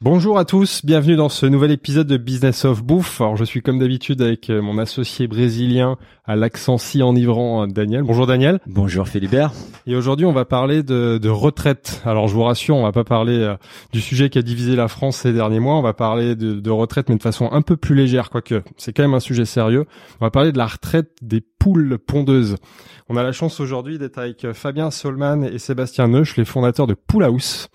Bonjour 0.00 0.38
à 0.38 0.44
tous, 0.44 0.84
bienvenue 0.84 1.16
dans 1.16 1.28
ce 1.28 1.44
nouvel 1.44 1.72
épisode 1.72 2.06
de 2.06 2.16
Business 2.16 2.64
of 2.64 2.84
Bouffe. 2.84 3.20
Alors 3.20 3.36
je 3.36 3.42
suis 3.42 3.62
comme 3.62 3.80
d'habitude 3.80 4.22
avec 4.22 4.48
euh, 4.48 4.62
mon 4.62 4.78
associé 4.78 5.26
brésilien 5.26 5.96
à 6.24 6.36
l'accent 6.36 6.78
si 6.78 7.02
enivrant 7.02 7.64
euh, 7.64 7.66
Daniel. 7.66 8.04
Bonjour 8.04 8.28
Daniel. 8.28 8.60
Bonjour 8.68 9.08
Philibert. 9.08 9.50
Et 9.88 9.96
aujourd'hui 9.96 10.24
on 10.24 10.30
va 10.30 10.44
parler 10.44 10.84
de, 10.84 11.18
de 11.20 11.28
retraite. 11.28 12.00
Alors 12.04 12.28
je 12.28 12.34
vous 12.34 12.44
rassure, 12.44 12.76
on 12.76 12.84
va 12.84 12.92
pas 12.92 13.02
parler 13.02 13.38
euh, 13.38 13.56
du 13.92 14.00
sujet 14.00 14.30
qui 14.30 14.38
a 14.38 14.42
divisé 14.42 14.76
la 14.76 14.86
France 14.86 15.16
ces 15.16 15.32
derniers 15.32 15.58
mois. 15.58 15.74
On 15.74 15.82
va 15.82 15.94
parler 15.94 16.36
de, 16.36 16.60
de 16.60 16.70
retraite 16.70 17.08
mais 17.08 17.16
de 17.16 17.22
façon 17.22 17.48
un 17.50 17.62
peu 17.62 17.76
plus 17.76 17.96
légère, 17.96 18.30
quoique 18.30 18.62
c'est 18.76 18.92
quand 18.92 19.02
même 19.02 19.14
un 19.14 19.20
sujet 19.20 19.46
sérieux. 19.46 19.84
On 20.20 20.24
va 20.24 20.30
parler 20.30 20.52
de 20.52 20.58
la 20.58 20.66
retraite 20.66 21.10
des 21.22 21.40
poules 21.40 21.98
pondeuses. 21.98 22.54
On 23.08 23.16
a 23.16 23.24
la 23.24 23.32
chance 23.32 23.58
aujourd'hui 23.58 23.98
d'être 23.98 24.18
avec 24.18 24.52
Fabien 24.52 24.92
Solman 24.92 25.42
et 25.42 25.58
Sébastien 25.58 26.06
Neuch, 26.06 26.36
les 26.36 26.44
fondateurs 26.44 26.86
de 26.86 26.94
Pool 26.94 27.24
House. 27.24 27.68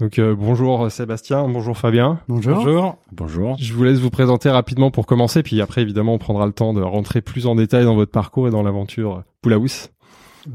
Donc 0.00 0.18
euh, 0.18 0.34
bonjour 0.34 0.90
Sébastien, 0.90 1.46
bonjour 1.46 1.76
Fabien. 1.76 2.20
Bonjour. 2.26 2.96
Bonjour. 3.12 3.56
Je 3.60 3.74
vous 3.74 3.84
laisse 3.84 3.98
vous 3.98 4.08
présenter 4.08 4.48
rapidement 4.48 4.90
pour 4.90 5.04
commencer, 5.04 5.42
puis 5.42 5.60
après 5.60 5.82
évidemment 5.82 6.14
on 6.14 6.18
prendra 6.18 6.46
le 6.46 6.52
temps 6.52 6.72
de 6.72 6.80
rentrer 6.80 7.20
plus 7.20 7.46
en 7.46 7.54
détail 7.54 7.84
dans 7.84 7.94
votre 7.94 8.10
parcours 8.10 8.48
et 8.48 8.50
dans 8.50 8.62
l'aventure 8.62 9.24
Pool 9.42 9.52
House. 9.52 9.90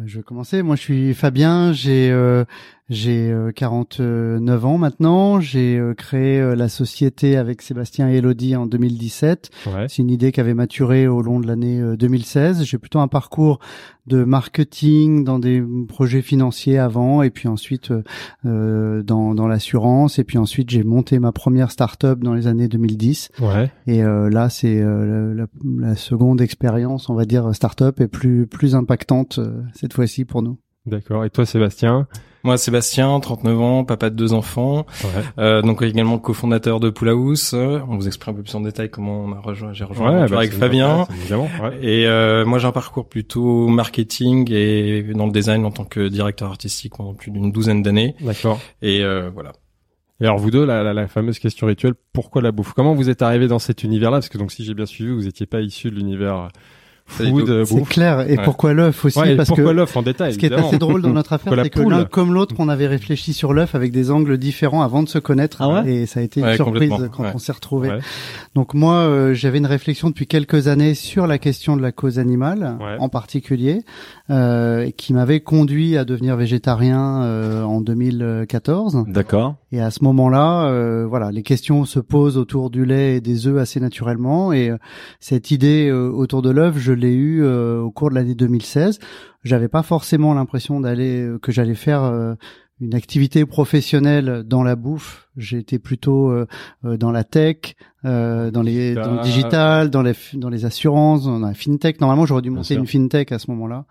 Je 0.05 0.17
vais 0.17 0.23
commencer. 0.23 0.63
Moi, 0.63 0.75
je 0.75 0.81
suis 0.81 1.13
Fabien. 1.13 1.73
J'ai 1.73 2.09
euh, 2.09 2.43
j'ai 2.89 3.31
euh, 3.31 3.51
49 3.51 4.65
ans 4.65 4.77
maintenant. 4.77 5.39
J'ai 5.39 5.77
euh, 5.77 5.93
créé 5.93 6.39
euh, 6.39 6.55
la 6.55 6.69
société 6.69 7.35
avec 7.35 7.61
Sébastien 7.61 8.09
et 8.09 8.17
Elodie 8.17 8.55
en 8.55 8.67
2017. 8.67 9.49
Ouais. 9.67 9.87
C'est 9.87 10.01
une 10.01 10.11
idée 10.11 10.31
qui 10.31 10.39
avait 10.39 10.53
maturé 10.53 11.07
au 11.07 11.21
long 11.21 11.39
de 11.39 11.47
l'année 11.47 11.79
euh, 11.79 11.97
2016. 11.97 12.63
J'ai 12.63 12.77
plutôt 12.77 12.99
un 12.99 13.07
parcours 13.07 13.59
de 14.07 14.23
marketing 14.23 15.23
dans 15.23 15.39
des 15.39 15.63
projets 15.87 16.21
financiers 16.21 16.77
avant, 16.77 17.23
et 17.23 17.31
puis 17.31 17.47
ensuite 17.47 17.89
euh, 17.91 18.03
euh, 18.45 19.01
dans, 19.01 19.33
dans 19.33 19.47
l'assurance, 19.47 20.19
et 20.19 20.23
puis 20.23 20.37
ensuite 20.37 20.69
j'ai 20.69 20.83
monté 20.83 21.17
ma 21.17 21.31
première 21.31 21.71
start-up 21.71 22.19
dans 22.19 22.35
les 22.35 22.45
années 22.45 22.67
2010. 22.67 23.29
Ouais. 23.41 23.71
Et 23.87 24.03
euh, 24.03 24.29
là, 24.29 24.49
c'est 24.49 24.79
euh, 24.79 25.33
la, 25.33 25.47
la 25.79 25.95
seconde 25.95 26.39
expérience, 26.39 27.09
on 27.09 27.15
va 27.15 27.25
dire, 27.25 27.53
start-up 27.55 27.99
est 27.99 28.07
plus 28.07 28.45
plus 28.45 28.75
impactante 28.75 29.39
euh, 29.39 29.61
cette 29.73 29.93
fois-ci 29.93 30.23
pour 30.23 30.43
nous. 30.43 30.59
D'accord. 30.85 31.25
Et 31.25 31.31
toi 31.31 31.47
Sébastien? 31.47 32.07
Moi, 32.45 32.57
Sébastien, 32.57 33.19
39 33.19 33.59
ans, 33.59 33.83
papa 33.83 34.09
de 34.09 34.15
deux 34.15 34.31
enfants, 34.33 34.85
Ouais. 35.03 35.09
euh, 35.39 35.61
donc 35.61 35.81
également 35.81 36.17
cofondateur 36.19 36.79
de 36.79 36.89
Pool 36.89 37.09
House. 37.09 37.53
Euh, 37.53 37.79
On 37.89 37.97
vous 37.97 38.07
explique 38.07 38.29
un 38.29 38.33
peu 38.35 38.43
plus 38.43 38.55
en 38.55 38.61
détail 38.61 38.89
comment 38.89 39.21
on 39.25 39.33
a 39.33 39.39
rejoint, 39.39 39.73
j'ai 39.73 39.83
rejoint 39.83 40.15
avec 40.21 40.31
bah, 40.31 40.41
c'est 40.43 40.51
Fabien. 40.51 41.07
Ouais. 41.31 41.77
Et 41.81 42.05
euh, 42.07 42.45
moi, 42.45 42.59
j'ai 42.59 42.67
un 42.67 42.71
parcours 42.71 43.09
plutôt 43.09 43.67
marketing 43.67 44.49
et 44.51 45.03
dans 45.15 45.25
le 45.25 45.31
design 45.31 45.65
en 45.65 45.71
tant 45.71 45.85
que 45.85 46.07
directeur 46.07 46.49
artistique 46.49 46.93
pendant 46.95 47.13
plus 47.15 47.31
d'une 47.31 47.51
douzaine 47.51 47.81
d'années. 47.81 48.15
D'accord. 48.21 48.59
Et 48.81 49.03
euh, 49.03 49.29
voilà. 49.33 49.51
Et 50.21 50.25
alors 50.25 50.37
vous 50.37 50.49
deux, 50.51 50.63
la, 50.65 50.81
la, 50.81 50.93
la 50.93 51.07
fameuse 51.07 51.39
question 51.39 51.67
rituelle, 51.67 51.93
pourquoi 52.13 52.41
la 52.41 52.51
bouffe? 52.53 52.71
Comment 52.73 52.93
vous 52.93 53.09
êtes 53.09 53.21
arrivé 53.21 53.47
dans 53.49 53.59
cet 53.59 53.83
univers-là? 53.83 54.17
Parce 54.17 54.29
que 54.29 54.37
donc 54.37 54.51
si 54.51 54.63
j'ai 54.63 54.73
bien 54.73 54.85
suivi, 54.85 55.11
vous 55.11 55.23
n'étiez 55.23 55.45
pas 55.45 55.59
issu 55.61 55.89
de 55.89 55.95
l'univers 55.95 56.47
food, 57.07 57.49
euh, 57.49 57.65
C'est 57.65 57.83
clair. 57.83 58.21
Et 58.29 58.37
Ouais. 58.37 58.43
pourquoi 58.43 58.73
l'œuf 58.73 59.05
aussi 59.05 59.19
Ouais, 59.19 59.35
Parce 59.35 59.49
pourquoi 59.49 59.65
que 59.71 59.77
l'offre 59.77 59.97
en 59.97 60.01
détail 60.01 60.33
ce 60.33 60.37
qui 60.39 60.47
est 60.47 60.53
assez 60.53 60.77
drôle 60.77 61.01
dans 61.01 61.11
notre 61.11 61.33
affaire, 61.33 61.53
c'est 61.63 61.69
que 61.69 61.81
l'un 61.81 62.03
comme 62.05 62.33
l'autre, 62.33 62.55
on 62.57 62.67
avait 62.67 62.87
réfléchi 62.87 63.33
sur 63.33 63.53
l'œuf 63.53 63.75
avec 63.75 63.91
des 63.91 64.11
angles 64.11 64.37
différents 64.37 64.81
avant 64.81 65.03
de 65.03 65.07
se 65.09 65.19
connaître. 65.19 65.61
Ah 65.61 65.83
ouais 65.83 65.93
et 65.93 66.05
ça 66.07 66.19
a 66.19 66.23
été 66.23 66.39
une 66.39 66.47
Ouais, 66.47 66.55
surprise 66.55 66.91
quand 67.15 67.23
ouais. 67.23 67.31
on 67.33 67.37
s'est 67.37 67.51
retrouvés. 67.51 67.89
Ouais. 67.89 67.99
Donc 68.55 68.73
moi, 68.73 68.95
euh, 68.95 69.33
j'avais 69.33 69.59
une 69.59 69.65
réflexion 69.65 70.09
depuis 70.09 70.27
quelques 70.27 70.67
années 70.67 70.93
sur 70.95 71.27
la 71.27 71.37
question 71.37 71.77
de 71.77 71.81
la 71.81 71.91
cause 71.91 72.17
animale, 72.19 72.77
Ouais. 72.81 72.95
en 72.99 73.07
particulier, 73.09 73.83
euh, 74.29 74.89
qui 74.97 75.13
m'avait 75.13 75.39
conduit 75.41 75.97
à 75.97 76.05
devenir 76.05 76.35
végétarien 76.35 77.21
euh, 77.23 77.63
en 77.63 77.81
2014. 77.81 79.03
D'accord. 79.07 79.55
Et 79.71 79.79
à 79.81 79.91
ce 79.91 80.03
moment-là, 80.03 80.65
euh, 80.67 81.05
voilà, 81.07 81.31
les 81.31 81.43
questions 81.43 81.85
se 81.85 81.99
posent 81.99 82.37
autour 82.37 82.69
du 82.69 82.85
lait 82.85 83.17
et 83.17 83.21
des 83.21 83.47
œufs 83.47 83.57
assez 83.59 83.79
naturellement. 83.79 84.53
Et 84.53 84.69
euh, 84.69 84.77
cette 85.19 85.51
idée 85.51 85.87
euh, 85.89 86.09
autour 86.09 86.41
de 86.41 86.49
l'œuf, 86.49 86.75
je 86.77 86.91
l'ai 86.95 87.13
eue 87.13 87.43
euh, 87.43 87.79
au 87.81 87.91
cours 87.91 88.09
de 88.09 88.15
l'année 88.15 88.35
2016. 88.35 88.99
J'avais 89.43 89.67
pas 89.67 89.83
forcément 89.83 90.33
l'impression 90.33 90.79
d'aller 90.79 91.21
euh, 91.21 91.39
que 91.39 91.51
j'allais 91.51 91.75
faire 91.75 92.03
euh, 92.03 92.35
une 92.81 92.95
activité 92.95 93.45
professionnelle 93.45 94.43
dans 94.45 94.63
la 94.63 94.75
bouffe. 94.75 95.29
J'étais 95.37 95.79
plutôt 95.79 96.33
dans 96.83 97.11
la 97.11 97.23
tech, 97.23 97.75
euh, 98.05 98.51
dans 98.51 98.61
les 98.61 98.93
dans 98.93 99.15
le 99.15 99.21
digital, 99.23 99.89
dans 99.89 100.01
les 100.03 100.13
dans 100.33 100.49
les 100.49 100.65
assurances, 100.65 101.25
dans 101.25 101.39
la 101.39 101.53
fintech. 101.53 101.99
Normalement, 101.99 102.25
j'aurais 102.25 102.41
dû 102.41 102.49
monter 102.51 102.75
une 102.75 102.85
fintech 102.87 103.31
à 103.31 103.39
ce 103.39 103.49
moment-là. 103.51 103.85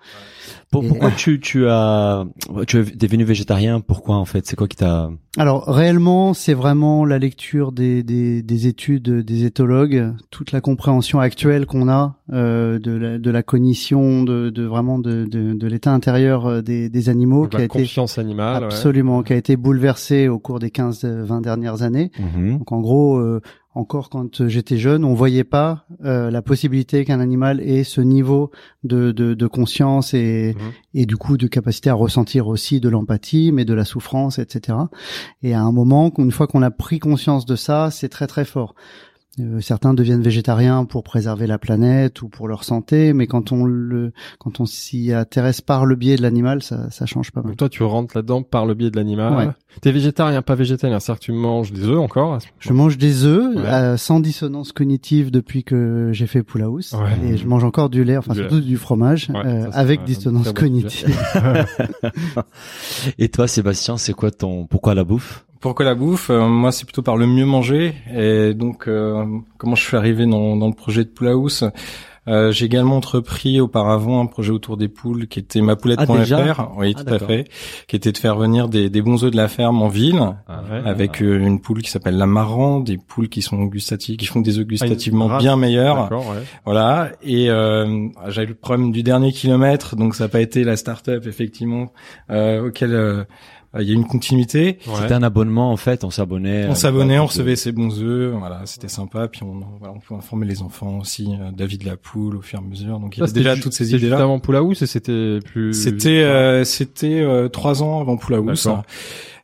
Pour- 0.70 0.84
Et- 0.84 0.88
pourquoi 0.88 1.10
tu 1.16 1.40
tu 1.40 1.66
as 1.68 2.24
tu 2.66 2.78
es 2.78 2.84
devenu 2.84 3.24
végétarien? 3.24 3.80
Pourquoi 3.80 4.16
en 4.16 4.24
fait? 4.24 4.46
C'est 4.46 4.56
quoi 4.56 4.68
qui 4.68 4.76
t'a 4.76 5.10
Alors 5.36 5.64
réellement, 5.66 6.32
c'est 6.34 6.54
vraiment 6.54 7.04
la 7.04 7.18
lecture 7.18 7.72
des, 7.72 8.02
des, 8.02 8.42
des 8.42 8.66
études 8.66 9.08
des 9.24 9.44
éthologues, 9.44 10.12
toute 10.30 10.52
la 10.52 10.60
compréhension 10.60 11.18
actuelle 11.20 11.66
qu'on 11.66 11.88
a 11.88 12.16
euh, 12.32 12.78
de, 12.78 12.92
la, 12.92 13.18
de 13.18 13.30
la 13.30 13.42
cognition, 13.42 14.22
de, 14.22 14.50
de 14.50 14.64
vraiment 14.64 14.98
de, 14.98 15.24
de, 15.24 15.54
de 15.54 15.66
l'état 15.66 15.92
intérieur 15.92 16.46
euh, 16.46 16.62
des, 16.62 16.88
des 16.88 17.08
animaux, 17.08 17.42
Donc, 17.42 17.50
qui 17.50 17.56
la 17.56 17.62
a 17.62 17.66
été 17.66 17.78
confiance 17.80 18.18
animale. 18.18 18.58
ouais. 18.60 18.64
absolument, 18.66 19.22
qui 19.22 19.32
a 19.32 19.36
été 19.36 19.56
bouleversé 19.56 20.28
au 20.28 20.38
cours 20.38 20.58
des 20.58 20.68
15-20 20.70 21.40
dernières 21.42 21.82
années. 21.82 22.10
Mhm. 22.18 22.58
Donc 22.58 22.72
en 22.72 22.80
gros, 22.80 23.16
euh, 23.18 23.40
encore 23.74 24.08
quand 24.08 24.46
j'étais 24.48 24.76
jeune, 24.76 25.04
on 25.04 25.14
voyait 25.14 25.44
pas 25.44 25.84
euh, 26.04 26.30
la 26.30 26.42
possibilité 26.42 27.04
qu'un 27.04 27.20
animal 27.20 27.60
ait 27.60 27.82
ce 27.84 28.00
niveau 28.00 28.50
de, 28.84 29.10
de, 29.12 29.34
de 29.34 29.46
conscience 29.46 30.14
et, 30.14 30.54
Mhm. 30.56 30.72
et 30.94 31.06
du 31.06 31.16
coup 31.16 31.36
de 31.36 31.46
capacité 31.46 31.90
à 31.90 31.94
ressentir 31.94 32.46
aussi 32.48 32.80
de 32.80 32.88
l'empathie, 32.88 33.50
mais 33.52 33.64
de 33.64 33.74
la 33.74 33.84
souffrance, 33.84 34.38
etc. 34.38 34.78
Et 35.42 35.54
à 35.54 35.60
un 35.62 35.72
moment, 35.72 36.12
une 36.18 36.30
fois 36.30 36.46
qu'on 36.46 36.62
a 36.62 36.70
pris 36.70 36.98
conscience 37.00 37.46
de 37.46 37.56
ça, 37.56 37.90
c'est 37.90 38.08
très 38.08 38.26
très 38.26 38.44
fort. 38.44 38.74
Euh, 39.40 39.60
certains 39.60 39.94
deviennent 39.94 40.22
végétariens 40.22 40.84
pour 40.84 41.02
préserver 41.02 41.48
la 41.48 41.58
planète 41.58 42.22
ou 42.22 42.28
pour 42.28 42.46
leur 42.46 42.62
santé, 42.62 43.12
mais 43.12 43.26
quand 43.26 43.50
on 43.50 43.64
le, 43.64 44.12
quand 44.38 44.60
on 44.60 44.64
s'y 44.64 45.12
intéresse 45.12 45.60
par 45.60 45.86
le 45.86 45.96
biais 45.96 46.14
de 46.14 46.22
l'animal, 46.22 46.62
ça, 46.62 46.88
ça 46.90 47.04
change 47.04 47.32
pas 47.32 47.40
mal. 47.40 47.48
Donc 47.50 47.56
toi, 47.56 47.68
tu 47.68 47.82
rentres 47.82 48.16
là-dedans 48.16 48.42
par 48.44 48.64
le 48.64 48.74
biais 48.74 48.90
de 48.92 48.96
l'animal. 48.96 49.34
Ouais. 49.36 49.48
T'es 49.80 49.90
végétarien, 49.90 50.40
pas 50.42 50.54
végétalien. 50.54 51.00
C'est-à-dire 51.00 51.18
que 51.18 51.24
tu 51.24 51.32
manges 51.32 51.72
des 51.72 51.82
œufs 51.82 51.98
encore 51.98 52.38
Je 52.60 52.72
mange 52.72 52.96
des 52.96 53.24
œufs 53.24 53.56
Ouais. 53.56 53.62
euh, 53.66 53.96
sans 53.96 54.20
dissonance 54.20 54.70
cognitive 54.70 55.32
depuis 55.32 55.64
que 55.64 56.10
j'ai 56.12 56.26
fait 56.28 56.44
Pool 56.44 56.62
House 56.62 56.92
Ouais. 56.92 57.28
et 57.30 57.36
je 57.36 57.46
mange 57.48 57.64
encore 57.64 57.90
du 57.90 58.04
lait, 58.04 58.16
enfin 58.16 58.34
Du 58.34 58.42
lait. 58.42 58.48
surtout 58.48 58.64
du 58.64 58.76
fromage 58.76 59.30
Ouais, 59.30 59.44
euh, 59.44 59.70
ça, 59.72 59.76
avec 59.78 60.00
un 60.02 60.04
dissonance 60.04 60.52
cognitive. 60.52 61.16
Et 63.18 63.28
toi 63.28 63.48
Sébastien, 63.48 63.96
c'est 63.96 64.12
quoi 64.12 64.30
ton 64.30 64.66
pourquoi 64.66 64.94
la 64.94 65.04
bouffe? 65.04 65.44
Pourquoi 65.64 65.86
la 65.86 65.94
bouffe 65.94 66.28
Euh, 66.30 66.46
Moi, 66.46 66.70
c'est 66.72 66.84
plutôt 66.84 67.00
par 67.02 67.16
le 67.16 67.26
mieux 67.26 67.46
manger. 67.46 67.94
Et 68.14 68.52
donc, 68.54 68.86
euh, 68.86 69.24
comment 69.56 69.74
je 69.74 69.82
suis 69.82 69.96
arrivé 69.96 70.26
dans, 70.26 70.56
dans 70.56 70.68
le 70.68 70.74
projet 70.74 71.04
de 71.04 71.08
Pool 71.08 71.28
House 71.28 71.64
Euh, 72.26 72.52
J'ai 72.52 72.64
également 72.66 72.96
entrepris 72.98 73.60
auparavant 73.60 74.20
un 74.22 74.26
projet 74.26 74.50
autour 74.50 74.76
des 74.78 74.88
poules 74.88 75.26
qui 75.26 75.38
était 75.40 75.60
ma 75.62 75.72
Ah, 75.72 76.06
déjà? 76.06 76.36
Poulette.fr. 76.38 76.70
oui, 76.78 76.94
Ah, 76.96 77.04
tout 77.04 77.14
à 77.14 77.18
fait. 77.18 77.44
Qui 77.86 77.96
était 77.96 78.12
de 78.12 78.18
faire 78.18 78.36
venir 78.36 78.68
des, 78.68 78.88
des 78.90 79.02
bons 79.02 79.24
œufs 79.24 79.30
de 79.30 79.36
la 79.36 79.48
ferme 79.48 79.80
en 79.82 79.88
ville. 79.88 80.20
Ouais. 80.48 80.82
avec 80.84 81.22
euh, 81.22 81.38
une 81.38 81.60
poule 81.60 81.80
qui 81.82 81.90
s'appelle 81.90 82.16
la 82.18 82.26
marran, 82.26 82.80
des 82.80 82.96
poules 82.98 83.28
qui 83.30 83.40
sont 83.42 83.62
gustatives, 83.64 84.16
qui 84.18 84.24
font 84.26 84.40
des 84.42 84.58
œufs 84.58 84.66
gustativement 84.66 85.26
race. 85.28 85.42
bien 85.42 85.56
meilleurs. 85.56 85.96
D'accord, 86.04 86.28
ouais. 86.28 86.42
Voilà. 86.66 87.10
Et 87.22 87.48
euh, 87.50 87.86
eu 87.86 88.46
le 88.46 88.54
problème 88.54 88.90
du 88.92 89.02
dernier 89.02 89.30
kilomètre, 89.32 89.96
donc 89.96 90.14
ça 90.14 90.24
n'a 90.24 90.28
pas 90.28 90.40
été 90.40 90.62
la 90.64 90.76
start-up 90.76 91.26
effectivement 91.26 91.92
euh, 92.30 92.68
auquel 92.68 92.94
euh, 92.94 93.24
il 93.80 93.88
y 93.88 93.90
a 93.90 93.94
une 93.94 94.06
continuité. 94.06 94.78
Ouais. 94.86 94.94
C'était 95.00 95.14
un 95.14 95.22
abonnement 95.22 95.72
en 95.72 95.76
fait, 95.76 96.04
on 96.04 96.10
s'abonnait. 96.10 96.66
On 96.66 96.72
euh, 96.72 96.74
s'abonnait, 96.74 97.18
on 97.18 97.26
recevait 97.26 97.56
ses 97.56 97.72
bons 97.72 98.00
œufs, 98.02 98.34
voilà, 98.38 98.62
c'était 98.64 98.88
sympa. 98.88 99.28
Puis 99.28 99.42
on, 99.42 99.62
voilà, 99.78 99.94
on 99.94 100.00
pouvait 100.00 100.18
informer 100.18 100.46
les 100.46 100.62
enfants 100.62 100.98
aussi 100.98 101.28
euh, 101.40 101.50
de 101.52 101.86
la 101.86 101.96
poule 101.96 102.36
au 102.36 102.42
fur 102.42 102.60
et 102.60 102.62
à 102.62 102.66
mesure. 102.66 102.98
Donc 103.00 103.16
il 103.16 103.20
y 103.20 103.22
avait 103.22 103.32
déjà 103.32 103.56
toutes 103.56 103.72
ces 103.72 103.84
c'était 103.84 103.98
juste 103.98 104.04
idées-là. 104.04 104.22
avant 104.22 104.38
et 104.82 104.86
c'était 104.86 105.38
plus. 105.44 105.72
C'était 105.72 106.22
euh, 106.22 106.64
c'était 106.64 107.20
euh, 107.20 107.48
trois 107.48 107.82
ans 107.82 108.00
avant. 108.00 108.16
D'accord. 108.64 108.84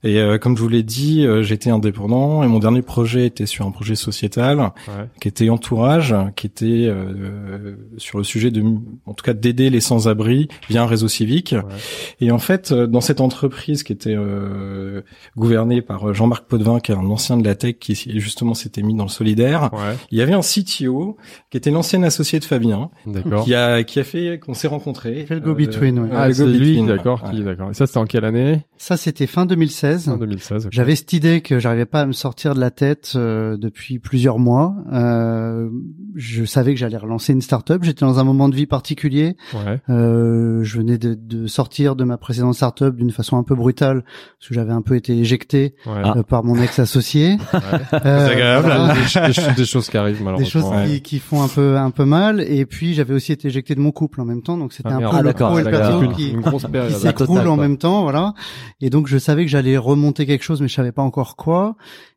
Et 0.02 0.18
euh, 0.18 0.38
comme 0.38 0.56
je 0.56 0.62
vous 0.62 0.68
l'ai 0.68 0.82
dit, 0.82 1.26
euh, 1.26 1.42
j'étais 1.42 1.68
indépendant 1.70 2.42
et 2.42 2.46
mon 2.48 2.58
dernier 2.58 2.80
projet 2.80 3.26
était 3.26 3.44
sur 3.44 3.66
un 3.66 3.70
projet 3.70 3.94
sociétal 3.96 4.58
Ouais. 4.60 5.04
qui 5.20 5.28
était 5.28 5.50
entourage, 5.50 6.14
qui 6.36 6.46
était 6.46 6.86
euh, 6.88 7.74
sur 7.98 8.16
le 8.16 8.24
sujet 8.24 8.50
de, 8.50 8.62
en 9.04 9.12
tout 9.12 9.22
cas, 9.24 9.34
d'aider 9.34 9.68
les 9.68 9.80
sans-abri 9.80 10.48
via 10.70 10.82
un 10.82 10.86
réseau 10.86 11.08
civique. 11.08 11.54
Ouais. 11.54 11.74
Et 12.20 12.30
en 12.30 12.38
fait, 12.38 12.72
euh, 12.72 12.86
dans 12.86 13.02
cette 13.02 13.20
entreprise 13.20 13.82
qui 13.82 13.92
était 13.92 14.14
euh, 14.16 15.02
gouvernée 15.36 15.82
par 15.82 16.14
Jean-Marc 16.14 16.46
Potvin, 16.46 16.80
qui 16.80 16.92
est 16.92 16.94
un 16.94 17.06
ancien 17.10 17.36
de 17.36 17.44
la 17.44 17.54
tech, 17.54 17.74
qui 17.78 17.94
justement 18.20 18.54
s'était 18.54 18.82
mis 18.82 18.94
dans 18.94 19.04
le 19.04 19.10
solidaire, 19.10 19.70
Ouais. 19.74 19.96
il 20.10 20.18
y 20.18 20.22
avait 20.22 20.32
un 20.32 20.40
CTO 20.40 21.18
qui 21.50 21.56
était 21.58 21.70
l'ancien 21.70 22.02
associé 22.04 22.38
de 22.38 22.44
Fabien, 22.44 22.88
D'accord. 23.06 23.44
qui 23.44 23.54
a 23.54 23.82
qui 23.82 24.00
a 24.00 24.04
fait 24.04 24.38
qu'on 24.38 24.54
s'est 24.54 24.68
rencontrés. 24.68 25.26
fait 25.26 25.34
le 25.34 25.40
go-between, 25.40 25.98
ouais. 25.98 26.08
Ah, 26.12 26.28
le 26.28 26.34
c'est 26.34 26.46
lui, 26.46 26.80
d'accord, 26.86 27.22
d'accord. 27.32 27.70
Et 27.70 27.74
ça, 27.74 27.86
c'était 27.86 27.98
en 27.98 28.06
quelle 28.06 28.24
année? 28.24 28.62
Ça, 28.78 28.96
c'était 28.96 29.26
fin 29.26 29.44
2016. 29.44 29.89
En 30.08 30.16
2016. 30.16 30.66
ok. 30.66 30.72
J'avais 30.72 30.94
cette 30.96 31.12
idée 31.12 31.40
que 31.40 31.58
j'arrivais 31.58 31.86
pas 31.86 32.00
à 32.02 32.06
me 32.06 32.12
sortir 32.12 32.54
de 32.54 32.60
la 32.60 32.70
tête 32.70 33.12
euh, 33.16 33.56
depuis 33.56 33.98
plusieurs 33.98 34.38
mois. 34.38 34.74
Euh, 34.92 35.68
je 36.16 36.44
savais 36.44 36.72
que 36.74 36.80
j'allais 36.80 36.96
relancer 36.96 37.32
une 37.32 37.42
start-up. 37.42 37.82
J'étais 37.84 38.04
dans 38.04 38.18
un 38.18 38.24
moment 38.24 38.48
de 38.48 38.56
vie 38.56 38.66
particulier. 38.66 39.36
Ouais. 39.54 39.80
Euh, 39.90 40.62
je 40.62 40.78
venais 40.78 40.98
de, 40.98 41.14
de 41.14 41.46
sortir 41.46 41.96
de 41.96 42.04
ma 42.04 42.16
précédente 42.18 42.54
start-up 42.54 42.94
d'une 42.96 43.10
façon 43.10 43.36
un 43.36 43.42
peu 43.42 43.54
brutale 43.54 44.02
parce 44.38 44.48
que 44.48 44.54
j'avais 44.54 44.72
un 44.72 44.82
peu 44.82 44.96
été 44.96 45.16
éjecté 45.18 45.74
Ouais. 45.86 46.02
euh, 46.16 46.22
par 46.22 46.44
mon 46.44 46.56
ex-associé. 46.60 47.36
Euh, 47.92 48.28
agréable. 48.30 48.66
voilà. 48.66 48.94
des, 49.26 49.32
des- 49.32 49.54
des 49.56 49.64
choses 49.64 49.88
qui 49.88 49.96
arrivent 49.96 50.18
des 50.18 50.24
malheureusement. 50.24 50.60
choses 50.60 50.70
ouais. 50.70 50.86
qui, 50.86 51.02
qui 51.02 51.18
font 51.18 51.42
un 51.42 51.48
peu 51.48 51.76
un 51.76 51.90
peu 51.90 52.04
mal 52.04 52.40
et 52.40 52.64
puis 52.66 52.94
j'avais 52.94 53.12
aussi 53.14 53.32
été 53.32 53.48
éjecté 53.48 53.74
de 53.74 53.80
mon 53.80 53.90
couple 53.90 54.20
en 54.20 54.24
même 54.24 54.42
temps 54.42 54.56
donc 54.56 54.72
c'était 54.72 54.88
Ah, 54.92 54.96
un 54.96 55.00
peu 55.00 55.06
Ah, 55.12 55.22
le 55.22 55.32
pro 55.32 55.58
et 55.58 55.62
le 55.64 55.70
d'accord. 55.70 55.80
perso 55.80 56.02
Une, 56.02 56.12
qui, 56.12 56.34
qui 56.36 56.94
s'écroule 57.00 57.48
en 57.48 57.56
même 57.56 57.76
temps, 57.78 58.02
voilà. 58.02 58.34
Et 58.80 58.90
donc 58.90 59.06
je 59.08 59.18
savais 59.18 59.44
que 59.44 59.50
j'allais 59.50 59.76
remonter 59.80 60.26
quelque 60.26 60.42
chose, 60.42 60.60
mais 60.60 60.68
je 60.68 60.74
savais 60.74 60.92
pas 60.92 61.02
encore 61.02 61.36
quoi. 61.36 61.76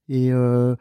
Et 0.09 0.31
euh, 0.31 0.75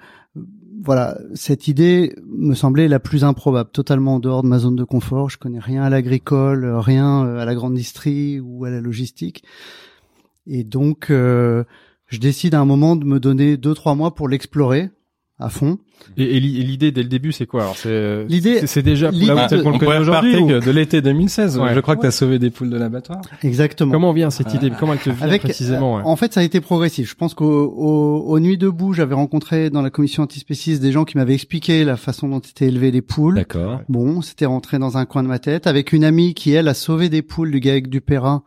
voilà, 0.83 1.19
cette 1.35 1.69
idée 1.69 2.15
me 2.27 2.55
semblait 2.55 2.89
la 2.89 3.01
plus 3.01 3.25
improbable, 3.25 3.71
totalement 3.71 4.17
en 4.17 4.19
dehors 4.19 4.43
de 4.43 4.49
ma 4.49 4.59
zone 4.59 4.77
de 4.77 4.85
confort. 4.85 5.31
Je 5.31 5.39
connais 5.39 5.61
rien 5.61 5.83
à 5.83 5.91
l'agricole, 5.91 6.65
rien 6.67 7.25
euh, 7.25 7.39
à 7.39 7.45
la 7.45 7.55
grande 7.55 7.73
industrie 7.73 8.41
ou 8.41 8.65
à 8.65 8.71
la 8.71 8.81
logistique. 8.81 9.45
Et 10.47 10.65
donc 10.65 11.11
euh, 11.11 11.65
je 12.07 12.19
décide 12.19 12.55
à 12.55 12.61
un 12.61 12.65
moment 12.65 12.97
de 12.97 13.05
me 13.05 13.21
donner 13.21 13.57
deux 13.57 13.75
trois 13.75 13.95
mois 13.95 14.15
pour 14.15 14.29
l'explorer 14.29 14.91
à 15.39 15.49
fond. 15.49 15.79
Et, 16.17 16.37
et 16.37 16.41
l'i- 16.41 16.61
et 16.61 16.63
l'idée 16.63 16.91
dès 16.93 17.03
le 17.03 17.09
début, 17.09 17.33
c'est 17.33 17.47
quoi 17.47 17.63
Alors, 17.63 17.77
c'est 17.77 18.25
L'idée- 18.29 18.67
c'est- 18.67 18.83
déjà 18.83 19.11
là, 19.13 19.47
tel 19.49 19.63
qu'on 19.63 19.79
connaît 19.79 19.99
aujourd'hui. 19.99 20.37
ou- 20.37 20.49
de 20.61 20.71
l'été 20.71 21.01
2016. 21.01 21.59
Ouais. 21.59 21.75
Je 21.75 21.81
crois 21.81 21.95
que 21.97 22.01
tu 22.03 22.07
as 22.07 22.11
sauvé 22.11 22.39
des 22.39 22.51
poules 22.51 22.71
de 22.71 22.77
l'abattoir. 22.77 23.21
Exactement. 23.43 23.93
Comment 23.93 24.13
vient 24.13 24.31
cette 24.31 24.53
idée 24.53 24.71
Comment 24.79 24.93
elle 24.95 24.99
te 24.99 25.11
vient 25.11 25.25
Avec, 25.27 25.43
précisément 25.43 25.95
euh, 25.97 25.99
ouais. 26.01 26.05
En 26.07 26.17
fait, 26.17 26.33
ça 26.35 26.41
a 26.41 26.43
été 26.43 26.61
progressif. 26.61 27.09
Je 27.11 27.15
pense 27.15 27.35
qu'au 27.35 27.47
au, 27.47 28.25
aux 28.27 28.41
Nuits 28.41 28.59
debout, 28.59 28.93
j'avais 28.93 29.15
rencontré 29.15 29.71
dans 29.71 29.81
la 29.81 29.91
commission 29.91 30.25
antispéciste 30.25 30.83
des 30.83 30.93
gens 30.93 31.05
qui 31.05 31.17
m'avaient 31.17 31.35
expliqué 31.35 31.85
la 31.85 31.97
façon 31.97 32.29
dont 32.29 32.41
étaient 32.41 32.67
élevées 32.67 32.91
les 32.91 33.03
poules. 33.03 33.37
D'accord. 33.37 33.81
Bon, 33.89 34.21
c'était 34.23 34.47
rentré 34.47 34.79
dans 34.79 34.99
un 34.99 35.05
coin 35.07 35.23
de 35.23 35.29
ma 35.29 35.39
tête 35.39 35.67
avec 35.67 35.93
une 35.93 36.05
amie 36.05 36.35
qui 36.35 36.53
elle 36.53 36.69
a 36.69 36.75
sauvé 36.75 37.09
des 37.09 37.23
poules 37.23 37.51
du 37.53 37.61
GAEC 37.61 37.89
du 37.89 38.01
Perrin, 38.01 38.43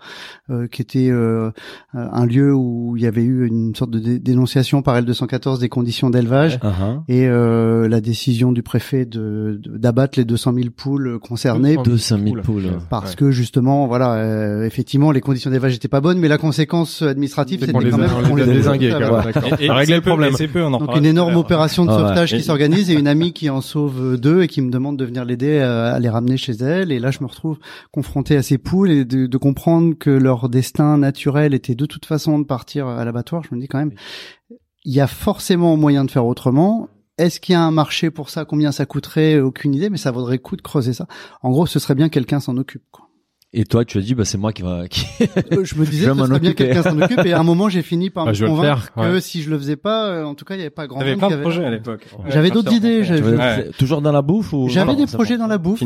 euh, 0.50 0.68
qui 0.68 0.82
était 0.82 1.10
euh, 1.10 1.52
un 1.94 2.26
lieu 2.26 2.54
où 2.54 2.96
il 2.98 3.04
y 3.04 3.08
avait 3.08 3.24
eu 3.24 3.48
une 3.48 3.74
sorte 3.76 3.92
de 3.92 4.00
dé- 4.00 4.20
dénonciation 4.20 4.82
par 4.82 4.98
L214 5.02 5.60
des 5.60 5.70
conditions 5.70 6.10
d'élevage. 6.10 6.58
Uh-huh. 6.62 7.02
Et 7.08 7.26
euh, 7.36 7.88
la 7.88 8.02
décision 8.02 8.52
du 8.52 8.64
préfet 8.64 9.06
de 9.06 9.60
d'abattre 9.66 10.18
les 10.18 10.26
200 10.26 10.54
000 10.56 10.68
poules 10.76 11.20
concernées 11.20 11.78
200 11.84 12.18
000 12.24 12.36
poules. 12.42 12.64
parce 12.90 13.12
Ouais. 13.12 13.16
que 13.18 13.32
justement, 13.32 13.88
voilà, 13.88 14.14
euh, 14.16 14.66
effectivement, 14.66 15.12
les 15.12 15.22
conditions 15.22 15.50
d'élevage 15.50 15.74
n'étaient 15.74 15.88
pas 15.88 16.02
bonnes, 16.02 16.20
mais 16.20 16.28
la 16.28 16.38
conséquence 16.38 17.02
administrative, 17.02 17.60
C'est 17.60 17.68
c'était 17.68 17.74
quand 17.90 17.98
même 17.98 18.10
qu'on 18.10 18.36
les 18.36 18.68
À 18.68 19.74
régler 19.76 19.96
le 19.96 20.02
problème. 20.02 20.34
peu, 20.52 20.64
on 20.64 20.74
en 20.74 20.80
Donc 20.80 20.96
une 20.96 21.06
énorme 21.06 21.36
opération 21.36 21.86
de 21.86 21.92
Ah 21.92 21.96
ouais. 21.96 22.02
sauvetage 22.02 22.34
Et- 22.34 22.38
qui 22.38 22.44
s'organise 22.44 22.90
et 22.90 22.94
une 22.94 23.08
amie 23.08 23.34
qui 23.34 23.50
en 23.50 23.62
sauve 23.62 24.18
deux 24.20 24.44
et 24.44 24.48
qui 24.48 24.62
me 24.62 24.72
demande 24.72 24.98
de 24.98 25.06
venir 25.06 25.26
l'aider 25.26 25.60
à, 25.60 25.94
à 25.94 26.00
les 26.00 26.10
ramener 26.10 26.38
chez 26.38 26.54
elle. 26.54 26.92
Et 26.92 27.00
là, 27.00 27.12
je 27.12 27.20
me 27.22 27.28
retrouve 27.28 27.58
confronté 27.92 28.36
à 28.38 28.44
ces 28.44 28.58
poules 28.58 28.92
et 28.92 29.06
de, 29.06 29.28
de 29.28 29.38
comprendre 29.38 29.94
que 29.98 30.10
leur 30.10 30.50
destin 30.50 30.98
naturel 30.98 31.54
était 31.54 31.76
de 31.76 31.86
toute 31.86 32.06
façon 32.06 32.40
de 32.40 32.46
partir 32.46 32.88
à 32.88 33.04
l'abattoir. 33.06 33.44
Je 33.50 33.56
me 33.56 33.60
dis 33.62 33.68
quand 33.68 33.80
même, 33.80 33.92
il 34.84 34.94
y 34.94 35.02
a 35.02 35.08
forcément 35.08 35.76
moyen 35.78 36.06
de 36.06 36.12
faire 36.12 36.26
autrement. 36.26 36.90
Est-ce 37.18 37.40
qu'il 37.40 37.54
y 37.54 37.56
a 37.56 37.62
un 37.62 37.72
marché 37.72 38.12
pour 38.12 38.30
ça? 38.30 38.44
Combien 38.46 38.72
ça 38.74 38.86
coûterait? 38.86 39.40
Aucune 39.40 39.74
idée, 39.74 39.90
mais 39.90 39.98
ça 39.98 40.12
vaudrait 40.12 40.36
le 40.36 40.42
coup 40.42 40.58
de 40.58 40.62
creuser 40.62 40.94
ça. 40.94 41.08
En 41.42 41.50
gros, 41.50 41.66
ce 41.66 41.80
serait 41.80 41.96
bien 41.96 42.10
que 42.10 42.14
quelqu'un 42.14 42.42
s'en 42.42 42.58
occupe. 42.58 42.84
Quoi. 42.92 43.05
Et 43.58 43.64
toi, 43.64 43.86
tu 43.86 43.98
as 43.98 44.02
dit, 44.02 44.16
bah, 44.16 44.26
c'est 44.26 44.38
moi 44.38 44.52
qui 44.52 44.64
va, 44.64 44.86
qui... 44.90 45.06
Euh, 45.54 45.64
je 45.64 45.76
me 45.76 45.86
disais 45.90 46.06
Je 46.06 46.12
que 46.12 46.40
bien 46.40 46.52
quelqu'un 46.54 46.84
s'en 46.84 47.02
occupe. 47.02 47.26
Et 47.26 47.32
à 47.32 47.40
un 47.40 47.44
moment, 47.44 47.70
j'ai 47.70 47.82
fini 47.84 48.10
par 48.10 48.26
Bah, 48.26 48.32
me 48.34 48.48
convaincre 48.48 48.92
faire, 48.94 48.94
que 49.14 49.20
si 49.22 49.42
je 49.42 49.50
le 49.50 49.58
faisais 49.58 49.78
pas, 49.78 50.08
euh, 50.08 50.24
en 50.26 50.36
tout 50.36 50.44
cas, 50.44 50.56
il 50.56 50.58
n'y 50.58 50.64
avait 50.64 50.70
pas 50.70 50.88
grand 50.88 51.00
monde 51.04 51.18
plein 51.18 51.30
de 51.30 51.38
projets 51.38 51.64
à 51.64 51.70
l'époque. 51.72 52.06
J'avais 52.28 52.50
d'autres 52.52 52.74
idées, 52.74 53.04
j'avais- 53.06 53.70
toujours 53.78 54.02
dans 54.02 54.12
la 54.12 54.22
bouffe 54.22 54.52
ou 54.52 54.68
J'avais 54.68 54.92
Non, 54.92 54.98
des 54.98 55.06
projets 55.06 55.36
bon. 55.38 55.44
dans 55.44 55.48
la 55.48 55.58
bouffe. 55.58 55.82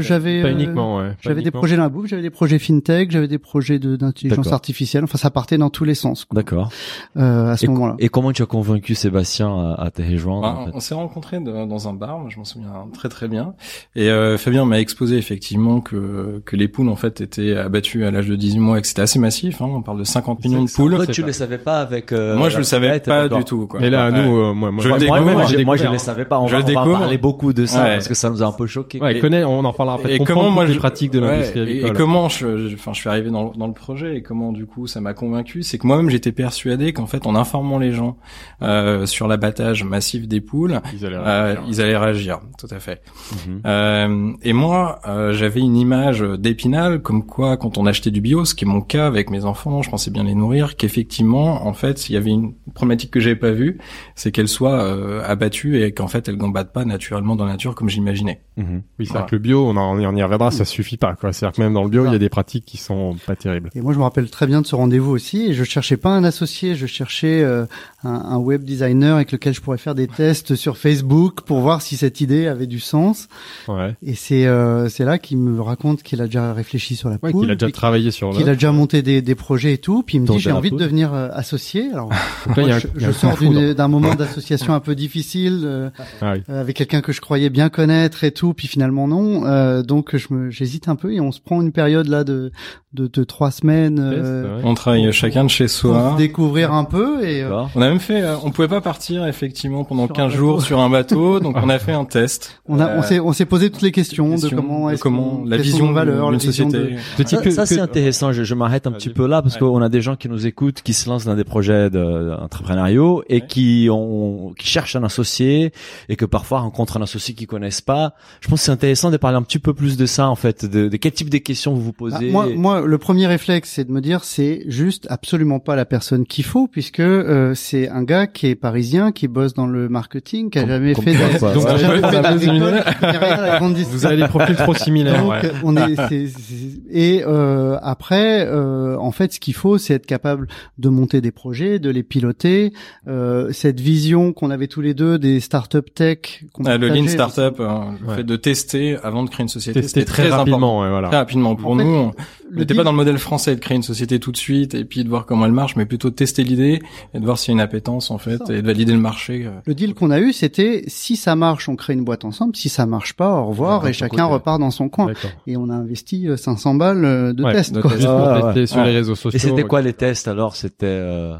J'avais 0.00 0.42
Pas 0.42 0.48
euh, 0.48 0.52
uniquement, 0.52 0.98
ouais. 0.98 1.08
Pas 1.10 1.16
J'avais 1.22 1.42
des 1.42 1.50
projets 1.50 1.76
dans 1.76 1.82
la 1.84 1.88
bouffe, 1.88 2.06
j'avais 2.08 2.20
des 2.22 2.30
projets 2.30 2.58
fintech, 2.58 3.10
j'avais 3.10 3.28
des 3.28 3.38
projets 3.38 3.78
de- 3.78 3.96
d'intelligence 3.96 4.44
D'accord. 4.44 4.52
artificielle. 4.54 5.04
Enfin, 5.04 5.16
ça 5.18 5.30
partait 5.30 5.56
dans 5.56 5.70
tous 5.70 5.84
les 5.84 5.94
sens 5.94 6.26
quoi, 6.26 6.36
D'accord. 6.36 6.68
euh, 7.16 7.52
à 7.52 7.56
ce 7.56 7.64
Et, 7.64 7.68
moment-là. 7.68 7.96
et 8.00 8.08
comment 8.10 8.32
tu 8.32 8.42
as 8.42 8.46
convaincu 8.46 8.94
Sébastien 8.94 9.48
à, 9.48 9.84
à 9.84 9.90
te 9.90 10.02
rejoindre 10.02 10.42
Bah, 10.42 10.70
on 10.74 10.80
s'est 10.80 10.94
rencontrés 10.94 11.40
dans 11.40 11.88
un 11.88 11.94
bar, 11.94 12.18
moi, 12.18 12.28
je 12.30 12.36
m'en 12.38 12.44
souviens 12.44 12.68
très 12.92 13.08
très 13.08 13.28
bien. 13.28 13.54
Et 13.96 14.10
Fabien 14.36 14.66
m'a 14.66 14.78
exposé 14.80 15.16
effectivement 15.16 15.80
que 15.80 16.42
que 16.44 16.56
les 16.56 16.68
poules 16.68 16.88
en 16.90 16.96
fait 16.96 17.13
étaient 17.20 17.56
abattues 17.56 18.04
à 18.04 18.10
l'âge 18.10 18.26
de 18.28 18.36
18 18.36 18.58
mois 18.60 18.78
et 18.78 18.82
que 18.82 18.86
c'était 18.86 19.02
assez 19.02 19.18
massif. 19.18 19.60
Hein, 19.60 19.66
on 19.68 19.82
parle 19.82 19.98
de 19.98 20.04
50 20.04 20.44
millions 20.44 20.64
de 20.64 20.70
poules. 20.70 20.94
Toi, 20.96 21.06
tu 21.06 21.20
pas- 21.22 21.26
le 21.28 21.32
savais 21.32 21.58
pas 21.58 21.80
avec. 21.80 22.12
euh, 22.12 22.36
Moi, 22.36 22.48
je 22.48 22.54
la 22.54 22.58
le 22.58 22.64
savais 22.64 23.00
pas 23.00 23.28
du 23.28 23.44
tout. 23.44 23.66
Quoi. 23.66 23.80
Mais 23.80 23.90
là, 23.90 24.10
Ouais. 24.10 24.22
nous, 24.22 24.36
euh, 24.38 24.52
moi, 24.54 24.70
moi, 24.70 24.82
Je 24.82 24.88
le 24.88 24.90
moi, 24.90 24.98
découvre. 24.98 25.20
moi, 25.32 25.44
je, 25.46 25.58
moi, 25.64 25.76
je 25.76 25.86
le 25.86 25.98
savais 25.98 26.24
pas. 26.24 26.38
On, 26.40 26.46
Je 26.46 26.56
va, 26.56 26.62
on 26.82 26.92
parler 26.92 27.18
beaucoup 27.18 27.52
de 27.52 27.66
ça 27.66 27.82
Ouais. 27.82 27.94
parce 27.94 28.08
que 28.08 28.14
ça 28.14 28.30
nous 28.30 28.42
a 28.42 28.46
un 28.46 28.52
peu 28.52 28.66
choqué. 28.66 29.00
Ouais, 29.00 29.16
Et- 29.16 29.20
connaît, 29.20 29.44
on 29.44 29.64
en 29.64 29.70
reparlera 29.70 29.96
après. 29.96 30.14
Et 30.14 30.18
comment 30.18 30.50
moi 30.50 30.66
je 30.66 30.74
pratiques 30.78 31.10
de 31.12 31.20
l'industrie 31.20 31.58
et, 31.58 31.62
agricole. 31.62 31.90
et 31.90 31.92
comment 31.92 32.28
je, 32.28 32.68
je- 32.68 32.74
enfin, 32.74 32.92
je 32.92 33.00
suis 33.00 33.08
arrivé 33.08 33.30
dans, 33.30 33.44
le- 33.44 33.58
dans 33.58 33.66
le 33.66 33.72
projet 33.72 34.16
et 34.16 34.22
comment 34.22 34.52
du 34.52 34.66
coup 34.66 34.86
ça 34.86 35.00
m'a 35.00 35.14
convaincu, 35.14 35.62
c'est 35.62 35.78
que 35.78 35.86
moi-même 35.86 36.10
j'étais 36.10 36.32
persuadé 36.32 36.92
qu'en 36.92 37.06
fait 37.06 37.26
en 37.26 37.34
informant 37.34 37.78
les 37.78 37.92
gens 37.92 38.16
euh, 38.62 39.06
sur 39.06 39.28
l'abattage 39.28 39.84
massif 39.84 40.26
des 40.28 40.40
poules, 40.40 40.80
Ils 40.92 41.04
allaient 41.06 41.16
euh, 41.16 41.22
réagir. 41.44 41.62
ils 41.68 41.80
allaient 41.80 41.96
réagir. 41.96 42.40
Tout 42.58 42.66
à 42.70 42.78
fait. 42.78 43.02
Mhm. 43.46 43.60
Euh, 43.66 44.32
et 44.42 44.52
moi, 44.52 45.00
j'avais 45.32 45.60
une 45.60 45.76
image 45.76 46.20
d'épinal, 46.20 47.00
comme 47.04 47.24
quoi, 47.24 47.56
quand 47.56 47.78
on 47.78 47.86
achetait 47.86 48.10
du 48.10 48.20
bio, 48.20 48.44
ce 48.44 48.54
qui 48.54 48.64
est 48.64 48.68
mon 48.68 48.80
cas 48.80 49.06
avec 49.06 49.30
mes 49.30 49.44
enfants, 49.44 49.82
je 49.82 49.90
pensais 49.90 50.10
bien 50.10 50.24
les 50.24 50.34
nourrir, 50.34 50.74
qu'effectivement, 50.76 51.66
en 51.66 51.72
fait, 51.72 52.08
il 52.08 52.14
y 52.14 52.16
avait 52.16 52.30
une 52.30 52.54
problématique 52.74 53.12
que 53.12 53.20
j'avais 53.20 53.36
pas 53.36 53.52
vue, 53.52 53.78
c'est 54.16 54.32
qu'elles 54.32 54.48
soient 54.48 54.82
euh, 54.82 55.22
abattues 55.24 55.82
et 55.82 55.92
qu'en 55.92 56.08
fait, 56.08 56.28
elles 56.28 56.36
gambadent 56.36 56.72
pas 56.72 56.84
naturellement 56.84 57.36
dans 57.36 57.44
la 57.44 57.52
nature 57.52 57.76
comme 57.76 57.88
j'imaginais. 57.88 58.40
Mhm. 58.56 58.82
Oui, 58.98 59.06
c'est 59.06 59.12
vrai 59.12 59.26
que 59.28 59.36
le 59.36 59.40
bio, 59.40 59.64
on 59.64 59.76
en, 59.76 59.96
on 59.98 60.16
y 60.16 60.22
reviendra, 60.22 60.50
ça 60.50 60.64
suffit 60.64 60.96
pas, 60.96 61.14
quoi. 61.14 61.32
C'est-à-dire 61.32 61.56
que 61.56 61.62
même 61.62 61.74
dans 61.74 61.84
le 61.84 61.90
bio, 61.90 62.06
il 62.06 62.12
y 62.12 62.16
a 62.16 62.18
des 62.18 62.28
pratiques 62.28 62.64
qui 62.64 62.76
sont 62.76 63.16
pas 63.26 63.36
terribles. 63.36 63.70
Et 63.74 63.80
moi, 63.80 63.92
je 63.92 63.98
me 63.98 64.02
rappelle 64.02 64.30
très 64.30 64.46
bien 64.46 64.62
de 64.62 64.66
ce 64.66 64.74
rendez-vous 64.74 65.10
aussi. 65.10 65.46
Et 65.46 65.54
je 65.54 65.64
cherchais 65.64 65.96
pas 65.96 66.10
un 66.10 66.24
associé, 66.24 66.74
je 66.74 66.86
cherchais 66.86 67.42
euh, 67.42 67.66
un, 68.02 68.10
un 68.10 68.38
web 68.38 68.64
designer 68.64 69.16
avec 69.16 69.32
lequel 69.32 69.54
je 69.54 69.60
pourrais 69.60 69.78
faire 69.78 69.94
des 69.94 70.08
tests 70.08 70.54
sur 70.54 70.78
Facebook 70.78 71.42
pour 71.42 71.60
voir 71.60 71.82
si 71.82 71.96
cette 71.96 72.20
idée 72.20 72.46
avait 72.46 72.66
du 72.66 72.80
sens. 72.80 73.28
Ouais. 73.68 73.94
Et 74.02 74.14
c'est 74.14 74.46
euh, 74.46 74.88
c'est 74.88 75.04
là 75.04 75.18
qu'il 75.18 75.38
me 75.38 75.60
raconte 75.60 76.02
qu'il 76.02 76.20
a 76.22 76.26
déjà 76.26 76.52
réfléchi 76.52 76.83
sur 76.94 77.08
la 77.08 77.16
Ouais, 77.22 77.30
poule, 77.30 77.42
qu'il 77.44 77.50
a 77.50 77.54
déjà 77.54 77.66
puis 77.66 77.72
travaillé 77.72 78.10
sur 78.10 78.30
le. 78.30 78.36
qu'il 78.36 78.48
a 78.48 78.52
déjà 78.54 78.70
monté 78.72 79.00
des, 79.02 79.22
des 79.22 79.34
projets 79.34 79.72
et 79.72 79.78
tout. 79.78 80.02
Puis 80.02 80.18
il 80.18 80.20
me 80.20 80.26
dit 80.26 80.38
j'ai 80.38 80.50
de 80.50 80.54
envie 80.56 80.70
de 80.70 80.76
devenir 80.76 81.14
euh, 81.14 81.28
associé. 81.32 81.88
Alors 81.92 82.10
a 82.56 82.78
je, 82.78 82.86
je 82.96 83.10
sors 83.12 83.38
de 83.38 83.72
d'un 83.72 83.88
moment 83.88 84.14
d'association 84.14 84.74
un 84.74 84.80
peu 84.80 84.94
difficile. 84.94 85.62
euh, 85.64 85.88
Ah 86.20 86.32
oui. 86.34 86.42
euh, 86.50 86.60
avec 86.60 86.76
quelqu'un 86.76 87.00
que 87.00 87.12
je 87.12 87.20
croyais 87.22 87.48
bien 87.48 87.70
connaître 87.70 88.24
et 88.24 88.30
tout, 88.32 88.52
puis 88.52 88.68
finalement 88.68 89.08
non. 89.08 89.46
Euh, 89.46 89.82
donc 89.82 90.14
je 90.16 90.34
me 90.34 90.50
j'hésite 90.50 90.88
un 90.88 90.96
peu 90.96 91.12
et 91.14 91.20
on 91.20 91.32
se 91.32 91.40
prend 91.40 91.62
une 91.62 91.72
période 91.72 92.08
là 92.08 92.24
de 92.24 92.52
de, 92.92 93.08
de 93.08 93.24
trois 93.24 93.50
semaines 93.50 93.98
euh, 94.00 94.56
ouais. 94.58 94.62
On 94.64 94.74
travaille 94.74 95.02
Pour- 95.04 95.12
chacun 95.12 95.42
de 95.44 95.50
chez 95.50 95.64
pour 95.64 95.72
soi. 95.72 96.12
se 96.12 96.16
découvrir 96.16 96.72
un 96.72 96.84
peu 96.84 97.24
et 97.26 97.42
euh. 97.42 97.62
On 97.74 97.82
a 97.82 97.88
même 97.88 97.98
fait, 97.98 98.22
euh, 98.22 98.36
on 98.44 98.52
pouvait 98.52 98.68
pas 98.68 98.80
partir 98.80 99.26
effectivement 99.26 99.82
pendant 99.82 100.04
Sur 100.06 100.12
un 100.14 100.16
15 100.16 100.26
bateau. 100.28 100.38
jours 100.38 100.62
sur 100.62 100.78
un 100.80 100.88
bateau, 100.90 101.40
donc 101.40 101.56
on 101.60 101.68
a 101.68 101.78
fait 101.80 101.92
un 101.92 102.04
test. 102.04 102.60
on 102.68 102.78
a 102.78 102.96
on 102.98 103.02
s'est 103.02 103.18
on 103.18 103.32
s'est 103.32 103.46
posé 103.46 103.70
toutes 103.70 103.82
les 103.82 103.90
questions 103.92 104.36
de 104.36 104.48
comment 104.48 104.86
de 104.88 104.92
est-ce 104.94 105.02
comment 105.02 105.42
la 105.44 105.56
vision 105.56 105.92
valeurs, 105.92 106.30
d'une 106.30 106.38
la 106.38 106.44
vision 106.44 106.68
de- 106.74 107.24
Ça, 107.26 107.36
que- 107.38 107.50
ça, 107.50 107.62
que- 107.62 107.68
c'est 107.68 107.80
intéressant. 107.80 108.32
Je, 108.32 108.44
je 108.44 108.54
m'arrête 108.54 108.86
un 108.86 108.92
petit 108.92 109.10
peu 109.10 109.26
là 109.26 109.42
parce 109.42 109.56
qu'on 109.56 109.80
a 109.82 109.88
des 109.88 110.00
gens 110.00 110.16
qui 110.16 110.28
nous 110.28 110.46
écoutent, 110.46 110.82
qui 110.82 110.92
se 110.92 111.08
lancent 111.08 111.24
dans 111.24 111.34
des 111.36 111.44
projets 111.44 111.90
d'entrepreneuriat 111.90 112.94
et 113.28 113.40
Ouais. 113.40 113.46
qui 113.46 113.88
ont, 113.90 114.52
qui 114.58 114.66
cherchent 114.66 114.96
un 114.96 115.04
associé 115.04 115.72
et 116.08 116.16
que 116.16 116.24
parfois 116.24 116.60
rencontrent 116.60 116.96
un 116.96 117.02
associé 117.02 117.34
qu'ils 117.34 117.46
connaissent 117.46 117.80
pas. 117.80 118.14
Je 118.40 118.48
pense 118.48 118.60
que 118.60 118.64
c'est 118.66 118.72
intéressant 118.72 119.10
de 119.10 119.16
parler 119.16 119.36
un 119.36 119.42
petit 119.42 119.58
peu 119.58 119.74
plus 119.74 119.96
de 119.96 120.06
ça 120.06 120.28
en 120.28 120.36
fait, 120.36 120.64
de, 120.64 120.88
de 120.88 120.96
quel 120.96 121.12
type 121.12 121.30
de 121.30 121.38
questions 121.38 121.74
vous 121.74 121.80
vous 121.82 121.90
Ah, 121.90 121.98
posez. 122.18 122.30
moi, 122.30 122.46
moi, 122.54 122.80
le 122.82 122.98
premier 122.98 123.26
réflexe, 123.26 123.70
c'est 123.74 123.84
de 123.84 123.92
me 123.92 124.00
dire, 124.00 124.24
c'est 124.24 124.62
juste 124.66 125.06
absolument 125.10 125.58
pas 125.60 125.76
la 125.76 125.84
personne 125.84 126.26
qu'il 126.26 126.44
faut, 126.44 126.66
puisque 126.68 127.00
euh, 127.00 127.54
c'est 127.54 127.88
un 127.88 128.02
gars 128.02 128.26
qui 128.26 128.46
est 128.48 128.54
parisien, 128.54 129.12
qui 129.12 129.28
bosse 129.28 129.54
dans 129.54 129.66
le 129.66 129.88
marketing, 129.88 130.50
qui 130.50 130.58
a 130.58 130.62
Com- 130.62 130.70
jamais 130.70 130.92
comme 130.94 131.04
fait 131.04 131.14
de- 131.14 131.54
Donc, 131.54 131.64
Vous 133.90 134.06
avez 134.06 134.16
des 134.16 134.28
profils 134.28 134.56
trop 134.56 134.74
similaires. 134.74 135.22
Donc, 135.22 135.32
ouais. 135.32 135.52
on 135.62 135.76
est, 135.76 135.94
c'est- 135.96 136.26
c'est- 136.28 136.63
et 136.90 137.22
euh, 137.26 137.78
après, 137.82 138.46
euh, 138.46 138.96
en 138.98 139.10
fait, 139.10 139.32
ce 139.32 139.40
qu'il 139.40 139.54
faut, 139.54 139.78
c'est 139.78 139.94
être 139.94 140.06
capable 140.06 140.48
de 140.78 140.88
monter 140.88 141.20
des 141.20 141.30
projets, 141.30 141.78
de 141.78 141.90
les 141.90 142.02
piloter. 142.02 142.72
Euh, 143.08 143.50
cette 143.52 143.80
vision 143.80 144.32
qu'on 144.32 144.50
avait 144.50 144.68
tous 144.68 144.80
les 144.80 144.94
deux 144.94 145.18
des 145.18 145.40
startup 145.40 145.92
tech, 145.94 146.44
qu'on 146.52 146.64
Ah, 146.64 146.76
le 146.78 146.88
lean 146.88 147.08
startup, 147.08 147.60
hein, 147.60 147.94
le 148.00 148.06
Ouais. 148.08 148.16
fait 148.16 148.24
de 148.24 148.36
tester 148.36 148.96
avant 149.02 149.22
de 149.24 149.30
créer 149.30 149.42
une 149.44 149.48
société, 149.48 149.80
Tester 149.80 150.00
c'était 150.00 150.10
très, 150.10 150.22
très, 150.24 150.32
important. 150.32 150.50
rapidement, 150.52 150.80
ouais, 150.80 150.88
voilà. 150.90 151.08
Très 151.08 151.16
rapidement. 151.18 151.56
Pour 151.56 151.72
En 151.72 151.78
fait, 151.78 151.84
nous, 151.84 151.90
on 151.90 152.12
n'était 152.52 152.66
deal- 152.66 152.76
pas 152.76 152.84
dans 152.84 152.90
le 152.92 152.96
modèle 152.96 153.18
français 153.18 153.54
de 153.54 153.60
créer 153.60 153.76
une 153.76 153.82
société 153.82 154.18
tout 154.20 154.32
de 154.32 154.36
suite 154.36 154.74
et 154.74 154.84
puis 154.84 155.04
de 155.04 155.08
voir 155.08 155.26
comment 155.26 155.46
elle 155.46 155.52
marche, 155.52 155.76
mais 155.76 155.86
plutôt 155.86 156.10
de 156.10 156.14
tester 156.14 156.44
l'idée 156.44 156.80
et 157.14 157.20
de 157.20 157.24
voir 157.24 157.38
s'il 157.38 157.50
y 157.50 157.52
a 157.52 157.56
une 157.56 157.60
appétence 157.60 158.10
en 158.10 158.18
fait 158.18 158.40
et 158.50 158.62
de 158.62 158.66
valider 158.66 158.92
le 158.92 158.98
marché. 158.98 159.44
euh. 159.46 159.50
Le 159.66 159.74
deal 159.74 159.94
qu'on 159.94 160.10
a 160.10 160.20
eu, 160.20 160.32
c'était 160.32 160.84
si 160.88 161.16
ça 161.16 161.34
marche, 161.36 161.68
on 161.68 161.76
crée 161.76 161.94
une 161.94 162.04
boîte 162.04 162.24
ensemble. 162.24 162.54
Si 162.56 162.68
ça 162.68 162.86
marche 162.86 163.14
pas, 163.14 163.40
au 163.40 163.46
revoir 163.46 163.82
Ouais, 163.84 163.90
et 163.90 163.92
chacun 163.92 164.24
côté. 164.24 164.32
repart 164.34 164.60
dans 164.60 164.70
son 164.70 164.88
coin. 164.88 165.06
D'accord. 165.06 165.30
Et 165.46 165.56
on 165.56 165.68
a 165.70 165.74
investi 165.74 166.28
euh, 166.28 166.36
500 166.56 166.74
balles 166.74 167.04
euh, 167.04 167.32
de 167.32 167.42
Ouais, 167.44 167.52
test. 167.52 167.74
de 167.74 167.80
quoi. 167.82 167.90
Ah, 168.06 168.52
ouais. 168.54 168.66
sur 168.66 168.78
Ouais. 168.78 168.86
les 168.86 168.92
réseaux 168.92 169.14
sociaux. 169.14 169.36
Et 169.36 169.38
c'était 169.38 169.64
quoi 169.64 169.82
les 169.82 169.92
tests 169.92 170.28
alors? 170.28 170.56
C'était 170.56 170.86
euh... 170.86 171.34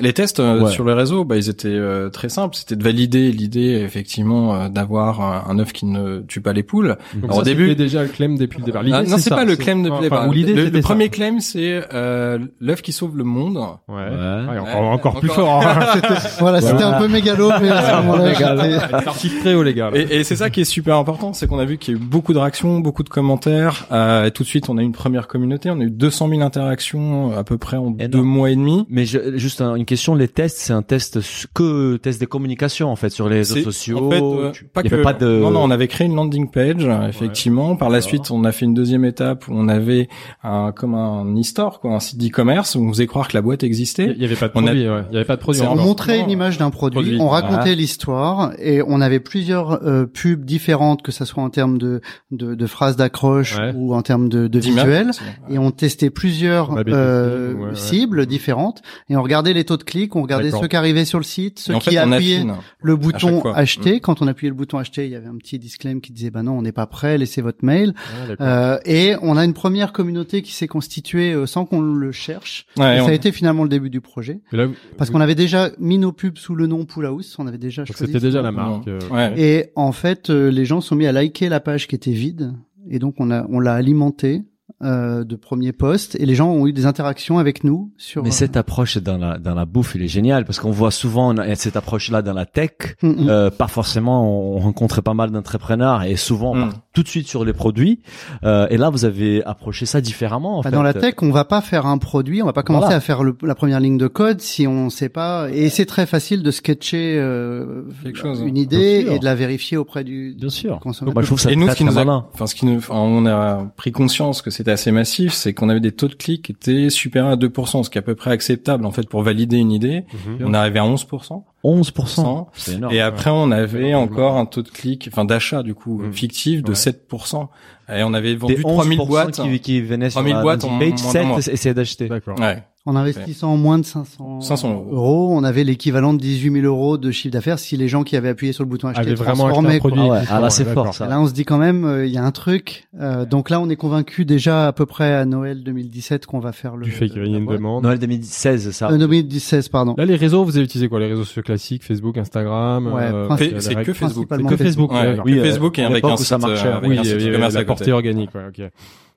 Les 0.00 0.12
tests 0.12 0.38
euh, 0.38 0.60
Ouais. 0.62 0.70
sur 0.70 0.84
les 0.84 0.92
réseaux, 0.92 1.24
bah, 1.24 1.36
ils 1.36 1.48
étaient 1.48 1.66
euh, 1.68 2.10
très 2.10 2.28
simples. 2.28 2.54
C'était 2.54 2.76
de 2.76 2.84
valider 2.84 3.32
l'idée 3.32 3.82
effectivement 3.84 4.54
euh, 4.54 4.68
d'avoir 4.68 5.20
un, 5.20 5.44
un 5.50 5.58
œuf 5.58 5.72
qui 5.72 5.84
ne 5.84 6.20
tue 6.20 6.40
pas 6.40 6.52
les 6.52 6.62
poules. 6.62 6.96
Donc 7.14 7.24
Alors, 7.24 7.34
ça, 7.36 7.40
au 7.40 7.44
début- 7.44 7.70
c'était 7.70 7.82
déjà 7.82 8.02
le 8.04 8.08
claim 8.08 8.36
depuis 8.38 8.60
le 8.60 8.66
départ. 8.66 8.82
Ah, 8.92 9.02
non, 9.02 9.18
c'est 9.18 9.30
pas 9.30 9.44
le 9.44 9.56
claim 9.56 9.78
depuis 9.78 9.88
le 9.88 9.92
enfin, 9.94 10.02
départ. 10.02 10.28
ou 10.28 10.32
l'idée, 10.32 10.54
le, 10.54 10.68
le 10.68 10.76
ça. 10.80 10.86
premier 10.86 11.08
claim, 11.08 11.40
c'est 11.40 11.82
euh, 11.92 12.38
l'œuf 12.60 12.82
qui 12.82 12.92
sauve 12.92 13.16
le 13.16 13.24
monde. 13.24 13.56
Ouais. 13.88 13.94
Ouais. 13.96 14.58
Ouais, 14.60 14.74
encore, 14.74 15.18
plus 15.18 15.28
encore. 15.32 15.60
fort. 15.64 15.76
hein. 15.76 16.00
Voilà, 16.38 16.60
c'était 16.60 16.84
un 16.84 16.98
peu 16.98 17.08
mégalo, 17.08 17.50
mais 17.60 17.70
à 17.70 17.90
ce 17.90 17.96
moment-là, 18.06 19.02
parti 19.02 19.28
très 19.40 19.54
haut, 19.54 19.64
les 19.64 19.74
gars. 19.74 19.90
Et, 19.92 20.18
et 20.20 20.24
c'est 20.24 20.36
ça 20.36 20.50
qui 20.50 20.60
est 20.60 20.64
super 20.64 20.96
important, 20.98 21.32
c'est 21.32 21.48
qu'on 21.48 21.58
a 21.58 21.64
vu 21.64 21.78
qu'il 21.78 21.94
y 21.94 21.96
a 21.96 22.00
eu 22.00 22.02
beaucoup 22.02 22.32
de 22.32 22.38
réactions, 22.38 22.78
beaucoup 22.78 23.02
de 23.02 23.08
commentaires. 23.08 23.86
Euh, 23.90 24.26
et 24.26 24.30
tout 24.30 24.44
de 24.44 24.48
suite, 24.48 24.68
on 24.68 24.78
a 24.78 24.82
eu 24.82 24.84
une 24.84 24.92
première 24.92 25.26
communauté. 25.26 25.68
On 25.72 25.80
a 25.80 25.84
eu 25.84 25.90
200 25.90 26.28
000 26.28 26.42
interactions 26.42 27.36
à 27.36 27.42
peu 27.42 27.58
près 27.58 27.76
en 27.76 27.90
deux 27.90 28.22
mois 28.22 28.50
et 28.50 28.56
demi. 28.56 28.86
Mais 28.88 29.04
juste 29.04 29.60
un- 29.60 29.79
une 29.80 29.86
question, 29.86 30.14
les 30.14 30.28
tests, 30.28 30.58
c'est 30.58 30.72
un 30.72 30.82
test 30.82 31.18
que 31.54 31.96
test 31.96 32.20
de 32.20 32.26
communication 32.26 32.88
en 32.90 32.96
fait 32.96 33.10
sur 33.10 33.28
les 33.28 33.36
réseaux 33.36 33.56
sociaux. 33.62 33.98
En 34.06 34.10
fait, 34.10 34.22
euh, 34.22 34.50
Tu- 34.52 34.64
pas 34.64 34.82
il 34.82 34.86
y 34.86 34.90
que. 34.90 34.94
avait 34.94 35.02
pas 35.04 35.12
de. 35.12 35.26
Non, 35.26 35.50
non, 35.50 35.62
on 35.64 35.70
avait 35.70 35.88
créé 35.88 36.06
une 36.06 36.14
landing 36.14 36.50
page, 36.50 36.86
effectivement. 37.08 37.76
Par 37.76 37.90
la 37.90 38.00
suite, 38.00 38.30
on 38.30 38.44
a 38.44 38.52
fait 38.52 38.64
une 38.66 38.74
deuxième 38.74 39.04
étape 39.04 39.48
où 39.48 39.52
on 39.54 39.68
avait 39.68 40.08
un 40.42 40.72
comme 40.72 40.94
un 40.94 41.24
e-store, 41.38 41.80
quoi, 41.80 41.92
un 41.94 42.00
site 42.00 42.18
d'e-commerce 42.18 42.74
où 42.74 42.80
on 42.80 42.90
faisait 42.90 43.06
croire 43.06 43.28
que 43.28 43.36
la 43.36 43.42
boîte 43.42 43.62
existait. 43.62 44.12
Il 44.16 44.22
y 44.22 44.24
avait 44.24 44.36
pas 44.36 44.48
de 44.48 44.52
On 44.54 44.60
a- 44.60 44.66
produit, 44.66 44.88
ouais. 44.88 45.02
Il 45.10 45.14
y 45.14 45.16
avait 45.16 45.24
pas 45.24 45.36
de 45.36 45.40
produit. 45.40 45.62
On 45.62 45.76
montrait 45.76 46.18
Non, 46.18 46.24
une 46.24 46.30
image 46.30 46.58
d'un 46.58 46.70
produit, 46.70 47.00
produit. 47.00 47.18
on 47.20 47.28
racontait 47.28 47.54
Voilà. 47.56 47.74
l'histoire 47.74 48.52
et 48.58 48.82
on 48.86 49.00
avait 49.00 49.20
plusieurs 49.20 49.82
euh, 49.84 50.06
pubs 50.06 50.44
différentes, 50.44 51.02
que 51.02 51.12
ça 51.12 51.24
soit 51.24 51.42
en 51.42 51.50
termes 51.50 51.78
de, 51.78 52.00
de, 52.30 52.54
de 52.54 52.66
phrases 52.66 52.96
d'accroche 52.96 53.56
Ouais. 53.58 53.72
ou 53.74 53.94
en 53.94 54.02
termes 54.02 54.28
de, 54.28 54.46
de 54.46 54.58
visuels. 54.58 55.10
Et 55.48 55.58
on 55.58 55.70
testait 55.70 56.10
plusieurs 56.10 56.70
Ouais, 56.72 56.82
B2C, 56.82 56.92
euh, 56.94 57.54
ouais, 57.54 57.60
ouais. 57.70 57.74
cibles 57.74 58.26
différentes 58.26 58.82
et 59.08 59.16
on 59.16 59.22
regardait 59.22 59.52
les 59.52 59.64
taux 59.70 59.76
de 59.76 59.84
clics, 59.84 60.14
on 60.16 60.22
regardait 60.22 60.50
ceux 60.50 60.66
qui 60.68 60.76
arrivaient 60.76 61.04
sur 61.04 61.18
le 61.18 61.24
site, 61.24 61.58
ceux 61.60 61.74
qui 61.78 61.90
fait, 61.90 61.96
appuyaient 61.96 62.44
le 62.82 62.96
bouton 62.96 63.42
acheter. 63.52 64.00
Quand 64.00 64.20
on 64.22 64.26
appuyait 64.26 64.50
le 64.50 64.56
bouton 64.56 64.78
acheter, 64.78 65.04
il 65.06 65.12
y 65.12 65.14
avait 65.14 65.28
un 65.28 65.36
petit 65.36 65.58
disclaimer 65.58 66.00
qui 66.00 66.12
disait 66.12 66.30
bah 66.30 66.42
non, 66.42 66.58
on 66.58 66.62
n'est 66.62 66.72
pas 66.72 66.86
prêt, 66.86 67.16
laissez 67.18 67.40
votre 67.42 67.64
mail. 67.64 67.90
Ouais, 68.22 68.28
d'accord. 68.28 68.46
Euh, 68.46 68.78
et 68.84 69.14
on 69.22 69.36
a 69.36 69.44
une 69.44 69.54
première 69.54 69.92
communauté 69.92 70.42
qui 70.42 70.52
s'est 70.52 70.66
constituée 70.66 71.32
euh, 71.32 71.46
sans 71.46 71.64
qu'on 71.66 71.80
le 71.80 72.12
cherche. 72.12 72.66
Ouais, 72.76 72.96
et 72.96 73.00
on- 73.00 73.04
ça 73.06 73.10
a 73.12 73.14
été 73.14 73.32
finalement 73.32 73.62
le 73.62 73.68
début 73.68 73.90
du 73.90 74.00
projet 74.00 74.40
Et 74.52 74.56
là, 74.56 74.66
vous- 74.66 74.74
parce 74.98 75.10
qu'on 75.10 75.20
avait 75.20 75.34
déjà 75.34 75.70
mis 75.78 75.98
nos 75.98 76.12
pubs 76.12 76.36
sous 76.38 76.54
le 76.54 76.66
nom 76.66 76.84
Pool 76.84 77.06
House, 77.06 77.36
on 77.38 77.46
avait 77.46 77.58
déjà 77.58 77.82
donc 77.84 77.96
choisi 77.96 78.12
c'était 78.12 78.26
déjà 78.26 78.42
la 78.42 78.52
marque. 78.52 78.88
euh, 78.88 78.98
Ouais. 79.10 79.32
Et 79.40 79.70
en 79.76 79.92
fait, 79.92 80.30
euh, 80.30 80.50
les 80.50 80.64
gens 80.64 80.80
sont 80.80 80.96
mis 80.96 81.06
à 81.06 81.12
liker 81.12 81.48
la 81.48 81.60
page 81.60 81.86
qui 81.86 81.94
était 81.94 82.10
vide, 82.10 82.52
et 82.90 82.98
donc 82.98 83.14
on 83.18 83.30
a 83.30 83.46
on 83.50 83.60
l'a 83.60 83.74
alimenté 83.74 84.42
euh, 84.82 85.24
de 85.24 85.36
premiers 85.36 85.72
posts, 85.72 86.16
et 86.16 86.26
les 86.26 86.34
gens 86.34 86.50
ont 86.50 86.66
eu 86.66 86.72
des 86.72 86.86
interactions 86.86 87.38
avec 87.38 87.64
nous 87.64 87.92
sur. 87.96 88.22
Mais 88.22 88.28
euh, 88.28 88.32
cette 88.32 88.56
approche 88.56 88.98
dans 88.98 89.18
la 89.18 89.38
dans 89.38 89.54
la 89.54 89.64
bouffe, 89.64 89.94
il 89.94 90.02
est 90.02 90.08
génial 90.08 90.44
parce 90.44 90.58
qu'on 90.60 90.70
voit 90.70 90.90
souvent 90.90 91.34
on 91.34 91.38
a 91.38 91.54
cette 91.54 91.76
approche-là 91.76 92.22
dans 92.22 92.32
la 92.34 92.46
tech. 92.46 92.70
mm, 93.02 93.08
mm. 93.08 93.28
Euh, 93.28 93.50
pas 93.50 93.68
forcément, 93.68 94.54
on 94.54 94.58
rencontrait 94.58 95.02
pas 95.02 95.14
mal 95.14 95.30
d'entrepreneurs 95.30 96.02
et 96.02 96.16
souvent 96.16 96.52
on 96.52 96.54
Mm. 96.56 96.60
part 96.70 96.80
tout 96.92 97.02
de 97.02 97.08
suite 97.08 97.28
sur 97.28 97.44
les 97.44 97.52
produits. 97.52 98.00
Euh, 98.44 98.66
et 98.70 98.76
là, 98.76 98.90
vous 98.90 99.04
avez 99.04 99.44
approché 99.44 99.86
ça 99.86 100.00
différemment. 100.00 100.58
En 100.58 100.62
Bah, 100.62 100.70
fait. 100.70 100.76
dans 100.76 100.82
la 100.82 100.92
tech, 100.94 101.14
on 101.22 101.30
va 101.30 101.44
pas 101.44 101.60
faire 101.60 101.86
un 101.86 101.98
produit, 101.98 102.42
on 102.42 102.46
va 102.46 102.52
pas 102.52 102.62
commencer 102.62 102.84
Voilà. 102.86 102.96
à 102.96 103.00
faire 103.00 103.22
le- 103.22 103.36
la 103.42 103.54
première 103.54 103.80
ligne 103.80 103.96
de 103.98 104.08
code 104.08 104.40
si 104.40 104.66
on 104.66 104.90
sait 104.90 105.08
pas. 105.08 105.48
Et 105.52 105.68
c'est 105.68 105.86
très 105.86 106.06
facile 106.06 106.42
de 106.42 106.50
sketcher 106.50 107.16
euh, 107.18 107.82
Quelque 108.02 108.18
chose, 108.18 108.40
une 108.40 108.56
hein. 108.56 108.60
idée 108.60 108.98
Bien 108.98 109.06
sûr. 109.06 109.12
et 109.12 109.18
de 109.20 109.24
la 109.24 109.34
vérifier 109.34 109.76
auprès 109.76 110.04
du 110.04 110.34
Bien 110.38 110.48
sûr. 110.50 110.78
consommateur. 110.80 111.22
Je 111.22 111.26
trouve 111.26 111.40
ça 111.40 111.50
et 111.52 111.56
nous, 111.56 111.66
très, 111.66 111.74
ce 111.74 111.78
qui 111.78 111.84
très 111.84 112.04
nous 112.04 112.10
a, 112.10 112.28
enfin, 112.34 112.46
ce 112.46 112.54
qui 112.54 112.66
nous, 112.66 112.76
enfin, 112.78 112.94
on 112.96 113.24
a 113.26 113.70
pris 113.76 113.92
conscience 113.92 114.42
que 114.42 114.50
c'était 114.60 114.72
assez 114.72 114.92
massif, 114.92 115.32
c'est 115.32 115.54
qu'on 115.54 115.70
avait 115.70 115.80
des 115.80 115.92
taux 115.92 116.08
de 116.08 116.14
clics 116.14 116.42
qui 116.42 116.52
étaient 116.52 116.90
supérieurs 116.90 117.30
à 117.30 117.36
2%, 117.36 117.82
ce 117.82 117.88
qui 117.88 117.96
est 117.96 118.00
à 118.00 118.02
peu 118.02 118.14
près 118.14 118.30
acceptable, 118.30 118.84
en 118.84 118.90
fait, 118.90 119.08
pour 119.08 119.22
valider 119.22 119.56
une 119.56 119.72
idée. 119.72 120.04
mhm. 120.26 120.46
On 120.46 120.52
arrivé 120.52 120.78
à 120.78 120.84
11%. 120.84 121.44
11%. 121.64 122.46
C'est 122.54 122.74
énorme. 122.74 122.94
Et 122.94 123.00
après, 123.00 123.30
on 123.30 123.50
avait 123.50 123.94
encore 123.94 124.36
un 124.36 124.46
taux 124.46 124.62
de 124.62 124.68
clic, 124.68 125.08
enfin, 125.12 125.24
d'achat, 125.24 125.62
du 125.62 125.74
coup, 125.74 126.00
Mm. 126.02 126.12
fictif 126.12 126.62
de 126.62 126.70
Ouais. 126.70 126.74
7%. 126.74 127.48
Et 127.92 128.02
on 128.04 128.14
avait 128.14 128.36
vendu 128.36 128.54
3000 128.62 128.98
boîtes. 129.04 129.40
qui, 129.42 129.60
qui 129.60 129.80
venaient 129.82 130.10
sur 130.10 130.20
3000 130.20 130.34
la 130.36 130.42
boîtes 130.42 130.64
en 130.64 130.78
page, 130.78 131.02
moins 131.02 131.12
d'un 131.12 131.22
mois. 131.24 131.40
7 131.42 131.54
essayaient 131.54 131.74
d'acheter. 131.74 132.08
D'accord. 132.08 132.38
Ouais. 132.38 132.62
En 132.86 132.96
investissant 132.96 133.58
moins 133.58 133.78
de 133.78 133.84
500, 133.84 134.40
500 134.40 134.72
euros. 134.72 134.88
euros, 134.90 135.28
on 135.36 135.44
avait 135.44 135.64
l'équivalent 135.64 136.14
de 136.14 136.18
18 136.18 136.50
000 136.62 136.64
euros 136.64 136.96
de 136.96 137.10
chiffre 137.10 137.32
d'affaires 137.32 137.58
si 137.58 137.76
les 137.76 137.88
gens 137.88 138.04
qui 138.04 138.16
avaient 138.16 138.30
appuyé 138.30 138.54
sur 138.54 138.64
le 138.64 138.70
bouton 138.70 138.88
acheter 138.88 139.02
Avait 139.02 139.14
vraiment 139.14 139.48
acheté 139.48 139.66
un 139.76 139.78
produit. 139.78 140.00
Ah 140.00 140.06
ouais, 140.08 140.16
existant, 140.16 140.34
ah 140.36 140.40
là, 140.40 140.50
c'est 140.50 140.64
fort, 140.64 140.94
ça. 140.94 141.06
Là, 141.06 141.20
on 141.20 141.26
se 141.26 141.34
dit 141.34 141.44
quand 141.44 141.58
même, 141.58 141.84
euh, 141.84 142.06
il 142.06 142.12
y 142.12 142.16
a 142.16 142.24
un 142.24 142.30
truc. 142.30 142.88
Euh, 142.98 143.26
donc 143.26 143.50
là, 143.50 143.60
on 143.60 143.68
est 143.68 143.76
convaincu 143.76 144.24
déjà 144.24 144.66
à 144.68 144.72
peu 144.72 144.86
près 144.86 145.12
à 145.12 145.26
Noël 145.26 145.62
2017 145.62 146.24
qu'on 146.24 146.38
va 146.40 146.52
faire 146.52 146.74
le. 146.76 146.84
Du 146.86 146.90
fait 146.90 147.08
qu'il 147.10 147.18
y 147.18 147.34
a 147.34 147.38
une 147.38 147.44
demande. 147.44 147.82
Noël 147.82 147.98
2016, 147.98 148.70
ça. 148.70 148.90
Euh, 148.90 148.96
2016, 148.96 149.68
pardon. 149.68 149.94
Là, 149.98 150.06
les 150.06 150.16
réseaux, 150.16 150.42
vous 150.44 150.56
avez 150.56 150.64
utilisé 150.64 150.88
quoi 150.88 151.00
Les 151.00 151.06
réseaux 151.08 151.24
sociaux 151.24 151.42
classiques, 151.50 151.84
Facebook, 151.84 152.16
Instagram 152.18 152.86
Ouais, 152.92 153.02
euh, 153.12 153.28
C'est 153.60 153.74
que 153.84 153.92
Facebook. 153.92 154.28
Que 154.48 154.56
Facebook. 154.56 154.92
Ouais, 154.92 155.16
Oui, 155.24 155.38
euh, 155.38 155.44
Facebook 155.44 155.78
et 155.78 155.84
avec 155.84 156.04
un 156.04 156.14
où 156.14 156.16
ça 156.16 156.36
site, 156.38 156.46
marchait, 156.46 156.66
euh, 156.68 156.76
avec 156.76 156.90
Oui, 156.90 156.98
un 156.98 157.02
site 157.04 157.18
la 157.18 157.46
à 157.46 157.50
côté. 157.50 157.64
portée 157.64 157.92
organique. 157.92 158.30
Ouais, 158.34 158.42
ok. 158.48 158.70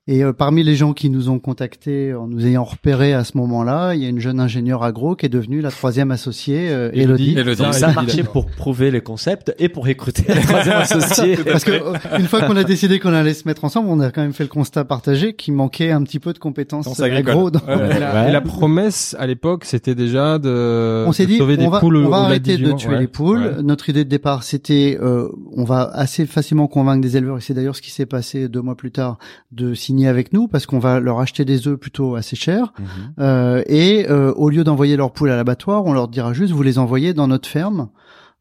Et 0.06 0.22
euh, 0.22 0.34
parmi 0.34 0.64
les 0.64 0.76
gens 0.76 0.92
qui 0.92 1.10
nous 1.10 1.30
ont 1.30 1.40
contactés 1.40 2.14
en 2.14 2.28
nous 2.28 2.46
ayant 2.46 2.66
repérés 2.66 3.14
à 3.14 3.24
ce 3.24 3.38
moment-là, 3.38 3.94
il 3.96 4.04
y 4.04 4.06
a 4.06 4.10
une 4.10 4.20
jeune 4.20 4.42
ingénieure 4.42 4.84
agro 4.84 5.16
qui 5.16 5.26
est 5.28 5.30
devenue 5.30 5.62
la 5.62 5.72
troisième 5.72 6.12
associée, 6.12 6.68
euh, 6.72 6.90
Élodie. 6.92 7.32
Elodie. 7.32 7.40
Elodie. 7.40 7.62
Donc, 7.64 7.74
Ça, 7.74 7.88
a 7.88 7.94
marché 7.94 8.22
pour 8.24 8.48
prouver 8.48 8.92
les 8.92 9.00
concepts 9.00 9.56
et 9.60 9.70
pour 9.70 9.86
recruter 9.86 10.26
un 10.30 10.42
troisième 10.42 10.76
associé. 10.76 11.38
Parce 11.46 11.64
que 11.64 11.72
euh, 11.72 11.94
une 12.20 12.28
fois 12.28 12.42
qu'on 12.42 12.58
a 12.58 12.66
décidé 12.66 13.00
qu'on 13.00 13.14
allait 13.14 13.34
se 13.34 13.48
mettre 13.48 13.64
ensemble, 13.64 13.88
on 13.88 14.02
a 14.02 14.12
quand 14.12 14.22
même 14.22 14.34
fait 14.34 14.44
le 14.44 14.50
constat 14.50 14.84
partagé 14.84 15.36
qu'il 15.36 15.54
manquait 15.54 15.92
un 15.92 16.04
petit 16.04 16.20
peu 16.20 16.34
de 16.34 16.38
compétences 16.40 16.84
Compétences 16.86 17.00
agro. 17.30 17.50
dans- 17.50 17.62
Ouais. 17.62 17.96
Et 17.96 18.00
la, 18.00 18.14
Ouais. 18.24 18.30
et 18.30 18.32
la 18.34 18.42
promesse 18.42 19.16
à 19.20 19.26
l'époque, 19.26 19.64
c'était 19.64 19.96
déjà 19.96 20.38
de, 20.38 21.06
on 21.08 21.14
s'est 21.14 21.24
de 21.24 21.30
dit 21.32 21.38
sauver 21.38 21.56
des 21.56 21.66
on 21.66 21.70
va, 21.70 21.80
poules 21.80 21.96
on 21.96 22.10
va 22.10 22.18
arrêter 22.24 22.58
de 22.58 22.64
de 22.66 22.72
18 22.74 22.76
tuer 22.76 22.98
les 23.00 23.08
poules. 23.08 23.40
Ouais. 23.40 23.64
Notre 23.64 23.88
idée 23.88 24.04
de 24.04 24.10
départ, 24.10 24.44
c'était 24.44 24.98
euh, 25.02 25.30
on 25.56 25.64
va 25.64 25.90
assez 25.94 26.26
facilement 26.26 26.68
convaincre 26.68 27.00
des 27.00 27.16
éleveurs, 27.16 27.38
et 27.38 27.42
c'est 27.42 27.54
d'ailleurs 27.54 27.78
ce 27.78 27.82
qui 27.82 27.92
s'est 27.92 28.06
passé 28.06 28.50
deux 28.50 28.62
mois 28.62 28.76
plus 28.76 28.92
tard, 28.92 29.18
de 29.54 29.74
signer 29.74 29.93
avec 30.08 30.34
nous 30.34 30.48
parce 30.48 30.66
qu'on 30.66 30.80
va 30.80 31.00
leur 31.00 31.20
acheter 31.20 31.46
des 31.46 31.68
œufs 31.68 31.78
plutôt 31.78 32.16
assez 32.16 32.36
chers. 32.36 32.74
Mhm. 32.80 32.86
Euh, 33.20 33.64
et 33.68 34.10
euh, 34.10 34.34
au 34.34 34.50
lieu 34.50 34.64
d'envoyer 34.64 34.98
leurs 34.98 35.12
poules 35.12 35.32
à 35.32 35.36
l'abattoir, 35.36 35.86
on 35.86 35.94
leur 35.94 36.08
dira 36.08 36.34
juste 36.34 36.54
vous 36.54 36.64
les 36.64 36.80
envoyez 36.80 37.14
dans 37.14 37.28
notre 37.28 37.48
ferme. 37.48 37.90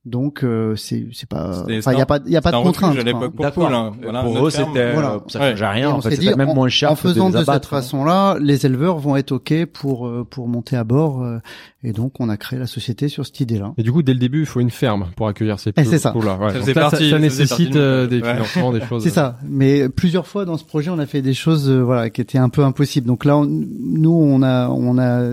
Donc 0.04 0.42
euh, 0.42 0.75
c'est 0.75 1.06
c'est 1.12 1.28
pas 1.28 1.61
enfin 1.78 1.92
il 1.92 1.99
y 1.99 2.02
a 2.02 2.06
pas 2.06 2.18
il 2.26 2.32
y 2.32 2.37
a 2.37 2.40
pas 2.40 2.50
C'était 2.50 2.59
de 2.61 2.66
contrainte. 2.66 2.99
à 2.99 3.02
l'époque 3.04 3.37
pour 3.37 3.50
poules. 3.52 3.73
hein. 3.73 3.92
Voilà, 4.02 4.23
pour 4.25 4.47
eux, 4.47 4.50
c'était, 4.50 4.94
Voilà. 4.94 5.12
euh, 5.12 5.18
ça 5.28 5.38
Ouais. 5.38 5.50
changeait 5.50 5.64
Et 5.64 5.68
rien. 5.68 5.90
on 5.90 5.99
En 5.99 6.00
fait, 6.00 6.16
dit, 6.16 6.35
même 6.35 6.52
moins 6.54 6.68
cher 6.68 6.90
en 6.90 6.94
que 6.97 7.00
faisant 7.02 7.28
les 7.28 7.35
de 7.35 7.38
cette 7.38 7.49
hein. 7.50 7.61
façon-là, 7.62 8.37
les 8.40 8.66
éleveurs 8.66 8.99
vont 8.99 9.14
être 9.16 9.30
ok 9.30 9.64
pour 9.66 10.09
euh, 10.09 10.26
pour 10.28 10.49
monter 10.49 10.75
à 10.76 10.82
bord. 10.82 11.23
euh, 11.23 11.38
et 11.85 11.92
donc 11.92 12.14
on 12.18 12.28
a 12.28 12.37
créé 12.37 12.59
la 12.59 12.66
société 12.66 13.06
sur 13.06 13.25
cette 13.25 13.38
idée-là. 13.38 13.75
Et 13.78 13.85
du 13.85 13.92
coup, 13.92 14.02
dès 14.02 14.12
le 14.12 14.18
début, 14.18 14.40
il 14.40 14.47
faut 14.47 14.59
une 14.59 14.71
ferme 14.71 15.06
pour 15.16 15.28
accueillir 15.28 15.61
ces 15.61 15.71
Et 15.71 15.73
poules. 15.73 15.87
c'est 15.87 15.99
ça. 15.99 16.11
poules-là. 16.11 16.37
Ouais. 16.37 16.50
Ça 16.61 16.73
là, 16.73 16.80
partie- 16.90 17.11
ça, 17.11 17.18
nécessite 17.21 17.76
euh, 17.76 18.09
des 18.09 18.21
Ouais. 18.23 18.32
financements, 18.35 18.73
des 18.73 18.80
choses. 18.80 19.04
C'est 19.04 19.11
ça. 19.11 19.38
Mais 19.49 19.88
plusieurs 19.88 20.26
fois 20.26 20.44
dans 20.44 20.56
ce 20.59 20.64
projet, 20.64 20.90
on 20.90 20.99
a 20.99 21.06
fait 21.06 21.23
des 21.23 21.35
choses 21.35 21.71
euh, 21.71 21.80
voilà 21.80 22.11
qui 22.11 22.21
étaient 22.21 22.38
un 22.38 22.49
peu 22.49 22.64
impossibles. 22.64 23.06
Donc 23.06 23.25
là, 23.25 23.37
on- 23.37 23.47
nous 23.47 24.11
on 24.11 24.42
a 24.42 24.68
on 24.68 24.99
a 24.99 25.30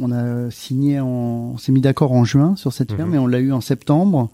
on 0.00 0.12
a 0.12 0.50
signé 0.50 1.00
en 1.00 1.52
on 1.54 1.58
s'est 1.58 1.72
mis 1.72 1.80
d'accord 1.80 2.12
en 2.12 2.24
juin 2.24 2.56
sur 2.56 2.72
cette 2.72 2.90
Mhm. 2.90 2.96
ferme 2.96 3.14
et 3.14 3.18
on 3.18 3.26
l'a 3.26 3.38
eu 3.40 3.52
en 3.52 3.60
septembre. 3.60 4.30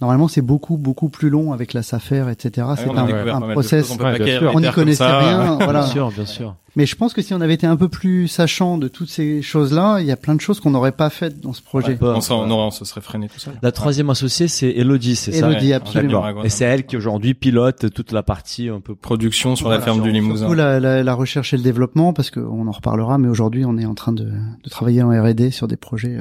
Normalement, 0.00 0.28
c'est 0.28 0.42
beaucoup 0.42 0.76
beaucoup 0.76 1.08
plus 1.08 1.30
long 1.30 1.52
avec 1.54 1.72
la 1.72 1.82
SAFER, 1.82 2.26
etc. 2.30 2.66
c'est 2.76 2.86
on 2.88 2.96
a 2.98 3.02
un, 3.02 3.28
un 3.28 3.40
process. 3.52 3.86
choses, 3.88 3.96
on 3.98 4.04
Ouais, 4.04 4.50
On 4.54 4.60
n'y 4.60 4.70
connaissait 4.70 4.96
ça. 4.98 5.18
rien, 5.20 5.54
voilà. 5.62 5.80
Bien 5.84 5.88
sûr, 5.88 6.10
bien 6.10 6.26
sûr. 6.26 6.54
Mais 6.76 6.84
je 6.84 6.94
pense 6.96 7.14
que 7.14 7.22
si 7.22 7.32
on 7.32 7.40
avait 7.40 7.54
été 7.54 7.66
un 7.66 7.76
peu 7.76 7.88
plus 7.88 8.28
sachant 8.28 8.76
de 8.76 8.88
toutes 8.88 9.08
ces 9.08 9.40
choses-là, 9.40 10.00
il 10.00 10.06
y 10.06 10.12
a 10.12 10.16
plein 10.18 10.34
de 10.34 10.40
choses 10.42 10.60
qu'on 10.60 10.68
n'aurait 10.72 10.92
pas 10.92 11.08
faites 11.08 11.40
dans 11.40 11.54
ce 11.54 11.62
projet. 11.62 11.96
On, 12.02 12.20
s'en- 12.20 12.42
on, 12.46 12.50
aurait- 12.50 12.66
on 12.66 12.70
se 12.70 12.84
serait 12.84 13.00
freiné 13.00 13.28
tout 13.30 13.40
seul. 13.40 13.54
La 13.62 13.72
troisième 13.72 14.10
associée, 14.10 14.48
c'est 14.48 14.68
Elodie, 14.68 15.16
c'est 15.16 15.32
ça 15.32 15.48
Elodie, 15.48 15.68
Ouais, 15.68 15.72
absolument. 15.72 16.42
Et 16.44 16.50
c'est 16.50 16.66
elle 16.66 16.84
qui 16.84 16.98
aujourd'hui 16.98 17.32
pilote 17.32 17.90
toute 17.94 18.12
la 18.12 18.22
partie 18.22 18.68
un 18.68 18.80
peu 18.80 18.94
Production 18.94 19.56
sur 19.56 19.70
la 19.70 19.80
ferme 19.80 20.02
du 20.02 20.10
Limousin. 20.10 20.40
Surtout 20.40 20.54
la, 20.54 20.78
la, 20.78 21.02
la 21.02 21.14
recherche 21.14 21.54
et 21.54 21.56
le 21.56 21.62
développement, 21.62 22.12
parce 22.12 22.30
qu'on 22.30 22.66
en 22.68 22.72
reparlera, 22.72 23.16
mais 23.16 23.28
aujourd'hui 23.28 23.64
on 23.64 23.78
est 23.78 23.86
en 23.86 23.94
train 23.94 24.12
de, 24.12 24.24
de 24.26 24.68
travailler 24.68 25.02
en 25.02 25.08
R&D 25.08 25.50
sur 25.52 25.68
des 25.68 25.76
projets. 25.78 26.18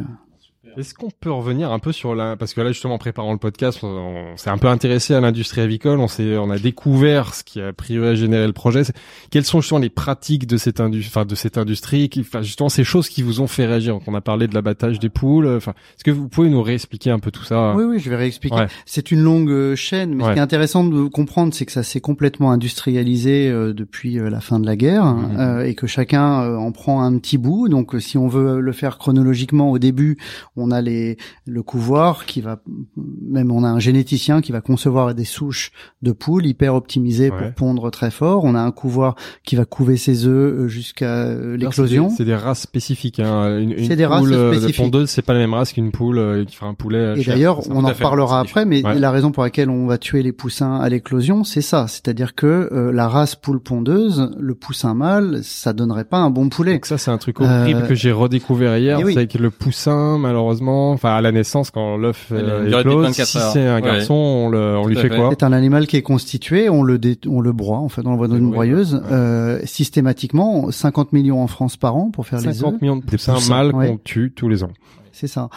Est-ce 0.77 0.93
qu'on 0.93 1.09
peut 1.19 1.31
revenir 1.31 1.71
un 1.71 1.79
peu 1.79 1.91
sur 1.91 2.15
la 2.15 2.35
parce 2.35 2.53
que 2.53 2.61
là 2.61 2.71
justement 2.71 2.95
en 2.95 2.97
préparant 2.97 3.31
le 3.31 3.37
podcast, 3.37 3.79
on, 3.83 3.87
on 4.33 4.37
s'est 4.37 4.49
un 4.49 4.57
peu 4.57 4.67
intéressé 4.67 5.13
à 5.13 5.21
l'industrie 5.21 5.61
avicole, 5.61 5.99
on 5.99 6.07
s'est 6.07 6.37
on 6.37 6.49
a 6.49 6.57
découvert 6.59 7.33
ce 7.33 7.43
qui 7.43 7.61
a 7.61 7.73
priori 7.73 8.15
généré 8.15 8.45
le 8.47 8.53
projet. 8.53 8.83
Quelles 9.31 9.45
sont 9.45 9.61
justement 9.61 9.79
les 9.79 9.89
pratiques 9.89 10.47
de 10.47 10.57
cette 10.57 10.79
industrie, 10.79 11.11
enfin 11.11 11.25
de 11.25 11.35
cette 11.35 11.57
industrie, 11.57 12.09
qui, 12.09 12.21
enfin 12.21 12.41
justement 12.41 12.69
ces 12.69 12.83
choses 12.83 13.09
qui 13.09 13.21
vous 13.21 13.41
ont 13.41 13.47
fait 13.47 13.65
réagir? 13.65 13.93
Donc, 13.93 14.03
on 14.07 14.13
a 14.15 14.21
parlé 14.21 14.47
de 14.47 14.53
l'abattage 14.53 14.99
des 14.99 15.09
poules. 15.09 15.47
Enfin, 15.47 15.71
est-ce 15.95 16.03
que 16.03 16.11
vous 16.11 16.27
pouvez 16.27 16.49
nous 16.49 16.61
réexpliquer 16.61 17.11
un 17.11 17.19
peu 17.19 17.31
tout 17.31 17.43
ça? 17.43 17.73
Oui, 17.75 17.83
oui, 17.83 17.99
je 17.99 18.09
vais 18.09 18.15
réexpliquer. 18.15 18.55
Ouais. 18.55 18.67
C'est 18.85 19.11
une 19.11 19.21
longue 19.21 19.49
euh, 19.49 19.75
chaîne, 19.75 20.13
mais 20.15 20.23
ce 20.23 20.31
qui 20.33 20.37
est 20.37 20.41
intéressant 20.41 20.83
de 20.83 21.07
comprendre, 21.07 21.53
c'est 21.53 21.65
que 21.65 21.71
ça 21.71 21.83
s'est 21.83 22.01
complètement 22.01 22.51
industrialisé 22.51 23.49
euh, 23.49 23.73
depuis 23.73 24.19
euh, 24.19 24.29
la 24.29 24.41
fin 24.41 24.59
de 24.59 24.65
la 24.65 24.75
guerre 24.75 25.05
Mhm. 25.05 25.39
euh, 25.39 25.65
et 25.65 25.75
que 25.75 25.87
chacun 25.87 26.55
en 26.57 26.71
prend 26.71 27.01
un 27.03 27.17
petit 27.17 27.37
bout. 27.37 27.69
Donc, 27.69 27.95
si 27.99 28.17
on 28.17 28.27
veut 28.27 28.59
le 28.59 28.71
faire 28.71 28.97
chronologiquement, 28.97 29.71
au 29.71 29.79
début, 29.79 30.17
on 30.55 30.64
a 30.71 30.81
les 30.81 31.17
le 31.45 31.63
couvoir 31.63 32.25
qui 32.25 32.41
va, 32.41 32.59
même 32.97 33.51
on 33.51 33.63
a 33.63 33.67
un 33.69 33.79
généticien 33.79 34.41
qui 34.41 34.51
va 34.51 34.61
concevoir 34.61 35.13
des 35.15 35.25
souches 35.25 35.71
de 36.01 36.11
poules 36.11 36.45
hyper 36.45 36.75
optimisées 36.75 37.29
Ouais. 37.31 37.37
pour 37.37 37.53
pondre 37.53 37.91
très 37.91 38.11
fort. 38.11 38.43
On 38.43 38.55
a 38.55 38.59
un 38.61 38.71
couvoir 38.71 39.15
qui 39.43 39.55
va 39.55 39.65
couver 39.65 39.97
ses 39.97 40.25
œufs 40.27 40.53
euh, 40.53 40.67
jusqu'à 40.67 41.05
euh, 41.25 41.57
l'éclosion. 41.57 42.09
C'est 42.09 42.25
des, 42.25 42.35
races 42.35 42.61
spécifiques. 42.61 43.19
Hein. 43.19 43.57
Une, 43.59 43.71
une 43.71 43.95
des 43.95 44.05
races 44.05 44.21
poule, 44.21 44.33
euh, 44.33 44.51
spécifiques. 44.53 44.77
pondeuse, 44.77 45.09
c'est 45.09 45.21
pas 45.21 45.33
la 45.33 45.39
même 45.39 45.53
race 45.53 45.73
qu'une 45.73 45.91
poule 45.91 46.17
euh, 46.17 46.45
qui 46.45 46.55
fera 46.55 46.67
un 46.69 46.73
poulet. 46.73 47.19
Et 47.19 47.23
d'ailleurs, 47.23 47.61
on 47.69 47.83
en 47.83 47.87
reparlera 47.87 48.39
après, 48.39 48.65
mais 48.65 48.83
Ouais. 48.85 48.99
la 48.99 49.09
raison 49.11 49.31
pour 49.31 49.43
laquelle 49.43 49.69
on 49.69 49.87
va 49.87 49.97
tuer 49.97 50.21
les 50.21 50.31
poussins 50.33 50.75
à 50.75 50.89
l'éclosion, 50.89 51.43
c'est 51.43 51.61
ça. 51.61 51.87
C'est-à-dire 51.87 52.35
que 52.35 52.69
euh, 52.71 52.91
la 52.91 53.07
race 53.07 53.35
poule 53.35 53.59
pondeuse, 53.59 54.31
le 54.37 54.53
poussin 54.55 54.93
mâle, 54.93 55.39
ça 55.43 55.73
donnerait 55.73 56.05
pas 56.05 56.17
un 56.17 56.29
bon 56.29 56.49
poulet. 56.49 56.73
Donc 56.73 56.85
ça, 56.85 56.97
c'est 56.97 57.11
un 57.11 57.17
truc 57.17 57.39
horrible 57.41 57.81
Euh, 57.83 57.87
que 57.87 57.95
j'ai 57.95 58.11
redécouvert 58.11 58.77
hier. 58.77 58.99
oui. 59.03 59.13
C'est 59.15 59.27
que 59.27 59.37
le 59.37 59.49
poussin, 59.49 60.17
malheureusement, 60.19 60.54
enfin 60.61 61.15
à 61.15 61.21
la 61.21 61.31
naissance, 61.31 61.71
quand 61.71 61.97
l'œuf 61.97 62.27
euh, 62.31 62.67
éclose, 62.79 63.05
24 63.07 63.27
si 63.27 63.37
c'est 63.53 63.65
un 63.67 63.75
Ouais. 63.75 63.81
garçon, 63.81 64.13
on, 64.13 64.49
le, 64.49 64.77
on 64.77 64.87
lui 64.87 64.95
fait 64.95 65.09
fait. 65.09 65.15
quoi 65.15 65.29
C'est 65.31 65.43
un 65.43 65.53
animal 65.53 65.87
qui 65.87 65.97
est 65.97 66.01
constitué, 66.01 66.69
on 66.69 66.83
le 66.83 66.97
dé- 66.97 67.19
on 67.27 67.41
le 67.41 67.51
broie, 67.53 67.77
en 67.79 67.89
fait, 67.89 68.01
on 68.05 68.09
l'envoie 68.11 68.27
dans 68.27 68.37
une 68.37 68.45
Oui, 68.45 68.51
broyeuse, 68.53 68.95
ouais. 68.95 69.01
euh, 69.11 69.59
systématiquement, 69.65 70.71
50 70.71 71.13
millions 71.13 71.41
en 71.41 71.47
France 71.47 71.77
par 71.77 71.95
an 71.95 72.09
pour 72.11 72.25
faire 72.27 72.39
les 72.39 72.47
œufs. 72.49 72.55
50 72.55 72.81
millions 72.81 72.97
de 72.97 73.03
poussins 73.03 73.33
poussins, 73.35 73.49
mâles 73.55 73.73
ouais. 73.75 73.87
qu'on 73.89 73.97
tue 73.97 74.31
tous 74.35 74.49
les 74.49 74.63
ans. 74.63 74.71
C'est 75.11 75.27
ça. 75.27 75.49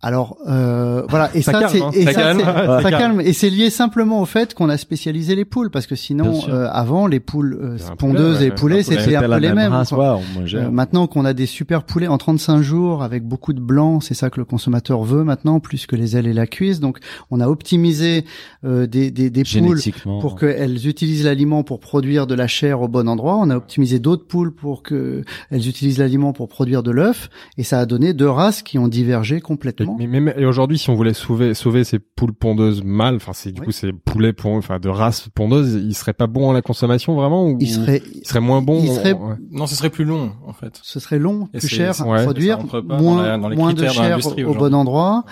Alors 0.00 0.36
euh, 0.46 1.02
voilà 1.08 1.28
et 1.34 1.42
Ça 1.42 1.50
ça, 1.52 1.58
calme, 1.60 1.70
c'est 1.72 1.82
hein. 1.82 1.90
et 1.92 2.04
Ça 2.04 2.12
ça, 2.12 2.20
calme. 2.22 2.38
c'est- 2.38 2.46
Ouais, 2.46 2.66
ça 2.66 2.82
ça 2.82 2.90
calme 2.90 3.20
et 3.20 3.32
c'est 3.32 3.50
lié 3.50 3.68
simplement 3.68 4.20
au 4.20 4.26
fait 4.26 4.54
qu'on 4.54 4.68
a 4.68 4.76
spécialisé 4.76 5.34
les 5.34 5.44
poules 5.44 5.70
parce 5.72 5.88
que 5.88 5.96
sinon 5.96 6.40
euh, 6.48 6.68
avant 6.70 7.08
les 7.08 7.18
poules 7.18 7.58
euh, 7.60 7.76
pondeuses 7.98 8.36
poulet, 8.36 8.46
et 8.46 8.50
ouais, 8.50 8.54
poulets 8.54 8.78
un 8.80 8.82
poulet. 8.82 8.82
c'était 8.84 9.16
un 9.16 9.20
peu 9.22 9.34
les 9.38 9.48
même 9.48 9.56
mêmes. 9.56 9.72
race, 9.72 9.88
quoi. 9.90 10.20
Euh, 10.54 10.70
maintenant 10.70 11.08
qu'on 11.08 11.24
a 11.24 11.32
des 11.32 11.46
super 11.46 11.82
poulets 11.82 12.06
en 12.06 12.16
35 12.16 12.60
jours 12.62 13.02
avec 13.02 13.24
beaucoup 13.24 13.52
de 13.52 13.58
blanc, 13.60 13.98
c'est 14.00 14.14
ça 14.14 14.30
que 14.30 14.38
le 14.38 14.44
consommateur 14.44 15.02
veut 15.02 15.24
maintenant, 15.24 15.58
plus 15.58 15.86
que 15.86 15.96
les 15.96 16.16
ailes 16.16 16.28
et 16.28 16.32
la 16.32 16.46
cuisse. 16.46 16.78
Donc, 16.78 16.98
on 17.32 17.40
a 17.40 17.48
optimisé 17.48 18.24
euh, 18.64 18.86
des, 18.86 19.10
des, 19.10 19.30
des 19.30 19.42
poules 19.42 19.80
pour 20.20 20.36
qu'elles 20.36 20.86
utilisent 20.86 21.24
l'aliment 21.24 21.64
pour 21.64 21.80
produire 21.80 22.28
de 22.28 22.34
la 22.36 22.46
chair 22.46 22.82
au 22.82 22.88
bon 22.88 23.08
endroit. 23.08 23.36
On 23.36 23.50
a 23.50 23.56
optimisé 23.56 23.98
d'autres 23.98 24.26
poules 24.28 24.54
pour 24.54 24.84
que 24.84 25.24
elles 25.50 25.68
utilisent 25.68 25.98
l'aliment 25.98 26.32
pour 26.32 26.46
produire 26.48 26.84
de 26.84 26.92
l'œuf. 26.92 27.30
Et 27.56 27.64
ça 27.64 27.80
a 27.80 27.86
donné 27.86 28.12
deux 28.12 28.30
races 28.30 28.62
qui 28.62 28.78
ont 28.78 28.86
divergé 28.86 29.40
Et, 29.40 29.87
complètement. 29.92 29.96
mais 29.98 30.20
même 30.20 30.34
et 30.36 30.44
aujourd'hui, 30.46 30.78
si 30.78 30.90
on 30.90 30.94
voulait 30.94 31.12
sauver 31.14 31.54
sauver 31.54 31.84
ces 31.84 31.98
poules 31.98 32.32
pondeuses 32.32 32.82
mâles, 32.84 33.16
enfin 33.16 33.32
c'est 33.32 33.52
du 33.52 33.60
Oui. 33.60 33.66
coup 33.66 33.72
ces 33.72 33.92
poulets 33.92 34.34
enfin 34.44 34.78
de 34.78 34.88
race 34.88 35.28
pondeuse, 35.34 35.74
ils 35.84 35.94
seraient 35.94 36.12
pas 36.12 36.26
bons 36.26 36.50
à 36.50 36.52
la 36.54 36.62
consommation 36.62 37.14
vraiment 37.14 37.46
ou 37.46 37.56
Il 37.60 37.68
serait, 37.68 38.02
ils 38.14 38.26
seraient 38.26 38.40
moins 38.40 38.62
bons 38.62 38.80
il 38.82 38.88
serait- 38.92 39.12
ouais. 39.12 39.34
Non, 39.50 39.66
ce 39.66 39.74
serait 39.74 39.90
plus 39.90 40.04
long, 40.04 40.32
en 40.46 40.52
fait. 40.52 40.78
ce 40.82 41.00
serait 41.00 41.18
long, 41.18 41.48
Et 41.54 41.58
plus 41.58 41.68
cher 41.68 42.00
à 42.00 42.06
ouais, 42.06 42.24
produire, 42.24 42.56
ça 42.56 42.60
rentre 42.62 42.80
pas 42.80 42.96
dans 42.96 43.02
moins, 43.02 43.22
la- 43.26 43.38
dans 43.38 43.48
les 43.48 43.56
moins 43.56 43.72
de 43.72 43.82
de 43.82 43.88
chair 43.88 44.08
l'industrie 44.10 44.44
au, 44.44 44.50
au 44.50 44.54
bon 44.54 44.74
endroit. 44.74 45.24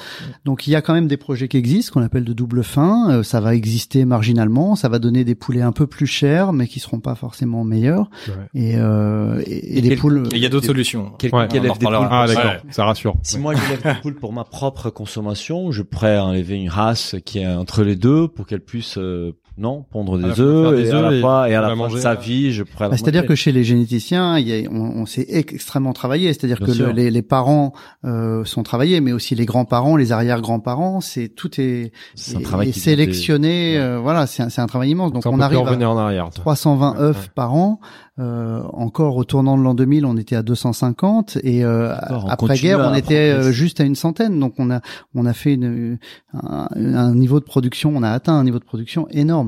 Donc 0.45 0.67
il 0.67 0.71
y 0.71 0.77
a 0.77 0.83
quand 0.83 0.95
même 0.95 1.09
des 1.09 1.17
projets 1.17 1.49
qui 1.49 1.57
existent, 1.57 1.93
qu'on 1.95 2.05
appelle 2.05 2.25
de 2.25 2.33
double 2.33 2.63
fin. 2.65 3.11
Euh, 3.11 3.23
ça 3.23 3.41
va 3.41 3.55
exister 3.55 4.05
marginalement, 4.05 4.77
ça 4.77 4.89
va 4.89 4.99
donner 4.99 5.25
des 5.25 5.35
poulets 5.35 5.63
un 5.63 5.73
peu 5.73 5.87
plus 5.87 6.07
chers, 6.07 6.53
mais 6.53 6.67
qui 6.67 6.81
seront 6.81 7.01
pas 7.01 7.15
forcément 7.15 7.65
meilleurs. 7.65 8.11
Ouais. 8.29 8.35
Et, 8.55 8.75
euh, 8.77 9.43
et, 9.47 9.53
et 9.53 9.79
Et 9.79 9.81
les 9.81 9.89
quel- 9.91 9.99
poules. 9.99 10.29
Et 10.33 10.37
il 10.37 10.43
y 10.43 10.47
a 10.47 10.49
d'autres 10.49 10.67
solutions. 10.67 11.13
Quel- 11.19 11.35
Ouais. 11.35 11.47
quel 11.51 11.61
On 11.61 11.63
en 11.63 11.67
élève 11.67 11.79
des 11.79 11.87
poules 11.87 12.09
Ah 12.11 12.27
d'accord, 12.27 12.53
ça 12.71 12.85
rassure. 12.85 13.15
Si 13.23 13.39
moi 13.39 13.55
j'élève 13.55 13.83
des 13.83 14.01
poules 14.01 14.15
pour 14.17 14.33
ma 14.33 14.45
propre 14.51 14.91
consommation, 14.91 15.71
je 15.71 15.83
pourrais 15.83 16.19
enlever 16.19 16.57
une 16.57 16.69
race 16.69 17.17
qui 17.25 17.41
est 17.41 17.47
entre 17.47 17.83
les 17.83 17.97
deux 17.97 18.29
pour 18.29 18.47
qu'elle 18.47 18.61
puisse 18.61 18.99
euh, 18.99 19.33
non 19.59 19.85
pondre 19.91 20.19
des 20.19 20.41
œufs 20.41 20.77
des 20.77 20.89
et, 20.89 20.93
à 20.93 21.01
la 21.01 21.13
et 21.13 21.21
et 21.21 21.55
à 21.55 21.61
la 21.61 21.61
la 21.63 21.69
fin 21.71 21.75
manger, 21.77 21.95
de 21.97 22.01
sa 22.01 22.15
vie, 22.15 22.53
je 22.53 22.63
Bah, 22.79 22.91
C'est-à-dire 22.93 23.25
que 23.27 23.35
chez 23.35 23.53
les 23.53 23.65
généticiens, 23.65 24.39
il 24.39 24.49
y 24.49 24.67
a, 24.67 24.69
on, 24.71 25.01
on 25.03 25.07
s'est 25.07 25.27
extrêmement 25.29 25.93
travaillé. 25.93 26.33
C'est-à-dire 26.33 26.61
que 26.61 26.71
le- 26.71 26.91
les, 26.93 27.11
les 27.11 27.23
parents 27.23 27.73
euh, 28.05 28.45
sont 28.45 28.63
travaillés, 28.63 29.01
mais 29.01 29.13
aussi 29.13 29.35
les 29.35 29.47
grands-parents, 29.47 29.97
les 29.97 30.13
arrière-grands-parents. 30.13 31.01
C'est 31.01 31.29
tout 31.29 31.61
est, 31.61 31.93
un 32.35 32.73
sélectionné. 32.73 33.79
Euh, 33.79 33.99
voilà, 33.99 34.27
c'est 34.27 34.43
un, 34.61 34.67
travail 34.67 34.91
immense. 34.91 35.13
Donc 35.13 35.25
on, 35.27 35.41
arrive 35.41 35.59
à 35.59 35.91
en 35.91 35.97
arrière. 35.99 36.29
320 36.31 36.93
Ouais, 36.93 37.01
œufs 37.01 37.17
ouais. 37.17 37.23
par 37.35 37.55
an. 37.55 37.81
Euh, 38.19 38.63
encore 38.73 39.17
au 39.17 39.25
tournant 39.25 39.59
de 39.59 39.63
l'an 39.63 39.75
2000, 39.75 40.07
on 40.07 40.17
était 40.17 40.37
à 40.37 40.43
250 40.43 41.37
et 41.43 41.63
euh, 41.65 41.95
après 42.29 42.57
guerre, 42.57 42.81
on 42.81 42.95
était 42.95 43.29
euh, 43.29 43.35
progresser. 43.35 43.53
juste 43.53 43.81
à 43.81 43.85
une 43.85 43.95
centaine. 43.95 44.41
Donc 44.41 44.55
on 44.59 44.71
a 44.71 44.81
on 45.15 45.27
a 45.27 45.35
fait 45.35 45.53
une, 45.55 45.99
un, 46.33 46.67
un 46.73 47.15
niveau 47.15 47.41
de 47.41 47.45
production, 47.45 47.93
on 47.95 48.03
a 48.03 48.11
atteint 48.11 48.33
un 48.33 48.45
niveau 48.45 48.59
de 48.59 48.65
production 48.65 49.07
énorme. 49.11 49.46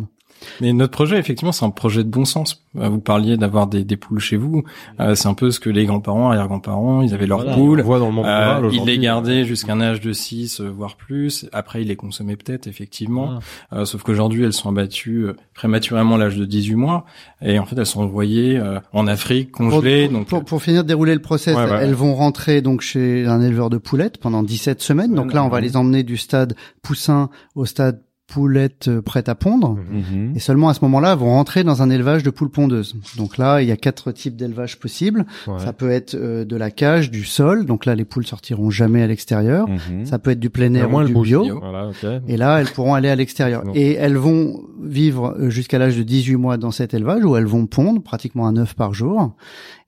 Mais 0.60 0.72
notre 0.72 0.92
projet, 0.92 1.18
effectivement, 1.18 1.52
c'est 1.52 1.64
un 1.64 1.70
projet 1.70 2.04
de 2.04 2.08
bon 2.08 2.24
sens. 2.24 2.64
Euh, 2.76 2.88
Vous 2.88 3.00
parliez 3.00 3.36
d'avoir 3.36 3.66
des, 3.66 3.82
des 3.84 3.96
poules 3.96 4.20
chez 4.20 4.36
vous. 4.36 4.62
Euh, 5.00 5.14
c'est 5.14 5.26
un 5.28 5.34
peu 5.34 5.50
ce 5.50 5.58
que 5.60 5.70
les 5.70 5.86
grands-parents, 5.86 6.28
arrière-grands-parents, 6.30 7.02
ils 7.02 7.14
avaient 7.14 7.26
leurs 7.26 7.38
Voilà. 7.42 7.52
On 7.56 7.56
poules. 7.56 7.76
le 7.78 7.82
voit 7.82 7.98
dans 7.98 8.06
le 8.06 8.12
monde 8.12 8.26
Euh, 8.26 8.58
rural 8.58 8.70
ils 8.74 8.84
les 8.84 8.98
gardaient 8.98 9.44
jusqu'à 9.44 9.72
un 9.72 9.80
âge 9.80 10.00
de 10.00 10.12
6, 10.12 10.60
euh, 10.60 10.68
voire 10.68 10.96
plus. 10.96 11.46
Après, 11.52 11.82
ils 11.82 11.88
les 11.88 11.96
consommaient 11.96 12.36
peut-être, 12.36 12.66
effectivement. 12.66 13.26
Voilà. 13.26 13.82
Euh, 13.82 13.84
sauf 13.84 14.02
qu'aujourd'hui, 14.02 14.44
elles 14.44 14.52
sont 14.52 14.68
abattues 14.68 15.24
euh, 15.26 15.36
prématurément 15.54 16.14
à 16.16 16.18
l'âge 16.18 16.36
de 16.36 16.44
18 16.44 16.74
mois. 16.76 17.04
Et 17.42 17.58
en 17.58 17.66
fait, 17.66 17.76
elles 17.78 17.86
sont 17.86 18.02
envoyées 18.02 18.58
euh, 18.58 18.78
en 18.92 19.06
Afrique, 19.06 19.50
congelées. 19.52 20.08
pour- 20.08 20.18
donc, 20.18 20.26
pour, 20.28 20.44
pour 20.44 20.62
finir 20.62 20.82
de 20.84 20.88
dérouler 20.88 21.14
le 21.14 21.22
process, 21.22 21.56
Ouais, 21.56 21.64
ouais. 21.64 21.78
elles 21.82 21.94
vont 21.94 22.14
rentrer 22.14 22.60
donc 22.62 22.80
chez 22.82 23.26
un 23.26 23.40
éleveur 23.42 23.70
de 23.70 23.78
poulettes 23.78 24.18
pendant 24.18 24.42
17 24.42 24.80
semaines. 24.82 25.14
Donc 25.14 25.32
là, 25.32 25.42
on 25.42 25.48
va 25.48 25.60
les 25.60 25.76
emmener 25.76 26.02
du 26.02 26.16
stade 26.16 26.54
poussin 26.82 27.30
au 27.54 27.64
stade 27.64 28.00
poulette 28.28 28.88
euh, 28.88 29.00
prête 29.00 29.28
à 29.28 29.34
pondre. 29.34 29.78
Mhm. 29.90 30.34
Et 30.36 30.38
seulement 30.38 30.68
à 30.68 30.74
ce 30.74 30.80
moment-là, 30.82 31.12
elles 31.12 31.18
vont 31.18 31.30
rentrer 31.30 31.64
dans 31.64 31.82
un 31.82 31.90
élevage 31.90 32.22
de 32.22 32.30
poules 32.30 32.50
pondeuses. 32.50 32.94
Donc 33.16 33.38
là, 33.38 33.62
il 33.62 33.68
y 33.68 33.72
a 33.72 33.76
quatre 33.76 34.12
types 34.12 34.36
d'élevage 34.36 34.78
possibles. 34.78 35.24
Ouais. 35.46 35.58
Ça 35.58 35.72
peut 35.72 35.90
être 35.90 36.14
euh, 36.14 36.44
de 36.44 36.54
la 36.54 36.70
cage, 36.70 37.10
du 37.10 37.24
sol. 37.24 37.64
Donc 37.64 37.86
là, 37.86 37.94
les 37.94 38.04
poules 38.04 38.26
sortiront 38.26 38.70
jamais 38.70 39.02
à 39.02 39.06
l'extérieur. 39.06 39.66
Mhm. 39.68 40.04
Ça 40.04 40.18
peut 40.18 40.30
être 40.30 40.40
du 40.40 40.50
plein 40.50 40.72
air 40.74 40.92
ou 40.92 41.00
le 41.00 41.06
du 41.06 41.14
bio. 41.14 41.42
bio. 41.42 41.58
Voilà, 41.58 41.88
ok. 41.88 42.06
Et 42.28 42.36
là, 42.36 42.60
elles 42.60 42.68
pourront 42.68 42.94
aller 42.94 43.08
à 43.08 43.16
l'extérieur. 43.16 43.64
Et 43.74 43.94
elles 43.94 44.16
vont 44.18 44.62
vivre 44.82 45.34
euh, 45.38 45.48
jusqu'à 45.48 45.78
l'âge 45.78 45.96
de 45.96 46.02
18 46.02 46.36
mois 46.36 46.58
dans 46.58 46.70
cet 46.70 46.92
élevage 46.92 47.24
où 47.24 47.34
elles 47.34 47.46
vont 47.46 47.66
pondre 47.66 48.02
pratiquement 48.02 48.46
un 48.46 48.56
œuf 48.58 48.74
par 48.74 48.92
jour. 48.92 49.32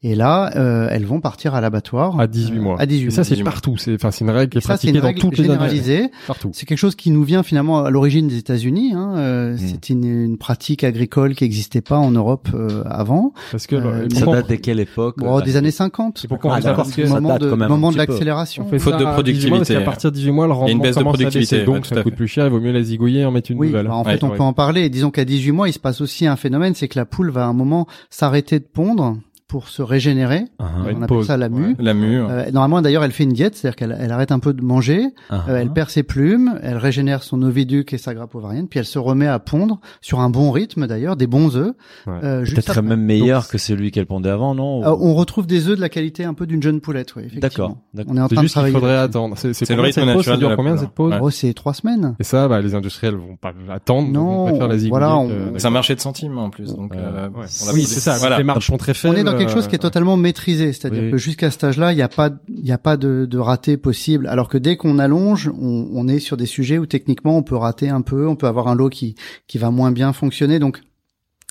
Et 0.02 0.14
là, 0.14 0.50
euh, 0.56 0.88
elles 0.90 1.04
vont 1.04 1.20
partir 1.20 1.54
à 1.54 1.60
l'abattoir. 1.60 2.18
À 2.18 2.26
18 2.26 2.56
euh, 2.56 2.60
mois. 2.62 2.80
À 2.80 2.86
18 2.86 3.06
Et 3.06 3.10
ça, 3.10 3.22
c'est 3.22 3.34
18 3.34 3.42
mois. 3.42 3.52
partout. 3.52 3.76
C'est, 3.76 3.94
enfin, 3.96 4.10
c'est 4.10 4.24
une 4.24 4.30
règle 4.30 4.50
qui 4.50 4.56
est 4.56 4.60
ça, 4.62 4.68
c'est 4.78 4.90
pratiquée 4.90 4.92
une 4.94 5.00
dans 5.00 5.06
règle 5.08 5.20
toutes 5.20 5.36
les 5.36 5.44
industries. 5.50 5.76
généralisée. 5.76 6.10
Partout. 6.26 6.50
C'est 6.54 6.64
quelque 6.64 6.78
chose 6.78 6.94
qui 6.94 7.10
nous 7.10 7.22
vient 7.22 7.42
finalement 7.42 7.84
à 7.84 7.90
l'origine 7.90 8.26
des 8.26 8.38
États-Unis. 8.38 8.92
Hein. 8.94 9.14
Euh, 9.16 9.52
Mm. 9.54 9.58
C'est 9.58 9.90
une, 9.90 10.04
une 10.04 10.38
pratique 10.38 10.84
agricole 10.84 11.34
qui 11.34 11.44
n'existait 11.44 11.82
pas 11.82 11.98
en 11.98 12.10
Europe 12.12 12.48
euh, 12.54 12.82
avant. 12.86 13.34
Parce 13.50 13.66
que, 13.66 13.76
Euh, 13.76 14.06
et 14.10 14.14
Ça 14.14 14.24
date 14.24 14.48
de 14.48 14.54
quelle 14.54 14.80
époque 14.80 15.16
Bon, 15.18 15.38
euh, 15.38 15.42
des 15.42 15.56
années 15.56 15.70
50. 15.70 16.16
C'est 16.18 16.28
pourquoi 16.28 16.52
on 16.52 16.54
Ah, 16.54 16.72
parce 16.72 16.92
que 16.92 17.04
Ça 17.04 17.14
moment 17.16 17.28
date 17.30 17.42
de, 17.42 17.50
quand 17.50 17.56
même 17.58 17.66
un 17.66 17.68
moment 17.68 17.92
de 17.92 17.98
l'accélération. 17.98 18.64
Faute 18.78 18.98
de 18.98 19.04
à 19.04 19.22
18 19.22 19.48
mois 19.50 19.58
parce 19.58 19.68
qu'à 19.68 19.74
productivité. 19.74 19.84
partir 19.84 20.10
de 20.12 20.16
18 20.16 20.30
mois, 20.32 20.46
le 20.46 20.52
rendement 20.54 20.68
une 20.68 20.80
baisse 20.80 20.94
de 20.96 21.00
commence 21.00 21.14
à 21.16 21.18
baisser. 21.24 21.30
productivité, 21.40 21.64
Donc, 21.66 21.84
ça 21.84 22.02
coûte 22.02 22.14
plus 22.14 22.28
cher. 22.28 22.46
Il 22.46 22.50
vaut 22.52 22.60
mieux 22.60 22.72
la 22.72 22.82
zigouiller 22.82 23.20
et 23.20 23.24
en 23.26 23.32
mettre 23.32 23.50
une 23.50 23.58
nouvelle. 23.58 23.86
bah, 23.88 23.94
en 23.94 24.04
Ouais, 24.04 24.12
fait, 24.12 24.24
on 24.24 24.30
peut 24.30 24.42
en 24.42 24.54
parler. 24.54 24.88
Disons 24.88 25.10
qu'à 25.10 25.26
18 25.26 25.52
mois, 25.52 25.68
il 25.68 25.72
se 25.74 25.78
passe 25.78 26.00
aussi 26.00 26.26
un 26.26 26.36
phénomène, 26.36 26.74
c'est 26.74 26.88
que 26.88 26.98
la 26.98 27.04
poule 27.04 27.30
va 27.30 27.44
à 27.44 27.48
un 27.48 27.52
moment 27.52 27.86
s'arrêter 28.08 28.58
de 28.60 28.64
pondre 28.64 29.18
pour 29.50 29.68
se 29.68 29.82
régénérer. 29.82 30.44
Ah, 30.60 30.66
on 30.78 30.82
appelle 30.82 31.06
pause, 31.08 31.26
ça 31.26 31.36
la 31.36 31.48
mue. 31.48 31.70
ouais. 31.70 31.74
La 31.80 31.92
mue. 31.92 32.20
Euh, 32.22 32.50
normalement, 32.52 32.80
d'ailleurs, 32.82 33.02
elle 33.02 33.10
fait 33.10 33.24
une 33.24 33.32
diète, 33.32 33.56
c'est-à-dire 33.56 33.74
qu'elle 33.74 33.96
elle 34.00 34.12
arrête 34.12 34.30
un 34.30 34.38
peu 34.38 34.52
de 34.54 34.62
manger, 34.62 35.08
ah, 35.28 35.44
euh, 35.48 35.56
elle 35.56 35.70
perd 35.72 35.90
ses 35.90 36.04
plumes, 36.04 36.58
elle 36.62 36.76
régénère 36.76 37.24
son 37.24 37.42
oviduc 37.42 37.92
et 37.92 37.98
sa 37.98 38.14
grappe 38.14 38.32
ovarienne, 38.36 38.68
puis 38.68 38.78
elle 38.78 38.84
se 38.86 38.98
remet 39.00 39.26
à 39.26 39.40
pondre 39.40 39.80
sur 40.00 40.20
un 40.20 40.30
bon 40.30 40.52
rythme 40.52 40.86
d'ailleurs, 40.86 41.16
des 41.16 41.26
bons 41.26 41.56
œufs. 41.56 41.72
Ouais. 42.06 42.12
euh, 42.22 42.44
Peut-être 42.44 42.80
même 42.82 43.00
meilleur 43.02 43.42
Donc, 43.42 43.50
que 43.50 43.58
celui 43.58 43.90
qu'elle 43.90 44.06
pondait 44.06 44.30
avant, 44.30 44.54
non 44.54 44.84
Euh, 44.84 44.96
on 45.00 45.14
retrouve 45.14 45.46
des 45.48 45.66
œufs 45.68 45.74
de 45.76 45.80
la 45.80 45.88
qualité 45.88 46.24
un 46.24 46.34
peu 46.34 46.46
d'une 46.46 46.62
jeune 46.62 46.80
poulette, 46.80 47.16
oui, 47.16 47.22
effectivement. 47.26 47.40
D'accord, 47.42 47.76
d'accord. 47.92 48.12
On 48.14 48.16
est 48.16 48.20
en 48.20 48.28
C'est 48.28 48.34
train 48.36 48.42
de 48.42 48.46
juste 48.46 48.54
qu'il 48.54 48.60
travailler. 48.60 48.74
faudrait 48.74 48.92
là-dessus. 48.94 49.18
attendre. 49.18 49.34
C'est 49.36 49.52
c'est 49.52 49.64
C'est 49.64 49.74
le 49.74 49.82
rythme 49.82 50.00
pause? 50.02 50.08
Ça 50.10 50.14
naturel 50.16 50.38
de 50.40 50.46
dure 50.46 50.56
combien 50.56 50.76
cette 50.76 50.90
pause? 50.90 51.12
Ouais. 51.12 51.18
Oh, 51.20 51.30
c'est 51.30 51.52
trois 51.54 51.74
semaines. 51.74 52.14
Et 52.20 52.24
ça, 52.24 52.46
bah, 52.46 52.60
les 52.60 52.74
industriels 52.76 53.14
vont 53.16 53.36
pas 53.36 53.52
attendre. 53.68 54.08
Non, 54.12 54.46
la 54.60 54.76
voilà. 54.88 55.18
C'est 55.56 55.66
un 55.66 55.70
marché 55.70 55.96
de 55.96 56.00
centimes 56.00 56.38
en 56.38 56.50
plus, 56.50 56.76
donc. 56.76 56.94
Euh, 56.94 57.28
Oui, 57.74 57.82
c'est 57.84 57.98
ça. 58.00 58.16
Voilà. 58.18 58.38
Les 58.38 58.44
marges 58.44 58.66
sont 58.66 58.76
très 58.76 58.94
faibles. 58.94 59.16
Quelque 59.44 59.52
chose 59.54 59.68
qui 59.68 59.74
est 59.74 59.78
totalement 59.78 60.16
maîtrisé, 60.16 60.72
c'est-à-dire 60.72 61.02
Oui. 61.04 61.10
que 61.10 61.16
jusqu'à 61.16 61.50
cet 61.50 61.64
âge-là, 61.64 61.92
il 61.92 61.96
n'y 61.96 62.02
a 62.02 62.08
pas, 62.08 62.30
il 62.48 62.62
n'y 62.64 62.72
a 62.72 62.78
pas 62.78 62.96
de, 62.96 63.26
de 63.28 63.38
raté 63.38 63.76
possible. 63.76 64.26
Alors 64.28 64.48
que 64.48 64.58
dès 64.58 64.76
qu'on 64.76 64.98
allonge, 64.98 65.50
on, 65.60 65.88
on 65.92 66.08
est 66.08 66.18
sur 66.20 66.36
des 66.36 66.46
sujets 66.46 66.78
où 66.78 66.86
techniquement 66.86 67.36
on 67.36 67.42
peut 67.42 67.56
rater 67.56 67.88
un 67.88 68.02
peu, 68.02 68.26
on 68.28 68.36
peut 68.36 68.46
avoir 68.46 68.68
un 68.68 68.74
lot 68.74 68.88
qui 68.90 69.14
qui 69.46 69.58
va 69.58 69.70
moins 69.70 69.92
bien 69.92 70.12
fonctionner. 70.12 70.58
Donc 70.58 70.80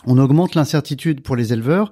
on 0.05 0.17
augmente 0.17 0.55
l'incertitude 0.55 1.21
pour 1.21 1.35
les 1.35 1.51
éleveurs. 1.51 1.91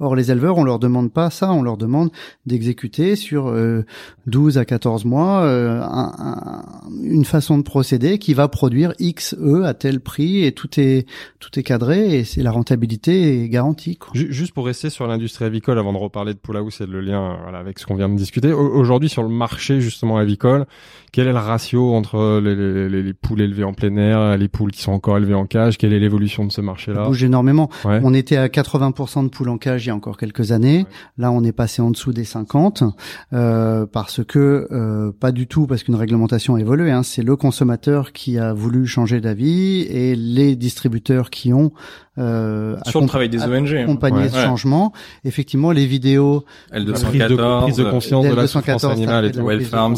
Or, 0.00 0.14
les 0.14 0.30
éleveurs, 0.30 0.56
on 0.58 0.64
leur 0.64 0.78
demande 0.78 1.12
pas 1.12 1.28
ça, 1.28 1.50
on 1.52 1.60
leur 1.62 1.76
demande 1.76 2.10
d'exécuter 2.46 3.16
sur 3.16 3.48
euh, 3.48 3.84
12 4.26 4.56
à 4.56 4.64
14 4.64 5.04
mois 5.04 5.42
euh, 5.42 5.80
un- 5.82 6.12
un- 6.18 6.62
une 7.02 7.24
façon 7.24 7.58
de 7.58 7.62
procéder 7.64 8.18
qui 8.18 8.32
va 8.32 8.46
produire 8.46 8.92
X 9.00 9.34
E 9.40 9.64
à 9.64 9.74
tel 9.74 9.98
prix 10.00 10.44
et 10.44 10.52
tout 10.52 10.68
est 10.78 11.06
tout 11.40 11.58
est 11.58 11.64
cadré 11.64 12.16
et 12.18 12.24
c'est 12.24 12.42
la 12.42 12.52
rentabilité 12.52 13.42
est 13.44 13.48
garantie. 13.48 13.96
Quoi. 13.96 14.10
Ju- 14.14 14.32
Juste 14.32 14.52
pour 14.54 14.66
rester 14.66 14.88
sur 14.88 15.06
l'industrie 15.08 15.44
avicole, 15.46 15.78
avant 15.80 15.92
de 15.92 15.98
reparler 15.98 16.32
de 16.32 16.38
Poulaou, 16.38 16.70
c'est 16.70 16.86
le 16.86 17.00
lien 17.00 17.36
voilà, 17.42 17.58
avec 17.58 17.78
ce 17.80 17.86
qu'on 17.86 17.96
vient 17.96 18.08
de 18.08 18.14
discuter. 18.16 18.52
Au- 18.52 18.68
Aujourd'hui, 18.78 19.08
sur 19.08 19.24
le 19.24 19.28
marché 19.28 19.80
justement 19.80 20.16
avicole, 20.18 20.66
quel 21.12 21.26
est 21.26 21.32
le 21.32 21.38
ratio 21.38 21.94
entre 21.94 22.40
les, 22.40 22.54
les- 22.54 22.88
les- 22.88 23.02
les 23.02 23.12
poules 23.14 23.40
élevées 23.40 23.64
en 23.64 23.72
plein 23.72 23.96
air, 23.96 24.36
les 24.36 24.48
poules 24.48 24.70
qui 24.70 24.82
sont 24.82 24.92
encore 24.92 25.16
élevées 25.16 25.34
en 25.34 25.46
cage? 25.46 25.76
Quelle 25.76 25.92
est 25.92 25.98
l'évolution 25.98 26.44
de 26.44 26.52
ce 26.52 26.60
marché-là? 26.60 27.06
Bouge 27.06 27.24
énormément. 27.24 27.68
Ouais. 27.84 28.00
On 28.04 28.14
était 28.14 28.36
à 28.36 28.48
80% 28.48 29.24
de 29.24 29.28
poules 29.28 29.48
en 29.48 29.58
cage 29.58 29.87
il 29.88 29.90
y 29.90 29.92
a 29.92 29.96
encore 29.96 30.16
quelques 30.18 30.52
années. 30.52 30.86
Là, 31.16 31.32
on 31.32 31.42
est 31.42 31.52
passé 31.52 31.80
en 31.82 31.90
dessous 31.90 32.12
des 32.12 32.24
50 32.24 32.84
euh, 33.32 33.86
parce 33.86 34.22
que 34.22 34.68
euh, 34.70 35.12
pas 35.18 35.32
du 35.32 35.46
tout 35.46 35.66
parce 35.66 35.82
qu'une 35.82 35.94
réglementation 35.94 36.56
a 36.56 36.60
évolué. 36.60 36.90
Hein, 36.90 37.02
c'est 37.02 37.22
le 37.22 37.36
consommateur 37.36 38.12
qui 38.12 38.38
a 38.38 38.52
voulu 38.52 38.86
changer 38.86 39.20
d'avis 39.20 39.80
et 39.88 40.14
les 40.14 40.56
distributeurs 40.56 41.30
qui 41.30 41.52
ont 41.54 41.72
euh, 42.18 42.76
Sur 42.86 43.00
le 43.00 43.06
travail 43.06 43.28
des 43.28 43.42
ONG. 43.44 43.68
hein. 43.74 43.82
accompagné 43.84 44.18
Ouais. 44.18 44.28
ce 44.28 44.36
Ouais. 44.36 44.44
changement. 44.44 44.92
Effectivement, 45.24 45.70
les 45.72 45.86
vidéos, 45.86 46.44
Prise 46.70 46.84
de, 46.84 46.92
L214, 46.92 47.62
prise 47.62 47.76
de 47.76 47.84
conscience 47.84 48.26
de 48.26 48.34
la 48.34 48.46
souffrance 48.46 48.82
L214, 48.84 48.92
animale 48.92 49.24
et 49.26 49.30
de 49.30 49.60
Farm, 49.64 49.94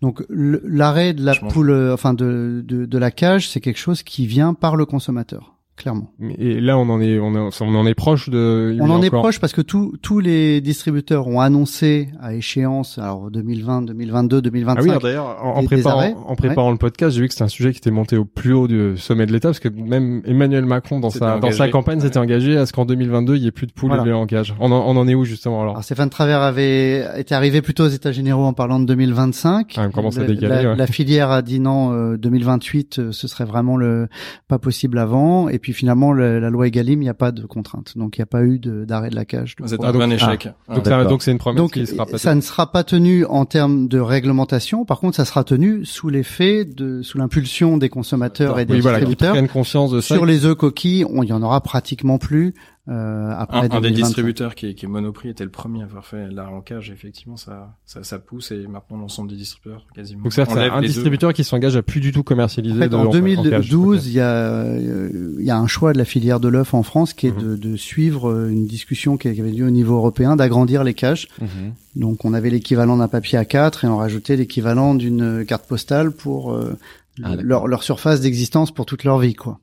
donc 0.00 0.22
l'arrêt 0.30 1.12
de 1.12 1.24
la 1.24 1.34
poule, 1.34 1.70
euh, 1.70 1.92
enfin 1.94 2.14
de, 2.14 2.62
de 2.66 2.86
de 2.86 2.98
la 2.98 3.10
cage, 3.10 3.48
c'est 3.48 3.60
quelque 3.60 3.78
chose 3.78 4.02
qui 4.02 4.26
vient 4.26 4.54
par 4.54 4.76
le 4.76 4.86
consommateur, 4.86 5.54
clairement. 5.76 6.10
Et 6.38 6.60
là, 6.60 6.76
on 6.78 6.88
en 6.90 7.00
est, 7.00 7.18
on, 7.18 7.34
est- 7.34 7.62
on 7.62 7.74
en 7.74 7.86
est 7.86 7.94
proche 7.94 8.28
de. 8.28 8.72
il 8.74 8.82
On 8.82 8.90
a 8.90 8.94
en 8.94 9.02
est 9.02 9.08
proche 9.10 9.40
parce 9.40 9.52
que 9.54 9.62
tous 9.62 9.96
tous 10.02 10.20
les 10.20 10.60
distributeurs 10.60 11.26
ont 11.26 11.40
annoncé 11.40 12.08
à 12.20 12.34
échéance, 12.34 12.98
alors 12.98 13.30
2020, 13.30 13.82
2022, 13.82 14.42
2025. 14.42 14.78
Ah 14.90 14.94
oui, 14.96 15.02
d'ailleurs, 15.02 15.36
en, 15.42 15.64
préparant, 15.64 15.98
arrêts, 15.98 16.14
en 16.26 16.36
préparant 16.36 16.70
le 16.70 16.76
podcast, 16.76 17.14
j'ai 17.16 17.22
vu 17.22 17.28
que 17.28 17.32
c'était 17.32 17.44
un 17.44 17.48
sujet 17.48 17.72
qui 17.72 17.78
était 17.78 17.90
monté 17.90 18.16
au 18.18 18.24
plus 18.26 18.52
haut 18.52 18.68
du 18.68 18.98
sommet 18.98 19.24
de 19.26 19.32
l'État, 19.32 19.48
parce 19.48 19.58
que 19.60 19.68
même 19.70 20.20
Emmanuel 20.26 20.66
Macron, 20.66 21.00
dans 21.00 21.08
sa, 21.10 21.38
dans 21.38 21.50
sa 21.50 21.68
campagne, 21.68 21.98
Ouais. 21.98 22.04
s'était 22.04 22.18
engagé 22.18 22.56
à 22.58 22.66
ce 22.66 22.72
qu'en 22.72 22.84
2022, 22.84 23.36
il 23.36 23.42
y 23.42 23.46
ait 23.46 23.50
plus 23.50 23.66
de 23.66 23.72
poules 23.72 23.88
Voilà. 23.88 24.02
élevées 24.02 24.14
en 24.16 24.26
cage. 24.26 24.54
On 24.60 24.70
en, 24.72 24.84
on 24.86 24.96
en 24.98 25.08
est 25.08 25.14
où, 25.14 25.24
justement, 25.24 25.60
alors? 25.62 25.72
Alors 25.72 25.84
Stéphane 25.84 26.10
Travers 26.10 26.42
avait 26.42 27.06
été 27.18 27.34
arrivé 27.34 27.62
plutôt 27.62 27.84
aux 27.84 27.88
États 27.88 28.12
généraux 28.12 28.44
en 28.44 28.52
parlant 28.52 28.80
de 28.80 28.84
2025. 28.84 29.74
Ah, 29.78 29.86
on 29.86 29.90
commence 29.90 30.18
à 30.18 30.22
Le- 30.22 30.26
décaler, 30.34 30.62
la, 30.62 30.70
ouais. 30.72 30.76
la 30.76 30.86
filière 30.86 31.30
a 31.30 31.40
dit 31.42 31.58
non, 31.60 31.92
euh, 31.92 32.16
2028, 32.18 32.98
euh, 32.98 33.12
ce 33.12 33.28
serait 33.28 33.44
vraiment 33.44 33.76
le 33.76 34.08
pas 34.46 34.58
possible 34.58 34.98
avant. 34.98 35.48
Et 35.48 35.58
puis 35.58 35.69
finalement, 35.72 36.12
le- 36.12 36.38
la 36.40 36.50
loi 36.50 36.66
Egalim, 36.68 37.00
il 37.00 37.04
n'y 37.04 37.08
a 37.08 37.14
pas 37.14 37.32
de 37.32 37.44
contrainte, 37.46 37.92
donc 37.96 38.16
il 38.16 38.20
n'y 38.20 38.24
a 38.24 38.26
pas 38.26 38.42
eu 38.44 38.58
d'arrêt 38.58 39.10
de 39.10 39.14
la 39.14 39.24
cage. 39.24 39.56
Vous 39.60 39.72
êtes 39.74 39.80
Donc, 39.80 39.94
un 39.94 40.00
un 40.00 40.10
échec. 40.10 40.48
Donc, 40.68 41.22
c'est 41.22 41.32
une 41.32 41.38
promesse 41.38 41.56
Donc 41.58 41.72
qui 41.72 41.86
sera 41.86 42.06
pas 42.06 42.18
ça 42.18 42.34
ne 42.34 42.40
sera 42.40 42.70
pas 42.72 42.84
tenu 42.84 43.24
en 43.24 43.44
termes 43.44 43.88
de 43.88 43.98
réglementation. 43.98 44.84
Par 44.84 45.00
contre, 45.00 45.16
ça 45.16 45.24
sera 45.24 45.44
tenu 45.44 45.84
sous 45.84 46.08
l'effet 46.08 46.64
de 46.64 47.02
sous 47.02 47.18
l'impulsion 47.18 47.76
des 47.76 47.88
consommateurs 47.88 48.58
et 48.58 48.64
des 48.64 48.74
Oui, 48.74 48.80
distributeurs. 48.80 49.32
prennent 49.32 49.48
conscience 49.48 49.90
de 49.90 50.00
ça. 50.00 50.14
Sur 50.14 50.26
les 50.26 50.44
œufs 50.44 50.56
coquilles, 50.56 51.04
on, 51.08 51.22
il 51.22 51.28
y 51.28 51.32
en 51.32 51.42
aura 51.42 51.60
pratiquement 51.60 52.18
plus 52.18 52.54
euh, 52.90 53.32
après 53.38 53.58
Un, 53.58 53.60
un 53.60 53.62
des 53.64 53.68
2025. 53.90 54.04
distributeurs 54.06 54.54
qui 54.54 54.66
est, 54.66 54.74
qui 54.74 54.84
est 54.84 54.88
Monoprix 54.88 55.28
était 55.28 55.44
le 55.44 55.50
premier 55.50 55.82
à 55.82 55.84
avoir 55.84 56.04
fait 56.04 56.28
l'arrêt 56.28 56.52
en 56.52 56.60
cage. 56.60 56.90
Effectivement, 56.90 57.36
ça, 57.36 57.76
ça, 57.86 58.02
ça 58.02 58.18
pousse 58.18 58.50
et 58.50 58.66
maintenant 58.66 58.98
l'ensemble 58.98 59.30
des 59.30 59.36
distributeurs 59.36 59.86
quasiment. 59.94 60.22
Donc, 60.24 60.32
c'est 60.32 60.42
un 60.42 60.80
distributeur 60.80 61.32
qui 61.32 61.44
s'engage 61.44 61.76
à 61.76 61.82
plus 61.82 62.00
du 62.00 62.10
tout 62.12 62.22
commercialiser 62.24 62.74
En 62.76 62.78
fait, 62.80 62.88
de 62.88 62.96
en 62.96 63.00
en- 63.02 63.06
en 63.06 63.10
cage. 63.12 63.22
2012, 63.70 64.06
il 64.08 64.12
y 64.14 64.20
a 64.20 64.28
euh, 64.30 65.36
il 65.38 65.44
y 65.44 65.50
a 65.50 65.56
un 65.58 65.66
choix 65.66 65.92
de 65.92 65.98
la 65.98 66.04
filière 66.04 66.40
de 66.40 66.48
l'œuf 66.48 66.74
en 66.74 66.82
France 66.82 67.12
qui 67.14 67.26
est 67.28 67.30
Mhm. 67.36 67.42
de, 67.42 67.56
de 67.56 67.76
suivre 67.76 68.28
euh, 68.30 68.50
une 68.50 68.66
discussion 68.66 69.16
qui 69.16 69.28
avait 69.28 69.50
lieu 69.52 69.66
au 69.66 69.70
niveau 69.70 69.94
européen 69.96 70.34
d'agrandir 70.36 70.82
les 70.84 70.94
cages. 70.94 71.28
Mhm. 71.40 71.48
Donc 71.96 72.24
on 72.24 72.34
avait 72.34 72.50
l'équivalent 72.50 72.96
d'un 72.96 73.08
papier 73.08 73.38
A4 73.38 73.84
et 73.84 73.88
on 73.88 73.96
rajoutait 73.96 74.36
l'équivalent 74.36 74.94
d'une 74.94 75.44
carte 75.44 75.66
postale 75.66 76.12
pour 76.12 76.52
euh, 76.52 76.76
Ah, 77.22 77.34
leur, 77.36 77.66
leur 77.66 77.82
surface 77.82 78.20
d'existence 78.22 78.70
pour 78.70 78.86
toute 78.86 79.04
leur 79.04 79.18
vie 79.18 79.34
quoi. 79.34 79.58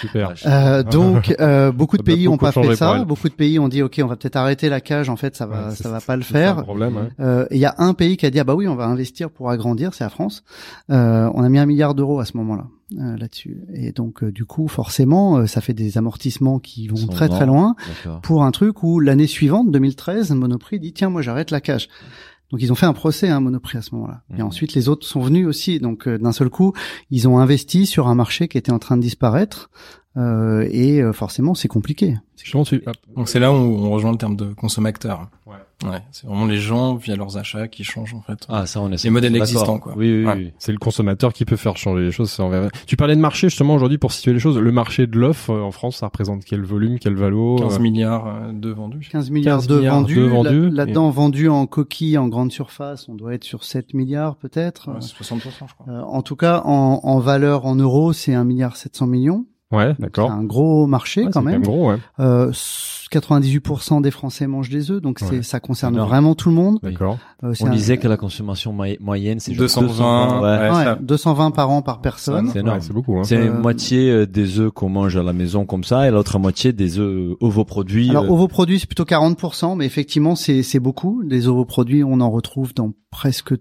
Super. 0.00 0.34
Euh, 0.46 0.82
donc 0.84 1.34
euh, 1.40 1.72
beaucoup 1.72 1.96
de 1.96 2.02
pays 2.02 2.28
ont 2.28 2.32
beaucoup 2.32 2.44
pas 2.44 2.52
changer 2.52 2.68
fait 2.70 2.76
ça, 2.76 3.04
beaucoup 3.04 3.28
de 3.28 3.34
pays 3.34 3.58
ont 3.58 3.68
dit 3.68 3.82
OK, 3.82 4.00
on 4.02 4.06
va 4.06 4.16
peut-être 4.16 4.36
arrêter 4.36 4.68
la 4.68 4.80
cage 4.80 5.08
en 5.08 5.16
fait 5.16 5.34
ça 5.34 5.46
va 5.46 5.68
Ouais, 5.70 5.74
ça 5.74 5.88
va 5.90 6.00
pas 6.00 6.14
le 6.16 6.22
faire. 6.22 6.68
ouais. 6.68 7.08
Euh, 7.20 7.46
Il 7.50 7.56
y 7.58 7.64
a 7.64 7.74
un 7.78 7.94
pays 7.94 8.16
qui 8.16 8.26
a 8.26 8.30
dit 8.30 8.38
ah 8.38 8.44
bah 8.44 8.54
oui 8.54 8.68
on 8.68 8.76
va 8.76 8.84
investir 8.86 9.30
pour 9.30 9.50
agrandir, 9.50 9.92
c'est 9.94 10.04
la 10.04 10.10
France. 10.10 10.44
Euh, 10.90 11.28
on 11.34 11.42
a 11.42 11.48
mis 11.48 11.58
un 11.58 11.66
milliard 11.66 11.94
d'euros 11.94 12.20
à 12.20 12.26
ce 12.26 12.36
moment-là 12.36 12.66
euh, 13.00 13.16
là-dessus. 13.16 13.62
Et 13.74 13.90
donc 13.92 14.22
euh, 14.22 14.30
du 14.30 14.44
coup 14.44 14.68
forcément 14.68 15.38
euh, 15.38 15.46
ça 15.46 15.60
fait 15.60 15.74
des 15.74 15.98
amortissements 15.98 16.58
qui 16.60 16.86
vont 16.86 17.06
très 17.08 17.28
très 17.28 17.46
loin 17.46 17.74
pour 18.22 18.44
un 18.44 18.50
truc 18.52 18.82
où 18.84 19.00
l'année 19.00 19.26
suivante 19.26 19.70
2013 19.72 20.30
Monoprix 20.32 20.78
dit 20.78 20.92
tiens 20.92 21.08
moi 21.08 21.22
j'arrête 21.22 21.50
la 21.50 21.60
cage. 21.60 21.88
Donc 22.50 22.62
ils 22.62 22.70
ont 22.70 22.74
fait 22.76 22.86
un 22.86 22.92
procès 22.92 23.28
à 23.28 23.40
Monoprix 23.40 23.78
à 23.78 23.82
ce 23.82 23.94
moment-là. 23.94 24.22
Et 24.32 24.40
Mhm. 24.40 24.46
ensuite 24.46 24.74
les 24.74 24.88
autres 24.88 25.06
sont 25.06 25.20
venus 25.20 25.46
aussi. 25.46 25.80
Donc 25.80 26.06
euh, 26.06 26.18
d'un 26.18 26.32
seul 26.32 26.50
coup 26.50 26.72
ils 27.10 27.26
ont 27.28 27.38
investi 27.38 27.86
sur 27.86 28.06
un 28.08 28.14
marché 28.14 28.48
qui 28.48 28.58
était 28.58 28.72
en 28.72 28.78
train 28.78 28.96
de 28.96 29.02
disparaître. 29.02 29.70
Euh, 30.16 30.68
et 30.70 31.02
euh, 31.02 31.12
forcément 31.12 31.54
c'est 31.54 31.66
compliqué. 31.66 32.16
Donc 33.16 33.28
c'est 33.28 33.40
là 33.40 33.50
où 33.52 33.56
on 33.56 33.90
rejoint 33.90 34.12
le 34.12 34.18
terme 34.18 34.36
de 34.36 34.52
consommateur. 34.52 35.28
Ouais. 35.46 35.54
Ouais. 35.84 36.02
C'est 36.12 36.26
vraiment 36.26 36.46
les 36.46 36.56
gens 36.56 36.94
via 36.94 37.14
leurs 37.16 37.36
achats 37.36 37.68
qui 37.68 37.84
changent 37.84 38.14
en 38.14 38.22
fait. 38.22 38.46
Ah, 38.48 38.66
ça, 38.66 38.80
on 38.80 38.90
est 38.90 39.02
Les 39.04 39.10
modèles 39.10 39.36
existants, 39.36 39.78
quoi. 39.78 39.92
Oui, 39.96 40.20
oui, 40.20 40.24
Ouais. 40.26 40.34
oui. 40.36 40.52
C'est 40.58 40.72
le 40.72 40.78
consommateur 40.78 41.32
qui 41.32 41.44
peut 41.44 41.56
faire 41.56 41.76
changer 41.76 42.02
les 42.04 42.10
choses. 42.12 42.30
c'est 42.30 42.42
envers- 42.42 42.70
Tu 42.86 42.96
parlais 42.96 43.16
de 43.16 43.20
marché 43.20 43.48
justement 43.48 43.74
aujourd'hui 43.74 43.98
pour 43.98 44.12
situer 44.12 44.32
les 44.32 44.38
choses. 44.38 44.58
Le 44.58 44.72
marché 44.72 45.06
de 45.06 45.18
l'œuf 45.18 45.50
euh, 45.50 45.60
en 45.60 45.70
France, 45.70 45.96
ça 45.98 46.06
représente 46.06 46.44
quel 46.44 46.62
volume, 46.62 46.98
quel 46.98 47.14
valo 47.14 47.56
15 47.56 47.76
euh, 47.76 47.78
milliards 47.80 48.26
euh, 48.26 48.52
de 48.52 48.70
vendus. 48.70 49.08
15 49.12 49.30
milliards 49.30 49.58
15 49.58 49.66
de 49.66 49.76
milliards 49.76 50.02
vendus. 50.30 50.70
Là-dedans, 50.70 51.10
vendus 51.10 51.48
en 51.48 51.66
coquille, 51.66 52.16
en 52.18 52.28
grande 52.28 52.50
surface, 52.52 53.08
on 53.08 53.14
doit 53.14 53.34
être 53.34 53.44
sur 53.44 53.64
7 53.64 53.94
milliards 53.94 54.36
peut-être. 54.36 54.88
Ouais, 54.90 54.96
c'est 55.00 55.14
60%, 55.14 55.66
je 55.68 55.74
crois. 55.74 55.86
Euh, 55.92 56.02
en 56.02 56.22
tout 56.22 56.36
cas, 56.36 56.62
en, 56.64 57.00
en 57.02 57.18
valeur 57.18 57.66
en 57.66 57.74
euros, 57.74 58.12
c'est 58.12 58.34
1 58.34 58.44
milliard 58.44 58.76
700 58.76 59.06
millions. 59.06 59.44
Ouais, 59.74 59.94
d'accord. 59.98 60.28
C'est 60.28 60.34
un 60.36 60.44
gros 60.44 60.86
marché 60.86 61.24
Ouais, 61.24 61.30
quand 61.32 61.40
c'est 61.40 61.46
même. 61.50 61.62
gros, 61.62 61.90
ouais. 61.90 61.96
Euh, 62.20 62.52
98% 63.10 64.00
des 64.00 64.10
Français 64.10 64.46
mangent 64.46 64.70
des 64.70 64.90
œufs, 64.90 65.00
donc 65.00 65.18
c'est 65.20 65.30
Ouais. 65.36 65.42
ça 65.42 65.60
concerne 65.60 65.98
vraiment 65.98 66.34
tout 66.34 66.48
le 66.48 66.54
monde. 66.54 66.78
D'accord. 66.82 67.18
Euh, 67.44 67.54
On 67.60 67.66
un- 67.66 67.70
disait 67.70 67.98
que 67.98 68.08
la 68.08 68.16
consommation 68.16 68.72
moy- 68.72 68.96
moyenne, 69.00 69.38
c'est 69.40 69.52
220, 69.52 70.40
Ouais. 70.40 70.48
ouais. 70.48 70.70
ouais, 70.76 70.84
ça- 70.84 70.98
220 71.00 71.50
par 71.50 71.70
an 71.70 71.82
par 71.82 72.00
personne. 72.00 72.48
C'est 72.52 72.60
énorme. 72.60 72.78
Ouais, 72.78 72.82
c'est 72.82 72.92
beaucoup. 72.92 73.16
Hein. 73.18 73.24
C'est 73.24 73.36
Euh, 73.38 73.52
moitié 73.60 74.10
euh, 74.10 74.26
des 74.26 74.58
œufs 74.58 74.72
qu'on 74.72 74.88
mange 74.88 75.16
à 75.16 75.22
la 75.22 75.32
maison 75.32 75.64
comme 75.66 75.84
ça 75.84 76.08
et 76.08 76.10
l'autre 76.10 76.38
moitié 76.38 76.72
des 76.72 76.98
œufs 76.98 77.36
ovoproduits. 77.40 78.10
Alors 78.10 78.24
euh, 78.24 78.28
ovoproduits 78.30 78.80
c'est 78.80 78.86
plutôt 78.88 79.04
40%, 79.04 79.76
mais 79.76 79.86
effectivement 79.86 80.34
c'est 80.34 80.62
c'est 80.62 80.80
beaucoup. 80.80 81.22
Des 81.24 81.46
ovoproduits 81.48 82.02
on 82.04 82.20
en 82.20 82.30
retrouve 82.30 82.74
dans 82.74 82.92
presque 83.10 83.54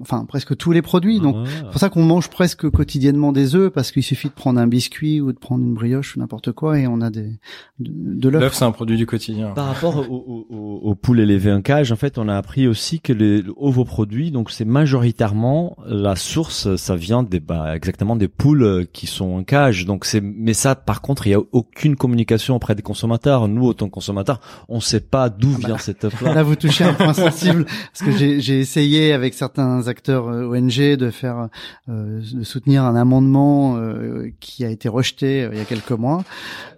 enfin 0.00 0.24
presque 0.26 0.56
tous 0.56 0.72
les 0.72 0.82
produits. 0.82 1.20
Donc 1.20 1.36
ah. 1.38 1.44
C'est 1.48 1.64
pour 1.70 1.78
ça 1.80 1.88
qu'on 1.88 2.04
mange 2.04 2.28
presque 2.28 2.68
quotidiennement 2.70 3.32
des 3.32 3.54
œufs 3.54 3.72
parce 3.72 3.90
qu'il 3.92 4.02
suffit 4.02 4.28
de 4.28 4.32
prendre 4.34 4.60
un 4.60 4.66
biscuit 4.66 5.20
ou 5.20 5.32
de 5.32 5.38
prendre 5.38 5.64
une 5.64 5.74
brioche 5.74 6.16
ou 6.16 6.20
n'importe 6.20 6.52
quoi 6.52 6.78
et 6.78 6.86
on 6.86 7.00
a 7.00 7.10
des 7.10 7.38
de, 7.78 7.90
de 7.90 8.28
l'œuf. 8.28 8.40
L'œuf, 8.40 8.54
c'est 8.54 8.64
un 8.64 8.72
produit 8.72 8.96
du 8.96 9.06
quotidien. 9.06 9.50
Par 9.50 9.66
rapport 9.66 9.96
aux, 9.98 10.14
aux, 10.14 10.46
aux- 10.50 10.78
aux 10.78 10.94
poules 10.94 11.20
élevées 11.20 11.52
en 11.52 11.60
cage, 11.62 11.90
en 11.92 11.96
fait, 11.96 12.18
on 12.18 12.28
a 12.28 12.36
appris 12.36 12.68
aussi 12.68 13.00
que 13.00 13.12
les 13.12 13.42
ovoproduits, 13.56 14.30
donc 14.30 14.50
c'est 14.50 14.64
majoritairement 14.64 15.76
la 15.86 16.14
source, 16.16 16.76
ça 16.76 16.94
vient 16.96 17.22
des, 17.22 17.40
bah, 17.40 17.74
exactement 17.74 18.14
des 18.16 18.28
poules 18.28 18.86
qui 18.92 19.06
sont 19.06 19.30
en 19.30 19.42
cage. 19.42 19.84
Donc 19.86 20.04
c'est, 20.04 20.20
mais 20.20 20.54
ça, 20.54 20.74
par 20.74 21.00
contre, 21.02 21.26
il 21.26 21.30
y 21.30 21.34
a 21.34 21.40
aucune 21.52 21.96
communication 21.96 22.54
auprès 22.56 22.74
des 22.74 22.82
consommateurs. 22.82 23.48
Nous, 23.48 23.64
autant 23.64 23.86
que 23.86 23.92
consommateurs, 23.92 24.40
on 24.68 24.80
sait 24.80 25.00
pas 25.00 25.28
d'où 25.30 25.50
Ah 25.54 25.58
bah. 25.62 25.66
vient 25.68 25.78
cet 25.78 26.04
œuf-là. 26.04 26.34
Là 26.34 26.42
vous 26.42 26.56
touchez 26.56 26.84
un 26.84 26.92
point 26.94 27.12
sensible 27.12 27.64
parce 27.64 28.04
que 28.04 28.16
j'ai 28.16 28.40
j'ai 28.40 28.60
essayé 28.60 29.12
avec 29.12 29.34
certains 29.34 29.47
certains 29.48 29.88
acteurs 29.88 30.28
euh, 30.28 30.46
ONG 30.46 30.96
de 30.96 31.10
faire 31.10 31.48
euh, 31.88 32.20
de 32.34 32.44
soutenir 32.44 32.84
un 32.84 32.94
amendement 32.96 33.76
euh, 33.78 34.28
qui 34.40 34.62
a 34.64 34.68
été 34.70 34.88
rejeté 34.90 35.42
euh, 35.44 35.48
il 35.52 35.58
y 35.58 35.60
a 35.60 35.64
quelques 35.64 35.90
mois, 35.92 36.22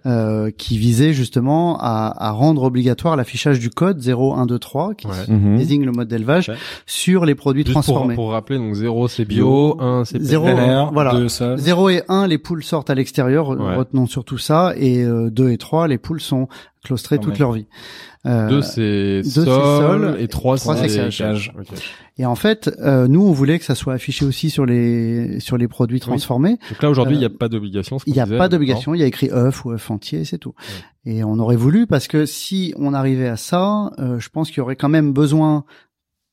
euh, 0.05 0.51
qui 0.51 0.77
visait 0.77 1.11
justement 1.13 1.77
à, 1.79 2.13
à 2.17 2.31
rendre 2.31 2.63
obligatoire 2.63 3.17
l'affichage 3.17 3.59
du 3.59 3.69
code 3.69 3.99
0123 3.99 4.93
qui 4.95 5.07
Ouais. 5.07 5.13
Mhm. 5.27 5.57
désigne 5.57 5.83
le 5.83 5.91
mode 5.91 6.07
d'élevage 6.07 6.47
Ouais. 6.49 6.55
sur 6.85 7.25
les 7.25 7.35
produits 7.35 7.63
Juste 7.65 7.73
pour, 7.73 7.83
transformés. 7.83 8.15
pour 8.15 8.31
rappeler, 8.31 8.57
donc 8.57 8.73
0 8.73 9.07
c'est 9.09 9.25
bio, 9.25 9.75
1 9.81 10.05
c'est 10.05 10.21
Zéro, 10.21 10.47
LR, 10.47 10.91
voilà. 10.93 11.27
sols. 11.27 11.57
0 11.57 11.89
et 11.89 12.03
1, 12.07 12.27
les 12.27 12.37
poules 12.37 12.63
sortent 12.63 12.89
à 12.89 12.95
l'extérieur, 12.95 13.49
Ouais. 13.49 13.75
retenons 13.75 14.05
surtout 14.07 14.37
ça, 14.37 14.73
et 14.77 15.03
euh, 15.03 15.29
2 15.29 15.49
et 15.49 15.57
3, 15.57 15.87
les 15.89 15.97
poules 15.97 16.21
sont 16.21 16.47
clostrées 16.83 17.17
Quand 17.17 17.23
toute 17.23 17.33
même. 17.33 17.39
leur 17.41 17.51
vie. 17.53 17.67
Euh, 18.25 18.49
2 18.49 18.61
c'est 18.61 19.21
deux, 19.23 19.23
c'est 19.23 19.45
sol, 19.45 19.45
sol, 19.45 20.15
et 20.19 20.27
3 20.27 20.57
trois, 20.57 20.75
c'est 20.77 21.09
cage. 21.09 21.53
Et 22.17 22.25
en 22.25 22.35
fait, 22.35 22.69
euh, 22.79 23.07
nous, 23.07 23.21
on 23.23 23.31
voulait 23.31 23.57
que 23.57 23.65
ça 23.65 23.73
soit 23.73 23.93
affiché 23.93 24.25
aussi 24.25 24.49
sur 24.51 24.65
les 24.65 25.39
sur 25.39 25.57
les 25.57 25.67
produits 25.67 25.99
transformés. 25.99 26.57
Donc 26.69 26.83
là 26.83 26.89
aujourd'hui, 26.89 27.15
il 27.15 27.19
n'y 27.19 27.25
Euh, 27.25 27.29
a 27.29 27.37
pas 27.37 27.49
d'obligation. 27.49 27.97
Il 28.05 28.13
n'y 28.13 28.19
a 28.19 28.25
disait, 28.25 28.37
pas 28.37 28.47
d'obligation, 28.49 28.93
il 28.93 28.99
y 28.99 29.03
a 29.03 29.07
écrit 29.07 29.29
œuf 29.31 29.65
ou 29.65 29.71
œuf 29.71 29.89
entier, 29.89 30.23
c'est 30.25 30.37
tout. 30.37 30.53
Et 31.05 31.23
on 31.23 31.39
aurait 31.39 31.55
voulu 31.55 31.87
parce 31.87 32.07
que 32.07 32.25
si 32.27 32.73
on 32.77 32.93
arrivait 32.93 33.27
à 33.29 33.37
ça, 33.37 33.91
euh, 33.97 34.19
je 34.19 34.29
pense 34.29 34.49
qu'il 34.49 34.57
y 34.57 34.61
aurait 34.61 34.75
quand 34.75 34.89
même 34.89 35.13
besoin 35.13 35.63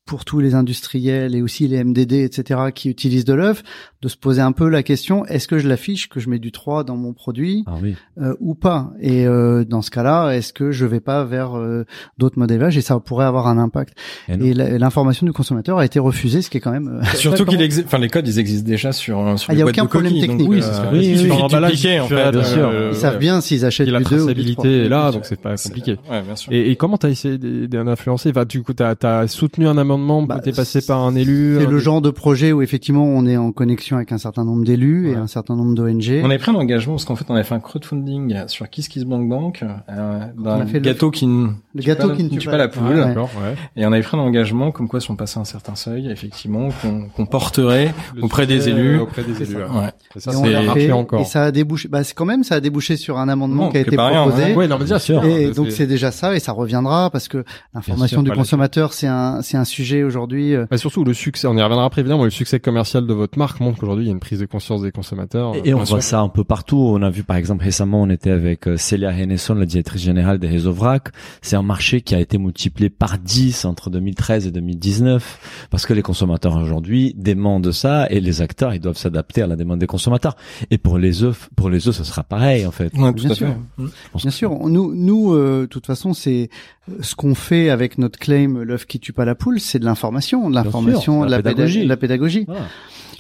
pour 0.09 0.25
tous 0.25 0.41
les 0.41 0.55
industriels 0.55 1.35
et 1.35 1.43
aussi 1.43 1.69
les 1.69 1.85
MDD, 1.85 2.13
etc., 2.15 2.61
qui 2.75 2.89
utilisent 2.89 3.27
de 3.27 3.35
l'œuf, 3.35 3.63
de 4.01 4.09
se 4.09 4.17
poser 4.17 4.41
un 4.41 4.53
peu 4.53 4.69
la 4.69 4.83
question 4.83 5.27
est-ce 5.27 5.47
que 5.47 5.59
je 5.59 5.69
l'affiche 5.69 6.09
que 6.09 6.19
je 6.19 6.31
mets 6.31 6.39
du 6.39 6.51
3 6.51 6.83
dans 6.83 6.97
mon 6.97 7.13
produit 7.13 7.63
Ah 7.67 7.75
oui. 7.83 7.95
euh, 8.21 8.35
ou 8.41 8.55
pas? 8.55 8.91
Et 9.01 9.27
euh, 9.27 9.65
dans 9.65 9.83
ce 9.83 9.91
cas-là, 9.91 10.31
est-ce 10.33 10.53
que 10.55 10.71
je 10.73 10.87
vais 10.87 11.01
pas 11.01 11.25
vers 11.25 11.59
euh, 11.59 11.85
d'autres 12.17 12.39
modes 12.39 12.49
d'élevage 12.49 12.79
et 12.79 12.81
ça 12.81 12.99
pourrait 13.01 13.27
avoir 13.27 13.47
un 13.49 13.59
impact 13.59 13.95
Et 14.29 14.55
l'information 14.55 15.27
du 15.27 15.33
consommateur 15.33 15.79
a 15.79 15.85
été 15.85 15.99
refusée, 15.99 16.41
ce 16.41 16.49
qui 16.49 16.57
est 16.57 16.61
quand 16.61 16.71
même 16.73 17.01
euh, 17.03 17.05
Surtout 17.15 17.45
qu'il 17.45 17.61
existe, 17.61 17.87
enfin 17.87 17.99
les 17.99 18.09
codes 18.09 18.27
ils 18.27 18.39
existent 18.39 18.67
déjà 18.67 18.93
sur 18.93 19.39
sur 19.39 19.51
Ah, 19.51 19.53
les 19.53 19.59
y 19.61 19.63
a 19.63 19.67
aucun 19.67 19.85
de 19.85 19.89
problème 19.89 20.13
coquilles, 20.13 20.27
technique. 20.27 20.41
donc, 20.49 20.51
Oui, 20.57 20.61
euh. 20.63 20.91
Oui, 20.93 20.99
il 21.03 21.11
oui, 21.13 21.17
suffit 21.19 21.29
Dans 21.29 21.35
de 21.37 21.41
l'emballage, 21.43 21.71
dupliquer, 21.73 22.01
en 22.01 22.09
fait. 22.09 22.21
as, 22.23 22.31
bien 22.33 22.45
sûr. 22.45 22.69
euh, 22.69 22.91
ils 22.93 22.97
savent 22.97 23.19
bien 23.19 23.41
s'ils 23.43 23.65
achètent 23.67 23.89
la 23.89 23.99
du 23.99 24.05
2 24.05 24.11
ou 24.11 24.13
du 24.13 24.17
traçabilité 24.25 24.55
3. 24.55 24.71
est 24.71 24.89
là, 24.89 25.13
donc 25.13 25.27
c'est 25.27 25.41
pas 25.41 25.57
compliqué. 25.57 25.97
Ouais, 26.11 26.23
bien 26.23 26.35
sûr. 26.37 26.51
Et, 26.53 26.71
et 26.71 26.77
comment 26.77 26.97
t'as 26.97 27.11
essayé 27.11 27.37
d'influencer 27.37 28.31
Enfin, 28.31 28.45
du 28.47 28.63
coup, 28.63 28.73
t'as 28.73 28.95
as 29.03 29.27
soutenu 29.29 29.67
un 29.67 29.77
amendement, 29.77 29.98
Bah, 30.27 30.41
passé 30.57 30.81
par 30.83 31.01
un 31.01 31.15
élu. 31.15 31.57
C'est 31.59 31.67
un- 31.67 31.71
le 31.71 31.79
genre 31.79 32.01
de 32.01 32.11
projet 32.11 32.53
où 32.53 32.63
effectivement 32.63 33.05
on 33.05 33.27
est 33.27 33.37
en 33.37 33.53
connexion 33.53 33.97
avec 33.97 34.13
un 34.13 34.19
certain 34.19 34.45
nombre 34.45 34.65
d'élus 34.65 35.11
et 35.11 35.15
un 35.15 35.27
certain 35.27 35.57
nombre 35.57 35.75
d'ONG. 35.75 36.21
On 36.23 36.27
avait 36.31 36.39
pris 36.39 36.51
un 36.51 36.55
engagement 36.55 36.95
parce 36.95 37.05
qu'en 37.05 37.17
fait 37.17 37.25
on 37.29 37.35
avait 37.35 37.45
fait 37.45 37.55
un 37.55 37.61
crowdfunding 37.61 38.47
sur 38.49 38.69
Kiss 38.71 38.89
Kiss 38.89 39.05
Bank 39.05 39.29
Bank 39.29 39.65
euh, 39.89 40.19
d'un 40.39 40.67
fait 40.67 40.75
le- 40.81 40.85
gâteau 40.85 41.11
qui 41.11 41.27
ne 41.27 41.49
Le 41.75 41.81
tue 41.83 41.87
gâteau 41.89 42.09
pas- 42.09 42.17
qui 42.17 42.25
ne 42.25 42.29
tue 42.29 42.47
pas 42.47 42.53
pas 42.53 42.57
la 42.59 42.69
poule. 42.69 42.85
Ouais. 43.17 43.55
Et 43.77 43.87
on 43.87 43.93
avait 43.93 44.03
pris 44.03 44.17
un 44.17 44.21
engagement 44.21 44.71
comme 44.73 44.89
quoi 44.89 45.01
si 45.01 45.11
on 45.11 45.17
passait 45.17 45.39
un 45.39 45.45
certain 45.45 45.75
seuil, 45.75 46.11
effectivement, 46.11 46.69
qu'on 47.17 47.27
porterait 47.27 47.95
Le 48.15 48.25
auprès 48.25 48.47
des 48.47 48.69
élus. 48.69 48.97
euh, 48.99 49.03
Auprès 49.03 49.23
des 49.23 49.43
élus. 49.43 49.57
ouais. 49.57 49.63
Ouais. 49.63 49.91
Et 50.17 50.21
ça, 50.21 50.33
Et 50.33 50.37
on 50.37 50.73
fait, 50.75 50.93
encore. 50.93 51.21
et 51.21 51.25
ça 51.25 51.45
a 51.45 51.51
débouché. 51.51 51.89
Bah, 51.89 52.05
c'est 52.05 52.15
quand 52.15 52.25
même 52.25 52.45
ça 52.45 52.57
a 52.57 52.61
débouché 52.61 52.97
sur 52.97 53.19
un 53.19 53.29
amendement 53.29 53.65
Non, 53.65 53.71
qui 53.71 53.77
a 53.79 53.81
été 53.81 53.97
pas 53.97 54.09
rien, 54.09 54.23
proposé. 54.23 54.45
ouais. 54.47 54.55
Ouais, 54.57 54.69
non, 54.69 54.77
mais 54.77 54.85
déjà, 54.85 54.99
sûr. 54.99 55.25
Et 55.25 55.51
donc 55.51 55.71
c'est 55.71 55.87
déjà 55.87 56.11
ça 56.11 56.35
et 56.35 56.41
ça 56.41 56.53
reviendra 56.53 57.11
parce 57.11 57.29
que 57.29 57.45
l'information 57.75 58.23
du 58.23 58.31
consommateur 58.31 58.93
c'est 58.93 59.07
un 59.07 59.41
c'est 59.43 59.57
un 59.57 59.65
sujet 59.65 59.88
aujourd'hui. 60.05 60.55
euh, 60.55 60.67
Bah, 60.71 60.79
surtout 60.79 61.05
le 61.05 61.15
succès, 61.15 61.47
on 61.47 61.57
y 61.57 61.63
reviendra 61.63 61.85
après 61.85 62.01
évidemment, 62.01 62.25
le 62.25 62.31
succès 62.31 62.61
commercial 62.61 63.07
de 63.07 63.15
votre 63.15 63.39
marque 63.39 63.61
montre 63.61 63.79
qu'aujourd'hui 63.79 64.05
il 64.05 64.09
y 64.09 64.11
a 64.11 64.15
une 64.15 64.21
prise 64.21 64.41
de 64.41 64.47
conscience 64.47 64.83
des 64.83 64.91
consommateurs. 64.93 65.55
Et, 65.57 65.71
et 65.71 65.75
on 65.75 65.83
voit 65.83 66.01
ça 66.01 66.21
un 66.21 66.29
peu 66.29 66.45
partout. 66.45 66.77
On 66.79 67.03
a 67.03 67.11
vu 67.11 67.23
par 67.25 67.37
exemple 67.37 67.65
récemment, 67.65 68.03
on 68.03 68.11
était 68.11 68.31
avec 68.31 68.69
euh, 68.69 68.77
Célia 68.77 69.11
Hennesson, 69.11 69.55
la 69.55 69.67
directrice 69.67 70.03
générale 70.03 70.39
des 70.39 70.49
Réseaux 70.49 70.73
Vrac. 70.73 71.09
C'est 71.43 71.57
un 71.57 71.63
marché 71.63 72.01
qui 72.01 72.15
a 72.15 72.21
été 72.21 72.39
multiplié 72.39 72.91
par 72.91 73.19
10 73.19 73.65
entre 73.65 73.91
2013 73.91 74.47
et 74.47 74.51
2019 74.51 75.67
parce 75.71 75.87
que 75.87 75.95
les 75.95 76.03
consommateurs 76.03 76.57
aujourd'hui 76.57 77.15
demandent 77.17 77.73
ça 77.73 78.07
et 78.11 78.21
les 78.21 78.43
acteurs 78.43 78.75
ils 78.75 78.81
doivent 78.81 78.97
s'adapter 78.97 79.43
à 79.43 79.47
la 79.47 79.57
demande 79.57 79.79
des 79.79 79.87
consommateurs. 79.87 80.37
Et 80.71 80.79
pour 80.79 80.99
les 80.99 81.23
œufs, 81.23 81.49
pour 81.57 81.71
les 81.71 81.89
œufs, 81.89 81.95
ce 81.95 82.05
sera 82.05 82.23
pareil 82.23 82.67
en 82.67 82.71
fait. 82.71 82.93
Ouais, 82.97 83.13
Bien 83.13 83.35
sûr. 83.35 83.49
fait. 83.49 83.85
Pense 84.13 84.23
Bien 84.23 84.31
sûr, 84.31 84.51
nous, 84.69 84.95
nous, 84.95 85.33
euh, 85.35 85.63
de 85.63 85.67
toute 85.67 85.87
façon, 85.87 86.13
c'est 86.15 86.51
euh, 86.91 86.95
ce 87.01 87.15
qu'on 87.15 87.35
fait 87.35 87.71
avec 87.71 87.99
notre 87.99 88.19
claim 88.19 88.63
"l'œuf 88.65 88.87
qui 88.87 89.01
tue 89.01 89.13
pas 89.13 89.25
la 89.25 89.35
poule", 89.35 89.61
c'est 89.61 89.78
de 89.79 89.85
l'information, 89.85 90.49
de 90.51 90.55
l'information, 90.55 91.25
de 91.25 91.31
la 91.31 91.37
la, 91.39 91.43
péda- 91.43 91.51
pédagogie. 91.55 91.85
de 91.85 91.89
la 91.89 91.97
pédagogie. 91.97 92.45
Voilà. 92.47 92.63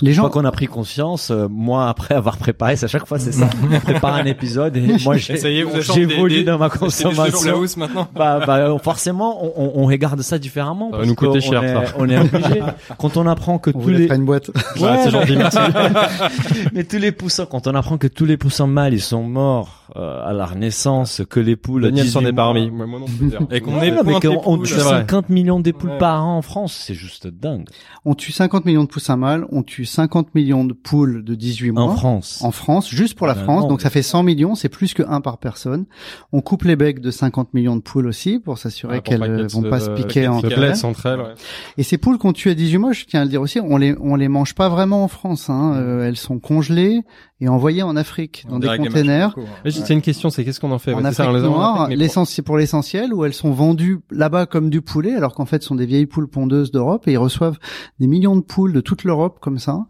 Les 0.00 0.10
Une 0.10 0.14
gens, 0.16 0.28
qu'on 0.30 0.44
a 0.44 0.52
pris 0.52 0.68
conscience, 0.68 1.32
euh, 1.32 1.48
moi 1.50 1.88
après 1.88 2.14
avoir 2.14 2.36
préparé, 2.36 2.76
c'est 2.76 2.84
à 2.84 2.88
chaque 2.88 3.04
fois 3.04 3.18
c'est 3.18 3.32
ça. 3.32 3.50
On 3.74 3.80
prépare 3.80 4.14
un 4.14 4.26
épisode 4.26 4.76
et 4.76 4.94
moi 5.02 5.16
j'ai 5.16 5.36
Ça 5.36 5.50
y 5.50 5.58
est, 5.58 5.62
vous 5.64 5.74
êtes 5.76 5.92
j'évolue 5.92 6.36
des- 6.36 6.44
dans 6.44 6.56
ma 6.56 6.68
C'est 6.68 6.74
des 6.74 6.78
consommation. 6.84 7.36
sur 7.38 7.50
la 7.50 7.56
housse 7.58 7.76
maintenant. 7.76 8.06
bah, 8.14 8.38
bah, 8.46 8.76
forcément, 8.80 9.44
on, 9.58 9.72
on- 9.74 9.86
regarde 9.86 10.22
ça 10.22 10.38
différemment. 10.38 10.90
Ça 10.92 10.98
va 10.98 10.98
parce 10.98 11.08
nous 11.08 11.14
coûter 11.16 11.40
cher, 11.40 11.64
est- 11.64 11.74
ça. 11.86 11.94
On 11.98 12.08
est 12.08 12.16
obligé. 12.16 12.62
Quand 12.96 13.16
on 13.16 13.26
apprend 13.26 13.58
que 13.58 13.70
on 13.74 13.80
tous 13.80 13.88
les, 13.88 14.06
une 14.06 14.24
boîte. 14.24 14.50
Ouais, 14.80 14.98
c'est 15.02 15.10
gentil, 15.10 15.34
merci. 15.36 15.58
mais 16.72 16.84
tous 16.84 16.98
les 16.98 17.10
poussins, 17.10 17.46
quand 17.46 17.66
on 17.66 17.74
apprend 17.74 17.98
que 17.98 18.06
tous 18.06 18.24
les 18.24 18.36
poussins 18.36 18.68
mâles 18.68 18.94
ils 18.94 19.00
sont 19.00 19.24
morts 19.24 19.84
euh, 19.96 20.28
à 20.28 20.32
la 20.32 20.48
naissance, 20.54 21.22
que 21.28 21.40
les 21.40 21.56
poules. 21.56 21.82
Daniel 21.82 22.06
s'en 22.06 22.20
18 22.20 22.28
est 22.28 22.32
d'ailleurs. 22.34 22.56
Et 23.50 23.60
qu'on 23.60 23.78
Ouais, 23.78 23.88
est 23.88 23.90
non, 23.90 24.02
mais 24.04 24.12
pointé 24.12 24.28
qu'on- 24.28 24.42
on 24.44 24.56
poules. 24.58 24.66
tue 24.66 24.74
c'est 24.74 24.80
vrai. 24.80 24.98
50 25.00 25.28
millions 25.30 25.60
des 25.60 25.72
poules 25.72 25.96
par 25.98 26.24
an 26.24 26.37
en 26.38 26.42
France, 26.42 26.72
c'est 26.86 26.94
juste 26.94 27.26
dingue. 27.26 27.68
On 28.04 28.14
tue 28.14 28.32
50 28.32 28.64
millions 28.64 28.84
de 28.84 28.88
poussins 28.88 29.16
mâles, 29.16 29.44
on 29.50 29.62
tue 29.62 29.84
50 29.84 30.34
millions 30.34 30.64
de 30.64 30.72
poules 30.72 31.24
de 31.24 31.34
18 31.34 31.72
mois. 31.72 31.82
En 31.82 31.96
France. 31.96 32.40
En 32.42 32.50
France, 32.50 32.88
juste 32.88 33.16
pour 33.18 33.26
la 33.26 33.34
Ah, 33.34 33.42
France, 33.44 33.62
non, 33.62 33.68
donc 33.68 33.78
mais- 33.80 33.82
ça 33.84 33.90
fait 33.90 34.02
100 34.02 34.22
millions, 34.22 34.54
c'est 34.54 34.68
plus 34.68 34.94
que 34.94 35.02
un 35.06 35.20
par 35.20 35.38
personne. 35.38 35.86
On 36.32 36.40
coupe 36.40 36.62
les 36.64 36.76
becs 36.76 37.00
de 37.00 37.10
50 37.10 37.52
millions 37.54 37.76
de 37.76 37.82
poules 37.82 38.06
aussi 38.06 38.38
pour 38.38 38.56
s'assurer 38.58 38.96
pour 38.96 39.04
qu'elles 39.04 39.20
pas 39.20 39.26
euh, 39.26 39.46
vont 39.50 39.62
pas 39.68 39.80
se 39.80 39.90
piquer 39.90 40.28
en 40.28 40.40
se 40.40 40.46
entre 40.86 41.06
elles. 41.06 41.18
ouais. 41.20 41.34
Et 41.76 41.82
ces 41.82 41.98
poules 41.98 42.18
qu'on 42.18 42.32
tue 42.32 42.50
à 42.50 42.54
18 42.54 42.78
mois, 42.78 42.92
je 42.92 43.04
tiens 43.04 43.20
à 43.20 43.24
le 43.24 43.30
dire 43.30 43.42
aussi, 43.42 43.60
on 43.60 43.76
les 43.76 43.94
on 44.00 44.14
les 44.16 44.28
mange 44.28 44.54
pas 44.54 44.68
vraiment 44.68 45.04
en 45.04 45.08
France. 45.08 45.50
Hein. 45.50 45.74
Euh, 45.76 46.06
elles 46.06 46.16
sont 46.16 46.38
congelées 46.38 47.02
et 47.40 47.48
envoyées 47.48 47.82
en 47.82 47.96
Afrique 47.96 48.44
dans 48.48 48.58
des 48.58 48.66
containers. 48.76 49.34
j'ai- 49.64 49.70
c'est 49.70 49.94
une 49.94 50.02
question, 50.02 50.28
c'est 50.30 50.44
qu'est-ce 50.44 50.58
qu'on 50.60 50.72
en 50.72 50.78
fait? 50.78 50.92
En 50.94 51.02
ça, 51.02 51.08
Afrique 51.08 51.26
on 51.28 51.32
les 51.32 51.44
a 51.44 51.48
en 51.48 51.50
noire, 51.50 51.76
pour- 51.86 51.96
l'essentiel 51.96 52.44
pour 52.44 52.56
l'essentiel, 52.58 53.12
où 53.14 53.24
elles 53.24 53.34
sont 53.34 53.52
vendues 53.52 54.00
là-bas 54.10 54.46
comme 54.46 54.70
du 54.70 54.80
poulet, 54.82 55.14
alors 55.14 55.34
qu'en 55.34 55.44
fait 55.46 55.62
ce 55.62 55.68
sont 55.68 55.74
des 55.74 55.86
vieilles 55.86 56.06
poules 56.06 56.27
pondeuses 56.28 56.70
d'Europe 56.70 57.08
et 57.08 57.12
ils 57.12 57.18
reçoivent 57.18 57.58
des 57.98 58.06
millions 58.06 58.36
de 58.36 58.42
poules 58.42 58.72
de 58.72 58.80
toute 58.80 59.02
l'Europe 59.04 59.38
comme 59.40 59.58
ça. 59.58 59.86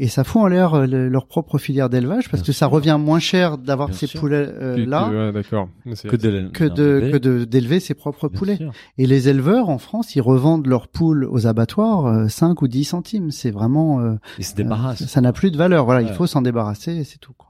Et 0.00 0.06
ça 0.06 0.22
fout 0.22 0.42
en 0.42 0.46
l'air 0.46 0.74
euh, 0.74 0.86
le- 0.86 1.08
leur 1.08 1.26
propre 1.26 1.58
filière 1.58 1.88
d'élevage 1.90 2.30
parce 2.30 2.44
Bien 2.44 2.46
que 2.46 2.52
ça 2.52 2.66
revient 2.68 2.96
moins 3.00 3.18
cher 3.18 3.58
d'avoir 3.58 3.88
Bien 3.88 3.96
ces 3.98 4.06
sûr. 4.06 4.20
poulets 4.20 4.46
euh, 4.48 4.76
que- 4.76 4.84
que- 4.84 4.88
là 4.88 5.08
ouais, 5.10 5.32
d'accord. 5.32 5.68
Mais 5.84 5.96
c'est- 5.96 6.06
Que 6.06 6.14
de, 6.14 6.48
que 6.52 6.62
de 6.62 7.10
que 7.10 7.16
de 7.16 7.44
d'élever 7.44 7.80
ses 7.80 7.94
propres 7.94 8.28
Bien 8.28 8.38
poulets. 8.38 8.56
sûr. 8.58 8.70
Et 8.96 9.06
les 9.08 9.28
éleveurs 9.28 9.68
en 9.70 9.78
France, 9.78 10.14
ils 10.14 10.20
revendent 10.20 10.68
leurs 10.68 10.86
poules 10.86 11.24
aux 11.28 11.48
abattoirs 11.48 12.06
euh, 12.06 12.28
5 12.28 12.62
ou 12.62 12.68
10 12.68 12.84
centimes. 12.84 13.32
C'est 13.32 13.50
vraiment 13.50 13.98
euh, 13.98 14.14
Ils 14.38 14.44
se 14.44 14.52
euh, 14.52 14.56
débarrassent. 14.58 15.04
ça 15.04 15.20
n'a 15.20 15.32
plus 15.32 15.50
de 15.50 15.56
valeur. 15.56 15.84
Voilà, 15.84 16.02
il 16.02 16.06
Ouais. 16.08 16.14
faut 16.14 16.28
s'en 16.28 16.42
débarrasser 16.42 16.92
et 16.94 17.02
c'est 17.02 17.18
tout. 17.18 17.32
quoi. 17.36 17.47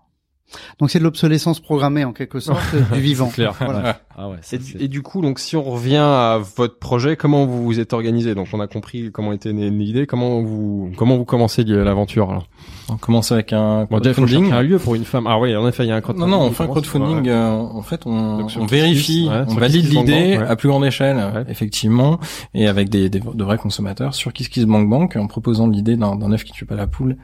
Donc 0.78 0.90
c'est 0.90 0.98
de 0.98 1.04
l'obsolescence 1.04 1.60
programmée 1.60 2.04
en 2.04 2.12
quelque 2.12 2.40
sorte 2.40 2.62
du 2.94 3.00
vivant. 3.00 3.28
clair. 3.28 3.54
Voilà. 3.60 4.00
Ah 4.16 4.28
ouais, 4.28 4.36
Et, 4.36 4.42
ça, 4.42 4.56
du- 4.56 4.64
c'est- 4.64 4.80
et 4.82 4.88
du 4.88 5.02
coup, 5.02 5.20
donc 5.20 5.38
si 5.38 5.54
on 5.56 5.62
revient 5.62 5.96
à 5.96 6.40
votre 6.56 6.78
projet, 6.78 7.16
comment 7.16 7.46
vous 7.46 7.62
vous 7.64 7.78
êtes 7.80 7.92
organisé? 7.92 8.34
Donc 8.34 8.48
on 8.52 8.60
a 8.60 8.66
compris 8.66 9.10
comment 9.12 9.32
était 9.32 9.52
née 9.52 9.70
l'idée, 9.70 10.06
comment 10.06 10.40
vous 10.42 10.90
comment 10.96 11.16
vous 11.16 11.24
commencez 11.24 11.62
l'aventure 11.64 12.30
alors? 12.30 12.46
On 12.90 12.96
commence 12.96 13.30
avec 13.32 13.52
un 13.52 13.84
crowdfunding. 13.86 14.50
un 14.50 14.62
lieu 14.62 14.78
pour 14.78 14.94
une 14.94 15.04
femme. 15.04 15.26
Ah 15.28 15.38
oui, 15.38 15.54
en 15.54 15.68
effet, 15.68 15.84
il 15.84 15.88
y 15.88 15.92
a 15.92 15.96
un 15.96 15.98
Non, 15.98 16.02
crowdfunding. 16.02 16.30
non, 16.30 16.40
on 16.40 16.50
fait 16.52 16.62
un 16.62 16.66
crowdfunding. 16.68 17.28
euh, 17.28 17.50
en 17.50 17.82
fait, 17.82 18.06
on, 18.06 18.46
vérifie, 18.66 19.28
ouais, 19.28 19.42
on 19.46 19.54
valide 19.54 19.84
l'idée 19.92 20.38
ouais. 20.38 20.46
à 20.48 20.56
plus 20.56 20.68
grande 20.70 20.86
échelle, 20.86 21.16
Ouais. 21.18 21.44
effectivement, 21.48 22.18
et 22.54 22.66
avec 22.66 22.88
des, 22.88 23.10
des- 23.10 23.20
de 23.20 23.44
vrais 23.44 23.58
consommateurs 23.58 24.14
sur 24.14 24.32
KissKissBankBank, 24.32 25.16
en 25.16 25.26
proposant 25.26 25.66
l'idée 25.68 25.96
d'un 25.96 26.16
d'un 26.16 26.32
œuf 26.32 26.44
qui 26.44 26.52
tue 26.52 26.64
pas 26.64 26.76
la 26.76 26.86
poule. 26.86 27.18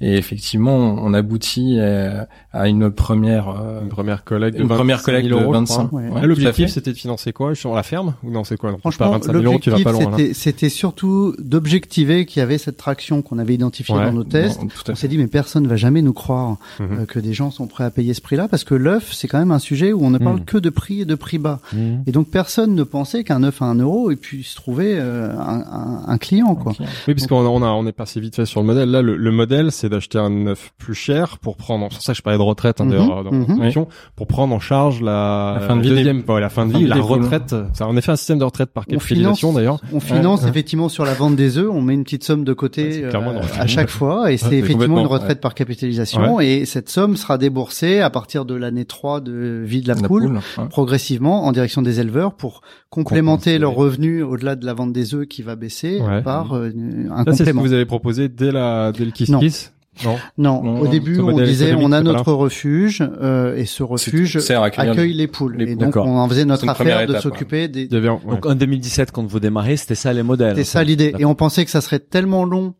Et 0.00 0.16
effectivement, 0.16 0.76
on 0.76 1.12
aboutit 1.12 1.76
euh, 1.80 2.24
à 2.52 2.67
une 2.68 2.90
première, 2.90 3.48
euh, 3.48 3.82
Une 3.82 3.88
première 3.88 4.24
collecte 4.24 4.56
de 4.56 4.62
une 4.62 4.68
25 4.68 4.76
première 4.78 5.02
collecte 5.02 5.26
000 5.28 5.38
de 5.38 5.44
euros, 5.44 5.54
je 5.54 5.58
25. 5.58 5.86
crois. 5.88 6.00
Ouais. 6.00 6.26
L'objectif, 6.26 6.68
c'était 6.70 6.92
de 6.92 6.96
financer 6.96 7.32
quoi? 7.32 7.54
Sur 7.54 7.74
la 7.74 7.82
ferme 7.82 8.14
ou 8.22 8.30
non 8.30 8.44
C'est 8.44 8.56
quoi 8.56 8.70
non, 8.72 8.78
Franchement, 8.78 9.06
pas 9.06 9.12
25 9.18 9.32
000 9.32 9.44
euros, 9.44 9.58
tu 9.58 9.70
vas 9.70 9.76
l'objectif 9.78 9.84
pas 9.84 10.04
loin. 10.04 10.10
là. 10.12 10.16
c'était 10.18 10.34
c'était 10.34 10.68
surtout 10.68 11.34
d'objectiver 11.38 12.26
qu'il 12.26 12.40
y 12.40 12.42
avait 12.42 12.58
cette 12.58 12.76
traction 12.76 13.22
qu'on 13.22 13.38
avait 13.38 13.54
identifiée 13.54 13.94
Ouais. 13.94 14.04
dans 14.06 14.12
nos 14.12 14.24
tests. 14.24 14.60
Bon, 14.60 14.68
On 14.88 14.94
s'est 14.94 15.08
dit 15.08 15.18
mais 15.18 15.26
personne 15.26 15.66
va 15.66 15.76
jamais 15.76 16.02
nous 16.02 16.12
croire 16.12 16.56
Mhm. 16.80 16.86
euh, 17.00 17.06
que 17.06 17.18
des 17.18 17.32
gens 17.32 17.50
sont 17.50 17.66
prêts 17.66 17.84
à 17.84 17.90
payer 17.90 18.14
ce 18.14 18.20
prix-là 18.20 18.48
parce 18.48 18.64
que 18.64 18.74
l'œuf 18.74 19.12
c'est 19.12 19.28
quand 19.28 19.38
même 19.38 19.50
un 19.50 19.58
sujet 19.58 19.92
où 19.92 20.04
on 20.04 20.10
ne 20.10 20.18
parle 20.18 20.36
Mhm. 20.38 20.44
que 20.44 20.58
de 20.58 20.70
prix 20.70 21.00
et 21.00 21.04
de 21.04 21.14
prix 21.14 21.38
bas. 21.38 21.60
Mhm. 21.72 22.02
Et 22.06 22.12
donc 22.12 22.28
personne 22.28 22.74
ne 22.74 22.82
pensait 22.84 23.24
qu'un 23.24 23.42
œuf 23.42 23.60
à 23.62 23.64
un 23.66 23.74
euro 23.76 24.10
et 24.10 24.16
puisse 24.16 24.54
trouver 24.54 24.96
euh, 24.98 25.32
un, 25.38 25.60
un- 25.60 26.02
un 26.06 26.18
client 26.18 26.54
quoi. 26.54 26.72
Oui, 27.06 27.14
parce 27.14 27.26
qu'on 27.26 27.40
a, 27.44 27.48
on 27.48 27.62
a, 27.62 27.68
on 27.68 27.86
est 27.86 27.92
passé 27.92 28.20
vite 28.20 28.36
fait 28.36 28.46
sur 28.46 28.60
le 28.60 28.66
modèle. 28.66 28.90
Là, 28.90 29.02
le, 29.02 29.16
le 29.16 29.30
modèle, 29.32 29.72
c'est 29.72 29.88
d'acheter 29.88 30.18
un 30.18 30.46
œuf 30.46 30.72
plus 30.78 30.94
cher 30.94 31.38
pour 31.38 31.56
prendre. 31.56 31.86
C'est 31.90 31.96
pour 31.96 32.02
ça 32.04 32.12
que 32.12 32.18
je 32.18 32.22
parlais 32.22 32.38
de 32.38 32.42
retraite 32.58 32.80
hein, 32.80 32.86
d'ailleurs 32.86 33.24
dans 33.24 33.30
la 33.30 33.64
question, 33.64 33.88
pour 34.16 34.26
prendre 34.26 34.54
en 34.54 34.58
charge 34.60 35.00
la, 35.00 35.58
La 35.60 35.66
fin 35.66 35.76
de 35.76 35.82
vie 35.82 35.88
des- 35.90 35.94
deuxième, 35.96 36.22
ouais, 36.28 36.40
la 36.40 36.48
fin 36.48 36.66
de 36.66 36.76
vie, 36.76 36.86
la 36.86 36.96
retraite. 36.96 37.54
C'est 37.72 37.84
en 37.84 37.96
effet 37.96 38.12
un 38.12 38.16
système 38.16 38.38
de 38.38 38.44
retraite 38.44 38.70
par 38.70 38.84
On 38.88 38.92
capitalisation 38.94 39.48
finance- 39.48 39.54
d'ailleurs. 39.56 39.78
On 39.92 40.00
finance 40.00 40.42
Ouais. 40.42 40.48
effectivement 40.50 40.88
sur 40.88 41.04
la 41.04 41.14
vente 41.14 41.36
des 41.36 41.56
œufs, 41.58 41.70
on 41.70 41.80
met 41.80 41.94
une 41.94 42.04
petite 42.04 42.24
somme 42.24 42.44
de 42.44 42.52
côté 42.52 43.04
euh, 43.04 43.10
à 43.58 43.66
chaque 43.66 43.90
fois, 43.90 44.32
et 44.32 44.36
c'est 44.36 44.56
effectivement 44.58 45.00
une 45.00 45.06
retraite 45.06 45.30
ouais. 45.38 45.40
par 45.40 45.54
capitalisation, 45.54 46.40
et 46.40 46.64
cette 46.64 46.88
somme 46.88 47.16
sera 47.16 47.38
déboursée 47.38 48.00
à 48.00 48.10
partir 48.10 48.44
de 48.44 48.54
l'année 48.54 48.84
3 48.84 49.20
de 49.20 49.62
vie 49.64 49.80
de 49.82 49.88
la, 49.88 49.94
La 49.94 50.02
poule, 50.08 50.22
poule, 50.24 50.34
ouais. 50.36 50.68
progressivement 50.68 51.44
en 51.46 51.52
direction 51.52 51.82
des 51.82 52.00
éleveurs 52.00 52.34
pour 52.34 52.60
complémenter 52.90 53.58
leurs 53.58 53.74
revenus 53.74 54.24
au-delà 54.24 54.56
de 54.56 54.64
la 54.66 54.74
vente 54.74 54.92
des 54.92 55.14
œufs 55.14 55.26
qui 55.26 55.42
va 55.42 55.56
baisser 55.56 56.00
Ouais. 56.00 56.22
par 56.22 56.54
euh, 56.56 56.70
un 57.14 57.24
Ça, 57.24 57.32
c'est 57.32 57.32
ce 57.32 57.38
que 57.38 57.44
complément. 57.50 57.62
vous 57.62 57.72
avez 57.72 57.84
proposé 57.86 58.28
dès 58.28 58.50
la 58.52 58.92
dès 58.92 59.04
le 59.04 59.10
kiss 59.10 59.28
Non. 59.28 59.38
kiss. 59.40 59.72
Non. 60.04 60.16
Non, 60.36 60.62
Non, 60.62 60.80
au 60.80 60.88
début 60.88 61.18
on 61.20 61.36
disait 61.40 61.74
on 61.74 61.92
a 61.92 62.00
notre 62.00 62.32
refuge 62.32 63.02
euh, 63.20 63.56
et 63.56 63.66
ce 63.66 63.82
refuge 63.82 64.38
accueille 64.50 65.12
les 65.12 65.26
poules, 65.26 65.56
les 65.56 65.72
et 65.72 65.76
donc 65.76 65.96
on 65.96 66.18
en 66.18 66.28
faisait 66.28 66.44
notre 66.44 66.68
affaire 66.68 67.06
de 67.06 67.12
étape, 67.12 67.22
s'occuper 67.22 67.68
des, 67.68 67.88
ouais. 67.92 68.00
Donc 68.00 68.46
en 68.46 68.54
2017, 68.54 69.12
quand 69.12 69.26
vous 69.26 69.40
démarrez, 69.40 69.76
c'était 69.76 69.94
ça 69.94 70.12
les 70.12 70.22
modèles. 70.22 70.56
C'est 70.56 70.64
ça 70.64 70.84
l'idée. 70.84 71.14
Et 71.18 71.24
on 71.24 71.34
pensait 71.34 71.64
que 71.64 71.70
ça 71.70 71.80
serait 71.80 72.00
tellement 72.00 72.44
long 72.44 72.74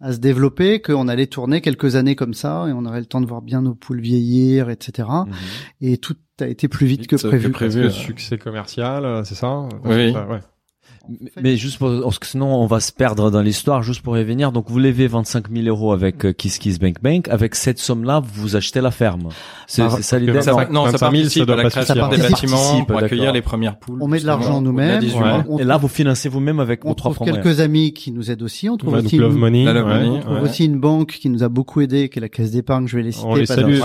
à 0.00 0.12
se 0.12 0.18
développer 0.18 0.80
qu'on 0.80 1.08
allait 1.08 1.26
tourner 1.26 1.60
quelques 1.60 1.96
années 1.96 2.16
comme 2.16 2.32
ça 2.34 2.66
et 2.68 2.72
on 2.72 2.84
aurait 2.86 3.00
le 3.00 3.06
temps 3.06 3.20
de 3.20 3.26
voir 3.26 3.42
bien 3.42 3.62
nos 3.62 3.74
poules 3.74 4.00
vieillir, 4.00 4.70
etc. 4.70 5.08
Mhm. 5.26 5.34
Et 5.82 5.98
tout 5.98 6.16
a 6.40 6.46
été 6.46 6.68
plus 6.68 6.86
vite, 6.86 7.00
Vite 7.00 7.10
que 7.10 7.16
que 7.16 7.26
prévu. 7.28 7.50
Parce 7.50 7.64
prévu, 7.64 7.82
que 7.82 7.86
euh. 7.86 7.90
succès 7.90 8.38
commercial, 8.38 9.04
euh, 9.04 9.24
c'est 9.24 9.34
ça? 9.34 9.68
Oui, 9.84 9.94
oui. 9.94 10.12
Ça, 10.12 10.26
ouais. 10.26 10.40
Mais- 11.20 11.30
Mais 11.42 11.56
juste 11.56 11.78
pour, 11.78 11.90
parce 12.02 12.18
que 12.18 12.26
sinon 12.26 12.54
on 12.54 12.66
va 12.66 12.80
se 12.80 12.92
perdre 12.92 13.30
dans 13.30 13.40
l'histoire, 13.42 13.82
juste 13.82 14.02
pour 14.02 14.14
revenir. 14.14 14.52
Donc 14.52 14.66
vous 14.68 14.78
levez 14.78 15.06
25 15.06 15.50
000 15.52 15.66
euros 15.66 15.92
avec 15.92 16.24
euh, 16.24 16.32
Kiss 16.32 16.58
Kiss 16.58 16.78
Bank 16.78 16.96
Bank. 17.02 17.28
Avec 17.28 17.54
cette 17.54 17.78
somme-là, 17.78 18.22
vous 18.34 18.56
achetez 18.56 18.80
la 18.80 18.90
ferme. 18.90 19.28
C'est 19.66 19.88
ça 20.02 20.18
l'idée. 20.18 20.42
Ça, 20.42 20.52
Non, 20.70 20.86
ça 20.86 20.92
25 20.92 20.98
000, 20.98 21.12
participe 21.22 21.50
à 21.50 21.56
la 21.56 21.70
création 21.70 22.08
des 22.08 22.16
bâtiments 22.18 22.84
pour 22.84 22.98
accueillir 22.98 23.32
les 23.32 23.42
premières 23.42 23.76
poules. 23.78 23.98
On 24.00 24.08
met 24.08 24.20
de 24.20 24.26
l'argent 24.26 24.60
nous-mêmes. 24.60 25.02
Ouais. 25.02 25.60
Et 25.60 25.64
là, 25.64 25.76
vous 25.76 25.88
financez 25.88 26.28
vous-même 26.28 26.60
avec 26.60 26.84
vos 26.84 26.94
trois 26.94 27.14
quelques 27.24 27.60
amis 27.60 27.92
qui 27.92 28.12
nous 28.12 28.30
aident 28.30 28.42
aussi. 28.42 28.68
On 28.68 28.76
trouve, 28.76 28.94
Ouais, 28.94 29.04
aussi, 29.04 29.16
Love 29.18 29.32
une, 29.34 29.38
Money. 29.38 29.64
La 29.64 29.72
Love 29.72 29.86
ouais. 29.86 29.94
Money, 29.94 30.08
on 30.16 30.20
trouve 30.20 30.34
ouais. 30.36 30.40
aussi 30.42 30.64
une 30.64 30.78
banque 30.80 31.10
qui 31.20 31.28
nous 31.28 31.42
a 31.42 31.48
beaucoup 31.48 31.80
aidé, 31.80 32.08
qui 32.08 32.18
est 32.18 32.22
la 32.22 32.28
Caisse 32.28 32.50
d'épargne. 32.50 32.86
Je 32.86 32.96
vais 32.96 33.02
les 33.02 33.12
citer. 33.12 33.26
On 33.26 33.34
les 33.34 33.46
salue. 33.46 33.78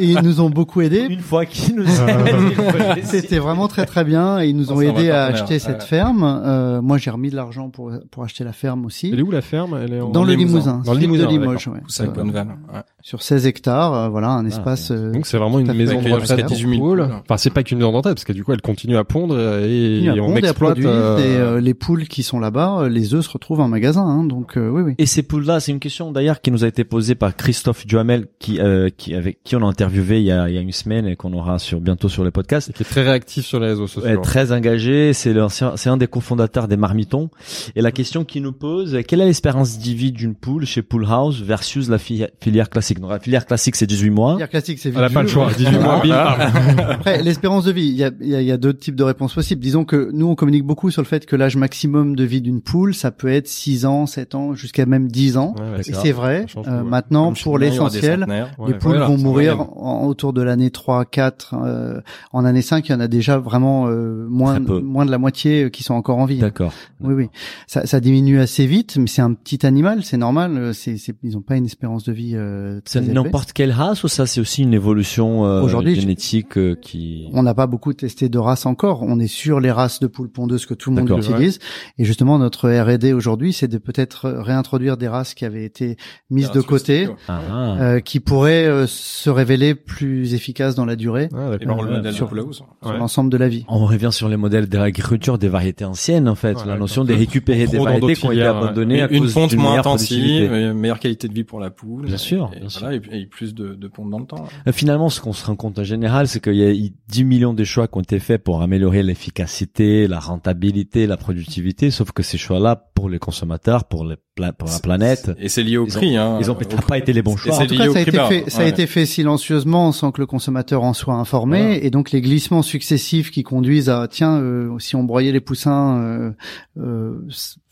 Ils 0.00 0.20
nous 0.22 0.40
ont 0.40 0.50
beaucoup 0.50 0.80
aidés. 0.80 1.06
Une 1.08 1.20
fois 1.20 1.46
qu'ils 1.46 1.74
nous 1.76 1.84
C'était 3.02 3.38
vraiment 3.38 3.68
très 3.68 3.86
très 3.86 4.04
bien 4.04 4.40
et 4.40 4.48
ils 4.48 4.56
nous 4.56 4.72
On 4.72 4.76
ont 4.76 4.80
aidés 4.80 5.10
à 5.10 5.26
acheter 5.26 5.58
cette 5.58 5.82
ferme. 5.82 5.97
Euh, 6.06 6.80
moi 6.82 6.98
j'ai 6.98 7.10
remis 7.10 7.30
de 7.30 7.36
l'argent 7.36 7.70
pour 7.70 7.92
pour 8.10 8.24
acheter 8.24 8.44
la 8.44 8.52
ferme 8.52 8.86
aussi. 8.86 9.10
Elle 9.12 9.20
est 9.20 9.22
où 9.22 9.30
la 9.30 9.42
ferme? 9.42 9.78
Elle 9.82 9.92
est 9.94 10.00
en... 10.00 10.10
Dans 10.10 10.24
le 10.24 10.34
Limousin. 10.34 10.78
Limousin, 10.78 10.82
Dans 10.84 10.94
le 10.94 11.00
sud 11.00 11.10
de 11.10 11.26
Limousin, 11.26 11.28
Limoges, 11.28 11.68
ouais. 11.68 12.06
Bonneval. 12.08 12.48
Ouais. 12.72 12.80
Sur 13.00 13.22
16 13.22 13.46
hectares, 13.46 13.94
euh, 13.94 14.08
voilà, 14.08 14.28
un 14.30 14.44
Ah, 14.44 14.48
espace. 14.48 14.90
euh, 14.90 15.12
Donc 15.12 15.26
c'est 15.26 15.38
vraiment 15.38 15.60
une 15.60 15.72
maison 15.72 15.94
de 15.94 15.98
Accueillir 16.00 16.18
jusqu'à 16.20 16.34
retraite 16.34 16.50
18 16.52 16.68
000 16.68 16.78
pour 16.80 16.88
poules. 16.88 17.02
Enfin 17.22 17.36
c'est 17.38 17.50
pas 17.50 17.62
qu'une 17.62 17.78
maison 17.78 17.92
de 17.92 17.96
retraite 17.96 18.14
parce 18.14 18.24
que 18.24 18.32
du 18.32 18.42
coup 18.44 18.52
elle 18.52 18.60
continue 18.60 18.96
à 18.96 19.04
pondre 19.04 19.38
et, 19.38 20.02
continue 20.02 20.10
à 20.10 20.14
on 20.14 20.26
pondre 20.26 20.38
et 20.38 20.42
à 20.44 20.50
exploite. 20.50 20.72
produire, 20.72 20.90
euh, 20.90 21.18
et 21.18 21.36
euh, 21.36 21.60
les 21.60 21.74
poules 21.74 22.08
qui 22.08 22.22
sont 22.24 22.40
là-bas, 22.40 22.80
euh, 22.82 22.88
les 22.88 23.14
œufs 23.14 23.24
se 23.24 23.30
retrouvent 23.30 23.60
en 23.60 23.68
magasin, 23.68 24.02
hein, 24.02 24.24
donc 24.24 24.56
euh, 24.56 24.68
oui, 24.68 24.82
oui. 24.82 24.94
Et 24.98 25.06
ces 25.06 25.22
poules-là, 25.22 25.60
c'est 25.60 25.70
une 25.72 25.78
question 25.78 26.10
d'ailleurs 26.10 26.40
qui 26.40 26.50
nous 26.50 26.64
a 26.64 26.66
été 26.66 26.82
posée 26.84 27.14
par 27.14 27.36
Christophe 27.36 27.86
Duhamel, 27.86 28.26
qui, 28.40 28.58
euh, 28.60 28.88
qui 28.94 29.14
avec 29.14 29.42
qui 29.44 29.54
on 29.54 29.62
a 29.62 29.66
interviewé 29.70 30.18
il 30.18 30.24
y 30.26 30.32
a, 30.32 30.48
il 30.48 30.54
y 30.56 30.58
a 30.58 30.60
une 30.60 30.72
semaine 30.72 31.06
et 31.06 31.14
qu'on 31.14 31.32
aura 31.34 31.58
sur 31.60 31.80
bientôt 31.80 32.08
sur 32.08 32.24
les 32.24 32.32
podcasts. 32.32 32.72
qui 32.72 32.82
est 32.82 32.86
très 32.86 33.02
réactif 33.04 33.46
sur 33.46 33.60
les 33.60 33.68
réseaux 33.68 33.86
sociaux. 33.86 34.10
est 34.10 34.20
très 34.22 34.50
engagé, 34.52 35.12
c'est 35.12 35.32
l'ancien, 35.32 35.76
c'est 35.76 35.88
un 35.88 35.96
des 35.98 36.08
cofondateurs 36.08 36.66
des 36.66 36.76
Marmitons. 36.76 37.30
Et 37.76 37.80
la 37.80 37.92
question 37.92 38.24
qu'il 38.24 38.42
nous 38.42 38.52
pose, 38.52 38.98
quelle 39.06 39.20
est 39.20 39.26
l'espérance 39.26 39.78
de 39.78 39.84
vie 39.90 40.10
d'une 40.10 40.34
poule 40.34 40.66
chez 40.66 40.82
Pool 40.82 41.06
House 41.08 41.40
versus 41.42 41.88
la 41.88 41.98
fi- 41.98 42.26
filière 42.40 42.68
classique? 42.68 42.87
Donc, 42.94 43.10
la 43.10 43.18
filière 43.20 43.46
classique, 43.46 43.76
c'est 43.76 43.86
18 43.86 44.10
mois. 44.10 44.32
Filière 44.32 44.48
classique, 44.50 44.78
c'est 44.78 44.88
Elle 44.90 44.98
a 45.04 45.06
vite 45.08 45.14
pas 45.14 45.22
le 45.22 45.28
choix. 45.28 45.48
18 45.56 45.78
mois, 45.78 46.00
bim. 46.02 46.10
Après, 46.88 47.22
l'espérance 47.22 47.64
de 47.64 47.72
vie, 47.72 47.86
il 47.86 47.94
y 47.96 48.04
a, 48.04 48.10
il 48.20 48.28
y, 48.28 48.34
a, 48.34 48.42
y 48.42 48.52
a 48.52 48.56
deux 48.56 48.74
types 48.74 48.94
de 48.96 49.02
réponses 49.04 49.34
possibles. 49.34 49.60
Disons 49.60 49.84
que 49.84 50.10
nous, 50.12 50.26
on 50.26 50.34
communique 50.34 50.64
beaucoup 50.64 50.90
sur 50.90 51.02
le 51.02 51.06
fait 51.06 51.26
que 51.26 51.36
l'âge 51.36 51.56
maximum 51.56 52.16
de 52.16 52.24
vie 52.24 52.40
d'une 52.40 52.60
poule, 52.60 52.94
ça 52.94 53.10
peut 53.10 53.28
être 53.28 53.48
6 53.48 53.86
ans, 53.86 54.06
7 54.06 54.34
ans, 54.34 54.54
jusqu'à 54.54 54.86
même 54.86 55.08
10 55.08 55.36
ans. 55.36 55.54
Ouais, 55.58 55.64
ouais, 55.76 55.80
Et 55.80 55.92
c'est 55.92 56.12
vrai. 56.12 56.44
Change 56.48 56.66
Euh, 56.68 56.82
ouais. 56.82 56.88
Maintenant, 56.88 57.26
Comme 57.26 57.36
pour 57.42 57.58
l'essentiel, 57.58 58.26
les 58.28 58.42
Ouais, 58.64 58.74
poules 58.74 58.92
voilà, 58.92 59.06
vont 59.06 59.18
mourir 59.18 59.60
en- 59.60 60.06
autour 60.06 60.32
de 60.32 60.42
l'année 60.42 60.70
3, 60.70 61.04
4. 61.04 61.54
euh, 61.64 62.00
en 62.32 62.44
année 62.44 62.62
5, 62.62 62.88
il 62.88 62.92
y 62.92 62.94
en 62.94 63.00
a 63.00 63.08
déjà 63.08 63.38
vraiment 63.38 63.86
euh, 63.88 64.26
moins, 64.28 64.58
moins 64.60 65.06
de 65.06 65.10
la 65.10 65.18
moitié 65.18 65.64
euh, 65.64 65.68
qui 65.68 65.82
sont 65.82 65.94
encore 65.94 66.18
en 66.18 66.24
vie. 66.24 66.38
D'accord. 66.38 66.72
Oui, 67.00 67.14
oui. 67.14 67.28
Ça, 67.66 67.86
ça 67.86 68.00
diminue 68.00 68.40
assez 68.40 68.66
vite, 68.66 68.96
mais 68.98 69.06
c'est 69.06 69.22
un 69.22 69.34
petit 69.34 69.64
animal, 69.66 70.02
c'est 70.04 70.16
normal. 70.16 70.56
euh, 70.56 70.72
C'est, 70.72 70.96
ils 71.22 71.32
n'ont 71.32 71.40
pas 71.42 71.56
une 71.56 71.66
espérance 71.66 72.04
de 72.04 72.12
vie 72.12 72.32
euh, 72.34 72.77
C'est 72.84 73.00
n'importe 73.00 73.52
quelle 73.52 73.72
race 73.72 74.04
ou 74.04 74.08
ça, 74.08 74.26
c'est 74.26 74.40
aussi 74.40 74.62
une 74.62 74.74
évolution 74.74 75.44
euh, 75.46 75.66
génétique 75.94 76.56
euh, 76.58 76.74
qui... 76.74 77.28
On 77.32 77.42
n'a 77.42 77.54
pas 77.54 77.66
beaucoup 77.66 77.92
testé 77.92 78.28
de 78.28 78.38
races 78.38 78.66
encore. 78.66 79.02
On 79.02 79.18
est 79.18 79.26
sur 79.26 79.60
les 79.60 79.70
races 79.70 80.00
de 80.00 80.06
poules 80.06 80.30
pondeuses 80.30 80.66
que 80.66 80.74
tout 80.74 80.90
le 80.90 80.96
monde 81.02 81.18
utilise. 81.18 81.58
Et 81.98 82.04
justement, 82.04 82.38
notre 82.38 82.68
R&D 82.70 83.12
aujourd'hui, 83.12 83.52
c'est 83.52 83.68
de 83.68 83.78
peut-être 83.78 84.28
réintroduire 84.30 84.96
des 84.96 85.08
races 85.08 85.34
qui 85.34 85.44
avaient 85.44 85.64
été 85.64 85.96
mises 86.30 86.50
de 86.50 86.60
côté, 86.60 87.08
Ah, 87.28 87.40
euh, 87.80 88.00
qui 88.00 88.20
pourraient 88.20 88.66
euh, 88.66 88.86
se 88.86 89.30
révéler 89.30 89.74
plus 89.74 90.34
efficaces 90.34 90.74
dans 90.74 90.84
la 90.84 90.96
durée 90.96 91.28
Ah, 91.34 91.56
Et 91.60 91.64
le 91.64 91.74
modèle 91.74 92.02
de 92.02 92.10
Sur- 92.12 92.32
house. 92.36 92.56
sur 92.56 92.66
Ouais. 92.90 92.98
l'ensemble 92.98 93.30
de 93.30 93.36
la 93.36 93.48
vie. 93.48 93.64
On 93.68 93.86
revient 93.86 94.10
sur 94.12 94.28
les 94.28 94.36
modèles 94.36 94.68
de 94.68 94.78
l'agriculture 94.78 95.38
des 95.38 95.48
variétés 95.48 95.84
anciennes, 95.84 96.28
en 96.28 96.34
fait. 96.34 96.54
Ouais, 96.58 96.66
la 96.66 96.76
notion 96.76 97.04
de 97.04 97.12
récupérer 97.14 97.66
des 97.66 97.78
variétés 97.78 98.14
qui 98.14 98.26
ont 98.26 98.32
été 98.32 98.42
abandonnées 98.42 99.02
à 99.02 99.10
une 99.10 99.20
cause 99.22 99.34
d'une 99.48 99.60
moins 99.60 99.70
meilleure 99.70 99.86
intensive, 99.86 100.50
euh, 100.52 100.74
meilleure 100.74 100.98
qualité 101.00 101.28
de 101.28 101.34
vie 101.34 101.44
pour 101.44 101.60
la 101.60 101.70
poule. 101.70 102.06
Bien 102.06 102.16
sûr, 102.16 102.50
Et, 102.68 102.78
bien 102.80 103.00
voilà, 103.00 103.16
et, 103.16 103.20
et 103.22 103.26
plus 103.26 103.54
de, 103.54 103.74
de 103.74 103.90
dans 104.10 104.18
le 104.18 104.26
temps. 104.26 104.44
Euh, 104.66 104.72
Finalement, 104.72 105.08
ce 105.08 105.20
qu'on 105.20 105.32
se 105.32 105.44
rend 105.46 105.56
compte 105.56 105.78
en 105.78 105.84
général, 105.84 106.28
c'est 106.28 106.40
qu'il 106.40 106.54
y 106.54 106.64
a 106.64 106.72
eu 106.72 106.90
10 107.08 107.24
millions 107.24 107.54
de 107.54 107.64
choix 107.64 107.88
qui 107.88 107.98
ont 107.98 108.02
été 108.02 108.18
faits 108.18 108.42
pour 108.44 108.62
améliorer 108.62 109.02
l'efficacité, 109.02 110.06
la 110.06 110.18
rentabilité, 110.20 111.06
la 111.06 111.16
productivité, 111.16 111.90
sauf 111.90 112.12
que 112.12 112.22
ces 112.22 112.38
choix-là, 112.38 112.76
pour 112.94 113.08
les 113.08 113.18
consommateurs, 113.18 113.84
pour, 113.84 114.04
les 114.04 114.16
pla- 114.34 114.52
pour 114.52 114.68
la 114.68 114.78
planète, 114.80 115.30
Et 115.38 115.48
c'est 115.48 115.62
lié 115.62 115.76
au 115.76 115.86
Ils 115.86 115.96
ont- 115.96 116.00
prix. 116.00 116.16
hein, 116.16 116.38
ils 116.40 116.50
ont 116.50 116.54
au 116.54 116.56
peut-être 116.56 116.86
pas 116.86 116.98
été 116.98 117.12
les 117.12 117.22
bons 117.22 117.36
choix. 117.36 117.54
En 117.56 117.66
tout 117.66 117.76
cas, 117.76 117.90
ça 117.92 117.98
a, 117.98 118.02
été 118.02 118.10
fait, 118.12 118.50
ça 118.50 118.60
a 118.60 118.64
ouais. 118.64 118.70
été 118.70 118.86
fait 118.86 119.06
silencieusement 119.06 119.92
sans 119.92 120.10
que 120.12 120.20
le 120.20 120.26
consommateur 120.26 120.82
en 120.82 120.92
soit 120.94 121.14
informé. 121.14 121.58
Voilà. 121.60 121.84
Et 121.84 121.90
donc, 121.90 122.10
les 122.12 122.20
glissements 122.20 122.62
successifs 122.62 123.30
qui 123.30 123.42
conduisent 123.42 123.88
à, 123.90 124.06
tiens, 124.08 124.38
euh, 124.40 124.78
si 124.78 124.96
on 124.96 125.04
broyait 125.04 125.32
les 125.32 125.40
poussins, 125.40 125.98
euh, 126.00 126.30
euh, 126.78 127.20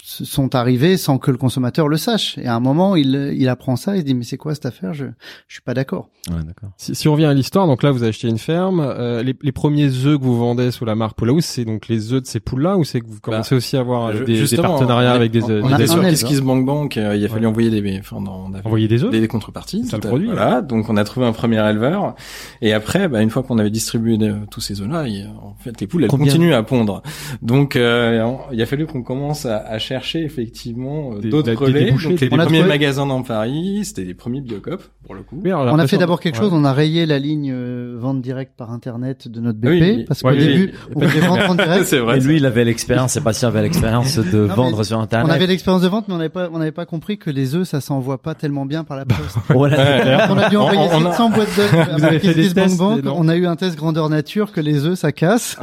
sont 0.09 0.55
arrivés 0.55 0.97
sans 0.97 1.19
que 1.19 1.33
le 1.33 1.37
consommateur 1.37 1.89
le 1.89 1.97
sache. 1.97 2.39
Et 2.39 2.47
à 2.47 2.55
un 2.55 2.61
moment, 2.61 2.95
il, 2.95 3.35
il 3.37 3.49
apprend 3.49 3.75
ça, 3.75 3.97
il 3.97 4.01
se 4.01 4.05
dit, 4.05 4.15
mais 4.15 4.23
c'est 4.23 4.37
quoi 4.37 4.55
cette 4.55 4.67
affaire? 4.67 4.95
Je, 4.95 5.07
je 5.49 5.55
suis 5.55 5.63
pas 5.63 5.75
d'accord. 5.75 6.11
Ouais, 6.29 6.43
d'accord. 6.45 6.71
Si, 6.77 6.95
si 6.95 7.09
on 7.09 7.13
revient 7.13 7.25
à 7.25 7.35
l'histoire, 7.35 7.67
donc 7.67 7.83
là 7.83 7.91
vous 7.91 8.05
acheté 8.05 8.29
une 8.29 8.39
ferme. 8.39 8.79
euh, 8.81 9.23
les, 9.25 9.35
les 9.43 9.53
premiers 9.53 9.87
œufs 10.07 10.17
que 10.19 10.23
vous 10.25 10.39
vendez 10.39 10.71
sous 10.71 10.85
la 10.85 10.95
marque 10.95 11.17
Poulaous, 11.17 11.41
c'est 11.41 11.65
donc 11.65 11.89
les 11.89 12.13
œufs 12.13 12.23
de 12.23 12.27
ces 12.27 12.39
poules-là 12.39 12.77
ou 12.77 12.85
c'est 12.85 13.01
que 13.01 13.07
vous 13.09 13.19
commencez 13.21 13.55
aussi 13.57 13.77
à 13.77 13.81
avoir 13.81 14.13
Je- 14.13 14.23
des, 14.25 14.45
des 14.47 14.57
partenariats 14.57 15.13
avec 15.13 15.33
des, 15.33 15.43
on- 15.43 15.49
des 15.49 15.63
on 15.63 15.73
a 15.73 15.77
des 15.77 15.83
un 15.85 15.87
sur 15.87 15.99
œufs, 15.99 16.05
aile, 16.05 16.15
Kiss 16.15 16.25
Kiss 16.25 16.41
Bank 16.41 16.65
Bank, 16.65 16.97
euh, 16.97 17.17
il 17.17 17.25
a 17.25 17.29
fallu 17.29 17.41
Ouais. 17.43 17.51
envoyer 17.51 17.71
des, 17.71 17.99
enfin, 17.99 18.17
on 18.21 18.53
avait 18.55 18.65
Envoyer 18.65 18.87
des 18.89 19.03
œufs 19.03 19.11
des, 19.11 19.21
des 19.21 19.29
contreparties. 19.29 19.85
Ça 19.87 19.97
le 19.99 20.05
à- 20.05 20.09
produit, 20.09 20.29
Voilà. 20.29 20.63
Donc 20.63 20.89
on 20.89 20.97
a 20.97 21.03
trouvé 21.05 21.27
un 21.27 21.33
premier 21.33 21.59
éleveur. 21.69 22.15
Et 22.63 22.73
après, 22.73 23.09
bah, 23.09 23.23
une 23.23 23.31
fois 23.31 23.43
qu'on 23.43 23.59
avait 23.59 23.71
distribué 23.71 24.19
de- 24.19 24.37
tous 24.51 24.61
ces 24.61 24.81
œufs-là, 24.83 25.05
en 25.43 25.55
fait, 25.59 25.81
les 25.81 25.87
poules, 25.89 26.05
elles 26.05 26.11
Combien 26.11 26.27
continuent 26.27 26.55
à 26.55 26.63
pondre. 26.63 27.03
Donc 27.43 27.75
euh, 27.75 28.23
on- 28.23 28.39
il 28.53 28.63
a 28.63 28.67
fallu 28.67 28.87
qu'on 28.87 29.03
commence 29.03 29.47
à, 29.47 29.59
à 29.59 29.79
chercher 29.81 29.96
effectivement 30.05 31.13
euh, 31.15 31.21
d'autres 31.29 31.51
des 31.51 31.55
relais. 31.55 31.85
débouchés, 31.87 32.09
Donc, 32.11 32.21
les 32.21 32.29
On 32.33 32.39
a 32.39 32.45
premiers 32.45 32.59
trouvé- 32.59 32.69
magasins 32.69 33.07
dans 33.07 33.23
Paris, 33.23 33.81
c'était 33.85 34.05
les 34.05 34.15
premiers 34.15 34.41
Biocop 34.41 34.83
pour 35.05 35.15
le 35.15 35.23
coup. 35.23 35.41
Oui, 35.45 35.51
alors, 35.51 35.73
On 35.75 35.79
a 35.79 35.87
fait 35.87 35.99
d'abord 35.99 36.21
quelque 36.21 36.37
ouais. 36.37 36.43
chose, 36.43 36.53
on 36.53 36.65
a 36.65 36.73
rayé 36.73 37.07
la 37.07 37.19
ligne 37.19 37.51
euh, 37.55 37.97
vente 37.99 38.21
directe 38.23 38.53
par 38.57 38.71
internet 38.73 39.29
de 39.29 39.41
notre 39.41 39.59
BP 39.59 39.69
Oui, 39.71 39.81
oui. 39.81 40.05
parce 40.07 40.23
qu'au 40.23 40.29
Ouais, 40.29 40.37
début, 40.37 40.73
oui. 40.73 40.93
on 40.97 41.01
voulait 41.07 41.21
vendre 41.21 41.51
en 41.51 41.55
direct. 41.55 41.85
c'est 41.87 41.99
vrai. 41.99 42.19
Et 42.19 42.21
lui, 42.21 42.37
il 42.37 42.47
avait 42.47 42.65
l'expérience, 42.65 43.13
Sébastien 43.13 43.49
avait 43.49 43.63
l'expérience 43.63 44.17
de 44.19 44.39
vendre 44.39 44.83
sur 44.85 44.99
On 44.99 45.03
Internet. 45.03 45.33
avait 45.35 45.47
l'expérience 45.47 45.83
de 45.83 45.89
vente, 45.89 46.09
mais 46.09 46.15
on 46.15 46.19
n'avait 46.19 46.29
pas, 46.29 46.49
on 46.53 46.59
n'avait 46.59 46.73
pas 46.73 46.87
compris 46.87 47.19
que 47.19 47.31
les 47.31 47.55
œufs, 47.55 47.67
ça 47.69 47.81
s'envoie 47.81 48.19
pas 48.21 48.35
tellement 48.35 48.67
bien 48.67 48.85
par 48.85 48.97
la 48.97 49.05
poste. 49.05 49.37
Voilà. 49.49 49.77
Ouais. 49.77 50.17
on 50.31 50.37
a 50.39 50.49
dû 50.51 50.57
envoyer 50.57 50.81
On- 50.93 50.99
on 51.03 51.07
a- 51.07 51.11
700 51.13 51.31
boîtes 51.31 51.57
d'œufs 51.57 53.11
On 53.17 53.29
a 53.29 53.37
eu 53.37 53.47
un 53.47 53.57
test 53.57 53.77
grandeur 53.77 54.09
nature 54.09 54.53
que 54.53 54.61
les 54.61 54.85
œufs 54.87 54.99
ça 54.99 55.13
casse, 55.13 55.57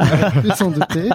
sans 0.56 0.72
douter. 0.72 1.10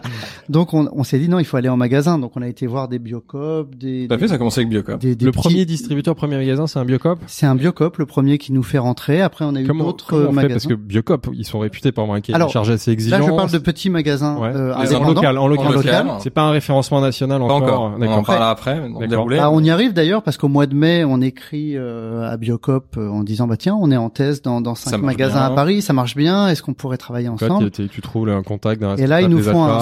Donc 0.48 0.74
on, 0.74 0.88
on 0.92 1.04
s'est 1.04 1.18
dit 1.18 1.28
non, 1.28 1.38
il 1.38 1.44
faut 1.44 1.56
aller 1.56 1.68
en 1.68 1.76
magasin. 1.76 2.18
Donc 2.18 2.32
on 2.36 2.42
a 2.42 2.48
été 2.48 2.66
voir 2.66 2.88
des 2.88 2.98
Biocop, 3.08 3.74
des, 3.74 4.06
Tout 4.08 4.14
à 4.14 4.18
fait, 4.18 4.28
ça 4.28 4.34
a 4.34 4.38
commencé 4.38 4.60
avec 4.60 4.68
Biocop. 4.68 5.00
des, 5.00 5.14
des 5.16 5.24
Le 5.24 5.30
petits- 5.32 5.40
premier 5.48 5.64
distributeur, 5.64 6.14
premier 6.14 6.36
magasin, 6.36 6.66
c'est 6.66 6.78
un 6.78 6.84
Biocop? 6.84 7.18
C'est 7.26 7.46
un 7.46 7.54
Biocop, 7.54 7.96
le 7.96 8.04
premier 8.06 8.36
qui 8.38 8.52
nous 8.52 8.62
fait 8.62 8.78
rentrer. 8.78 9.22
Après 9.22 9.44
on 9.46 9.54
a 9.54 9.60
eu 9.60 9.64
d'autres 9.64 10.06
comment 10.06 10.24
on 10.24 10.28
fait? 10.28 10.32
Magasins. 10.34 10.54
Parce 10.54 10.66
que 10.66 10.74
Biocop, 10.74 11.28
ils 11.32 11.44
sont 11.46 11.58
réputés 11.58 11.90
pour 11.90 12.02
avoir 12.02 12.16
un 12.16 12.20
cahier 12.20 12.34
Alors, 12.36 12.48
de 12.48 12.52
charge 12.52 12.70
assez 12.70 12.90
exigeant. 12.90 13.18
Là 13.18 13.24
je 13.26 13.30
parle 13.32 13.50
de 13.50 13.58
petits 13.58 13.88
magasins 13.90 14.36
Ouais. 14.38 14.50
euh, 14.54 14.74
en 14.74 15.08
local, 15.08 15.38
en 15.38 15.48
local. 15.48 15.66
En 15.66 15.70
local. 15.72 16.06
C'est 16.20 16.30
pas 16.30 16.42
un 16.42 16.50
référencement 16.50 17.00
national 17.00 17.38
Pas 17.40 17.44
encore. 17.46 17.80
encore. 17.82 17.96
On 17.98 18.06
en 18.06 18.22
parlera 18.22 18.50
après. 18.50 18.78
On. 18.80 18.98
Bah, 19.28 19.50
on 19.50 19.62
y 19.64 19.70
arrive 19.70 19.92
d'ailleurs 19.94 20.22
parce 20.22 20.36
qu'au 20.36 20.48
mois 20.48 20.66
de 20.66 20.74
mai, 20.74 21.04
on 21.04 21.20
écrit 21.20 21.76
euh, 21.76 22.30
à 22.30 22.36
Biocop 22.36 22.96
euh, 22.98 23.08
en 23.08 23.22
disant 23.22 23.46
bah 23.46 23.56
tiens, 23.56 23.76
on 23.80 23.90
est 23.90 23.96
en 23.96 24.10
test 24.10 24.44
dans, 24.44 24.60
dans 24.60 24.74
cinq 24.74 24.98
magasins 25.00 25.34
bien, 25.40 25.46
à 25.46 25.50
Paris, 25.50 25.82
ça 25.82 25.92
marche 25.92 26.14
bien. 26.16 26.48
Est-ce 26.48 26.62
qu'on 26.62 26.74
pourrait 26.74 26.98
travailler 26.98 27.28
ensemble? 27.28 27.70
tu, 27.70 27.88
tu 27.88 28.02
trouves 28.02 28.28
un 28.28 28.42
contact 28.42 28.80
d'un 28.80 28.96
Et 28.96 29.06
là, 29.06 29.22
ils 29.22 29.28
nous 29.28 29.42
font 29.42 29.64
un, 29.64 29.78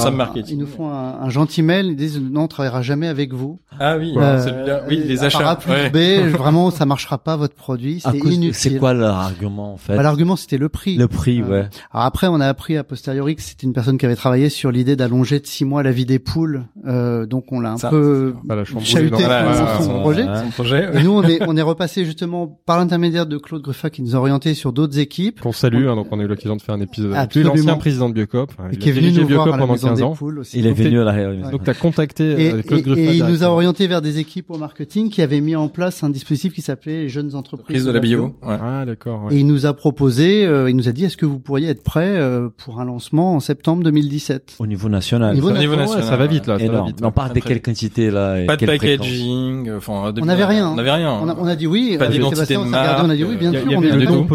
ils 0.49 0.59
nous 0.59 0.67
font 0.67 0.91
un, 0.91 1.17
un 1.23 1.29
gentil 1.31 1.63
mail. 1.63 1.87
Ils 1.87 1.97
disent 1.97 2.21
non, 2.21 2.43
on 2.43 2.49
travaillera 2.49 2.83
jamais 2.83 3.06
avec 3.07 3.33
vous. 3.33 3.59
Ah 3.79 3.97
oui, 3.99 4.13
Euh, 4.17 4.65
bien. 4.65 4.81
Oui, 4.89 5.03
les 5.07 5.23
A 5.23 5.27
achats. 5.27 5.57
plus 5.57 5.71
ouais. 5.73 5.91
B, 5.91 6.29
vraiment, 6.31 6.71
ça 6.71 6.87
marchera 6.87 7.19
pas 7.19 7.37
votre 7.37 7.55
produit. 7.55 8.01
C'est 8.01 8.17
inutile. 8.19 8.55
C'est 8.55 8.79
quoi 8.79 8.95
leur 8.95 9.15
argument 9.17 9.75
en 9.75 9.77
fait 9.77 9.97
Bah, 9.97 10.03
L'argument, 10.03 10.37
c'était 10.37 10.59
le 10.59 10.69
prix. 10.69 10.97
Le 10.97 11.09
prix, 11.09 11.43
Euh, 11.43 11.45
ouais. 11.49 11.69
Alors 11.93 12.07
après, 12.07 12.27
on 12.29 12.41
a 12.41 12.47
appris 12.47 12.77
a 12.77 12.85
posteriori 12.85 13.37
que 13.37 13.43
c'était 13.43 13.67
une 13.67 13.73
personne 13.73 13.99
qui 13.99 14.07
avait 14.07 14.17
travaillé 14.17 14.49
sur 14.49 14.71
l'idée 14.71 14.97
d'allonger 14.97 15.41
de 15.41 15.47
six 15.47 15.65
mois 15.65 15.83
la 15.83 15.93
vie 15.93 16.07
des 16.07 16.19
poules. 16.19 16.65
Euh, 16.87 17.27
donc 17.27 17.53
on 17.53 17.61
l'a 17.61 17.73
un 17.73 17.77
Ça, 17.79 17.91
peu 17.91 18.35
Voilà, 18.47 18.65
chahuté 18.65 19.11
dans- 19.11 19.17
Voilà, 19.19 19.79
son, 19.81 20.01
projet. 20.01 20.25
Ouais. 20.27 21.01
Et 21.01 21.03
nous, 21.03 21.13
on 21.13 21.23
est, 21.23 21.39
on 21.47 21.57
est 21.57 21.63
repassé 21.63 22.05
justement 22.05 22.47
par 22.67 22.79
l'intermédiaire 22.79 23.27
de 23.27 23.37
Claude 23.39 23.63
Gruffa 23.63 23.91
qui 23.91 24.03
nous 24.03 24.15
a 24.17 24.19
orientés 24.19 24.55
sur 24.55 24.73
d'autres 24.73 24.99
équipes. 24.99 25.41
Qu'on 25.41 25.53
salue, 25.53 25.87
hein, 25.89 25.97
donc 25.97 26.07
on 26.11 26.19
a 26.21 26.23
eu 26.23 26.27
l'occasion 26.27 26.57
de 26.57 26.63
faire 26.63 26.75
un 26.75 26.81
épisode 26.81 27.13
avec 27.15 27.35
lui, 27.35 27.43
l'ancien 27.43 27.77
président 27.77 28.09
de 28.09 28.15
Biocop. 28.15 28.53
il 28.73 28.79
qui 28.79 28.89
est 28.89 28.93
venu 28.93 29.09
nous 29.13 29.27
voir 29.27 29.27
Biocop 29.27 29.47
à 29.49 29.51
la 29.51 29.59
pendant 29.59 29.73
maison 29.75 29.89
15 29.89 29.97
des 29.99 30.03
ans. 30.05 30.15
poules 30.15 30.39
aussi. 30.41 30.59
Il 30.59 30.67
est 30.67 30.73
venu 30.73 31.01
à 31.01 31.05
la 31.05 31.13
réunion. 31.13 31.51
Donc 31.51 31.65
t'as 31.65 31.75
contacté 31.75 32.53
euh, 32.55 32.63
Claude 32.63 32.83
et- 32.99 33.17
il 33.17 33.25
nous 33.25 33.45
a 33.45 33.49
orienté 33.49 33.87
vers 33.87 34.03
des 34.03 34.19
équipes 34.19 34.51
au 34.51 34.59
marketing 34.59 35.11
qui 35.11 35.23
avaient 35.23 35.41
mis 35.41 35.57
en 35.57 35.69
place 35.69 36.03
un 36.03 36.11
dispositif 36.11 36.53
qui 36.53 36.63
s'appelait 36.63 37.03
les 37.03 37.09
jeunes 37.09 37.35
entreprises 37.35 37.67
Prise 37.77 37.85
de 37.85 37.91
la 37.93 38.01
bio. 38.01 38.35
Ouais. 38.43 38.57
Ah 38.63 38.85
d'accord. 38.87 39.25
ouais. 39.25 39.35
Et 39.35 39.39
il 39.41 39.47
nous 39.47 39.67
a 39.67 39.75
proposé, 39.75 40.45
euh, 40.45 40.71
il 40.71 40.77
nous 40.77 40.89
a 40.89 40.93
dit, 40.93 41.05
est-ce 41.05 41.17
que 41.17 41.27
vous 41.27 41.39
pourriez 41.39 41.69
être 41.69 41.83
prêt 41.83 42.17
euh, 42.17 42.49
pour 42.57 42.81
un 42.81 42.85
lancement 42.85 43.35
en 43.35 43.41
septembre 43.41 43.83
2017 43.85 44.55
Au 44.59 44.67
niveau 44.67 44.89
national. 44.89 45.33
Au 45.33 45.35
niveau 45.35 45.51
Au 45.51 45.53
niveau 45.59 45.73
Ouais, 45.73 45.79
national. 45.81 46.05
ça 46.05 46.17
va 46.17 46.27
vite 46.27 46.47
là, 46.47 46.59
ça 46.59 46.65
va 46.65 46.71
Énorme. 46.73 46.87
vite. 46.89 47.01
Mais 47.01 47.07
on 47.07 47.13
parle 47.13 47.33
de 47.33 47.41
quelle 47.41 47.63
quantité 47.63 48.11
là 48.11 48.41
et 48.41 48.47
Pas 48.47 48.57
de 48.57 48.67
packaging. 48.67 49.71
Enfin, 49.77 50.13
On 50.21 50.25
n'avait 50.25 50.45
rien. 50.45 50.71
On 50.71 50.77
n'avait 50.77 50.93
rien. 50.93 51.13
on 51.23 51.29
a, 51.29 51.37
on 51.39 51.47
a 51.47 51.57
dit 51.57 51.67
oui. 51.67 51.97
Pas 51.99 52.09
d'identité 52.09 52.55
de 52.55 52.59
regardé, 52.61 53.03
on 53.05 53.11
a 53.11 53.17
dit 53.17 53.23
marque, 53.23 53.33
oui, 53.33 53.37
bien 53.39 53.51
sûr. 53.53 53.63
il 53.67 53.73
y 53.73 53.77
on 53.77 53.79
avait 53.83 53.97
le 53.97 54.05
nom 54.05 54.27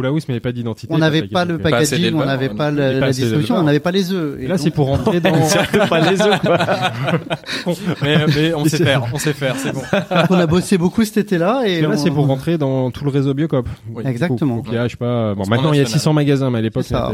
mais 0.00 0.26
il 0.28 0.30
n'y 0.30 0.32
avait 0.32 0.40
pas 0.40 0.52
d'identité. 0.52 0.92
On 0.94 0.98
n'avait 0.98 1.22
de 1.22 1.26
pas 1.26 1.44
le 1.44 1.58
packaging. 1.58 2.14
On 2.14 2.24
n'avait 2.24 2.48
pas 2.48 2.70
la, 2.70 3.10
distribution, 3.10 3.56
on 3.56 3.62
n'avait 3.62 3.80
pas 3.80 3.90
les 3.90 4.12
œufs. 4.12 4.38
Et 4.40 4.46
là, 4.46 4.58
c'est 4.58 4.70
pour 4.70 4.86
rentrer 4.86 5.20
dans. 5.20 5.30
pas 5.88 6.10
les 6.10 6.20
œufs. 6.20 6.40
mais, 8.18 8.26
mais 8.34 8.54
on 8.54 8.64
sait 8.64 8.76
faire. 8.84 9.04
On 9.12 9.18
sait 9.18 9.32
faire. 9.32 9.56
C'est 9.56 9.72
bon. 9.72 9.82
on 10.30 10.34
a 10.38 10.46
bossé 10.46 10.78
beaucoup 10.78 11.04
cet 11.04 11.16
été-là 11.18 11.62
et 11.66 11.78
Et 11.78 11.80
là, 11.82 11.90
on- 11.92 11.96
c'est 11.96 12.10
pour 12.10 12.26
rentrer 12.26 12.58
dans 12.58 12.90
tout 12.90 13.04
le 13.04 13.10
réseau 13.10 13.34
Biocop. 13.34 13.68
Oui. 13.94 14.02
Exactement. 14.06 14.56
Donc, 14.56 14.66
il 14.68 14.74
y 14.74 14.78
a, 14.78 14.86
je 14.86 14.92
sais 14.92 14.96
pas, 14.96 15.34
bon, 15.34 15.44
maintenant 15.48 15.72
il 15.72 15.76
y 15.76 15.80
a 15.80 15.82
national. 15.82 16.00
600 16.00 16.12
magasins, 16.12 16.50
mais 16.50 16.58
à 16.58 16.62
l'époque, 16.62 16.86
bah, 16.90 17.10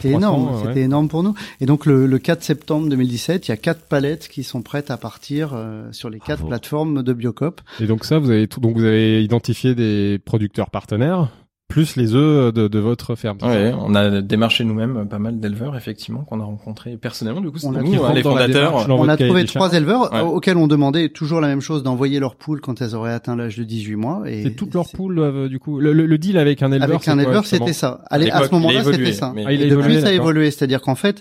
c'était 0.00 0.08
R300, 0.08 0.16
énorme, 0.16 0.44
ouais. 0.48 0.60
c'était 0.66 0.80
énorme 0.82 1.08
pour 1.08 1.22
nous. 1.22 1.34
Et 1.60 1.66
donc 1.66 1.86
le, 1.86 2.06
le 2.06 2.18
4 2.18 2.42
septembre 2.42 2.88
2017, 2.88 3.48
il 3.48 3.50
y 3.50 3.54
a 3.54 3.56
quatre 3.56 3.82
palettes 3.82 4.28
qui 4.28 4.42
sont 4.42 4.62
prêtes 4.62 4.90
à 4.90 4.96
partir 4.96 5.50
euh, 5.54 5.88
sur 5.92 6.10
les 6.10 6.20
quatre 6.20 6.46
plateformes 6.46 7.02
de 7.02 7.12
Biocop. 7.12 7.60
Et 7.80 7.86
donc 7.86 8.04
ça, 8.04 8.18
vous 8.18 8.30
avez 8.30 8.46
tout, 8.48 8.60
donc 8.60 8.76
vous 8.76 8.84
avez 8.84 9.22
identifié 9.22 9.74
des 9.74 10.18
producteurs 10.24 10.70
partenaires, 10.70 11.28
plus 11.68 11.96
les 11.96 12.14
œufs 12.14 12.54
de, 12.54 12.68
de 12.68 12.78
votre 12.78 13.16
ferme. 13.16 13.38
Ouais, 13.42 13.74
on 13.78 13.94
a 13.94 14.20
démarché 14.22 14.62
nous-mêmes 14.64 15.08
pas 15.08 15.18
mal 15.18 15.40
d'éleveurs 15.40 15.76
effectivement 15.76 16.20
qu'on 16.20 16.40
a 16.40 16.44
rencontrés 16.44 16.96
personnellement. 16.96 17.40
Du 17.40 17.50
coup, 17.50 17.58
On 17.64 17.72
c'est 17.72 17.78
a 17.78 17.82
nous, 17.82 18.04
hein, 18.04 18.12
les 18.14 18.22
fondateurs. 18.22 18.86
On 18.88 19.08
a 19.08 19.16
cahier 19.16 19.28
trouvé 19.30 19.44
trois 19.46 19.72
éleveurs 19.74 20.12
Ouais. 20.12 20.20
auxquels 20.20 20.56
on 20.56 20.68
demandait 20.68 21.08
toujours 21.08 21.40
la 21.40 21.48
même 21.48 21.60
chose 21.60 21.82
d'envoyer 21.82 22.20
leurs 22.20 22.36
poules 22.36 22.60
quand 22.60 22.80
elles 22.80 22.94
auraient 22.94 23.12
atteint 23.12 23.34
l'âge 23.36 23.56
de 23.58 23.64
18 23.64 23.96
mois. 23.96 24.22
Et 24.26 24.44
C'est 24.44 24.50
toutes 24.52 24.74
leurs 24.74 24.88
poules, 24.90 25.18
euh, 25.18 25.48
du 25.48 25.58
coup. 25.58 25.80
Le, 25.80 25.92
le, 25.92 26.06
le 26.06 26.18
deal 26.18 26.38
avec 26.38 26.62
un 26.62 26.70
éleveur, 26.70 26.96
Avec 26.96 27.08
un 27.08 27.18
éleveur, 27.18 27.44
c'était 27.46 27.72
ça. 27.72 28.02
Allez, 28.10 28.30
À 28.30 28.38
à 28.38 28.46
ce 28.46 28.52
moment-là, 28.52 28.84
c'était 28.84 29.12
ça. 29.12 29.32
mais- 29.34 29.44
Ah, 29.46 29.52
il 29.52 29.60
a 29.60 29.64
Et 29.64 29.66
évolué, 29.68 29.88
depuis, 29.94 30.00
ça 30.02 30.08
a 30.08 30.12
évolué. 30.12 30.50
C'est-à-dire 30.52 30.80
qu'en 30.80 30.94
fait, 30.94 31.20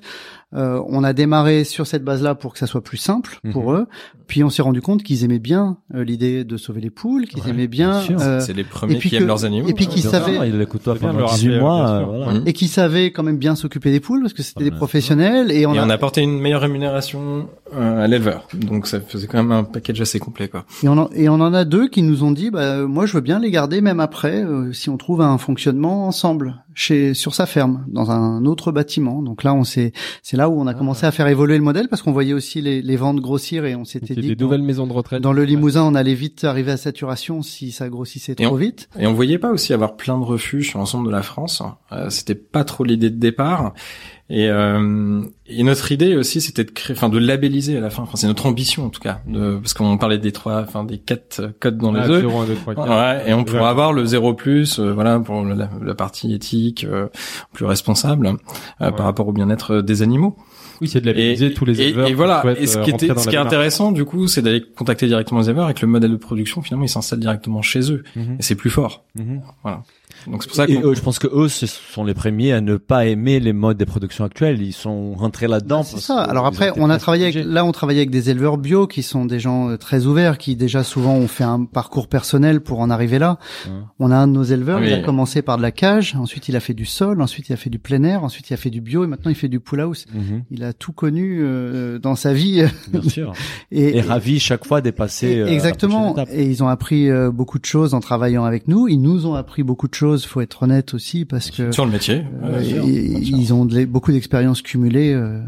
euh, 0.55 0.81
on 0.87 1.03
a 1.03 1.13
démarré 1.13 1.63
sur 1.63 1.85
cette 1.85 2.03
base-là 2.03 2.33
pour 2.35 2.53
que 2.53 2.59
ça 2.59 2.67
soit 2.67 2.83
plus 2.83 2.97
simple 2.97 3.39
pour 3.51 3.71
Mhm. 3.71 3.79
eux. 3.81 3.85
Puis 4.27 4.43
on 4.43 4.49
s'est 4.49 4.61
rendu 4.63 4.81
compte 4.81 5.03
qu'ils 5.03 5.23
aimaient 5.23 5.37
bien 5.39 5.77
euh, 5.93 6.03
l'idée 6.03 6.43
de 6.43 6.57
sauver 6.57 6.81
les 6.81 6.89
poules, 6.89 7.25
qu'ils 7.25 7.43
Ouais, 7.43 7.49
aimaient 7.51 7.67
bien, 7.67 7.91
bien 7.91 8.01
sûr. 8.01 8.17
euh, 8.21 8.39
C'est 8.39 8.53
les 8.53 8.63
premiers 8.63 8.97
qui 8.97 9.09
que- 9.11 9.15
aiment 9.17 9.27
leurs 9.27 9.45
animaux. 9.45 9.67
et 9.67 9.73
puis 9.73 9.85
qui 9.87 10.03
Ouais. 10.03 10.09
savaient- 10.11 10.49
Il 10.49 10.59
écoute 10.61 10.81
toi 10.83 10.93
C'est 10.95 10.99
bien 11.01 11.09
de 11.09 11.13
pendant 11.13 11.27
le 11.27 11.33
18 11.35 11.49
rappeler, 11.49 11.61
mois. 11.61 11.89
euh, 11.89 12.03
voilà. 12.05 12.39
Et 12.45 12.53
qui 12.53 12.67
savaient 12.67 13.11
quand 13.11 13.21
même 13.23 13.37
bien 13.37 13.55
s'occuper 13.55 13.91
des 13.91 13.99
poules 13.99 14.21
parce 14.21 14.33
que 14.33 14.41
c'était 14.43 14.63
des 14.63 14.71
professionnels. 14.71 15.51
Et 15.51 15.65
on 15.67 15.73
et 15.75 15.79
a, 15.79 15.85
on 15.85 15.89
a 15.89 15.93
apporté 15.93 16.21
une 16.21 16.39
meilleure 16.39 16.61
rémunération 16.61 17.47
euh, 17.75 18.03
à 18.03 18.07
l'éleveur. 18.07 18.47
Donc 18.53 18.87
ça 18.87 18.99
faisait 19.01 19.27
quand 19.27 19.37
même 19.37 19.51
un 19.51 19.63
package 19.63 20.01
assez 20.01 20.19
complet 20.19 20.47
quoi. 20.47 20.65
Et 20.83 20.87
on, 20.87 20.97
en, 20.97 21.09
et 21.13 21.29
on 21.29 21.33
en 21.35 21.53
a 21.53 21.65
deux 21.65 21.87
qui 21.87 22.01
nous 22.01 22.23
ont 22.23 22.31
dit, 22.31 22.49
bah, 22.49 22.83
moi 22.87 23.05
je 23.05 23.13
veux 23.13 23.21
bien 23.21 23.39
les 23.39 23.51
garder 23.51 23.81
même 23.81 23.99
après, 23.99 24.43
euh, 24.43 24.71
si 24.73 24.89
on 24.89 24.97
trouve 24.97 25.21
un 25.21 25.37
fonctionnement 25.37 26.07
ensemble 26.07 26.63
chez 26.75 27.13
sur 27.13 27.33
sa 27.33 27.45
ferme, 27.45 27.85
dans 27.87 28.11
un 28.11 28.45
autre 28.45 28.71
bâtiment. 28.71 29.23
Donc 29.23 29.43
là, 29.43 29.53
on 29.53 29.63
s'est, 29.63 29.93
c'est 30.21 30.37
là 30.37 30.49
où 30.49 30.59
on 30.59 30.67
a 30.67 30.73
commencé 30.73 31.05
à 31.05 31.11
faire 31.11 31.27
évoluer 31.27 31.57
le 31.57 31.63
modèle 31.63 31.87
parce 31.87 32.01
qu'on 32.01 32.11
voyait 32.11 32.33
aussi 32.33 32.61
les, 32.61 32.81
les 32.81 32.95
ventes 32.97 33.21
grossir 33.21 33.65
et 33.65 33.75
on 33.75 33.85
s'était 33.85 34.13
dit 34.13 34.27
des 34.27 34.35
dans, 34.35 34.45
nouvelles 34.45 34.61
maisons 34.61 34.85
de 34.85 34.93
retraite. 34.93 35.21
dans 35.21 35.33
le 35.33 35.45
Limousin, 35.45 35.83
on 35.83 35.95
allait 35.95 36.13
vite 36.13 36.43
arriver 36.43 36.73
à 36.73 36.77
saturation 36.77 37.41
si 37.41 37.71
ça 37.71 37.89
grossissait 37.89 38.33
Et 38.33 38.43
trop 38.43 38.57
vite. 38.57 38.89
Et 38.99 39.07
on 39.07 39.13
voyait 39.13 39.39
pas 39.39 39.51
aussi 39.51 39.73
avoir 39.73 39.95
plein 39.95 40.19
de 40.19 40.23
refuges 40.23 40.69
sur 40.69 40.79
l'ensemble 40.79 41.07
de 41.07 41.11
la 41.11 41.23
France. 41.23 41.63
Euh, 41.91 42.09
c'était 42.09 42.35
pas 42.35 42.63
trop 42.65 42.83
l'idée 42.83 43.09
de 43.09 43.17
départ. 43.17 43.73
Et, 44.27 44.49
euh, 44.49 45.21
et 45.45 45.61
notre 45.61 45.91
idée 45.91 46.15
aussi, 46.15 46.41
c'était 46.41 46.63
de 46.63 46.71
créer, 46.71 46.95
enfin, 46.97 47.09
de 47.09 47.19
labelliser 47.19 47.77
à 47.77 47.79
la 47.79 47.91
fin. 47.91 48.01
Enfin, 48.01 48.15
c'est 48.15 48.25
notre 48.25 48.47
ambition 48.47 48.85
en 48.85 48.89
tout 48.89 48.99
cas, 48.99 49.21
de, 49.27 49.57
parce 49.57 49.75
qu'on 49.75 49.99
parlait 49.99 50.17
des 50.17 50.31
trois, 50.31 50.61
enfin, 50.61 50.83
des 50.83 50.97
quatre 50.97 51.51
codes 51.59 51.77
dans 51.77 51.91
les 51.91 51.99
Ah, 52.01 52.09
œufs. 52.09 52.21
0, 52.21 52.39
1, 52.41 52.45
2, 52.47 52.55
3, 52.55 52.73
4. 52.75 52.89
Ouais, 52.89 53.29
et 53.29 53.33
on 53.35 53.43
pourra 53.43 53.69
avoir 53.69 53.93
le 53.93 54.03
zéro 54.05 54.33
plus, 54.33 54.79
euh, 54.79 54.91
voilà, 54.93 55.19
pour 55.19 55.45
la, 55.45 55.69
la 55.79 55.93
partie 55.95 56.33
éthique, 56.33 56.85
euh, 56.85 57.07
plus 57.53 57.65
responsable 57.65 58.25
euh, 58.25 58.31
Ouais. 58.85 58.91
par 58.93 59.05
rapport 59.05 59.27
au 59.27 59.31
bien-être 59.31 59.81
des 59.81 60.01
animaux. 60.01 60.35
Oui, 60.81 60.87
c'est 60.89 60.99
de 61.01 61.05
labelliser 61.05 61.53
tous 61.53 61.63
les 61.63 61.79
éleveurs. 61.81 62.07
Et, 62.07 62.13
voilà. 62.13 62.43
Et 62.59 62.67
ce 62.67 62.79
euh, 62.79 62.83
qui, 62.83 62.89
était, 62.89 63.07
ce 63.15 63.29
qui 63.29 63.35
est 63.35 63.39
intéressant, 63.39 63.91
du 63.91 64.03
coup, 64.05 64.27
c'est 64.27 64.41
d'aller 64.41 64.61
contacter 64.75 65.07
directement 65.07 65.39
les 65.39 65.49
éleveurs 65.49 65.69
et 65.69 65.73
que 65.73 65.81
le 65.85 65.87
modèle 65.87 66.11
de 66.11 66.17
production, 66.17 66.61
finalement, 66.61 66.83
il 66.85 66.89
s'installe 66.89 67.19
directement 67.19 67.61
chez 67.61 67.91
eux. 67.91 68.03
Mhm. 68.15 68.37
Et 68.39 68.41
c'est 68.41 68.55
plus 68.55 68.69
fort. 68.71 69.05
Mhm. 69.15 69.41
Donc 70.27 70.43
c'est 70.43 70.47
pour 70.47 70.55
ça 70.55 70.67
que 70.67 70.73
eux, 70.73 70.95
je 70.95 71.01
pense 71.01 71.19
que 71.19 71.27
eux, 71.27 71.47
ce 71.49 71.65
sont 71.67 72.03
les 72.03 72.13
premiers 72.13 72.51
à 72.53 72.61
ne 72.61 72.77
pas 72.77 73.05
aimer 73.05 73.39
les 73.39 73.53
modes 73.53 73.77
de 73.77 73.85
production 73.85 74.25
actuels. 74.25 74.61
Ils 74.61 74.73
sont 74.73 75.13
rentrés 75.13 75.47
là-dedans. 75.47 75.83
C'est 75.83 75.99
ça. 75.99 76.21
Alors 76.21 76.45
après, 76.45 76.71
on 76.77 76.89
a 76.89 76.97
travaillé 76.97 77.25
avec, 77.27 77.45
là, 77.45 77.63
on 77.65 77.71
travaillait 77.71 78.01
avec 78.01 78.09
des 78.11 78.29
éleveurs 78.29 78.57
bio 78.57 78.87
qui 78.87 79.03
sont 79.03 79.25
des 79.25 79.39
gens 79.39 79.69
euh, 79.69 79.77
très 79.77 80.05
ouverts, 80.05 80.37
qui 80.37 80.55
déjà 80.55 80.83
souvent 80.83 81.13
ont 81.15 81.27
fait 81.27 81.43
un 81.43 81.65
parcours 81.65 82.07
personnel 82.07 82.61
pour 82.61 82.79
en 82.79 82.89
arriver 82.89 83.19
là. 83.19 83.37
Ouais. 83.67 83.71
On 83.99 84.11
a 84.11 84.15
un 84.17 84.27
de 84.27 84.33
nos 84.33 84.43
éleveurs, 84.43 84.79
Oui. 84.79 84.87
il 84.87 84.93
a 84.93 84.99
commencé 85.01 85.41
par 85.41 85.57
de 85.57 85.61
la 85.61 85.71
cage, 85.71 86.15
ensuite 86.15 86.47
il 86.49 86.55
a 86.55 86.59
fait 86.59 86.73
du 86.73 86.85
sol, 86.85 87.21
ensuite 87.21 87.49
il 87.49 87.53
a 87.53 87.57
fait 87.57 87.69
du 87.69 87.79
plein 87.79 88.03
air, 88.03 88.23
ensuite 88.23 88.49
il 88.49 88.53
a 88.53 88.57
fait 88.57 88.69
du 88.69 88.81
bio 88.81 89.03
et 89.03 89.07
maintenant 89.07 89.29
il 89.31 89.35
fait 89.35 89.47
du 89.49 89.59
pull 89.59 89.79
house. 89.81 90.05
Mhm, 90.13 90.43
Il 90.51 90.63
a 90.63 90.73
tout 90.73 90.91
connu 90.91 91.39
euh, 91.41 91.99
dans 91.99 92.15
sa 92.15 92.33
vie 92.33 92.63
bien 92.91 93.01
sûr. 93.09 93.33
et, 93.71 93.97
Et 93.97 94.01
ravi 94.01 94.39
chaque 94.39 94.65
fois 94.65 94.81
de 94.81 94.91
passer. 94.91 95.27
et- 95.27 95.41
euh, 95.41 95.47
exactement. 95.47 96.15
Et 96.31 96.45
ils 96.45 96.63
ont 96.63 96.67
appris 96.67 97.09
euh, 97.09 97.31
beaucoup 97.31 97.59
de 97.59 97.65
choses 97.65 97.93
en 97.93 97.99
travaillant 97.99 98.43
avec 98.45 98.67
nous. 98.67 98.87
Ils 98.87 99.01
nous 99.01 99.25
ont 99.27 99.35
appris 99.35 99.63
beaucoup 99.63 99.87
de 99.87 99.93
choses. 99.93 100.14
Faut 100.23 100.41
être 100.41 100.63
honnête 100.63 100.93
aussi 100.93 101.25
parce 101.25 101.51
que 101.51 101.71
sur 101.71 101.85
le 101.85 101.91
métier, 101.91 102.23
euh, 102.43 102.63
sûr, 102.63 102.85
ils, 102.85 103.53
ont 103.53 103.65
de 103.65 103.85
beaucoup 103.85 104.11
d'expériences 104.11 104.61
cumulées 104.61 105.13
euh, 105.13 105.41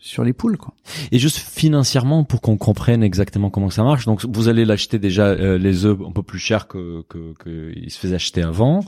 sur 0.00 0.24
les 0.24 0.32
poules. 0.32 0.56
Quoi. 0.56 0.74
Et 1.12 1.18
juste 1.18 1.36
financièrement, 1.36 2.24
pour 2.24 2.40
qu'on 2.40 2.56
comprenne 2.56 3.02
exactement 3.02 3.50
comment 3.50 3.70
ça 3.70 3.82
marche. 3.84 4.06
Donc, 4.06 4.24
vous 4.26 4.48
allez 4.48 4.64
l'acheter 4.64 4.98
déjà 4.98 5.26
euh, 5.26 5.58
les 5.58 5.84
œufs 5.84 5.98
un 6.06 6.10
peu 6.12 6.22
plus 6.22 6.38
cher 6.38 6.66
que 6.66 7.02
que, 7.08 7.34
que 7.38 7.72
ils 7.76 7.90
se 7.90 7.98
faisaient 7.98 8.14
acheter 8.16 8.42
avant. 8.42 8.80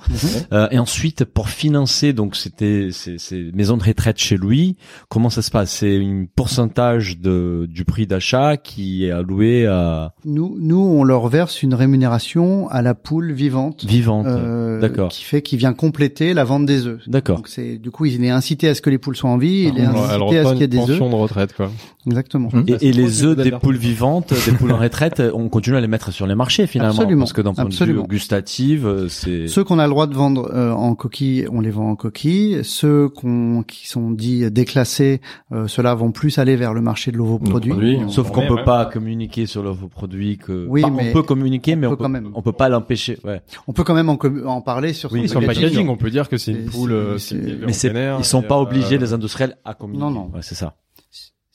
Euh, 0.52 0.68
et 0.70 0.78
ensuite, 0.78 1.24
pour 1.24 1.48
financer, 1.48 2.12
donc 2.12 2.34
c'était 2.36 2.88
ces, 2.92 3.18
ces 3.18 3.50
maisons 3.54 3.76
de 3.76 3.84
retraite 3.84 4.18
chez 4.18 4.36
lui. 4.36 4.76
Comment 5.08 5.30
ça 5.30 5.42
se 5.42 5.50
passe? 5.50 5.70
C'est 5.70 5.98
un 6.02 6.24
pourcentage 6.34 7.18
de 7.18 7.66
du 7.70 7.84
prix 7.84 8.06
d'achat 8.06 8.56
qui 8.56 9.04
est 9.06 9.10
alloué 9.10 9.66
à 9.66 10.14
Nous, 10.24 10.56
nous, 10.58 10.80
on 10.80 11.04
leur 11.04 11.28
verse 11.28 11.62
une 11.62 11.74
rémunération 11.74 12.68
à 12.70 12.82
la 12.82 12.94
poule 12.94 13.32
vivante. 13.32 13.84
vivante. 13.84 14.26
euh, 14.26 14.80
D'accord. 14.80 15.10
Qui 15.10 15.24
fait, 15.24 15.42
qui 15.42 15.56
vient 15.56 15.72
compléter 15.74 16.34
la 16.34 16.44
vente 16.44 16.66
des 16.66 16.86
œufs. 16.86 17.00
D'accord. 17.06 17.36
Donc 17.36 17.48
c'est 17.48 17.78
du 17.78 17.90
coup 17.90 18.06
il 18.06 18.24
est 18.24 18.30
incité 18.30 18.68
à 18.68 18.74
ce 18.74 18.80
que 18.80 18.90
les 18.90 18.98
poules 18.98 19.16
soient 19.16 19.30
en 19.30 19.38
vie, 19.38 19.70
il 19.72 19.78
est 19.78 19.84
incité 19.84 20.38
à 20.38 20.44
ce 20.44 20.50
qu'il 20.52 20.60
y 20.60 20.64
ait 20.64 20.68
des 20.68 20.90
œufs. 20.90 21.01
Pension 21.04 21.16
de 21.18 21.22
retraite, 21.22 21.54
quoi. 21.54 21.70
Exactement. 22.06 22.48
Hum. 22.52 22.64
Et, 22.66 22.72
Bah, 22.72 22.78
les 22.80 23.24
œufs 23.24 23.36
des 23.36 23.50
poules 23.52 23.76
vivantes, 23.76 24.32
des 24.46 24.52
poules 24.52 24.72
en 24.72 24.78
retraite, 24.78 25.22
on 25.34 25.48
continue 25.48 25.76
à 25.76 25.80
les 25.80 25.86
mettre 25.88 26.10
sur 26.12 26.26
les 26.26 26.34
marchés 26.34 26.66
finalement, 26.66 26.94
Absolument. 26.94 27.20
parce 27.20 27.32
que 27.32 27.40
d'un 27.42 27.54
point 27.54 27.64
Absolument. 27.64 28.02
de 28.02 28.06
vue 28.06 28.08
gustatif, 28.08 28.80
euh, 28.84 29.08
c'est 29.08 29.46
Ceux 29.48 29.64
qu'on 29.64 29.78
a 29.78 29.84
le 29.84 29.90
droit 29.90 30.06
de 30.06 30.14
vendre 30.14 30.50
euh, 30.52 30.72
en 30.72 30.94
coquille, 30.94 31.46
on 31.52 31.60
les 31.60 31.70
vend 31.70 31.90
en 31.90 31.96
coquille. 31.96 32.60
Ceux 32.64 33.08
qu'on 33.08 33.62
qui 33.66 33.86
sont 33.88 34.10
dits 34.10 34.50
déclassés, 34.50 35.20
euh, 35.52 35.68
ceux-là 35.68 35.94
vont 35.94 36.10
plus 36.10 36.38
aller 36.38 36.56
vers 36.56 36.74
le 36.74 36.80
marché 36.80 37.12
de 37.12 37.16
l'ovoproduit. 37.18 37.70
produits. 37.70 37.98
Sauf 38.08 38.30
On 38.30 38.32
qu'on 38.32 38.46
peut 38.46 38.64
pas 38.64 38.86
communiquer 38.86 39.46
sur 39.46 39.62
leurs 39.62 39.76
produits 39.88 40.38
que. 40.38 40.66
Oui, 40.68 40.82
Enfin, 40.84 40.92
mais 40.96 41.10
on 41.10 41.12
peut 41.12 41.22
communiquer, 41.22 41.76
mais 41.76 41.86
on 41.86 41.90
on, 41.92 41.96
peut 41.96 42.02
quand 42.04 42.08
même. 42.08 42.30
on 42.34 42.42
peut 42.42 42.52
pas 42.52 42.68
l'empêcher. 42.68 43.18
Ouais. 43.24 43.40
On 43.68 43.72
peut 43.72 43.84
quand 43.84 43.94
même 43.94 44.08
en, 44.08 44.16
com- 44.16 44.42
en 44.46 44.60
parler 44.60 44.92
sur 44.92 45.12
Oui, 45.12 45.22
son 45.22 45.32
Sur 45.32 45.40
le 45.40 45.46
packaging. 45.46 45.88
on 45.88 45.96
peut 45.96 46.10
dire 46.10 46.28
que 46.28 46.36
c'est 46.36 46.52
une 46.52 46.66
poule. 46.66 46.92
euh, 46.92 47.18
c'est- 47.18 47.36
c'est- 47.36 47.42
c'est- 47.48 47.52
en 47.62 47.66
Mais 47.66 47.72
c'est, 47.72 47.92
ils 48.18 48.24
sont 48.24 48.42
pas 48.42 48.56
euh, 48.58 48.62
obligés 48.62 48.98
les 48.98 49.12
industriels 49.12 49.56
à 49.64 49.74
communiquer. 49.74 50.04
Non, 50.04 50.10
non. 50.10 50.30
Ouais, 50.34 50.40
c'est 50.42 50.54
ça. 50.54 50.74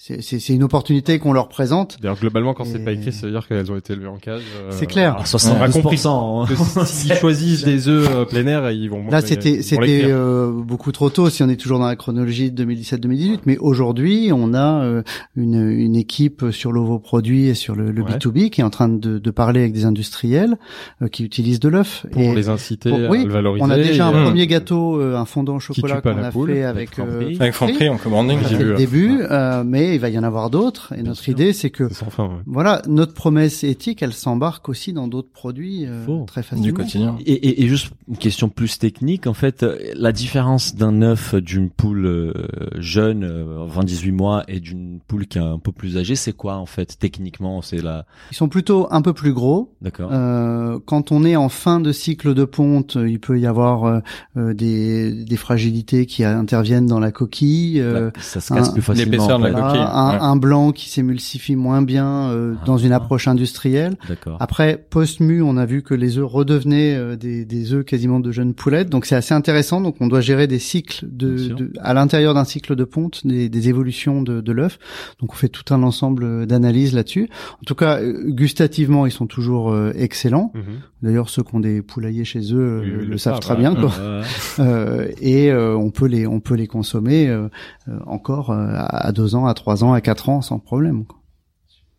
C'est 0.08 0.22
c'est 0.22 0.40
c'est 0.40 0.54
une 0.54 0.64
opportunité 0.64 1.20
qu'on 1.20 1.34
leur 1.34 1.50
présente. 1.50 1.98
D'ailleurs, 2.02 2.18
globalement, 2.20 2.54
quand 2.54 2.64
c'est 2.66 2.80
pas 2.84 2.94
écrit, 2.94 3.12
ça 3.12 3.26
veut 3.28 3.34
dire 3.34 3.48
qu'elles 3.48 3.72
ont 3.72 3.76
été 3.78 3.94
élevées 3.94 4.08
en 4.08 4.18
cage. 4.18 4.42
euh, 4.62 4.68
C'est 4.72 4.86
clair. 4.86 5.16
Alors, 5.16 5.26
On 5.60 5.62
a 5.62 5.70
compris 5.70 5.98
72%. 5.98 6.44
hein. 6.44 6.46
que 6.48 6.86
S'ils 6.86 7.14
choisissent 7.16 7.64
des 7.66 7.88
œufs 7.90 8.10
euh, 8.14 8.26
plein 8.26 8.48
air, 8.48 8.72
ils 8.72 8.90
vont. 8.90 9.04
Là, 9.10 9.22
c'était 9.22 9.62
c'était 9.62 10.04
euh, 10.06 10.52
beaucoup 10.52 10.92
trop 10.92 11.10
tôt 11.10 11.30
si 11.30 11.44
on 11.44 11.50
est 11.50 11.58
toujours 11.58 11.80
dans 11.80 11.88
la 11.88 11.96
chronologie 11.96 12.52
de 12.52 12.64
2017-2018. 12.66 13.40
Mais 13.46 13.58
aujourd'hui, 13.58 14.32
on 14.34 14.54
a 14.54 14.82
euh, 14.84 15.04
une, 15.36 15.70
une 15.70 15.96
équipe 15.96 16.46
sur 16.52 16.72
l'ovoproduit 16.72 17.48
et 17.48 17.54
sur 17.54 17.76
le, 17.76 17.92
le 17.92 18.02
Ouais. 18.08 18.14
B2B 18.14 18.50
qui 18.50 18.62
est 18.62 18.64
en 18.64 18.70
train 18.70 18.88
de, 18.88 19.18
de 19.20 19.32
parler 19.32 19.60
avec 19.60 19.74
des 19.74 19.84
industriels 19.84 20.56
euh, 21.02 21.08
qui 21.10 21.24
utilisent 21.26 21.60
de 21.60 21.68
l'œuf. 21.68 22.06
pour 22.12 22.22
Et 22.22 22.34
les 22.36 22.48
inciter 22.48 22.90
pour- 22.90 23.00
à 23.00 23.10
oui, 23.10 23.26
le 23.26 23.32
valoriser. 23.34 23.66
on 23.66 23.70
a 23.70 23.76
déjà 23.78 24.08
un 24.08 24.12
premier 24.24 24.48
gâteau, 24.48 25.02
euh, 25.02 25.18
un 25.18 25.26
fondant 25.26 25.56
au 25.56 25.60
chocolat 25.60 26.00
qu'on 26.00 26.18
a 26.24 26.32
poule, 26.32 26.52
fait 26.54 26.64
avec 26.64 26.98
avec 26.98 27.42
euh, 27.42 27.52
Franprix. 27.52 27.90
En 27.90 27.98
commanding. 27.98 28.38
J'ai 28.44 28.50
c'est 28.50 28.56
vu, 28.56 28.64
le 28.64 28.72
ouais. 28.72 28.78
début, 28.78 29.20
mais 29.66 29.97
il 29.98 30.02
va 30.02 30.10
y 30.10 30.18
en 30.18 30.24
avoir 30.24 30.50
d'autres. 30.50 30.94
Et 30.98 31.04
notre 31.04 31.22
sûr. 31.22 31.32
idée, 31.34 31.54
c'est 31.54 31.70
que 31.70 31.88
C'est 31.90 31.96
sans 32.06 32.10
fin. 32.10 32.26
ouais. 32.28 32.36
voilà, 32.46 32.82
notre 32.88 33.14
promesse 33.14 33.64
éthique, 33.64 34.02
elle 34.02 34.14
s'embarque 34.14 34.70
aussi 34.70 34.94
dans 34.94 35.08
d'autres 35.08 35.32
produits 35.32 35.86
euh, 35.86 36.06
très 36.26 36.42
du 36.42 36.48
facilement. 36.48 36.74
quotidien. 36.76 37.16
Et, 37.26 37.34
et, 37.34 37.64
et 37.64 37.68
juste 37.68 37.92
une 38.08 38.18
question 38.18 38.50
plus 38.50 38.80
technique, 38.80 39.28
en 39.28 39.34
fait, 39.34 39.64
euh, 39.64 39.78
la 39.96 40.12
différence 40.12 40.76
d'un 40.76 41.02
œuf 41.02 41.36
d'une 41.36 41.70
poule 41.70 42.06
euh, 42.06 42.34
jeune, 42.78 43.24
euh, 43.24 43.68
20-18 43.68 44.12
mois, 44.12 44.44
et 44.48 44.60
d'une 44.60 45.00
poule 45.08 45.28
qui 45.28 45.38
est 45.38 45.42
un 45.42 45.60
peu 45.60 45.72
plus 45.72 45.98
âgée, 45.98 46.16
c'est 46.16 46.34
quoi 46.34 46.56
en 46.58 46.66
fait 46.66 46.98
techniquement 47.00 47.62
C'est 47.62 47.82
la, 47.82 48.06
Ils 48.32 48.38
sont 48.38 48.48
plutôt 48.50 48.88
un 48.92 49.02
peu 49.02 49.14
plus 49.14 49.34
gros. 49.34 49.74
d'accord. 49.82 50.10
Euh, 50.14 50.80
quand 50.86 51.12
on 51.12 51.24
est 51.26 51.36
en 51.36 51.50
fin 51.50 51.80
de 51.80 51.92
cycle 51.92 52.34
de 52.34 52.46
ponte, 52.46 52.96
euh, 52.98 53.10
il 53.10 53.20
peut 53.20 53.40
y 53.40 53.46
avoir 53.46 53.84
euh, 53.86 54.00
euh, 54.38 54.54
des, 54.54 55.12
des 55.26 55.38
fragilités 55.38 56.06
qui 56.06 56.24
interviennent 56.24 56.86
dans 56.88 57.00
la 57.00 57.12
coquille. 57.12 57.80
euh, 57.82 58.12
ça 58.20 58.40
se 58.42 58.54
casse 58.54 58.70
un- 58.70 58.74
plus 58.74 58.82
facilement. 58.82 59.12
l'épaisseur 59.12 59.40
de 59.40 59.44
la 59.48 59.52
coquille, 59.62 59.82
un, 59.94 60.12
ouais. 60.14 60.18
un 60.22 60.36
blanc 60.36 60.72
qui 60.72 60.90
s'émulsifie 60.90 61.56
moins 61.56 61.82
bien 61.82 62.30
euh, 62.30 62.56
Ah. 62.60 62.66
dans 62.66 62.78
une 62.78 62.92
approche 62.92 63.28
industrielle. 63.28 63.96
Après, 64.40 64.78
post-mu, 64.90 65.42
on 65.42 65.58
a 65.58 65.66
vu 65.66 65.82
que 65.82 65.94
les 65.94 66.18
œufs 66.18 66.26
redevenaient 66.30 66.96
euh, 66.96 67.16
des, 67.16 67.46
des 67.46 67.74
œufs 67.74 67.86
quasiment 67.86 68.20
de 68.20 68.32
jeunes 68.32 68.54
poulettes. 68.54 68.90
Donc 68.90 69.06
c'est 69.06 69.16
assez 69.16 69.34
intéressant. 69.34 69.82
Donc 69.82 69.96
on 70.00 70.08
doit 70.08 70.22
gérer 70.22 70.48
des 70.48 70.60
cycles 70.60 71.06
de, 71.10 71.48
de- 71.54 71.74
à 71.82 71.94
l'intérieur 71.94 72.34
d'un 72.34 72.44
cycle 72.46 72.76
de 72.76 72.84
ponte, 72.84 73.26
des, 73.26 73.50
des 73.50 73.70
évolutions 73.70 74.22
de, 74.22 74.42
de 74.42 74.52
l'œuf. 74.52 74.80
Donc 75.20 75.34
on 75.34 75.36
fait 75.36 75.50
tout 75.50 75.74
un 75.74 75.84
ensemble 75.84 76.46
d'analyses 76.48 76.94
là-dessus. 76.94 77.30
En 77.62 77.64
tout 77.66 77.76
cas, 77.76 78.00
euh, 78.00 78.30
gustativement, 78.30 79.06
ils 79.06 79.12
sont 79.12 79.28
toujours 79.28 79.72
euh, 79.72 79.92
excellents. 79.96 80.52
Mhm. 80.56 80.62
D'ailleurs, 81.04 81.30
ceux 81.30 81.44
qui 81.44 81.54
ont 81.56 81.60
des 81.60 81.82
poulaillers 81.82 82.26
chez 82.26 82.40
eux 82.54 82.58
euh, 82.60 82.80
Oui, 82.82 82.90
le 82.92 83.06
le 83.06 83.18
savent 83.18 83.40
très 83.40 83.56
bien. 83.56 83.74
Quoi. 83.76 83.86
Ouais. 83.90 84.22
Euh, 84.60 85.08
et 85.22 85.52
euh, 85.52 85.76
on 85.78 85.92
peut 85.92 86.08
les 86.08 86.26
on 86.26 86.40
peut 86.40 86.56
les 86.56 86.66
consommer 86.66 87.28
euh, 87.30 87.48
euh, 87.88 88.00
encore 88.08 88.50
euh, 88.50 88.68
à 88.74 89.12
deux 89.12 89.36
ans, 89.36 89.46
à 89.46 89.54
trois 89.54 89.77
ans, 89.84 89.94
à 89.94 90.02
quatre 90.02 90.30
ans 90.30 90.42
sans 90.42 90.60
problème. 90.60 91.06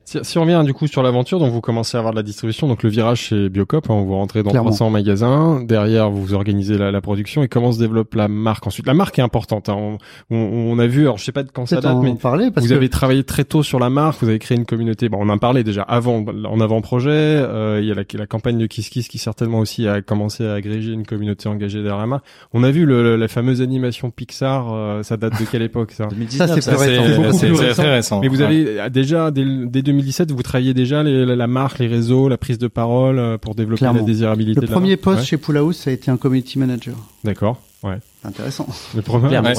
Si, 0.09 0.19
si 0.23 0.39
on 0.39 0.43
revient 0.43 0.63
du 0.65 0.73
coup 0.73 0.87
sur 0.87 1.03
l'aventure, 1.03 1.39
donc 1.39 1.53
vous 1.53 1.61
commencez 1.61 1.97
à 1.97 2.01
avoir 2.01 2.13
de 2.15 2.19
la 2.19 2.23
distribution, 2.23 2.67
donc 2.67 2.83
le 2.83 2.89
virage 2.89 3.21
chez 3.21 3.51
Biocop, 3.51 3.91
hein, 3.91 4.03
vous 4.07 4.15
rentrez 4.15 4.43
dans 4.43 4.51
Clairement. 4.51 4.71
300 4.71 4.89
magasins, 4.91 5.63
derrière 5.63 6.09
vous 6.11 6.33
organisez 6.33 6.79
la, 6.79 6.91
la 6.91 7.01
production 7.03 7.43
et 7.43 7.49
comment 7.49 7.73
se 7.73 7.79
développe 7.79 8.15
la 8.15 8.27
marque 8.27 8.67
ensuite? 8.67 8.87
La 8.87 8.95
marque 8.95 9.19
est 9.19 9.23
importante, 9.23 9.69
hein, 9.69 9.77
on, 9.79 9.99
on, 10.31 10.37
on 10.39 10.79
a 10.79 10.87
vu, 10.87 11.03
alors 11.03 11.19
je 11.19 11.25
sais 11.25 11.33
pas 11.33 11.43
de 11.43 11.51
quand 11.53 11.67
ça 11.67 11.81
date, 11.83 11.97
mais 12.03 12.15
parler 12.15 12.51
parce 12.51 12.67
vous 12.67 12.73
que 12.73 12.77
avez 12.77 12.89
travaillé 12.89 13.23
très 13.23 13.45
tôt 13.45 13.63
sur 13.63 13.79
la 13.79 13.91
marque, 13.91 14.23
vous 14.23 14.29
avez 14.31 14.39
créé 14.39 14.57
une 14.57 14.65
communauté. 14.65 15.09
Bon, 15.11 15.19
on 15.21 15.29
en 15.29 15.37
parlait 15.39 15.63
déjà 15.65 15.83
avant, 15.83 16.25
en 16.25 16.61
avant-projet. 16.61 17.11
Euh, 17.11 17.79
il 17.83 17.87
y 17.87 17.93
a 17.93 17.95
la, 17.95 18.03
la 18.15 18.27
campagne 18.27 18.57
de 18.57 18.67
Kiss 18.67 18.89
Kiss 18.89 19.09
qui 19.09 19.19
certainement 19.19 19.59
aussi 19.59 19.87
a 19.87 20.01
commencé 20.01 20.47
à 20.47 20.55
agréger 20.55 20.93
une 20.93 21.05
communauté 21.05 21.49
engagée 21.51 21.79
derrière 21.83 21.99
la 21.99 22.07
marque. 22.07 22.25
On 22.55 22.65
a 22.65 22.71
vu 22.71 22.87
le, 22.87 23.03
le- 23.03 23.17
la 23.17 23.29
fameuse 23.29 23.61
animation 23.61 24.11
Pixar. 24.11 24.73
euh, 24.73 25.03
ça 25.03 25.17
date 25.19 25.39
de 25.39 25.45
quelle 25.45 25.63
époque 25.63 25.93
ça? 25.93 26.07
2019, 26.07 26.49
Ça, 26.49 26.55
c'est 26.55 26.61
c'est 26.63 26.71
récent. 26.99 27.23
récent. 27.59 27.83
très 27.83 27.95
récent. 27.95 28.21
Mais 28.21 28.29
vous 28.29 28.39
Ouais. 28.41 28.79
avez 28.79 28.91
déjà 28.91 29.31
dès, 29.31 29.45
dès 29.45 29.83
2017, 29.99 30.30
vous 30.32 30.42
travailliez 30.42 30.74
déjà 30.74 31.03
les- 31.03 31.24
la, 31.26 31.34
la 31.36 31.46
marque, 31.46 31.78
les 31.78 31.86
réseaux, 31.88 32.28
la 32.28 32.38
prise 32.38 32.59
de 32.59 32.68
parole 32.68 33.18
euh, 33.18 33.38
pour 33.38 33.55
développer 33.55 33.78
Clairement. 33.80 34.01
la 34.01 34.05
désirabilité. 34.05 34.61
le 34.61 34.66
de 34.66 34.72
premier 34.72 34.96
poste 34.96 35.20
Ouais. 35.20 35.24
chez 35.26 35.36
Poulahouse, 35.36 35.76
ça 35.76 35.90
a 35.90 35.92
été 35.92 36.11
un 36.11 36.16
community 36.16 36.59
manager. 36.59 36.94
D'accord. 37.24 37.61
Ouais. 37.82 37.99
Intéressant. 38.25 38.66
Oui, 38.95 39.01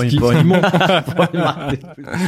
qui- 0.10 0.18
pour 0.20 0.32
une- 0.32 0.52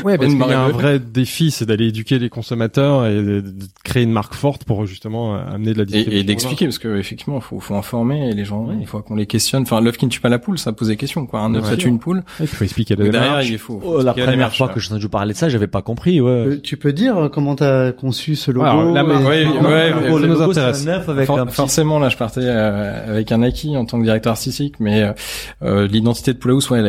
Ouais, 0.04 0.18
parce 0.18 0.32
qu'il 0.32 0.40
y 0.40 0.54
a 0.54 0.62
un 0.62 0.70
vrai 0.70 1.00
défi, 1.00 1.52
c'est 1.52 1.66
d'aller 1.66 1.88
éduquer 1.88 2.20
les 2.20 2.30
consommateurs 2.30 3.06
et 3.06 3.16
de, 3.16 3.44
créer 3.84 4.04
une 4.04 4.12
marque 4.12 4.34
forte 4.34 4.64
pour 4.64 4.86
justement 4.86 5.36
euh, 5.36 5.40
amener 5.54 5.74
de 5.74 5.80
la 5.80 5.86
distribution. 5.86 6.12
Et, 6.18 6.20
et 6.22 6.24
d'expliquer 6.24 6.66
parce 6.66 6.78
que 6.80 6.98
effectivement 6.98 7.40
faut 7.42 7.60
faut 7.60 7.76
informer 7.76 8.34
les 8.34 8.46
gens 8.46 8.66
Oui. 8.70 8.76
il 8.80 8.88
faut 8.88 9.00
qu'on 9.02 9.16
les 9.16 9.26
questionne 9.26 9.64
enfin 9.64 9.82
l'œuf 9.82 9.98
qui 9.98 10.06
ne 10.06 10.12
tue 10.12 10.22
pas 10.22 10.30
la 10.30 10.40
poule 10.40 10.58
ça 10.58 10.72
pose 10.72 10.88
des 10.88 10.96
questions 10.98 11.26
quoi 11.26 11.42
un 11.42 11.54
œuf 11.56 11.64
Ouais. 11.66 11.70
ça 11.72 11.78
tue 11.78 11.88
une 11.90 12.00
poule 12.00 12.24
Il 12.40 12.48
faut 12.48 12.64
expliquer 12.64 12.96
la 12.96 13.10
derrière 13.10 13.42
il 13.42 13.58
faut, 13.58 13.80
faut 13.80 13.96
Oh, 13.98 14.02
la 14.02 14.14
première 14.14 14.32
démarche, 14.32 14.58
fois 14.58 14.68
ouais. 14.68 14.74
que 14.74 14.80
j'ai 14.80 14.90
entendu 14.92 15.10
parler 15.10 15.34
de 15.34 15.38
ça, 15.38 15.50
j'avais 15.50 15.68
pas 15.68 15.82
compris. 15.82 16.22
Ouais. 16.22 16.30
Euh, 16.32 16.60
tu 16.62 16.78
peux 16.78 16.94
dire 16.94 17.18
euh, 17.18 17.30
comment 17.30 17.56
t'as 17.56 17.92
conçu 17.92 18.36
ce 18.36 18.52
logo 18.52 18.66
alors, 18.66 18.94
la 18.94 19.04
marque, 19.04 19.24
et- 19.24 19.28
ouais, 19.28 19.44
Non, 19.46 19.62
ouais, 19.64 19.70
ouais, 19.70 19.92
le 20.22 20.28
nous 20.28 20.28
logo, 20.40 20.54
c'est 20.54 20.60
intéresse. 20.60 20.88
un 20.88 20.92
œuf 20.92 21.10
avec 21.10 21.26
For- 21.28 21.40
un 21.40 21.46
petit... 21.46 21.56
forcément 21.56 22.00
là 22.00 22.10
je 22.10 22.18
partais 22.18 22.42
euh, 22.44 23.12
avec 23.12 23.32
un 23.32 23.42
acquis 23.44 23.76
en 23.76 23.86
tant 23.86 23.98
que 24.00 24.04
directeur 24.04 24.32
artistique 24.32 24.76
mais 24.80 25.14
l'identité 25.62 26.31
de 26.34 26.38
Poulahouse 26.38 26.70
ouais 26.70 26.82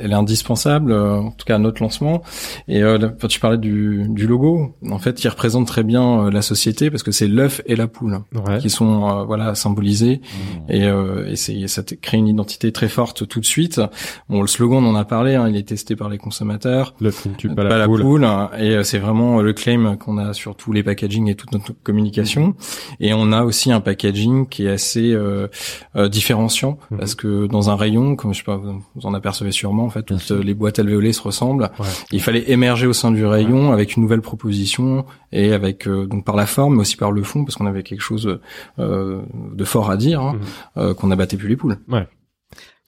elle 0.00 0.10
est, 0.12 0.14
indispensable 0.14 0.92
euh, 0.92 1.16
en 1.20 1.30
tout 1.30 1.44
cas 1.46 1.56
à 1.56 1.58
notre 1.58 1.82
lancement 1.82 2.22
et 2.68 2.82
euh, 2.82 2.98
quand 3.20 3.28
tu 3.28 3.40
parlais 3.40 3.58
du, 3.58 4.06
du 4.08 4.26
logo 4.26 4.74
en 4.90 4.98
fait 4.98 5.22
il 5.24 5.28
représente 5.28 5.66
très 5.66 5.82
bien 5.82 6.26
euh, 6.26 6.30
la 6.30 6.42
société 6.42 6.90
parce 6.90 7.02
que 7.02 7.12
c'est 7.12 7.28
l'œuf 7.28 7.60
et 7.66 7.76
la 7.76 7.86
poule 7.86 8.20
Ouais. 8.34 8.58
qui 8.58 8.70
sont 8.70 9.08
euh, 9.08 9.24
voilà 9.24 9.54
symbolisés 9.54 10.20
Mmh. 10.24 10.72
et, 10.72 10.84
euh, 10.86 11.28
et 11.30 11.36
c'est 11.36 11.66
ça 11.68 11.82
crée 12.00 12.16
une 12.16 12.28
identité 12.28 12.72
très 12.72 12.88
forte 12.88 13.26
tout 13.28 13.40
de 13.40 13.44
suite 13.44 13.80
bon 14.28 14.40
le 14.40 14.46
slogan 14.46 14.84
on 14.84 14.88
en 14.90 14.94
a 14.96 15.04
parlé 15.04 15.34
hein, 15.34 15.48
il 15.48 15.56
est 15.56 15.68
testé 15.68 15.96
par 15.96 16.08
les 16.08 16.18
consommateurs 16.18 16.94
L'œuf 17.00 17.22
qui 17.22 17.28
ne 17.28 17.34
tue 17.34 17.48
pas, 17.54 17.64
la, 17.64 17.86
poule. 17.86 18.24
hein, 18.24 18.50
et 18.58 18.70
euh, 18.76 18.82
c'est 18.82 18.98
vraiment 18.98 19.38
euh, 19.38 19.42
le 19.42 19.52
claim 19.52 19.96
qu'on 19.96 20.18
a 20.18 20.32
sur 20.32 20.56
tous 20.56 20.72
les 20.72 20.82
packaging 20.82 21.28
et 21.28 21.34
toute 21.34 21.52
notre 21.52 21.72
communication 21.82 22.54
et 23.00 23.12
on 23.14 23.32
a 23.32 23.42
aussi 23.44 23.72
un 23.72 23.80
packaging 23.80 24.46
qui 24.48 24.66
est 24.66 24.70
assez 24.70 25.12
euh, 25.12 25.48
euh, 25.96 26.08
différenciant 26.08 26.78
Mhm. 26.90 26.98
parce 26.98 27.14
que 27.14 27.46
dans 27.46 27.70
un 27.70 27.76
rayon 27.76 28.16
comme 28.16 28.32
je 28.34 28.38
sais 28.38 28.44
pas 28.44 28.56
vous 28.56 28.82
en 29.06 29.14
apercevez 29.14 29.52
sûrement 29.52 29.83
en 29.84 29.90
fait 29.90 30.02
toutes 30.02 30.30
les 30.30 30.54
boîtes 30.54 30.78
alvéolées 30.78 31.12
se 31.12 31.22
ressemblent. 31.22 31.70
Ouais. 31.78 31.86
il 32.12 32.20
fallait 32.20 32.50
émerger 32.50 32.86
au 32.86 32.92
sein 32.92 33.10
du 33.12 33.24
rayon 33.24 33.72
avec 33.72 33.96
une 33.96 34.02
nouvelle 34.02 34.20
proposition 34.22 35.04
et 35.32 35.52
avec 35.52 35.86
euh, 35.86 36.06
donc 36.06 36.24
par 36.24 36.36
la 36.36 36.46
forme 36.46 36.74
mais 36.74 36.80
aussi 36.80 36.96
par 36.96 37.12
le 37.12 37.22
fond 37.22 37.44
parce 37.44 37.56
qu'on 37.56 37.66
avait 37.66 37.82
quelque 37.82 38.00
chose 38.02 38.38
euh, 38.78 39.20
de 39.54 39.64
fort 39.64 39.90
à 39.90 39.96
dire 39.96 40.20
hein, 40.20 40.34
Mhm. 40.34 40.40
euh, 40.78 40.94
qu'on 40.94 41.06
n'abattait 41.08 41.36
plus 41.36 41.48
les 41.48 41.56
poules 41.56 41.78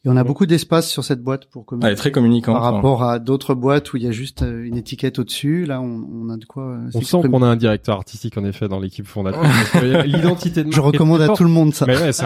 Et 0.06 0.08
on 0.08 0.16
a 0.16 0.24
beaucoup 0.24 0.46
d'espace 0.46 0.88
sur 0.88 1.02
cette 1.04 1.20
boîte 1.22 1.46
pour 1.50 1.66
communiquer. 1.66 1.88
elle 1.88 1.92
est 1.94 1.96
très 1.96 2.12
communicante 2.12 2.54
Par 2.54 2.64
hein. 2.64 2.70
rapport 2.76 3.02
à 3.02 3.18
d'autres 3.18 3.54
boîtes 3.54 3.92
où 3.92 3.96
il 3.96 4.04
y 4.04 4.06
a 4.06 4.12
juste 4.12 4.42
euh, 4.42 4.64
une 4.64 4.76
étiquette 4.76 5.18
au-dessus, 5.18 5.64
là 5.66 5.80
on, 5.80 6.06
on 6.12 6.30
a 6.30 6.36
de 6.36 6.44
quoi. 6.44 6.62
euh, 6.62 6.90
On 6.94 7.00
sent 7.00 7.18
qu'on 7.28 7.42
a 7.42 7.46
un 7.46 7.56
directeur 7.56 7.96
artistique 7.96 8.38
en 8.38 8.44
effet 8.44 8.68
dans 8.68 8.78
l'équipe 8.78 9.06
fondatrice. 9.06 9.70
que 9.72 10.04
L'identité 10.06 10.60
de 10.62 10.68
marque. 10.68 10.76
Je 10.76 10.80
recommande 10.80 11.20
est 11.20 11.24
à 11.24 11.28
tout 11.34 11.42
le 11.44 11.50
monde 11.50 11.74
ça. 11.74 11.86
Mais 11.86 11.96
ouais, 12.00 12.12
c'est. 12.12 12.24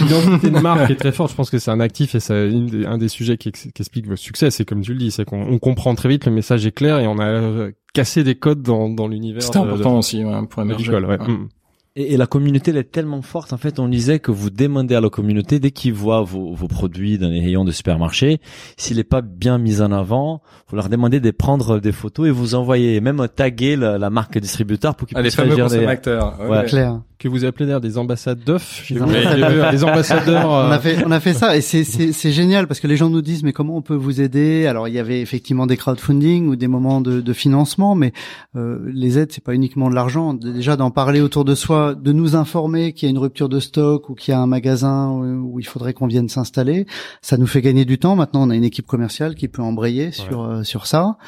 L'identité 0.00 0.50
de 0.50 0.58
marque 0.58 0.90
est 0.90 0.96
très 0.96 1.12
forte. 1.12 1.30
Je 1.30 1.36
pense 1.36 1.50
que 1.50 1.58
c'est 1.58 1.70
un 1.70 1.80
actif 1.80 2.14
et 2.14 2.20
c'est 2.20 2.52
un 2.86 2.98
des 2.98 3.08
sujets 3.08 3.36
qui, 3.38 3.48
ex- 3.48 3.68
qui 3.74 3.82
explique 3.82 4.06
votre 4.06 4.20
succès. 4.20 4.50
C'est 4.50 4.64
comme 4.64 4.82
tu 4.82 4.92
le 4.92 4.98
dis, 4.98 5.10
c'est 5.10 5.24
qu'on 5.24 5.42
on 5.42 5.58
comprend 5.58 5.94
très 5.94 6.08
vite, 6.10 6.26
le 6.26 6.32
message 6.32 6.66
est 6.66 6.72
clair 6.72 6.98
et 6.98 7.06
on 7.06 7.18
a 7.18 7.24
euh, 7.26 7.70
cassé 7.94 8.24
des 8.24 8.34
codes 8.34 8.62
dans, 8.62 8.88
dans 8.88 9.08
l'univers. 9.08 9.42
c'était 9.42 9.58
de- 9.58 9.64
important 9.64 9.98
aussi 9.98 10.24
ouais, 10.24 10.46
pour 10.48 10.62
de- 10.62 10.68
émerger. 10.68 10.92
Ouais. 10.92 11.16
Mm. 11.18 11.48
Et, 11.94 12.14
et 12.14 12.16
la 12.16 12.26
communauté 12.26 12.70
elle 12.70 12.78
est 12.78 12.90
tellement 12.90 13.20
forte. 13.22 13.52
En 13.52 13.58
fait, 13.58 13.78
on 13.78 13.86
disait 13.88 14.18
que 14.18 14.30
vous 14.30 14.48
demandez 14.50 14.94
à 14.94 15.00
la 15.00 15.10
communauté 15.10 15.60
dès 15.60 15.70
qu'ils 15.72 15.92
voient 15.92 16.22
vos, 16.22 16.54
vos 16.54 16.68
produits 16.68 17.18
dans 17.18 17.28
les 17.28 17.40
rayons 17.40 17.64
de 17.66 17.70
supermarché, 17.72 18.40
s'il 18.78 18.96
n'est 18.96 19.04
pas 19.04 19.20
bien 19.20 19.58
mis 19.58 19.82
en 19.82 19.92
avant, 19.92 20.40
vous 20.68 20.76
leur 20.76 20.88
demandez 20.88 21.20
de 21.20 21.30
prendre 21.30 21.80
des 21.80 21.92
photos 21.92 22.28
et 22.28 22.30
vous 22.30 22.54
envoyer 22.54 23.00
même 23.02 23.26
taguer 23.34 23.76
la, 23.76 23.98
la 23.98 24.08
marque 24.10 24.38
distributeur 24.38 24.94
pour 24.96 25.06
qu'ils 25.06 25.18
Ah, 25.18 25.20
les 25.20 25.28
puissent 25.28 25.36
fameux 25.36 25.56
consommateurs 25.56 26.38
ouais, 26.40 26.46
Ouais. 26.48 26.58
ouais. 26.60 26.64
Clair. 26.64 27.02
Que 27.22 27.28
vous 27.28 27.44
appelez 27.44 27.66
d'ailleurs 27.66 27.80
des 27.80 27.98
ambassades 27.98 28.40
d'œufs. 28.44 28.82
Des 28.90 29.00
ambassadeurs. 29.00 29.70
des 29.70 29.84
ambassadeurs. 29.84 30.50
On 30.50 30.56
euh, 30.56 30.70
a 30.72 30.80
fait, 30.80 31.04
on 31.06 31.12
a 31.12 31.20
fait 31.20 31.34
ça 31.34 31.56
et 31.56 31.60
c'est, 31.60 31.84
c'est, 31.84 32.10
c'est 32.10 32.32
génial 32.32 32.66
parce 32.66 32.80
que 32.80 32.88
les 32.88 32.96
gens 32.96 33.10
nous 33.10 33.22
disent 33.22 33.44
mais 33.44 33.52
comment 33.52 33.76
on 33.76 33.80
peut 33.80 33.94
vous 33.94 34.20
aider? 34.20 34.66
Alors 34.66 34.88
il 34.88 34.94
y 34.94 34.98
avait 34.98 35.20
effectivement 35.20 35.68
des 35.68 35.76
crowdfunding 35.76 36.48
ou 36.48 36.56
des 36.56 36.66
moments 36.66 37.00
de, 37.00 37.20
de 37.20 37.32
financement, 37.32 37.94
mais 37.94 38.12
euh, 38.56 38.80
les 38.92 39.20
aides 39.20 39.30
c'est 39.30 39.44
pas 39.44 39.54
uniquement 39.54 39.88
de 39.88 39.94
l'argent. 39.94 40.34
Déjà 40.34 40.74
d'en 40.74 40.90
parler 40.90 41.20
autour 41.20 41.44
de 41.44 41.54
soi, 41.54 41.94
de 41.94 42.10
nous 42.10 42.34
informer 42.34 42.92
qu'il 42.92 43.06
y 43.06 43.08
a 43.08 43.10
une 43.10 43.18
rupture 43.18 43.48
de 43.48 43.60
stock 43.60 44.10
ou 44.10 44.14
qu'il 44.16 44.32
y 44.32 44.34
a 44.34 44.40
un 44.40 44.48
magasin 44.48 45.10
où, 45.10 45.52
où 45.52 45.60
il 45.60 45.66
faudrait 45.66 45.92
qu'on 45.92 46.08
vienne 46.08 46.28
s'installer, 46.28 46.86
ça 47.20 47.36
nous 47.36 47.46
fait 47.46 47.62
gagner 47.62 47.84
du 47.84 47.98
temps. 47.98 48.16
Maintenant 48.16 48.42
on 48.48 48.50
a 48.50 48.56
une 48.56 48.64
équipe 48.64 48.88
commerciale 48.88 49.36
qui 49.36 49.46
peut 49.46 49.62
embrayer 49.62 50.10
sur 50.10 50.42
euh, 50.42 50.64
sur 50.64 50.88
ça. 50.88 51.18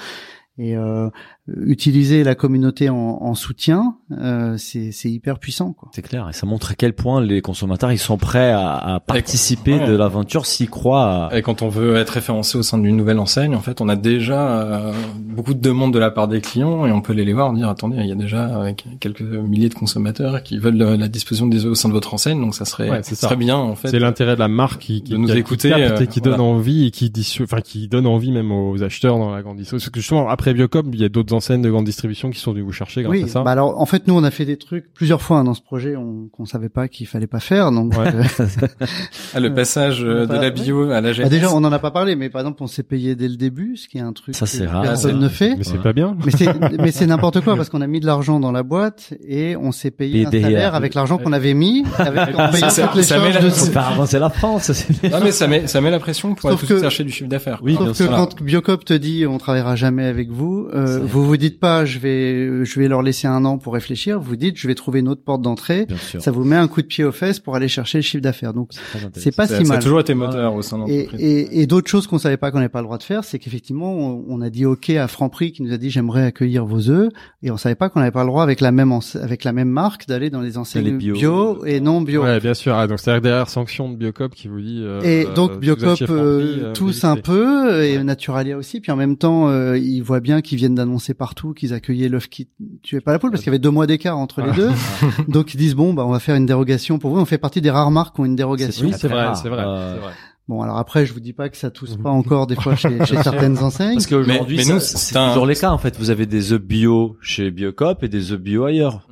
Et 0.56 0.76
euh, 0.76 1.08
utiliser 1.46 2.24
la 2.24 2.34
communauté 2.34 2.88
en, 2.88 2.96
en 2.96 3.34
soutien, 3.34 3.96
euh, 4.12 4.56
c'est, 4.56 4.92
c'est 4.92 5.10
hyper 5.10 5.38
puissant. 5.38 5.72
Quoi. 5.74 5.90
C'est 5.94 6.00
clair, 6.02 6.26
et 6.28 6.32
ça 6.32 6.46
montre 6.46 6.70
à 6.70 6.74
quel 6.74 6.94
point 6.94 7.20
les 7.20 7.42
consommateurs 7.42 7.92
ils 7.92 7.98
sont 7.98 8.16
prêts 8.16 8.50
à, 8.50 8.76
à 8.76 9.00
participer 9.00 9.78
ouais. 9.78 9.86
de 9.86 9.94
l'aventure 9.94 10.46
s'ils 10.46 10.70
croient. 10.70 11.28
À... 11.28 11.36
Et 11.36 11.42
quand 11.42 11.60
on 11.60 11.68
veut 11.68 11.96
être 11.96 12.10
référencé 12.10 12.56
au 12.56 12.62
sein 12.62 12.78
d'une 12.78 12.96
nouvelle 12.96 13.18
enseigne, 13.18 13.54
en 13.54 13.60
fait, 13.60 13.80
on 13.82 13.88
a 13.90 13.96
déjà 13.96 14.62
euh, 14.62 14.92
beaucoup 15.18 15.52
de 15.52 15.60
demandes 15.60 15.92
de 15.92 15.98
la 15.98 16.10
part 16.10 16.28
des 16.28 16.40
clients 16.40 16.86
et 16.86 16.92
on 16.92 17.02
peut 17.02 17.12
aller 17.12 17.24
les 17.26 17.34
voir 17.34 17.52
dire 17.52 17.68
attendez, 17.68 17.98
il 18.00 18.06
y 18.06 18.12
a 18.12 18.16
déjà 18.16 18.62
euh, 18.62 18.72
quelques 19.00 19.20
milliers 19.20 19.68
de 19.68 19.74
consommateurs 19.74 20.42
qui 20.42 20.58
veulent 20.58 20.80
euh, 20.80 20.96
la 20.96 21.08
disposition 21.08 21.46
des 21.46 21.66
œufs 21.66 21.72
au 21.72 21.74
sein 21.74 21.88
de 21.90 21.94
votre 21.94 22.14
enseigne, 22.14 22.40
donc 22.40 22.54
ça 22.54 22.64
serait 22.64 22.88
Ouais, 22.90 23.02
ça. 23.02 23.26
très 23.26 23.36
bien 23.36 23.56
en 23.56 23.74
fait. 23.74 23.88
C'est 23.88 23.98
l'intérêt 23.98 24.34
de 24.34 24.40
la 24.40 24.48
marque 24.48 24.80
qui, 24.80 25.02
qui 25.02 25.12
de 25.12 25.16
nous 25.18 25.26
qui- 25.26 25.32
qui 25.34 25.38
écouter, 25.40 25.68
capte 25.70 26.00
et 26.00 26.04
euh, 26.04 26.06
qui 26.06 26.20
donne 26.20 26.36
voilà. 26.36 26.50
envie 26.50 26.86
et 26.86 26.90
qui 26.90 27.12
enfin 27.42 27.60
qui 27.60 27.88
donne 27.88 28.06
envie 28.06 28.32
même 28.32 28.50
aux 28.50 28.82
acheteurs 28.82 29.18
dans 29.18 29.30
la 29.30 29.42
grande 29.42 29.56
distribution. 29.58 29.84
Parce 29.86 29.90
que 29.90 30.00
justement 30.00 30.28
après 30.28 30.54
Biocop, 30.54 30.86
il 30.92 31.00
y 31.00 31.04
a 31.04 31.08
d'autres 31.08 31.33
enseignes 31.34 31.62
de 31.62 31.70
grande 31.70 31.84
distribution 31.84 32.30
qui 32.30 32.38
sont 32.40 32.52
venues 32.52 32.62
vous 32.62 32.72
chercher 32.72 33.02
grâce 33.02 33.12
Oui, 33.12 33.24
à 33.24 33.28
ça. 33.28 33.42
bah 33.42 33.50
alors 33.52 33.80
en 33.80 33.86
fait 33.86 34.06
nous 34.06 34.14
on 34.16 34.24
a 34.24 34.30
fait 34.30 34.44
des 34.44 34.56
trucs 34.56 34.92
plusieurs 34.94 35.20
fois 35.22 35.38
hein, 35.38 35.44
dans 35.44 35.54
ce 35.54 35.60
projet 35.62 35.96
on, 35.96 36.28
qu'on 36.32 36.46
savait 36.46 36.68
pas 36.68 36.88
qu'il 36.88 37.06
fallait 37.06 37.26
pas 37.26 37.40
faire 37.40 37.70
donc 37.72 37.92
Ouais. 37.98 38.06
euh, 38.08 38.46
Ah, 39.34 39.40
le 39.40 39.52
passage 39.54 40.02
euh, 40.04 40.22
de 40.22 40.26
Bah, 40.26 40.40
la 40.40 40.50
bio 40.50 40.90
à 40.90 41.00
la 41.00 41.12
bah, 41.12 41.24
GS. 41.24 41.28
déjà 41.28 41.50
on 41.52 41.64
en 41.64 41.72
a 41.72 41.78
pas 41.78 41.90
parlé 41.90 42.16
mais 42.16 42.28
par 42.30 42.40
exemple 42.40 42.62
on 42.62 42.66
s'est 42.66 42.82
payé 42.82 43.14
dès 43.16 43.28
le 43.28 43.36
début 43.36 43.76
ce 43.76 43.88
qui 43.88 43.98
est 43.98 44.02
un 44.02 44.12
truc 44.12 44.34
Ça, 44.34 44.46
c'est 44.46 44.64
que 44.64 44.70
rare. 44.70 44.82
personne 44.82 45.18
ne 45.18 45.28
fait 45.28 45.56
mais 45.56 45.64
c'est 45.64 45.72
Ouais. 45.74 45.78
pas 45.82 45.92
bien. 45.92 46.16
mais 46.24 46.30
c'est 46.30 46.48
mais 46.78 46.92
c'est 46.92 47.06
n'importe 47.06 47.40
quoi 47.42 47.56
parce 47.56 47.68
qu'on 47.68 47.80
a 47.80 47.86
mis 47.86 48.00
de 48.00 48.06
l'argent 48.06 48.40
dans 48.40 48.52
la 48.52 48.62
boîte 48.62 49.12
et 49.26 49.56
on 49.56 49.72
s'est 49.72 49.90
payé 49.90 50.22
Et 50.22 50.26
un 50.26 50.30
derrière- 50.30 50.48
salaire 50.50 50.74
avec 50.74 50.94
l'argent 50.94 51.18
qu'on 51.18 51.32
avait 51.32 51.54
mis 51.54 51.84
avec 51.98 52.20
en 52.38 52.48
payant 52.50 52.70
Ça- 52.70 52.86
toutes 52.86 52.96
les 52.96 53.02
ça 53.02 53.18
met 53.18 53.32
charges 53.32 53.44
la- 53.44 53.50
de 53.50 54.06
C'est 54.06 54.18
la 54.18 54.30
France. 54.30 54.72
c'est- 54.72 55.10
Non 55.10 55.18
mais 55.22 55.32
ça 55.32 55.46
met 55.48 55.66
ça 55.66 55.80
met 55.80 55.90
la 55.90 55.98
pression 55.98 56.34
pour 56.34 56.50
aller 56.50 56.58
chercher 56.80 57.04
du 57.04 57.10
chiffre 57.12 57.28
d'affaires. 57.28 57.60
Oui, 57.62 57.74
Sauf 57.74 57.82
bien 57.84 57.90
que 57.92 57.96
sûr. 57.96 58.10
quand 58.10 58.42
Biocop 58.42 58.84
te 58.84 58.94
dit 58.94 59.26
on 59.26 59.38
travaillera 59.38 59.76
jamais 59.76 60.04
avec 60.04 60.30
vous, 60.30 60.68
euh, 60.72 60.98
C'est- 61.00 61.04
vous 61.24 61.30
vous 61.30 61.36
dites 61.36 61.58
pas 61.58 61.84
je 61.84 61.98
vais 61.98 62.64
je 62.64 62.78
vais 62.80 62.88
leur 62.88 63.02
laisser 63.02 63.26
un 63.26 63.44
an 63.44 63.58
pour 63.58 63.74
réfléchir, 63.74 64.20
vous 64.20 64.36
dites 64.36 64.56
je 64.56 64.66
vais 64.68 64.74
trouver 64.74 65.00
une 65.00 65.08
autre 65.08 65.22
porte 65.24 65.42
d'entrée. 65.42 65.86
Ça 66.18 66.30
vous 66.30 66.44
met 66.44 66.56
un 66.56 66.68
coup 66.68 66.82
de 66.82 66.86
pied 66.86 67.04
aux 67.04 67.12
fesses 67.12 67.40
pour 67.40 67.56
aller 67.56 67.68
chercher 67.68 67.98
le 67.98 68.02
chiffre 68.02 68.22
d'affaires. 68.22 68.52
Donc 68.52 68.70
c'est 69.14 69.34
pas 69.34 69.46
si 69.46 69.54
ça 69.54 69.60
a 69.60 69.64
mal. 69.64 69.78
toujours 69.82 70.00
été 70.00 70.14
moteur 70.14 70.54
au 70.54 70.62
sein 70.62 70.78
de 70.84 70.90
Et, 70.90 71.08
et, 71.18 71.62
et 71.62 71.66
d'autres 71.66 71.88
choses 71.90 72.06
qu'on 72.06 72.18
savait 72.18 72.36
pas 72.36 72.50
qu'on 72.50 72.58
n'avait 72.58 72.68
pas 72.68 72.80
le 72.80 72.86
droit 72.86 72.98
de 72.98 73.02
faire, 73.02 73.24
c'est 73.24 73.38
qu'effectivement, 73.38 73.92
on, 73.94 74.24
on 74.28 74.40
a 74.40 74.50
dit 74.50 74.66
OK 74.66 74.90
à 74.90 75.08
Franprix 75.08 75.52
qui 75.52 75.62
nous 75.62 75.72
a 75.72 75.76
dit 75.78 75.90
j'aimerais 75.90 76.24
accueillir 76.24 76.66
vos 76.66 76.90
œufs, 76.90 77.10
et 77.42 77.50
on 77.50 77.56
savait 77.56 77.74
pas 77.74 77.88
qu'on 77.88 78.00
n'avait 78.00 78.12
pas 78.12 78.22
le 78.22 78.28
droit 78.28 78.42
avec 78.42 78.60
la 78.60 78.70
même 78.72 78.92
avec 79.20 79.44
la 79.44 79.52
même 79.52 79.68
marque 79.70 80.06
d'aller 80.06 80.30
dans 80.30 80.40
les 80.40 80.58
enseignes 80.58 80.84
les 80.84 80.92
bio, 80.92 81.14
bio. 81.14 81.64
et 81.64 81.80
non 81.80 82.00
bio. 82.02 82.22
Ouais, 82.22 82.38
bien 82.40 82.54
sûr. 82.54 82.74
Ah, 82.74 82.86
donc 82.86 82.98
c'est 83.00 83.18
derrière 83.20 83.48
sanction 83.48 83.90
de 83.90 83.96
Biocop 83.96 84.34
qui 84.34 84.48
vous 84.48 84.60
dit. 84.60 84.80
euh, 84.82 85.00
Et 85.02 85.26
euh, 85.26 85.32
donc 85.34 85.52
vous 85.52 85.58
Biocop 85.58 85.96
Franprix, 85.96 86.06
euh, 86.10 86.64
euh, 86.64 86.72
tous 86.74 87.04
un 87.04 87.16
peu 87.16 87.82
et 87.82 88.02
Naturalia 88.02 88.56
aussi. 88.58 88.80
Puis 88.80 88.92
en 88.92 88.96
même 88.96 89.16
temps, 89.16 89.48
euh, 89.48 89.78
ils 89.78 90.00
voient 90.02 90.20
bien 90.20 90.40
qu'ils 90.42 90.58
viennent 90.58 90.74
d'annoncer 90.74 91.13
partout 91.14 91.54
qu'ils 91.54 91.72
accueillaient 91.72 92.08
l'œuf 92.08 92.28
qui 92.28 92.48
tuait 92.82 93.00
pas 93.00 93.12
la 93.12 93.18
poule 93.18 93.30
parce 93.30 93.42
qu'il 93.42 93.50
y 93.50 93.54
avait 93.54 93.58
deux 93.58 93.70
mois 93.70 93.86
d'écart 93.86 94.18
entre 94.18 94.42
les 94.42 94.52
deux. 94.52 94.70
donc 95.28 95.54
ils 95.54 95.56
disent 95.56 95.74
bon 95.74 95.94
bah 95.94 96.04
on 96.06 96.10
va 96.10 96.20
faire 96.20 96.36
une 96.36 96.46
dérogation 96.46 96.98
pour 96.98 97.10
vous. 97.10 97.20
On 97.20 97.24
fait 97.24 97.38
partie 97.38 97.60
des 97.60 97.70
rares 97.70 97.90
marques 97.90 98.14
qui 98.16 98.20
ont 98.20 98.24
une 98.24 98.36
dérogation. 98.36 98.86
Oui, 98.86 98.92
c'est 98.98 99.08
vrai, 99.08 99.24
rare. 99.26 99.36
c'est 99.36 99.48
vrai, 99.48 99.62
Euh, 99.64 99.94
c'est 99.94 100.00
vrai. 100.00 100.12
Bon 100.46 100.60
alors 100.60 100.76
après 100.76 101.06
je 101.06 101.14
vous 101.14 101.20
dis 101.20 101.32
pas 101.32 101.48
que 101.48 101.56
ça 101.56 101.70
tousse 101.70 101.96
pas 101.96 102.10
encore 102.10 102.46
des 102.46 102.54
fois 102.54 102.76
chez, 102.76 103.02
chez 103.06 103.16
certaines 103.22 103.58
enseignes. 103.58 103.94
Parce 103.94 104.06
qu'aujourd'hui, 104.06 104.58
Mais- 104.58 104.74
mais 104.74 104.80
c'est 104.80 105.16
un- 105.16 105.28
toujours 105.28 105.46
les 105.46 105.56
cas 105.56 105.70
en 105.70 105.78
fait. 105.78 105.96
Vous 105.98 106.10
avez 106.10 106.26
des 106.26 106.52
œufs 106.52 106.60
bio 106.60 107.16
chez 107.22 107.50
Biocop 107.50 108.02
et 108.02 108.08
des 108.08 108.32
œufs 108.32 108.40
bio 108.40 108.64
ailleurs. 108.64 109.06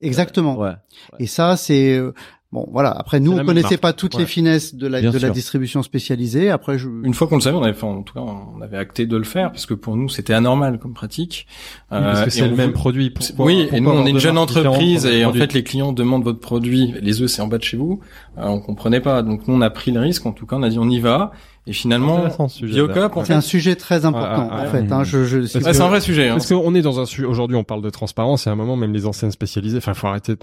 Exactement. 0.00 0.58
Ouais. 0.58 0.72
Et 1.18 1.26
ça, 1.26 1.56
c'est 1.56 1.96
euh, 1.96 2.12
bon, 2.54 2.66
voilà. 2.72 2.90
Après, 2.90 3.20
nous, 3.20 3.32
on 3.32 3.44
connaissait 3.44 3.70
marque. 3.70 3.80
pas 3.82 3.92
toutes 3.92 4.16
les 4.16 4.24
finesses 4.26 4.74
de 4.74 4.86
la 4.86 5.00
Bien 5.00 5.10
de 5.10 5.16
la 5.18 5.26
sûr. 5.26 5.32
distribution 5.34 5.82
spécialisée. 5.82 6.48
Après, 6.50 6.78
je 6.78 6.88
Une 7.02 7.12
fois 7.12 7.26
qu'on 7.26 7.34
le 7.34 7.40
savait, 7.42 7.56
on 7.56 7.62
avait, 7.62 7.72
enfin, 7.76 7.88
en 7.88 8.02
tout 8.02 8.14
cas, 8.14 8.20
on 8.20 8.62
avait 8.62 8.78
acté 8.78 9.04
de 9.06 9.16
le 9.16 9.24
faire 9.24 9.50
parce 9.50 9.66
que 9.66 9.74
pour 9.74 9.96
nous, 9.96 10.08
c'était 10.08 10.32
anormal 10.32 10.78
comme 10.78 10.94
pratique. 10.94 11.46
Oui, 11.90 11.98
parce 12.00 12.18
Euh, 12.20 12.22
que 12.22 12.28
et 12.28 12.30
c'est 12.30 12.48
le 12.48 12.56
même 12.56 12.72
produit. 12.72 13.10
Pourquoi- 13.10 13.44
oui, 13.46 13.68
et 13.72 13.80
nous, 13.80 13.90
on 13.90 14.06
est 14.06 14.10
une 14.10 14.18
jeune 14.18 14.38
entreprise 14.38 15.04
et 15.04 15.24
en 15.24 15.28
produit 15.28 15.40
fait, 15.42 15.52
les 15.52 15.62
clients 15.64 15.92
demandent 15.92 16.24
votre 16.24 16.40
produit. 16.40 16.94
Les 17.02 17.20
œufs, 17.20 17.30
c'est 17.30 17.42
en 17.42 17.48
bas 17.48 17.58
de 17.58 17.64
chez 17.64 17.76
vous. 17.76 18.00
Euh, 18.38 18.42
on 18.46 18.60
comprenait 18.60 19.00
pas. 19.00 19.22
Donc, 19.22 19.46
nous, 19.48 19.54
on 19.54 19.60
a 19.60 19.70
pris 19.70 19.90
le 19.90 20.00
risque. 20.00 20.24
En 20.24 20.32
tout 20.32 20.46
cas, 20.46 20.56
on 20.56 20.62
a 20.62 20.68
dit 20.70 20.78
on 20.78 20.88
y 20.88 21.00
va. 21.00 21.32
Et 21.66 21.72
finalement, 21.72 22.28
ce 22.48 22.66
c'est 23.24 23.32
un 23.32 23.40
sujet 23.40 23.74
très 23.74 24.04
important 24.04 24.48
Ouais, 24.48 24.54
ouais, 24.54 24.60
en 24.60 24.64
ouais. 24.64 24.82
fait. 24.86 24.92
Hein, 24.92 25.02
je, 25.02 25.24
je, 25.24 25.46
c'est 25.46 25.80
un 25.80 25.88
vrai 25.88 26.00
sujet. 26.02 26.28
Hein. 26.28 26.34
Parce 26.34 26.52
qu'on 26.52 26.74
est 26.74 26.82
dans 26.82 27.00
un 27.00 27.06
sujet, 27.06 27.26
aujourd'hui 27.26 27.56
on 27.56 27.64
parle 27.64 27.80
de 27.80 27.88
transparence 27.88 28.46
et 28.46 28.50
à 28.50 28.52
un 28.52 28.56
moment 28.56 28.76
même 28.76 28.92
les 28.92 29.06
enseignes 29.06 29.30
spécialisées, 29.30 29.78
enfin 29.78 29.94
faut 29.94 30.06
arrêter, 30.06 30.32
de- 30.34 30.38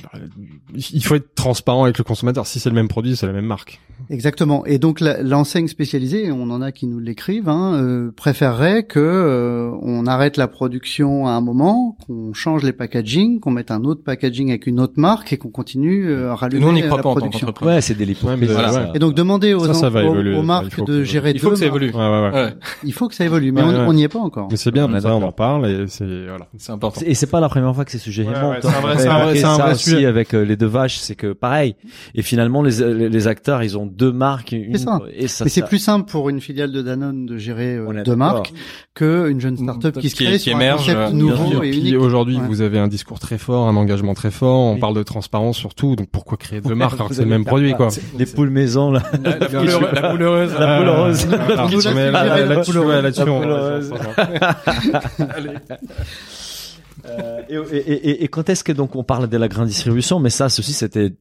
il 0.93 1.03
faut 1.03 1.13
être 1.15 1.35
transparent 1.35 1.83
avec 1.83 1.97
le 1.97 2.03
consommateur. 2.03 2.47
Si 2.47 2.59
c'est 2.59 2.69
le 2.69 2.75
même 2.75 2.87
produit, 2.87 3.15
c'est 3.15 3.27
la 3.27 3.33
même 3.33 3.45
marque. 3.45 3.79
Exactement. 4.09 4.65
Et 4.65 4.79
donc 4.79 4.99
la- 4.99 5.21
l'enseigne 5.21 5.67
spécialisée, 5.67 6.31
on 6.31 6.49
en 6.49 6.61
a 6.61 6.71
qui 6.71 6.87
nous 6.87 6.99
l'écrivent, 6.99 7.49
hein, 7.49 7.75
euh, 7.75 8.11
préférerait 8.15 8.83
que 8.83 8.99
euh, 8.99 9.71
on 9.83 10.07
arrête 10.07 10.37
la 10.37 10.47
production 10.47 11.27
à 11.27 11.31
un 11.33 11.41
moment, 11.41 11.97
qu'on 12.07 12.33
change 12.33 12.63
les 12.63 12.73
packaging, 12.73 13.39
qu'on 13.39 13.51
mette 13.51 13.69
un 13.71 13.83
autre 13.83 14.03
packaging 14.03 14.49
avec 14.49 14.65
une 14.65 14.79
autre 14.79 14.93
marque 14.97 15.33
et 15.33 15.37
qu'on 15.37 15.49
continue 15.49 16.09
euh, 16.09 16.31
à 16.31 16.33
Et 16.33 16.35
rallumer 16.35 16.61
nous, 16.61 16.67
on 16.69 16.73
n'y 16.73 16.81
la 16.81 16.87
croit 16.87 17.01
pas 17.01 17.09
en 17.09 17.13
tant 17.13 17.19
production. 17.19 17.53
Ouais, 17.61 17.81
c'est 17.81 17.93
des 17.95 18.05
Ouais, 18.27 18.35
voilà. 18.53 18.71
ça. 18.71 18.91
Et 18.95 18.99
donc 18.99 19.13
demander 19.13 19.53
aux, 19.53 19.65
Ça, 19.67 19.73
ça 19.75 19.87
en- 19.87 19.89
va 19.91 20.03
aux- 20.03 20.13
évoluer. 20.13 20.35
aux 20.35 20.41
Il 20.41 20.45
marques 20.47 20.83
de 20.83 21.03
gérer 21.11 21.31
Il 21.31 21.39
faut 21.39 21.47
deux 21.49 21.53
que 21.53 21.59
ça 21.59 21.65
évolue. 21.65 21.91
Ouais, 21.91 21.97
ouais, 21.97 22.21
ouais. 22.21 22.31
Ouais, 22.33 22.53
Il 22.83 22.93
faut 22.93 23.07
que 23.07 23.15
ça 23.15 23.25
évolue, 23.25 23.51
mais 23.51 23.61
Ouais, 23.61 23.67
on 23.69 23.71
ouais. 23.71 23.85
on 23.87 23.93
n'y 23.93 24.03
est 24.03 24.07
pas 24.07 24.19
encore. 24.19 24.47
Mais 24.51 24.57
c'est 24.57 24.71
bien, 24.71 24.91
On 24.93 24.99
ça, 24.99 25.15
on 25.15 25.21
en 25.23 25.31
parle 25.31 25.67
et 25.67 25.85
c'est 25.87 26.05
voilà. 26.27 26.47
c'est 26.57 26.71
important. 26.71 27.01
Et 27.05 27.13
c'est 27.13 27.27
pas 27.27 27.39
la 27.39 27.49
première 27.49 27.73
fois 27.75 27.85
que 27.85 27.91
ces 27.91 27.97
sujets 27.97 28.23
Ouais, 28.23 28.33
remontent. 28.33 28.49
ouais, 28.51 28.59
c'est 28.61 28.67
un 28.67 28.71
vrai- 28.81 29.07
un 29.07 29.11
avait 29.15 29.23
vrai- 29.25 29.35
c'est 29.35 29.43
un 29.45 29.53
remarqué 29.53 29.61
vrai 29.61 29.69
ça 29.69 29.71
aussi 29.75 29.89
sujet. 29.91 30.05
avec 30.05 30.33
euh, 30.33 30.43
les 30.45 30.55
deux 30.55 30.65
vaches, 30.67 30.97
c'est 30.97 31.15
que 31.15 31.33
pareil. 31.33 31.75
Et 32.15 32.21
finalement, 32.21 32.61
les, 32.63 32.79
les, 32.93 33.09
les 33.09 33.27
acteurs, 33.27 33.63
ils 33.63 33.77
ont 33.77 33.85
deux 33.85 34.11
marques. 34.11 34.51
Une, 34.51 34.73
C'est 34.77 34.83
ça. 34.85 34.99
Et 35.15 35.27
ça, 35.27 35.43
Mais 35.45 35.49
c'est 35.49 35.61
ça- 35.61 35.67
plus 35.67 35.79
simple 35.79 36.09
pour 36.09 36.29
une 36.29 36.41
filiale 36.41 36.71
de 36.71 36.81
Danone 36.81 37.25
de 37.25 37.37
gérer 37.37 37.75
euh, 37.75 38.03
deux 38.03 38.15
marques 38.15 38.53
que 38.93 39.29
une 39.29 39.39
jeune 39.41 39.57
start-up 39.57 39.97
qui 39.99 40.09
se 40.09 40.15
Qui- 40.15 40.25
crée 40.25 40.33
qui 40.33 40.39
sur 40.39 40.53
émerge, 40.53 40.89
un 40.89 40.93
euh, 40.93 40.95
concept 41.07 41.15
bien 41.15 41.25
nouveau 41.25 41.63
et 41.63 41.71
Puis 41.71 41.79
unique. 41.79 41.95
aujourd'hui, 41.99 42.37
vous 42.47 42.61
avez 42.61 42.79
un 42.79 42.87
discours 42.87 43.19
très 43.19 43.37
fort, 43.37 43.67
un 43.67 43.75
engagement 43.75 44.13
très 44.13 44.31
fort. 44.31 44.59
On 44.59 44.77
parle 44.77 44.95
de 44.95 45.03
transparence 45.03 45.57
surtout. 45.57 45.95
Donc 45.95 46.09
pourquoi 46.11 46.37
créer 46.37 46.61
deux 46.61 46.75
marques 46.75 46.93
alors 46.95 47.09
que 47.09 47.15
c'est 47.15 47.23
le 47.23 47.29
même 47.29 47.45
produit, 47.45 47.71
ça. 47.71 47.77
quoi 47.77 47.87
Les 48.17 48.25
poules 48.25 48.49
maison, 48.49 48.91
là. 48.91 49.01
La, 49.23 49.37
la 49.39 50.77
rose. 51.05 51.19
filière 51.27 52.37
et. 57.09 58.23
Euh, 58.23 58.27
quand 58.31 58.49
est-ce 58.49 58.63
que 58.63 58.71
donc 58.71 58.95
on 58.95 59.03
parle 59.03 59.27
de 59.27 59.37
la 59.37 59.47
grande 59.47 59.67
distribution, 59.67 60.19
mais 60.19 60.29
ça, 60.29 60.49
ceci 60.49 60.71
c'était 60.73 61.13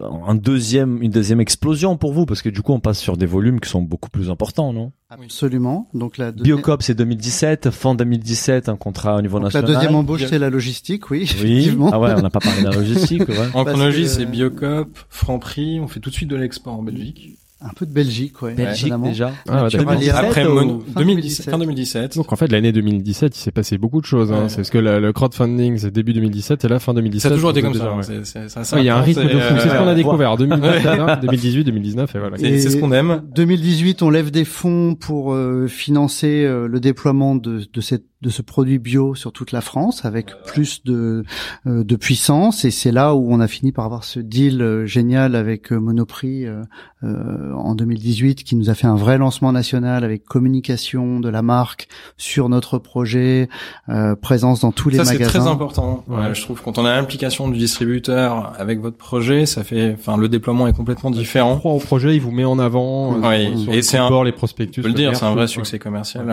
un 0.00 0.34
deuxième, 0.34 1.02
une 1.02 1.10
deuxième 1.10 1.40
explosion 1.40 1.96
pour 1.96 2.12
vous 2.12 2.26
parce 2.26 2.42
que 2.42 2.48
du 2.48 2.62
coup 2.62 2.72
on 2.72 2.78
passe 2.80 2.98
sur 2.98 3.16
des 3.16 3.26
volumes 3.26 3.58
qui 3.58 3.68
sont 3.68 3.82
beaucoup 3.82 4.08
plus 4.08 4.30
importants, 4.30 4.72
non? 4.72 4.92
Absolument. 5.10 5.88
Donc 5.94 6.16
la 6.18 6.30
deuxième, 6.30 6.56
Biocop 6.58 6.82
c'est 6.82 6.94
2017, 6.94 7.70
fin 7.70 7.94
2017, 7.94 8.68
un 8.68 8.76
contrat 8.76 9.16
au 9.16 9.22
niveau 9.22 9.40
donc 9.40 9.52
la 9.52 9.60
national. 9.60 9.74
deuxième 9.82 9.94
embauche, 9.96 10.26
c'est 10.26 10.38
la 10.38 10.50
logistique, 10.50 11.10
oui, 11.10 11.28
Oui. 11.42 11.52
effectivement. 11.58 11.90
Ah 11.92 11.98
ouais, 11.98 12.12
on 12.16 12.22
n'a 12.22 12.30
pas 12.30 12.40
parlé 12.40 12.60
de 12.62 12.66
la 12.68 12.72
logistique. 12.76 13.28
Ouais. 13.28 13.48
En 13.54 13.64
chronologie, 13.64 14.02
que- 14.02 14.08
c'est 14.08 14.26
Biocop, 14.26 14.96
Franprix. 15.08 15.80
On 15.80 15.88
fait 15.88 16.00
tout 16.00 16.10
de 16.10 16.14
suite 16.14 16.30
de 16.30 16.36
l'export 16.36 16.74
en 16.74 16.82
Belgique. 16.82 17.36
Un 17.62 17.70
peu 17.74 17.86
de 17.86 17.90
Belgique, 17.92 18.42
ouais. 18.42 18.52
Belgique 18.52 18.92
déjà. 19.02 19.32
Ah, 19.48 19.64
ouais, 19.64 19.70
d'accord. 19.70 19.86
Naturalia. 19.94 20.16
Après, 20.18 20.46
ou- 20.46 20.54
Mono- 20.54 20.80
fin 20.92 21.00
2017, 21.00 21.46
2017. 21.46 21.50
fin 21.50 21.58
2017. 21.58 22.16
Donc 22.16 22.30
en 22.32 22.36
fait 22.36 22.52
l'année 22.52 22.70
2017 22.70 23.34
il 23.34 23.40
s'est 23.40 23.50
passé 23.50 23.78
beaucoup 23.78 24.02
de 24.02 24.06
choses. 24.06 24.30
Hein. 24.30 24.48
C'est 24.50 24.56
parce 24.56 24.68
que 24.70 24.76
la- 24.76 25.00
le 25.00 25.12
crowdfunding 25.14 25.78
c'est 25.78 25.90
début 25.90 26.12
2017 26.12 26.64
et 26.64 26.68
là 26.68 26.78
fin 26.78 26.92
2017. 26.92 27.30
Ça 27.30 27.32
a 27.32 27.36
toujours 27.36 27.52
été 27.52 27.62
comme 27.62 27.72
ça. 27.72 27.78
déjà, 27.80 27.92
hein. 27.92 27.96
ouais. 27.96 28.02
C'est- 28.02 28.24
c'est- 28.24 28.48
ça- 28.62 28.76
Ouais, 28.76 28.82
Il 28.82 28.86
y 28.86 28.90
a 28.90 28.96
un 28.98 29.00
rythme 29.00 29.22
de 29.24 29.28
fou. 29.28 29.36
et, 29.56 29.60
C'est 29.60 29.68
ce 29.70 29.74
qu'on 29.74 29.86
euh, 29.86 29.90
a 29.90 29.94
découvert. 29.94 30.36
2018, 30.36 31.20
2018, 31.22 31.64
2019 31.64 32.14
et 32.14 32.18
voilà. 32.18 32.36
C'est 32.36 32.58
c'est 32.58 32.70
ce 32.70 32.76
qu'on 32.76 32.92
aime. 32.92 33.22
2018, 33.34 34.02
on 34.02 34.10
lève 34.10 34.30
des 34.30 34.44
fonds 34.44 34.94
pour 34.94 35.32
euh, 35.32 35.66
financer 35.66 36.44
euh, 36.44 36.68
le 36.68 36.78
déploiement 36.78 37.36
de, 37.36 37.62
de 37.72 37.80
cette 37.80 38.04
de 38.22 38.30
ce 38.30 38.40
produit 38.40 38.78
bio 38.78 39.14
sur 39.14 39.30
toute 39.30 39.52
la 39.52 39.60
France 39.60 40.04
avec 40.06 40.30
plus 40.46 40.82
de 40.84 41.22
euh, 41.66 41.84
de 41.84 41.96
puissance 41.96 42.64
et 42.64 42.70
c'est 42.70 42.90
là 42.90 43.14
où 43.14 43.30
on 43.30 43.40
a 43.40 43.46
fini 43.48 43.72
par 43.72 43.84
avoir 43.84 44.04
ce 44.04 44.20
deal 44.20 44.62
euh, 44.62 44.86
génial 44.86 45.34
avec 45.36 45.70
euh, 45.70 45.78
Monoprix 45.78 46.46
euh, 46.46 46.62
euh, 47.04 47.52
en 47.52 47.74
2018 47.74 48.42
qui 48.42 48.56
nous 48.56 48.70
a 48.70 48.74
fait 48.74 48.86
un 48.86 48.94
vrai 48.96 49.18
lancement 49.18 49.52
national 49.52 50.02
avec 50.02 50.24
communication 50.24 51.20
de 51.20 51.28
la 51.28 51.42
marque 51.42 51.88
sur 52.16 52.48
notre 52.48 52.78
projet, 52.78 53.48
euh, 53.90 54.16
présence 54.16 54.60
dans 54.60 54.72
tous 54.72 54.88
les 54.88 54.96
Ça, 54.96 55.04
c'est 55.04 55.12
magasins. 55.14 55.40
très 55.40 55.48
important. 55.50 56.02
Ouais. 56.08 56.34
Je 56.34 56.40
trouve 56.40 56.62
quand 56.62 56.78
on 56.78 56.86
a 56.86 56.94
l'implication 56.96 57.48
du 57.48 57.58
distributeur 57.58 58.54
avec 58.58 58.80
votre 58.80 58.96
projet, 58.96 59.44
ça 59.44 59.62
fait, 59.62 59.92
enfin, 59.98 60.16
le 60.16 60.28
déploiement 60.30 60.66
est 60.66 60.72
complètement 60.72 61.10
différent. 61.10 61.52
On 61.52 61.58
croit 61.58 61.72
au 61.72 61.78
projet, 61.80 62.14
il 62.16 62.20
vous 62.22 62.30
met 62.32 62.44
en 62.46 62.58
avant. 62.58 63.22
euh, 63.22 63.56
sur- 63.56 63.72
Et 63.74 63.82
c'est 63.82 63.98
un- 63.98 64.24
les 64.24 64.32
prospectus. 64.32 64.80
Je 64.80 64.82
peux 64.82 64.88
le 64.88 64.94
dire, 64.94 65.14
c'est 65.14 65.24
un 65.26 65.32
vrai 65.32 65.42
Ouais. 65.42 65.46
succès 65.46 65.78
commercial. 65.78 66.24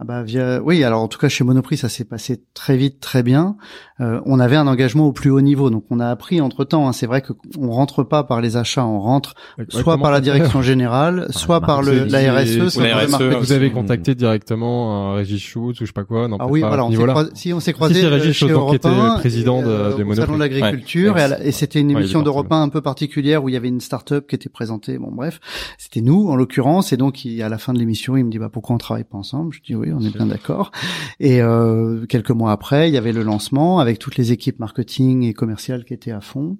Ah 0.00 0.04
bah 0.04 0.22
via 0.22 0.62
oui 0.62 0.84
alors 0.84 1.02
en 1.02 1.08
tout 1.08 1.18
cas 1.18 1.28
chez 1.28 1.44
Monoprix 1.44 1.76
ça 1.78 1.88
s'est 1.88 2.04
passé 2.04 2.42
très 2.54 2.76
vite 2.76 3.00
très 3.00 3.22
bien 3.22 3.56
Euh, 4.00 4.20
on 4.26 4.38
avait 4.38 4.54
un 4.54 4.68
engagement 4.68 5.06
au 5.08 5.12
plus 5.12 5.28
haut 5.30 5.40
niveau 5.40 5.70
donc 5.70 5.84
on 5.90 5.98
a 5.98 6.06
appris 6.08 6.40
entre 6.40 6.64
temps 6.64 6.92
c'est 6.92 7.06
vrai 7.06 7.20
que 7.20 7.32
on 7.58 7.70
rentre 7.72 8.04
pas 8.04 8.22
par 8.22 8.40
les 8.40 8.56
achats 8.56 8.86
on 8.86 9.00
rentre 9.00 9.34
Ouais, 9.58 9.64
soit 9.70 9.98
par 9.98 10.12
la 10.12 10.20
direction 10.20 10.62
générale 10.62 11.26
soit 11.30 11.58
le 11.60 11.66
par 11.66 11.82
le 11.82 12.04
la 12.04 12.32
RSE 12.32 12.58
ou 12.58 12.70
soit 12.70 12.84
la 12.86 12.90
par 12.90 13.00
le 13.00 13.06
RSE, 13.06 13.10
marketing. 13.10 13.38
Vous 13.40 13.52
avez 13.52 13.70
contacté 13.72 14.14
directement 14.14 15.10
un 15.10 15.14
Régis 15.16 15.40
Schutz 15.42 15.80
ou 15.80 15.84
je 15.84 15.86
sais 15.86 15.92
pas 15.92 16.04
quoi. 16.04 16.28
Non, 16.28 16.36
ah 16.38 16.46
oui 16.48 16.60
pas 16.60 16.68
voilà 16.68 16.84
on 16.84 16.90
croisé, 16.92 17.30
si 17.34 17.52
on 17.52 17.58
s'est 17.60 17.72
croisé 17.72 18.04
euh, 18.04 18.10
Régis 18.10 18.36
chez 18.36 18.46
qui 18.46 18.74
était 18.76 18.86
1, 18.88 19.14
le 19.14 19.18
président 19.20 19.60
et, 19.60 19.64
de- 19.64 19.68
euh, 19.68 19.88
de 19.90 19.94
au 19.94 19.98
Monoprix. 20.06 20.16
salon 20.16 20.34
de 20.34 20.38
l'agriculture 20.38 21.14
Ouais. 21.14 21.28
et, 21.48 21.50
c'était 21.52 21.80
une 21.80 21.88
Ouais, 21.88 21.94
émission 22.00 22.20
parti, 22.20 22.24
d'Europe 22.26 22.46
ouais. 22.50 22.56
1 22.56 22.62
un 22.62 22.68
peu 22.68 22.80
particulière 22.82 23.42
où 23.42 23.48
il 23.48 23.52
y 23.52 23.56
avait 23.56 23.68
une 23.68 23.80
start-up 23.80 24.26
qui 24.28 24.36
était 24.36 24.48
présentée 24.48 24.96
bon 24.98 25.10
bref 25.10 25.40
c'était 25.76 26.00
nous 26.02 26.28
en 26.28 26.36
l'occurrence 26.36 26.92
et 26.92 26.96
donc 26.96 27.24
il, 27.24 27.42
à 27.42 27.48
la 27.48 27.58
fin 27.58 27.72
de 27.72 27.78
l'émission 27.80 28.16
il 28.16 28.24
me 28.24 28.30
dit 28.30 28.38
bah 28.38 28.48
pourquoi 28.52 28.76
on 28.76 28.78
travaille 28.78 29.04
pas 29.04 29.18
ensemble? 29.18 29.52
Je 29.52 29.60
dis 29.62 29.74
oui 29.74 29.87
on 29.92 30.00
est 30.00 30.14
bien 30.14 30.26
d'accord 30.26 30.70
et 31.20 31.40
euh, 31.42 32.06
quelques 32.06 32.30
mois 32.30 32.52
après 32.52 32.88
il 32.88 32.94
y 32.94 32.98
avait 32.98 33.12
le 33.12 33.22
lancement 33.22 33.78
avec 33.80 33.98
toutes 33.98 34.16
les 34.16 34.32
équipes 34.32 34.58
marketing 34.58 35.22
et 35.24 35.34
commerciales 35.34 35.84
qui 35.84 35.94
étaient 35.94 36.12
à 36.12 36.20
fond 36.20 36.56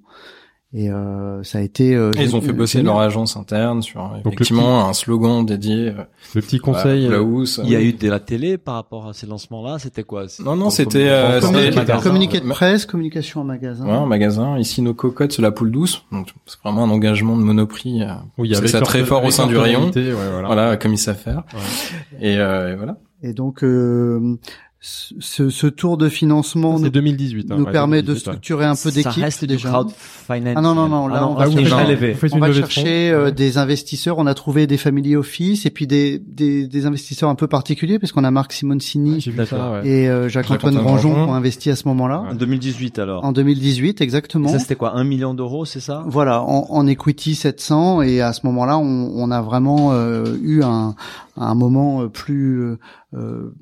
et 0.74 0.91
euh, 0.91 1.43
ça 1.45 1.57
a 1.57 1.61
été 1.62 1.95
euh, 1.97 2.12
et 2.14 2.24
ils 2.24 2.37
ont 2.37 2.43
fait 2.43 2.53
bosser 2.53 2.83
leur 2.83 2.99
agence 3.01 3.39
interne 3.39 3.81
sur 3.81 4.12
effectivement 4.20 4.87
un 4.87 4.93
slogan 4.93 5.47
dédié. 5.47 5.89
euh, 5.89 6.03
Le 6.35 6.43
petit 6.43 6.59
conseil. 6.59 7.07
euh. 7.07 7.24
Il 7.64 7.70
y 7.70 7.74
a 7.74 7.81
eu 7.81 7.95
de 7.95 8.11
la 8.11 8.20
télé 8.20 8.59
par 8.59 8.74
rapport 8.74 9.09
à 9.09 9.14
ces 9.14 9.26
lancements-là. 9.26 9.79
C'était 9.79 10.03
quoi? 10.03 10.24
Non, 10.45 10.57
non, 10.57 10.68
c'était, 10.68 11.09
euh, 11.09 11.41
communiqué, 11.41 11.85
communiqué 12.03 12.41
de 12.41 12.49
presse 12.51 12.85
communication 12.85 13.41
en 13.41 13.45
magasin 13.45 13.87
Ouais, 13.87 13.93
en 13.93 14.05
magasin. 14.05 14.59
Ici, 14.59 14.83
nos 14.83 14.93
cocottes, 14.93 15.33
c'est 15.33 15.41
la 15.41 15.53
poule 15.53 15.70
douce. 15.70 16.03
Donc, 16.12 16.29
c'est 16.45 16.59
vraiment 16.62 16.85
un 16.85 16.91
engagement 16.91 17.39
de 17.39 17.43
Monoprix. 17.45 18.03
euh, 18.03 18.12
Oui, 18.37 18.51
Parce 18.51 18.61
que 18.61 18.64
avec 18.66 18.70
ça 18.70 18.81
très 18.83 19.05
fort 19.05 19.24
au 19.24 19.31
sein 19.31 19.47
du 19.47 19.57
rayon. 19.57 19.91
ouais, 19.91 20.12
voilà. 20.12 20.49
Voilà, 20.49 20.76
comme 20.76 20.93
ils 20.93 20.99
savent 20.99 21.16
faire. 21.16 21.45
Et, 22.20 22.37
euh, 22.37 22.74
et 22.74 22.76
voilà. 22.76 22.99
Et 23.22 23.32
donc, 23.32 23.64
euh, 23.64 24.36
ce, 24.80 25.50
ce 25.50 25.66
tour 25.66 25.96
de 25.96 26.08
financement 26.08 26.76
C'est 26.76 26.84
nous, 26.84 26.90
2018. 26.90 27.50
hein, 27.50 27.56
nous 27.58 27.64
ouais, 27.64 27.72
permet 27.72 27.96
de 28.00 28.06
2018, 28.06 28.14
ouais. 28.14 28.32
structurer 28.32 28.64
un 28.64 28.70
peu 28.76 28.76
Ça 28.76 28.90
d'équipe 28.92 29.24
reste 29.24 29.40
du 29.40 29.48
déjà. 29.48 29.70
crowdfunding. 29.70 30.52
Ah 30.54 30.60
non, 30.60 30.76
non, 30.76 30.88
non, 30.88 31.08
là, 31.08 31.26
on 31.26 31.34
va 31.34 31.46
Ah, 31.48 31.50
chercher- 31.50 32.14
faites 32.14 32.32
On 32.32 32.36
une 32.36 32.40
va 32.40 32.46
levée 32.48 32.60
de 32.60 32.64
fonds. 32.66 32.70
chercher 32.70 33.10
euh, 33.10 33.32
des 33.32 33.58
investisseurs. 33.58 34.18
On 34.18 34.26
a 34.28 34.34
trouvé 34.34 34.68
des 34.68 34.76
family 34.76 35.16
office 35.16 35.66
et 35.66 35.70
puis 35.70 35.88
des, 35.88 36.20
des, 36.24 36.68
des 36.68 36.86
investisseurs 36.86 37.28
un 37.28 37.34
peu 37.34 37.48
particuliers 37.48 37.98
parce 37.98 38.12
qu'on 38.12 38.22
a 38.22 38.30
Marc 38.30 38.52
Simoncini 38.52 39.20
ça, 39.20 39.72
ouais. 39.72 39.88
et 39.88 40.08
euh, 40.08 40.28
Jacques-Antoine 40.28 40.74
Jacques-Antoine 40.74 40.74
Grangeon 40.76 41.08
Grangeon. 41.10 41.24
qui 41.26 41.30
ont 41.32 41.34
investi 41.34 41.70
à 41.70 41.76
ce 41.76 41.88
moment-là 41.88 42.22
En 42.30 42.34
2018 42.36 43.00
alors. 43.00 43.24
en 43.24 43.32
2018 43.32 44.00
Et 44.00 44.04
exactement. 44.04 44.48
ça 44.48 44.60
c'était 44.60 44.76
quoi 44.76 44.94
Un 44.96 45.02
million 45.02 45.34
d'euros, 45.34 45.64
c'est 45.64 45.80
ça? 45.80 46.04
Voilà, 46.06 46.40
en, 46.44 46.66
en 46.70 46.86
equity 46.86 47.34
700 47.34 48.02
et 48.02 48.20
à 48.20 48.32
ce 48.32 48.46
moment-là, 48.46 48.78
on, 48.78 49.10
on 49.16 49.30
a 49.32 49.42
vraiment 49.42 49.90
euh, 49.92 50.36
eu 50.40 50.62
un, 50.62 50.94
un 51.47 51.55
moment 51.55 52.03
euh, 52.03 52.09
plus, 52.09 52.61
euh, 52.62 52.78
euh, 53.14 53.55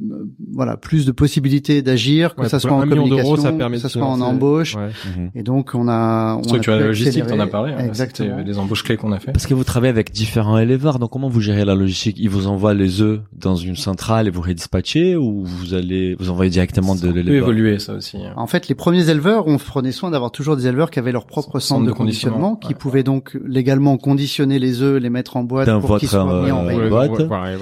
voilà, 0.53 0.77
plus 0.77 1.05
de 1.07 1.12
possibilités 1.12 1.83
d'agir, 1.83 2.35
que 2.35 2.43
Ouais, 2.43 2.49
ça 2.49 2.59
soit 2.59 2.72
en 2.72 2.81
communication, 2.89 3.37
ça 3.37 3.53
permet 3.53 3.77
de 3.77 3.83
ça 3.83 3.89
soit 3.89 4.05
en 4.05 4.20
embauche. 4.20 4.77
Ouais. 4.77 4.91
Mhm. 5.16 5.31
Et 5.35 5.43
donc 5.43 5.72
on 5.74 5.89
a 5.89 6.35
on 6.37 6.41
a 6.41 6.43
Structurer 6.45 6.77
pu 6.77 6.81
la 6.83 6.87
logistique, 6.89 7.27
t'en 7.27 7.39
as 7.41 7.47
parlé. 7.47 7.72
hein, 7.72 7.85
Exactement. 7.87 8.39
Les 8.45 8.59
embauches 8.59 8.83
clés 8.85 8.97
qu'on 8.97 9.12
a 9.12 9.18
fait. 9.18 9.33
Parce 9.33 9.47
que 9.47 9.55
vous 9.55 9.64
travaillez 9.64 9.91
avec 9.91 10.12
différents 10.12 10.59
éleveurs, 10.59 10.99
donc 10.99 11.11
comment 11.11 11.29
vous 11.29 11.41
gérez 11.41 11.64
la 11.64 11.74
logistique 11.74 12.16
Ils 12.18 12.31
vous 12.31 12.47
envoient 12.47 12.74
les 12.74 13.01
œufs 13.01 13.20
dans 13.33 13.57
une 13.57 13.77
centrale 13.77 14.27
et 14.27 14.31
vous 14.31 14.43
redispatchez 14.43 15.16
ou 15.16 15.45
vous 15.45 15.74
allez 15.74 16.16
vous 16.18 16.31
envoyez 16.31 16.51
directement 16.51 16.95
de 16.95 17.01
Ça 17.01 17.07
peut 17.09 17.12
l'éleveur 17.12 17.43
évoluer, 17.49 17.79
ça 17.79 17.95
aussi. 17.95 18.16
hein. 18.16 18.33
En 18.37 18.47
fait, 18.47 18.68
les 18.68 18.74
premiers 18.74 19.09
éleveurs, 19.11 19.47
on 19.47 19.59
prenait 19.59 19.93
soin 19.93 20.11
d'avoir 20.11 20.31
toujours 20.31 20.57
des 20.57 20.66
éleveurs 20.66 20.91
qui 20.91 20.99
avaient 20.99 21.12
leur 21.12 21.27
propre 21.27 21.59
centre, 21.59 21.85
de 21.87 21.93
conditionnement, 21.93 22.57
qui 22.57 22.68
ouais. 22.68 22.74
pouvaient 22.74 23.03
donc 23.03 23.39
légalement 23.47 23.97
conditionner 23.99 24.59
les 24.59 24.83
œufs, 24.83 25.01
les 25.01 25.11
mettre 25.11 25.37
en 25.37 25.43
boîte 25.45 25.66
Dans 25.66 25.81
pour 25.81 25.99
qu'ils 25.99 26.09
soient 26.09 26.24
mis 26.45 26.51
en 26.51 26.66
euh, 26.66 26.89
boîte. 26.89 27.11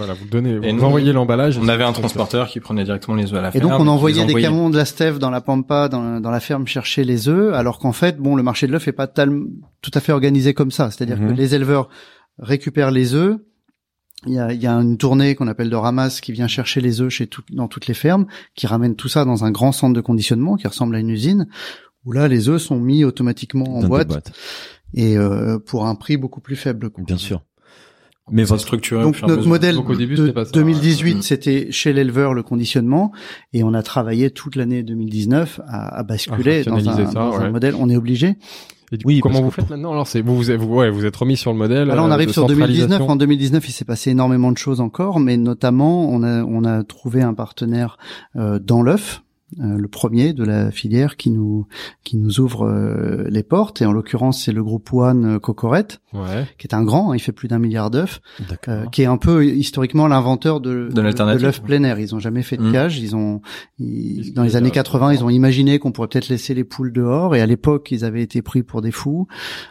Voilà, 0.05 0.19
vous 0.19 0.27
donnez, 0.29 0.51
Et 0.51 0.73
vous 0.73 0.79
nous, 0.79 0.85
envoyez 0.85 1.13
l'emballage. 1.13 1.59
On 1.59 1.69
avait 1.69 1.85
un 1.85 1.93
transporteur 1.93 2.49
qui 2.49 2.61
prenait 2.61 2.85
directement 2.85 3.17
les 3.17 3.33
œufs 3.33 3.39
à 3.39 3.43
la 3.43 3.49
Et 3.49 3.53
ferme. 3.53 3.69
donc 3.71 3.81
on 3.81 3.87
envoyait 3.89 4.25
des 4.27 4.35
camions 4.35 4.71
de 4.71 4.77
la 4.77 4.85
Stève 4.85 5.19
dans 5.19 5.31
la 5.31 5.41
pampa, 5.41 5.89
dans, 5.89 6.21
dans 6.21 6.31
la 6.31 6.41
ferme 6.41 6.67
chercher 6.67 7.05
les 7.05 7.29
œufs, 7.29 7.55
alors 7.55 7.79
qu'en 7.79 7.93
fait, 7.93 8.19
bon, 8.19 8.37
le 8.37 8.43
marché 8.43 8.67
de 8.67 8.73
l'œuf 8.73 8.87
est 8.89 8.93
pas 8.93 9.07
tal- 9.07 9.43
tout 9.83 9.91
à 9.95 10.01
fait 10.01 10.13
organisé 10.13 10.55
comme 10.55 10.71
ça. 10.71 10.91
C'est-à-dire 10.91 11.19
Mhm. 11.21 11.29
que 11.29 11.33
les 11.35 11.55
éleveurs 11.55 11.89
récupèrent 12.39 12.91
les 12.91 13.15
œufs. 13.15 13.37
Il 14.27 14.33
y 14.33 14.39
a, 14.39 14.53
il 14.53 14.63
y 14.63 14.67
a 14.67 14.73
une 14.73 14.97
tournée 14.97 15.35
qu'on 15.35 15.49
appelle 15.49 15.69
de 15.69 15.77
ramasse 15.77 16.21
qui 16.23 16.33
vient 16.33 16.49
chercher 16.49 16.81
les 16.81 17.01
œufs 17.03 17.11
chez 17.11 17.27
tout- 17.27 17.43
dans 17.53 17.69
toutes 17.69 17.87
les 17.87 17.95
fermes, 17.95 18.27
qui 18.55 18.67
ramène 18.67 18.97
tout 18.97 19.09
ça 19.09 19.25
dans 19.27 19.45
un 19.45 19.51
grand 19.51 19.73
centre 19.73 19.93
de 19.95 20.01
conditionnement 20.01 20.57
qui 20.57 20.67
ressemble 20.67 20.97
à 20.97 20.99
une 20.99 21.11
usine, 21.11 21.47
où 22.07 22.13
là 22.13 22.27
les 22.29 22.49
œufs 22.49 22.61
sont 22.63 22.79
mis 22.79 23.05
automatiquement 23.05 23.77
en 23.77 23.83
boîte, 23.83 24.09
boîtes, 24.09 24.33
et 24.95 25.19
euh, 25.19 25.59
pour 25.59 25.87
un 25.87 25.95
prix 25.95 26.17
beaucoup 26.17 26.41
plus 26.41 26.57
faible. 26.57 26.91
Bien 27.07 27.19
sûr. 27.19 27.43
Mais 28.31 28.45
votre 28.45 28.63
structuré 28.63 29.03
au 29.03 29.07
Donc 29.07 29.21
notre 29.23 29.47
modèle 29.47 29.75
Donc, 29.75 29.91
au 29.91 29.95
début, 29.95 30.15
de 30.15 30.23
c'était 30.23 30.33
pas 30.33 30.45
ça. 30.47 30.51
2018, 30.53 31.17
Mm. 31.19 31.23
c'était 31.23 31.67
chez 31.71 31.93
l'éleveur 31.93 32.33
le 32.33 32.43
conditionnement, 32.43 33.13
et 33.53 33.63
on 33.63 33.75
a 33.75 33.83
travaillé 33.83 34.31
toute 34.31 34.57
l'année 34.57 34.83
2019 34.83 35.61
à, 35.67 35.99
à 35.99 36.03
basculer 36.05 36.61
À 36.61 36.65
dans, 36.65 36.71
un, 36.73 36.75
rationaliser 36.77 37.07
ça, 37.07 37.13
dans 37.13 37.37
un 37.37 37.41
ouais. 37.45 37.51
modèle. 37.51 37.75
On 37.79 37.91
est 37.91 37.97
obligé. 37.97 38.37
Et 38.93 38.97
du 38.97 39.05
Oui, 39.07 39.21
coup, 39.21 39.29
comment 39.29 39.43
vous 39.43 39.49
que 39.49 39.57
faites 39.57 39.71
maintenant 39.71 39.93
Alors, 39.93 40.07
c'est 40.07 40.21
vous, 40.23 40.37
vous, 40.37 40.51
êtes- 40.51 40.61
vous, 40.61 40.73
ouais, 40.75 40.91
vous 40.91 41.05
êtes 41.05 41.17
remis 41.17 41.37
sur 41.37 41.53
le 41.53 41.59
modèle. 41.59 41.91
Alors 41.91 42.07
on 42.07 42.11
euh, 42.11 42.13
arrive 42.13 42.31
sur 42.33 42.47
2019. 42.47 42.81
centralisation. 42.91 43.13
En 43.13 43.17
2019, 43.17 43.69
il 43.69 43.73
s'est 43.73 43.85
passé 43.85 44.11
énormément 44.11 44.53
de 44.53 44.59
choses 44.59 44.81
encore, 44.81 45.21
mais 45.21 45.37
notamment 45.37 46.09
on 46.11 46.23
a 46.23 46.45
on 46.45 46.65
a 46.65 46.83
trouvé 46.85 47.21
un 47.23 47.35
partenaire 47.35 47.99
euh, 48.37 48.59
dans 48.59 48.83
l'œuf. 48.83 49.23
Euh, 49.61 49.77
le 49.79 49.89
premier 49.89 50.33
de 50.33 50.45
la 50.45 50.71
filière 50.71 51.17
qui 51.17 51.31
nous 51.31 51.67
qui 52.03 52.17
nous 52.17 52.41
ouvre 52.41 52.67
euh, 52.67 53.25
les 53.31 53.43
portes 53.43 53.83
et 53.83 53.87
en 53.87 53.93
l'occurrence 53.93 54.43
c'est 54.43 54.53
le 54.53 54.63
groupe 54.63 54.93
One 54.93 55.39
Cocorette 55.41 56.01
Ouais. 56.13 56.47
qui 56.59 56.67
est 56.69 56.75
un 56.75 56.85
grand 56.85 57.11
hein, 57.11 57.17
il 57.17 57.21
fait 57.21 57.33
plus 57.33 57.49
d'un 57.49 57.59
milliard 57.59 57.91
d'œufs 57.91 58.21
D'accord. 58.49 58.75
euh, 58.75 58.85
qui 58.87 59.03
est 59.03 59.07
un 59.07 59.17
peu 59.17 59.45
historiquement 59.45 60.07
l'inventeur 60.07 60.61
de, 60.61 60.89
De 60.93 61.01
l'œuf 61.43 61.61
plein 61.63 61.83
air. 61.83 61.99
Ils 61.99 62.15
ont 62.15 62.21
jamais 62.21 62.43
fait 62.43 62.57
de 62.57 62.63
Mm. 62.69 62.73
cage. 62.73 62.99
Ils 63.01 63.17
ont, 63.17 63.41
ils- 63.81 64.33
dans 64.33 64.45
les 64.45 64.55
années 64.57 64.69
euh, 64.69 64.73
80, 64.73 65.13
ils 65.13 65.25
ont 65.25 65.31
imaginé 65.31 65.79
qu'on 65.81 65.91
pourrait 65.93 66.07
peut-être 66.09 66.29
laisser 66.29 66.55
les 66.55 66.63
poules 66.65 66.93
dehors. 66.93 67.35
Et 67.35 67.41
à 67.41 67.47
l'époque, 67.47 67.91
ils 67.91 68.05
avaient 68.05 68.23
été 68.23 68.43
pris 68.43 68.63
pour 68.63 68.81
des 68.81 68.93
fous. 68.93 69.27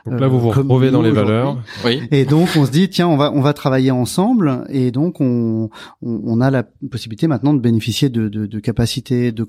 Donc 0.05 0.19
là, 0.19 0.25
Euh, 0.25 0.29
vous 0.29 0.39
vous 0.39 0.49
comme 0.51 0.63
retrouvez 0.63 0.91
dans 0.91 1.01
les 1.01 1.11
valeurs. 1.11 1.57
Oui. 1.85 2.01
Et 2.11 2.25
donc, 2.25 2.49
on 2.57 2.65
se 2.65 2.71
dit, 2.71 2.89
tiens, 2.89 3.07
on 3.07 3.15
va, 3.17 3.31
on 3.33 3.39
va 3.41 3.53
travailler 3.53 3.91
ensemble. 3.91 4.65
Et 4.69 4.91
donc, 4.91 5.21
on, 5.21 5.69
on, 6.01 6.21
on 6.25 6.41
a 6.41 6.51
la 6.51 6.63
possibilité 6.91 7.27
maintenant 7.27 7.53
de 7.53 7.59
bénéficier 7.59 8.09
de, 8.09 8.27
de, 8.27 8.45
de 8.45 8.59
capacités 8.59 9.31
de 9.31 9.43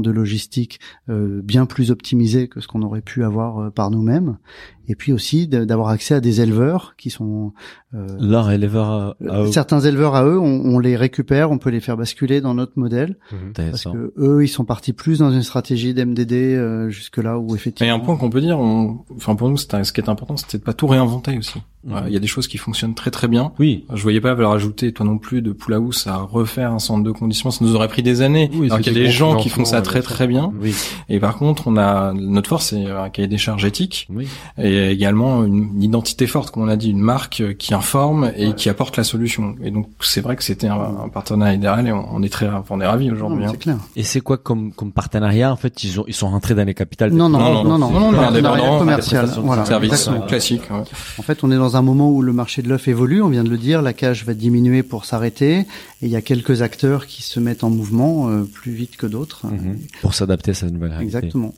de 0.00 0.10
logistique 0.10 0.80
euh, 1.08 1.40
bien 1.42 1.66
plus 1.66 1.90
optimisées 1.90 2.48
que 2.48 2.60
ce 2.60 2.68
qu'on 2.68 2.82
aurait 2.82 3.02
pu 3.02 3.24
avoir 3.24 3.58
euh, 3.58 3.70
par 3.70 3.90
nous-mêmes. 3.90 4.38
Et 4.88 4.94
puis 4.94 5.12
aussi 5.12 5.46
d'avoir 5.48 5.88
accès 5.88 6.14
à 6.14 6.20
des 6.20 6.40
éleveurs 6.40 6.94
qui 6.98 7.10
sont 7.10 7.52
euh, 7.94 8.06
Leur 8.20 8.50
éleveur 8.50 8.90
à, 8.90 9.16
à 9.28 9.42
eux. 9.44 9.52
Certains 9.52 9.80
éleveurs 9.80 10.14
à 10.14 10.24
eux, 10.24 10.38
on, 10.38 10.44
on 10.74 10.78
les 10.78 10.96
récupère, 10.96 11.50
on 11.50 11.58
peut 11.58 11.70
les 11.70 11.80
faire 11.80 11.96
basculer 11.96 12.40
dans 12.40 12.54
notre 12.54 12.72
modèle 12.76 13.16
parce 13.30 13.42
Intéressant. 13.50 13.92
que 13.92 14.12
eux, 14.18 14.44
ils 14.44 14.48
sont 14.48 14.64
partis 14.64 14.92
plus 14.92 15.20
dans 15.20 15.30
une 15.30 15.42
stratégie 15.42 15.94
d'MDD 15.94 16.32
euh, 16.32 16.90
jusque 16.90 17.18
là 17.18 17.38
où 17.38 17.52
Et 17.52 17.54
effectivement. 17.54 17.94
un 17.94 18.00
point 18.00 18.16
qu'on 18.16 18.30
peut 18.30 18.40
dire, 18.40 18.58
on... 18.58 18.98
enfin 19.16 19.34
pour 19.36 19.48
nous, 19.48 19.56
ce 19.56 19.66
qui 19.92 20.00
est 20.00 20.08
important, 20.08 20.36
c'était 20.36 20.58
de 20.58 20.62
pas 20.64 20.72
tout 20.74 20.86
réinventer 20.86 21.38
aussi. 21.38 21.60
Euh, 21.90 22.00
Il 22.06 22.12
y 22.14 22.16
a 22.16 22.20
des 22.20 22.26
choses 22.26 22.48
qui 22.48 22.56
fonctionnent 22.56 22.94
très 22.94 23.10
très 23.10 23.28
bien. 23.28 23.52
Oui. 23.58 23.84
Je 23.92 24.02
voyais 24.02 24.20
pas 24.22 24.34
leur 24.34 24.52
ajouter, 24.52 24.90
toi 24.92 25.04
non 25.04 25.18
plus, 25.18 25.42
de 25.42 25.52
poule 25.52 25.74
à 25.74 25.80
housse 25.80 26.06
à 26.06 26.16
refaire 26.16 26.72
un 26.72 26.78
centre 26.78 27.04
de 27.04 27.10
conditionnement. 27.12 27.50
Ça 27.50 27.62
nous 27.64 27.74
aurait 27.76 27.88
pris 27.88 28.02
des 28.02 28.22
années. 28.22 28.50
Oui, 28.54 28.66
Alors 28.66 28.80
qu'il 28.80 28.92
y 28.96 29.00
a 29.00 29.04
des 29.04 29.10
gens 29.10 29.36
qui 29.36 29.50
font 29.50 29.64
ça 29.66 29.82
très 29.82 30.00
très 30.00 30.26
bien. 30.26 30.50
Oui. 30.60 30.74
Et 31.10 31.20
par 31.20 31.36
contre, 31.36 31.68
on 31.68 31.76
a 31.76 32.12
notre 32.14 32.48
force, 32.48 32.68
c'est 32.70 32.86
un 32.86 33.10
cahier 33.10 33.28
des 33.28 33.36
charges 33.38 33.66
éthiques 33.66 34.08
Oui. 34.10 34.26
et 34.58 34.73
également 34.76 35.44
une, 35.44 35.70
une 35.74 35.82
identité 35.82 36.26
forte, 36.26 36.50
comme 36.50 36.62
on 36.64 36.68
a 36.68 36.76
dit, 36.76 36.90
une 36.90 37.00
marque 37.00 37.42
qui 37.58 37.74
informe 37.74 38.30
et 38.36 38.52
qui 38.54 38.68
apporte 38.68 38.96
la 38.96 39.04
solution. 39.04 39.54
Et 39.62 39.70
donc 39.70 39.88
c'est 40.00 40.20
vrai 40.20 40.36
que 40.36 40.42
c'était 40.44 40.68
un, 40.68 40.78
un 41.04 41.08
partenariat 41.08 41.54
idéal 41.54 41.86
et 41.88 41.92
on, 41.92 42.06
on 42.14 42.22
est 42.22 42.28
très, 42.28 42.48
on 42.70 42.80
est 42.80 42.86
ravis 42.86 43.08
Non, 43.08 43.14
aujourd'hui. 43.14 43.44
hein. 43.44 43.48
c'est 43.52 43.58
clair. 43.58 43.76
Et 43.96 44.02
c'est 44.02 44.20
quoi 44.20 44.36
comme 44.38 44.72
comme 44.72 44.92
partenariat 44.92 45.52
en 45.52 45.56
fait 45.56 45.84
Ils 45.84 46.00
ont 46.00 46.04
ils 46.08 46.14
sont 46.14 46.28
rentrés 46.28 46.54
dans 46.54 46.64
les 46.64 46.74
capitales. 46.74 47.12
Non, 47.12 47.28
non, 47.28 47.38
Non, 47.38 47.64
non, 47.64 47.64
non, 47.64 47.78
non, 47.78 47.90
non, 47.90 48.00
non, 48.00 48.12
non, 48.12 48.18
partenariat 48.18 48.78
commercial. 48.78 49.28
Voilà, 49.42 49.64
Service 49.64 50.08
euh, 50.08 50.18
classique. 50.26 50.62
ouais. 50.70 50.82
En 51.18 51.22
fait, 51.22 51.44
on 51.44 51.50
est 51.50 51.56
dans 51.56 51.76
un 51.76 51.82
moment 51.82 52.10
où 52.10 52.22
le 52.22 52.32
marché 52.32 52.62
de 52.62 52.68
l'œuf 52.68 52.88
évolue. 52.88 53.22
On 53.22 53.28
vient 53.28 53.44
de 53.44 53.50
le 53.50 53.58
dire, 53.58 53.82
la 53.82 53.92
cage 53.92 54.24
va 54.24 54.34
diminuer 54.34 54.82
pour 54.82 55.04
s'arrêter, 55.04 55.58
et 55.60 55.66
il 56.02 56.08
y 56.08 56.16
a 56.16 56.22
quelques 56.22 56.62
acteurs 56.62 57.06
qui 57.06 57.22
se 57.22 57.40
mettent 57.40 57.64
en 57.64 57.70
mouvement 57.70 58.28
euh, 58.28 58.44
plus 58.44 58.72
vite 58.72 58.96
que 58.96 59.06
d'autres. 59.06 59.46
Mhm. 59.46 59.78
Pour 60.02 60.14
s'adapter 60.14 60.50
à 60.52 60.54
cette 60.54 60.72
nouvelle 60.72 60.90
réalité. 60.92 61.16
Exactement. 61.16 61.54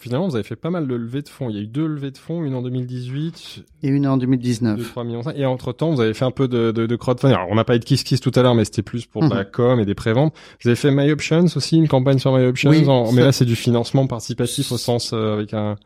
Finalement, 0.00 0.28
vous 0.28 0.34
avez 0.34 0.44
fait 0.44 0.56
pas 0.56 0.70
mal 0.70 0.86
de 0.88 0.94
levées 0.94 1.22
de 1.22 1.28
fonds. 1.28 1.48
Il 1.50 1.56
y 1.56 1.58
a 1.58 1.62
eu 1.62 1.66
deux 1.66 1.86
levées 1.86 2.10
de 2.10 2.18
fonds, 2.18 2.42
une 2.44 2.54
en 2.54 2.62
2018, 2.62 3.64
Et 3.82 3.88
une 3.88 4.06
en 4.06 4.16
de 4.16 4.22
2019. 4.22 4.90
3 4.90 5.04
millions. 5.04 5.22
Et 5.34 5.44
entre 5.46 5.72
temps, 5.72 5.90
vous 5.92 6.00
avez 6.00 6.14
fait 6.14 6.24
un 6.24 6.30
peu 6.30 6.48
de, 6.48 6.72
de, 6.72 6.86
de 6.86 6.96
crowdfunding. 6.96 7.36
Alors, 7.36 7.48
on 7.50 7.54
n'a 7.54 7.64
pas 7.64 7.76
eu 7.76 7.78
de 7.78 7.84
Kiss 7.84 8.02
Kiss 8.02 8.20
tout 8.20 8.32
à 8.34 8.42
l'heure, 8.42 8.54
mais 8.54 8.64
c'était 8.64 8.82
plus 8.82 9.06
pour 9.06 9.22
de 9.28 9.34
la 9.34 9.42
Mhm. 9.44 9.50
com 9.52 9.80
et 9.80 9.84
des 9.84 9.94
préventes. 9.94 10.34
Vous 10.62 10.68
avez 10.68 10.76
fait 10.76 10.90
My 10.90 11.10
Options 11.12 11.44
aussi, 11.54 11.76
une 11.76 11.88
campagne 11.88 12.18
sur 12.18 12.36
My 12.36 12.44
Options. 12.46 12.70
Oui, 12.70 12.86
en- 12.88 13.12
mais 13.12 13.22
là, 13.22 13.32
c'est 13.32 13.44
du 13.44 13.56
financement 13.56 14.06
participatif 14.06 14.72
au 14.72 14.78
sens 14.78 15.12
euh, 15.12 15.34
avec 15.34 15.54
un. 15.54 15.76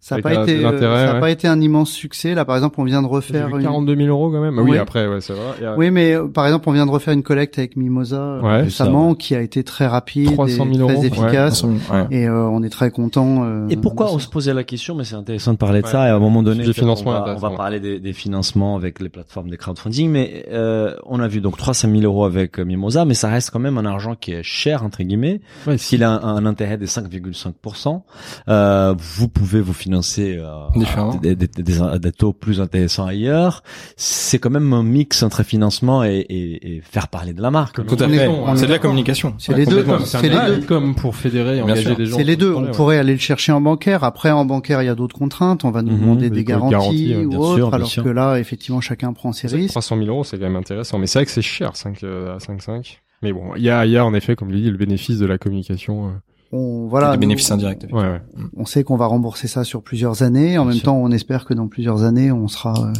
Ça 0.00 0.16
n'a 0.16 0.22
pas 0.22 0.34
été, 0.42 0.62
euh, 0.64 0.78
ça 0.78 1.10
a 1.10 1.14
ouais. 1.14 1.20
pas 1.20 1.30
été 1.30 1.48
un 1.48 1.58
immense 1.60 1.90
succès. 1.90 2.34
Là, 2.34 2.44
par 2.44 2.56
exemple, 2.56 2.78
on 2.78 2.84
vient 2.84 3.00
de 3.00 3.06
refaire 3.06 3.48
vu 3.48 3.54
une... 3.56 3.62
42 3.62 3.96
000 3.96 4.08
euros 4.08 4.30
quand 4.30 4.40
même. 4.42 4.58
Oui, 4.58 4.72
Oui. 4.72 4.78
après, 4.78 5.06
ouais, 5.08 5.20
c'est 5.22 5.32
vrai. 5.32 5.42
Et, 5.60 5.64
euh, 5.64 5.76
Oui, 5.78 5.90
mais 5.90 6.14
euh, 6.14 6.26
par 6.28 6.44
exemple, 6.46 6.68
on 6.68 6.72
vient 6.72 6.84
de 6.84 6.90
refaire 6.90 7.14
une 7.14 7.22
collecte 7.22 7.58
avec 7.58 7.76
Mimosa 7.76 8.16
euh, 8.16 8.40
Ouais, 8.42 8.62
récemment, 8.62 9.14
qui 9.14 9.34
a 9.34 9.40
été 9.40 9.64
très 9.64 9.86
rapide, 9.86 10.32
300 10.32 10.66
000 10.70 10.74
et 10.74 10.78
euros, 10.78 10.88
très 10.90 10.98
ouais. 11.00 11.06
efficace, 11.06 11.62
Ouais. 11.64 12.06
et 12.10 12.28
euh, 12.28 12.44
on 12.48 12.62
est 12.62 12.68
très 12.68 12.90
content. 12.90 13.44
euh, 13.44 13.66
Et 13.68 13.76
pourquoi 13.78 14.12
on 14.12 14.18
ça. 14.18 14.26
se 14.26 14.30
posait 14.30 14.52
la 14.52 14.64
question, 14.64 14.94
mais 14.94 15.04
c'est 15.04 15.14
intéressant 15.14 15.52
de 15.52 15.58
parler 15.58 15.80
de 15.80 15.86
Ouais. 15.86 15.92
ça. 15.92 16.06
Et 16.06 16.10
à 16.10 16.16
un 16.16 16.18
moment 16.18 16.42
donné, 16.42 16.64
on 16.82 16.94
va, 16.94 17.34
on 17.34 17.38
va 17.38 17.50
parler 17.50 17.80
des, 17.80 17.98
des 17.98 18.12
financements 18.12 18.76
avec 18.76 19.00
les 19.00 19.08
plateformes 19.08 19.48
de 19.48 19.56
crowdfunding. 19.56 20.10
Mais 20.10 20.44
euh, 20.52 20.94
on 21.06 21.18
a 21.20 21.28
vu 21.28 21.40
donc 21.40 21.56
300 21.56 21.88
000 21.90 22.02
euros 22.02 22.26
avec 22.26 22.58
Mimosa, 22.58 23.06
mais 23.06 23.14
ça 23.14 23.28
reste 23.30 23.50
quand 23.50 23.58
même 23.58 23.78
un 23.78 23.86
argent 23.86 24.14
qui 24.16 24.32
est 24.32 24.42
cher 24.42 24.84
entre 24.84 25.02
guillemets. 25.02 25.40
ouais, 25.66 25.78
S'il 25.78 26.04
a 26.04 26.10
un, 26.10 26.36
un 26.36 26.44
intérêt 26.46 26.76
de 26.76 26.84
5,5%, 26.86 28.02
euh, 28.48 28.94
vous 28.98 29.28
pouvez 29.28 29.53
vous 29.60 29.72
financer 29.72 30.36
euh, 30.38 30.66
Différemment. 30.76 31.14
des, 31.16 31.34
des, 31.36 31.46
des- 31.46 31.98
des 31.98 32.12
taux 32.12 32.32
plus 32.32 32.60
intéressants 32.60 33.06
ailleurs. 33.06 33.62
C'est 33.96 34.38
quand 34.38 34.50
même 34.50 34.72
un 34.72 34.82
mix 34.82 35.22
entre 35.22 35.42
financement 35.42 36.04
et, 36.04 36.18
et, 36.28 36.76
et 36.76 36.80
faire 36.80 37.08
parler 37.08 37.32
de 37.32 37.42
la 37.42 37.50
marque. 37.50 37.84
Tout 37.86 37.96
à 37.98 38.08
fait. 38.08 38.30
C'est 38.56 38.66
de 38.66 38.72
la 38.72 38.78
communication. 38.78 39.34
C'est 39.38 39.54
les 39.54 39.66
deux, 39.66 39.84
c'est 40.04 40.28
les 40.28 40.56
deux. 40.58 40.66
comme 40.66 40.94
pour 40.94 41.16
fédérer 41.16 41.60
engager 41.62 41.94
des 41.94 42.06
gens. 42.06 42.16
C'est 42.16 42.24
les 42.24 42.36
deux. 42.36 42.54
On 42.54 42.66
pourrait 42.72 42.98
aller 42.98 43.12
le 43.14 43.18
chercher 43.18 43.52
en 43.52 43.60
bancaire. 43.60 44.04
Après, 44.04 44.30
en 44.30 44.44
bancaire, 44.44 44.82
il 44.82 44.86
y 44.86 44.88
a 44.88 44.94
d'autres 44.94 45.16
contraintes. 45.16 45.64
On 45.64 45.70
va 45.70 45.82
nous 45.82 45.92
Mhm, 45.92 46.00
demander 46.00 46.30
des 46.30 46.44
garanties 46.44 47.14
ou 47.16 47.34
autres, 47.36 47.72
alors 47.74 47.92
que 47.94 48.08
là, 48.08 48.36
effectivement, 48.38 48.80
chacun 48.80 49.12
prend 49.12 49.32
ses 49.32 49.48
risques. 49.48 49.70
300 49.70 49.96
000 49.98 50.08
euros, 50.08 50.24
c'est 50.24 50.36
quand 50.38 50.44
même 50.44 50.56
intéressant. 50.56 50.98
Mais 50.98 51.06
c'est 51.06 51.18
vrai 51.18 51.26
que 51.26 51.30
c'est 51.32 51.42
cher, 51.42 51.76
5, 51.76 52.02
euh, 52.04 52.34
à 52.34 52.38
5,5. 52.38 52.98
Mais 53.22 53.32
bon, 53.32 53.52
il 53.56 53.62
y 53.62 53.70
a, 53.70 53.86
il 53.86 53.92
y 53.92 53.96
a 53.96 54.04
en 54.04 54.12
effet, 54.14 54.36
comme 54.36 54.50
je 54.50 54.54
l'ai 54.56 54.62
dit, 54.62 54.70
le 54.70 54.76
bénéfice 54.76 55.18
de 55.18 55.26
la 55.26 55.38
communication. 55.38 56.12
Euh. 56.54 56.56
On, 56.58 56.86
voilà, 56.88 57.08
des 57.10 57.16
nous, 57.16 57.20
bénéfices 57.20 57.50
indirects. 57.50 57.86
Ouais, 57.92 58.00
ouais. 58.02 58.20
on 58.56 58.64
sait 58.64 58.84
qu'on 58.84 58.96
va 58.96 59.06
rembourser 59.06 59.48
ça 59.48 59.64
sur 59.64 59.82
plusieurs 59.82 60.22
années. 60.22 60.56
En 60.58 60.62
Bien 60.62 60.70
même 60.70 60.78
sûr. 60.78 60.84
temps, 60.86 60.96
on 60.96 61.10
espère 61.10 61.44
que 61.44 61.54
dans 61.54 61.68
plusieurs 61.68 62.02
années, 62.04 62.30
on 62.32 62.46
sera, 62.48 62.74
euh, 62.88 62.92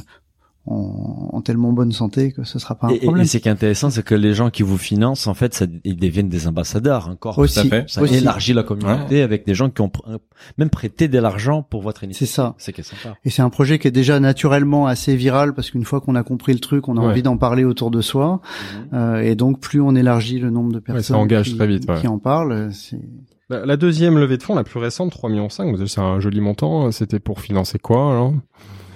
en, 0.67 1.29
en 1.35 1.41
tellement 1.43 1.73
bonne 1.75 1.93
santé 1.93 2.33
que 2.33 2.43
ce 2.45 2.59
sera 2.59 2.75
pas 2.75 2.87
un 2.87 2.91
Et, 2.91 2.99
problème. 3.01 3.25
et 3.25 3.27
ce 3.27 3.37
qui 3.37 3.49
est 3.49 3.51
intéressant, 3.53 3.91
c'est 3.91 4.03
que 4.03 4.15
les 4.15 4.33
gens 4.33 4.49
qui 4.49 4.63
vous 4.63 4.79
financent, 4.79 5.27
en 5.27 5.35
fait, 5.35 5.53
ça, 5.53 5.67
ils 5.85 5.97
deviennent 5.97 6.31
des 6.31 6.49
ambassadeurs 6.49 7.09
encore. 7.11 7.39
Aussi, 7.39 7.69
fait. 7.69 7.85
Ça 7.91 8.01
aussi. 8.01 8.15
élargit 8.15 8.55
la 8.55 8.63
communauté 8.63 9.21
avec 9.21 9.45
des 9.47 9.55
gens 9.55 9.69
qui 9.69 9.83
ont 9.83 9.89
pr- 9.89 10.19
même 10.57 10.71
prêté 10.71 11.07
de 11.07 11.19
l'argent 11.19 11.63
pour 11.63 11.83
votre 11.83 12.03
initiative. 12.03 12.27
C'est 12.29 12.35
ça. 12.35 12.55
C'est 12.57 12.73
qui 12.73 12.81
est 12.81 12.85
sympa. 12.85 13.15
Et 13.27 13.31
c'est 13.31 13.43
un 13.43 13.51
projet 13.51 13.79
qui 13.79 13.89
est 13.89 13.93
déjà 13.93 14.19
naturellement 14.21 14.87
assez 14.87 15.15
viral 15.17 15.55
parce 15.55 15.71
qu'une 15.71 15.85
fois 15.85 16.01
qu'on 16.01 16.15
a 16.15 16.23
compris 16.23 16.55
le 16.55 16.61
truc, 16.61 16.89
on 16.89 16.97
a 16.97 17.01
Ouais. 17.01 17.07
envie 17.09 17.23
d'en 17.23 17.37
parler 17.37 17.65
autour 17.65 17.91
de 17.91 18.01
soi. 18.01 18.41
Euh, 18.95 19.21
et 19.21 19.35
donc 19.35 19.61
plus 19.61 19.83
on 19.83 19.95
élargit 19.95 20.39
le 20.39 20.49
nombre 20.49 20.73
de 20.73 20.79
ça 20.79 20.93
personnes 20.95 21.17
engage 21.17 21.51
qui, 21.51 21.57
très 21.57 21.67
vite, 21.67 21.89
ouais. 21.91 22.01
qui 22.01 22.09
en 22.09 22.19
parlent, 22.19 22.71
c'est 22.73 22.99
La, 23.51 23.67
la 23.67 23.77
deuxième 23.77 24.19
levée 24.19 24.39
de 24.39 24.43
fonds, 24.43 24.55
la 24.55 24.65
plus 24.65 24.79
récente, 24.79 25.11
3 25.13 25.29
millions 25.31 25.49
5, 25.51 25.77
c'est 25.87 26.01
un 26.01 26.21
joli 26.21 26.41
montant. 26.41 26.91
C'était 26.93 27.21
pour 27.21 27.41
financer 27.41 27.79
quoi 27.79 28.11
alors? 28.11 28.35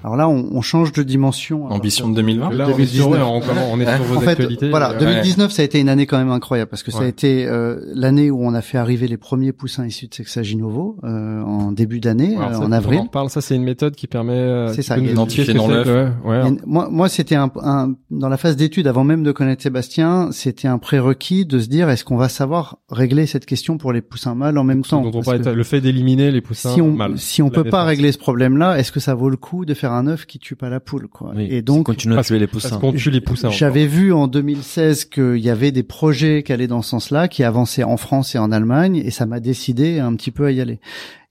Alors 0.05 0.17
là 0.17 0.29
on, 0.29 0.49
on 0.53 0.61
change 0.63 0.93
de 0.93 1.03
dimension. 1.03 1.69
à 1.69 1.73
Ambition 1.75 2.09
de 2.09 2.15
2020. 2.17 2.51
Là, 2.53 2.67
on 2.69 2.79
est 2.79 2.87
sur, 2.87 3.09
2019. 3.11 3.11
ouais, 3.11 3.19
on, 3.23 3.73
on 3.73 3.81
est 3.81 3.85
sur 3.97 4.05
vos 4.05 4.17
En 4.17 4.21
fait, 4.21 4.31
actualités. 4.31 4.71
voilà, 4.71 4.91
euh, 4.93 4.99
2019, 4.99 5.51
ça 5.53 5.63
a 5.63 5.65
été 5.65 5.81
une 5.81 5.89
année 5.89 6.07
quand 6.07 6.19
même 6.19 6.31
incroyable 6.31 6.71
parce 6.71 6.83
que 6.83 6.91
ça 6.91 7.01
a 7.01 7.07
été 7.07 7.47
euh, 7.47 7.81
l'année 7.95 8.31
où 8.31 8.45
on 8.45 8.55
a 8.55 8.61
fait 8.63 8.79
arriver 8.79 9.09
les 9.09 9.17
premiers 9.17 9.53
poussins 9.53 9.87
issus 9.87 10.07
de 10.09 10.15
Sexaginovo 10.15 10.97
euh, 11.05 11.43
en 11.43 11.73
début 11.73 12.01
d'année, 12.01 12.37
euh, 12.37 12.57
en 12.59 12.73
avril. 12.73 13.01
en 13.01 13.07
parle. 13.07 13.31
Ça, 13.31 13.41
c'est 13.41 13.55
une 13.57 13.65
méthode 13.65 13.95
qui 13.95 14.07
permet. 14.07 14.33
euh, 14.35 14.73
C'est 14.73 14.83
ça, 14.83 14.97
nous 14.97 15.11
identifier 15.11 15.55
dans 15.55 15.69
l'œuf. 15.69 15.87
ouais, 16.25 16.43
moi, 16.67 16.89
moi, 16.91 17.09
c'était 17.09 17.35
un, 17.35 17.51
un- 17.63 17.95
dans 18.11 18.29
la 18.29 18.37
phase 18.37 18.57
d'étude, 18.57 18.87
avant 18.87 19.05
même 19.05 19.23
de 19.23 19.33
connaître 19.33 19.63
Sébastien, 19.63 20.29
c'était 20.33 20.69
un 20.69 20.79
prérequis 20.79 21.45
de 21.47 21.59
se 21.59 21.69
dire 21.69 21.89
est-ce 21.91 22.05
qu'on 22.05 22.17
va 22.17 22.29
savoir 22.29 22.79
régler 22.91 23.27
cette 23.27 23.47
question 23.47 23.79
pour 23.79 23.93
les 23.93 24.01
poussins 24.01 24.35
mâles 24.35 24.59
en 24.59 24.65
même 24.65 24.85
Ce 24.85 24.91
temps? 24.91 25.03
dont 25.03 25.09
on 25.09 25.13
Parce 25.13 25.27
parlait, 25.27 25.41
que 25.43 25.49
le 25.51 25.65
fait 25.65 25.81
d'éliminer 25.81 26.31
les 26.31 26.41
poussins 26.41 26.71
si 26.75 26.81
on 26.81 26.93
mâles. 26.93 27.19
si 27.19 27.43
on 27.43 27.51
peut 27.51 27.65
pas 27.65 27.85
régler 27.85 28.13
ce 28.13 28.19
problème-là, 28.19 28.79
est-ce 28.79 28.93
que 28.93 29.01
ça 29.01 29.15
vaut 29.15 29.29
le 29.31 29.37
coup 29.37 29.65
de 29.65 29.75
faire 29.75 29.88
un 29.93 30.07
œuf 30.07 30.27
qui 30.27 30.39
tue 30.39 30.57
pas 30.57 30.69
la 30.69 30.81
poule 30.81 31.09
quoi 31.09 31.33
Oui. 31.35 31.47
Et 31.51 31.63
donc 31.63 31.87
continue 31.87 32.17
à 32.19 32.23
tuer 32.23 32.39
les 32.39 32.47
poussins. 32.47 32.81
tue 32.97 33.11
les 33.11 33.21
poussins. 33.21 33.51
J'avais 33.51 33.87
vu 33.87 34.13
en 34.13 34.27
2016 34.27 35.07
qu'il 35.07 35.39
y 35.39 35.51
avait 35.51 35.73
des 35.73 35.83
projets 35.83 36.43
qui 36.43 36.53
allaient 36.53 36.67
dans 36.67 36.83
ce 36.83 36.91
sens-là, 36.91 37.29
qui 37.29 37.45
avançaient 37.45 37.85
en 37.85 37.97
France 37.97 38.35
et 38.35 38.39
en 38.39 38.53
Allemagne, 38.53 38.97
et 38.97 39.11
ça 39.11 39.27
m'a 39.27 39.41
décidé 39.41 39.99
un 39.99 40.15
petit 40.15 40.31
peu 40.31 40.47
à 40.47 40.51
y 40.51 40.61
aller. 40.61 40.81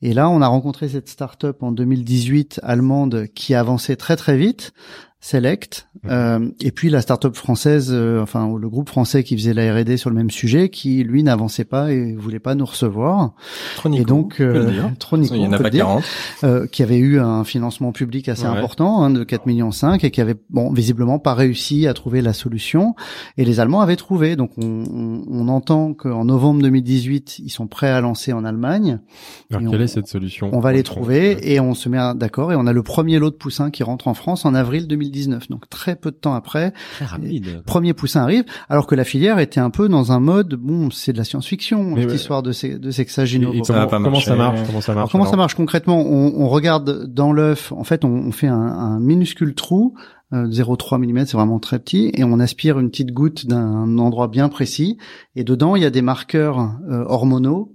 Et 0.01 0.13
là, 0.13 0.29
on 0.29 0.41
a 0.41 0.47
rencontré 0.47 0.89
cette 0.89 1.09
start-up 1.09 1.63
en 1.63 1.71
2018 1.71 2.59
allemande 2.63 3.27
qui 3.33 3.55
avançait 3.55 3.95
très 3.95 4.15
très 4.15 4.37
vite, 4.37 4.73
Select, 5.19 5.89
euh, 6.05 6.47
et 6.61 6.71
puis 6.71 6.91
la 6.91 7.01
start-up 7.01 7.35
française, 7.35 7.89
euh, 7.91 8.21
enfin 8.21 8.55
le 8.55 8.69
groupe 8.69 8.87
français 8.87 9.23
qui 9.23 9.35
faisait 9.35 9.55
la 9.55 9.73
R&D 9.73 9.97
sur 9.97 10.11
le 10.11 10.15
même 10.15 10.29
sujet, 10.29 10.69
qui 10.69 11.03
lui 11.03 11.23
n'avançait 11.23 11.65
pas 11.65 11.91
et 11.91 12.13
voulait 12.13 12.39
pas 12.39 12.53
nous 12.53 12.65
recevoir. 12.65 13.33
Tronico, 13.77 14.01
et 14.01 14.05
donc, 14.05 14.39
euh. 14.39 14.69
Tronico, 14.99 15.33
il 15.33 15.41
y 15.41 15.47
en 15.47 15.53
a 15.53 15.57
pas 15.57 15.63
le 15.63 15.69
dire. 15.71 15.85
40. 15.85 16.03
Euh, 16.43 16.67
qui 16.67 16.83
avait 16.83 16.99
eu 16.99 17.19
un 17.19 17.43
financement 17.43 17.91
public 17.91 18.29
assez 18.29 18.43
Ouais. 18.43 18.49
important 18.49 19.01
hein, 19.03 19.09
de 19.09 19.23
4 19.23 19.47
millions 19.47 19.71
5 19.71 20.03
et 20.03 20.11
qui 20.11 20.21
avait 20.21 20.35
bon 20.51 20.71
visiblement 20.71 21.17
pas 21.17 21.33
réussi 21.33 21.87
à 21.87 21.95
trouver 21.95 22.21
la 22.21 22.33
solution 22.33 22.93
et 23.37 23.43
les 23.43 23.59
Allemands 23.59 23.81
avaient 23.81 23.95
trouvé 23.95 24.35
donc 24.35 24.51
on, 24.57 24.83
on, 24.93 25.23
on 25.27 25.47
entend 25.47 25.95
qu'en 25.95 26.25
novembre 26.25 26.61
2018 26.61 27.39
ils 27.39 27.49
sont 27.49 27.65
prêts 27.67 27.89
à 27.89 27.99
lancer 28.01 28.33
en 28.33 28.45
Allemagne 28.45 28.99
Alors, 29.51 29.71
quelle 29.71 29.81
on- 29.81 29.83
est 29.83 29.87
cette 29.87 30.07
solution 30.07 30.51
on 30.53 30.59
va 30.59 30.71
les 30.71 30.77
Ouais. 30.77 30.83
trouver 30.83 31.51
et 31.53 31.59
on 31.59 31.73
se 31.73 31.89
met 31.89 31.97
d'accord 32.15 32.51
et 32.51 32.55
on 32.55 32.67
a 32.67 32.71
le 32.73 32.83
premier 32.83 33.17
lot 33.17 33.31
de 33.31 33.35
poussins 33.35 33.71
qui 33.71 33.81
rentre 33.81 34.07
en 34.07 34.13
France 34.13 34.45
en 34.45 34.53
avril 34.53 34.87
2019 35.09 35.49
donc 35.49 35.69
très 35.69 35.95
peu 35.95 36.11
de 36.11 36.15
temps 36.15 36.33
après 36.33 36.73
Très 36.95 37.05
rapide. 37.05 37.63
premier 37.65 37.93
poussin 37.93 38.21
arrive 38.21 38.43
alors 38.69 38.87
que 38.87 38.95
la 38.95 39.03
filière 39.03 39.39
était 39.39 39.59
un 39.59 39.69
peu 39.69 39.87
dans 39.89 40.11
un 40.11 40.19
mode 40.19 40.55
bon 40.55 40.89
c'est 40.91 41.13
de 41.13 41.17
la 41.17 41.23
science-fiction 41.23 41.95
cette 41.95 42.09
ouais. 42.09 42.15
histoire 42.15 42.43
de, 42.43 42.51
se- 42.51 42.77
de 42.77 42.91
Ça 42.91 43.03
va 43.03 43.85
comment, 43.85 43.87
pas 43.87 43.97
comment 43.99 44.19
ça 44.19 44.35
marche 44.35 44.59
Comment 44.67 44.81
ça 44.81 44.93
marche 44.93 44.97
alors 44.97 45.11
comment 45.11 45.25
ça 45.25 45.37
marche 45.37 45.55
concrètement? 45.55 45.99
On, 46.01 46.33
on 46.35 46.47
regarde 46.49 47.05
dans 47.07 47.31
l'œuf, 47.31 47.71
en 47.71 47.83
fait, 47.83 48.03
on, 48.05 48.09
on 48.09 48.31
fait 48.31 48.47
un, 48.47 48.55
un 48.55 48.99
minuscule 48.99 49.53
trou, 49.55 49.93
euh, 50.33 50.47
0,3 50.47 50.99
mm, 50.99 51.25
c'est 51.25 51.37
vraiment 51.37 51.59
très 51.59 51.79
petit, 51.79 52.11
et 52.15 52.23
on 52.23 52.39
aspire 52.39 52.79
une 52.79 52.89
petite 52.89 53.11
goutte 53.11 53.45
d'un 53.47 53.97
endroit 53.97 54.27
bien 54.27 54.49
précis, 54.49 54.97
et 55.35 55.43
dedans 55.43 55.75
il 55.75 55.83
y 55.83 55.85
a 55.85 55.89
des 55.89 56.01
marqueurs 56.01 56.59
euh, 56.89 57.03
hormonaux 57.07 57.73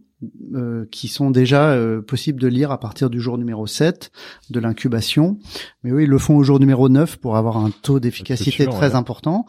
euh, 0.55 0.87
qui 0.91 1.09
sont 1.09 1.31
déjà 1.31 1.71
euh, 1.71 2.03
possibles 2.03 2.41
de 2.41 2.49
lire 2.49 2.71
à 2.71 2.79
partir 2.79 3.11
du 3.11 3.21
jour 3.21 3.39
numéro 3.39 3.67
7 3.67 4.11
de 4.51 4.61
l'incubation. 4.61 5.39
Mais 5.85 5.93
oui, 5.93 6.05
ils 6.05 6.09
le 6.09 6.19
font 6.19 6.37
au 6.37 6.43
jour 6.43 6.61
numéro 6.61 6.89
9 6.89 7.17
pour 7.17 7.37
avoir 7.37 7.57
un 7.57 7.71
taux 7.71 8.01
d'efficacité 8.01 8.67
très 8.67 8.91
ouais. 8.91 8.95
important. 8.95 9.47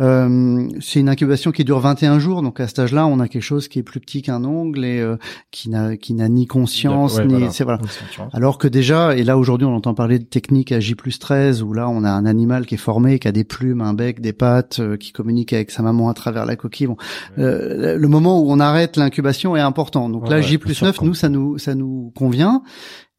Euh, 0.00 0.68
c'est 0.80 1.00
une 1.00 1.08
incubation 1.08 1.52
qui 1.52 1.64
dure 1.64 1.80
21 1.80 2.18
jours, 2.18 2.42
donc 2.42 2.60
à 2.60 2.66
cet 2.66 2.78
âge-là, 2.78 3.06
on 3.06 3.20
a 3.20 3.28
quelque 3.28 3.42
chose 3.42 3.68
qui 3.68 3.78
est 3.78 3.82
plus 3.82 4.00
petit 4.00 4.22
qu'un 4.22 4.44
ongle 4.44 4.84
et 4.84 5.00
euh, 5.00 5.16
qui 5.50 5.70
n'a 5.70 5.96
qui 5.96 6.14
n'a 6.14 6.28
ni 6.28 6.46
conscience 6.46 7.18
Ouais, 7.18 7.26
ni 7.26 7.34
voilà. 7.34 7.50
c'est 7.50 7.64
voilà. 7.64 7.80
Alors 8.32 8.58
que 8.58 8.68
déjà, 8.68 9.16
et 9.16 9.24
là 9.24 9.38
aujourd'hui 9.38 9.66
on 9.66 9.74
entend 9.74 9.94
parler 9.94 10.18
de 10.18 10.24
techniques 10.24 10.72
à 10.72 10.80
J 10.80 10.94
plus 10.94 11.18
13, 11.18 11.62
où 11.62 11.72
là 11.72 11.88
on 11.88 12.04
a 12.04 12.10
un 12.10 12.26
animal 12.26 12.66
qui 12.66 12.74
est 12.74 12.78
formé, 12.78 13.18
qui 13.18 13.28
a 13.28 13.32
des 13.32 13.44
plumes, 13.44 13.80
un 13.80 13.94
bec, 13.94 14.20
des 14.20 14.32
pattes, 14.32 14.80
euh, 14.80 14.96
qui 14.96 15.12
communique 15.12 15.52
avec 15.52 15.70
sa 15.70 15.82
maman 15.82 16.08
à 16.08 16.14
travers 16.14 16.46
la 16.46 16.56
coquille. 16.56 16.86
Bon, 16.86 16.96
euh, 17.38 17.96
le 17.96 18.08
moment 18.08 18.40
où 18.40 18.50
on 18.50 18.60
arrête 18.60 18.96
l'incubation 18.96 19.56
est 19.56 19.60
important. 19.60 20.07
Donc 20.08 20.24
Ouais, 20.24 20.30
là, 20.30 20.40
J 20.40 20.58
plus 20.58 20.78
bien 20.78 20.88
9, 20.88 20.94
sûr, 20.96 21.04
nous, 21.04 21.14
ça 21.14 21.28
nous, 21.28 21.58
ça 21.58 21.74
nous 21.74 22.12
convient. 22.16 22.62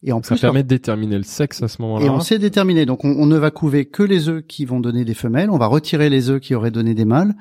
Et 0.02 0.14
en 0.14 0.24
Ça 0.24 0.36
plus, 0.36 0.42
permet 0.42 0.64
de 0.64 0.68
déterminer 0.70 1.18
le 1.18 1.24
sexe 1.24 1.62
à 1.62 1.68
ce 1.68 1.82
moment-là. 1.82 2.06
et 2.06 2.10
on 2.10 2.22
sait 2.22 2.40
déterminer. 2.40 2.86
Donc 2.86 3.04
on, 3.04 3.10
on 3.10 3.26
ne 3.26 3.38
va 3.38 3.52
couver 3.52 3.86
que 3.86 4.02
les 4.04 4.30
œufs 4.30 4.44
qui 4.48 4.64
vont 4.66 4.80
donner 4.80 5.04
des 5.04 5.14
femelles. 5.14 5.50
On 5.50 5.58
va 5.58 5.68
retirer 5.68 6.10
les 6.10 6.30
œufs 6.30 6.40
qui 6.40 6.56
auraient 6.56 6.72
donné 6.72 6.94
des 6.94 7.06
mâles. 7.06 7.36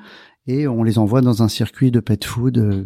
Et 0.47 0.67
on 0.67 0.83
les 0.83 0.97
envoie 0.97 1.21
dans 1.21 1.43
un 1.43 1.47
circuit 1.47 1.91
de 1.91 1.99
pet 1.99 2.23
food 2.25 2.57
euh, 2.57 2.85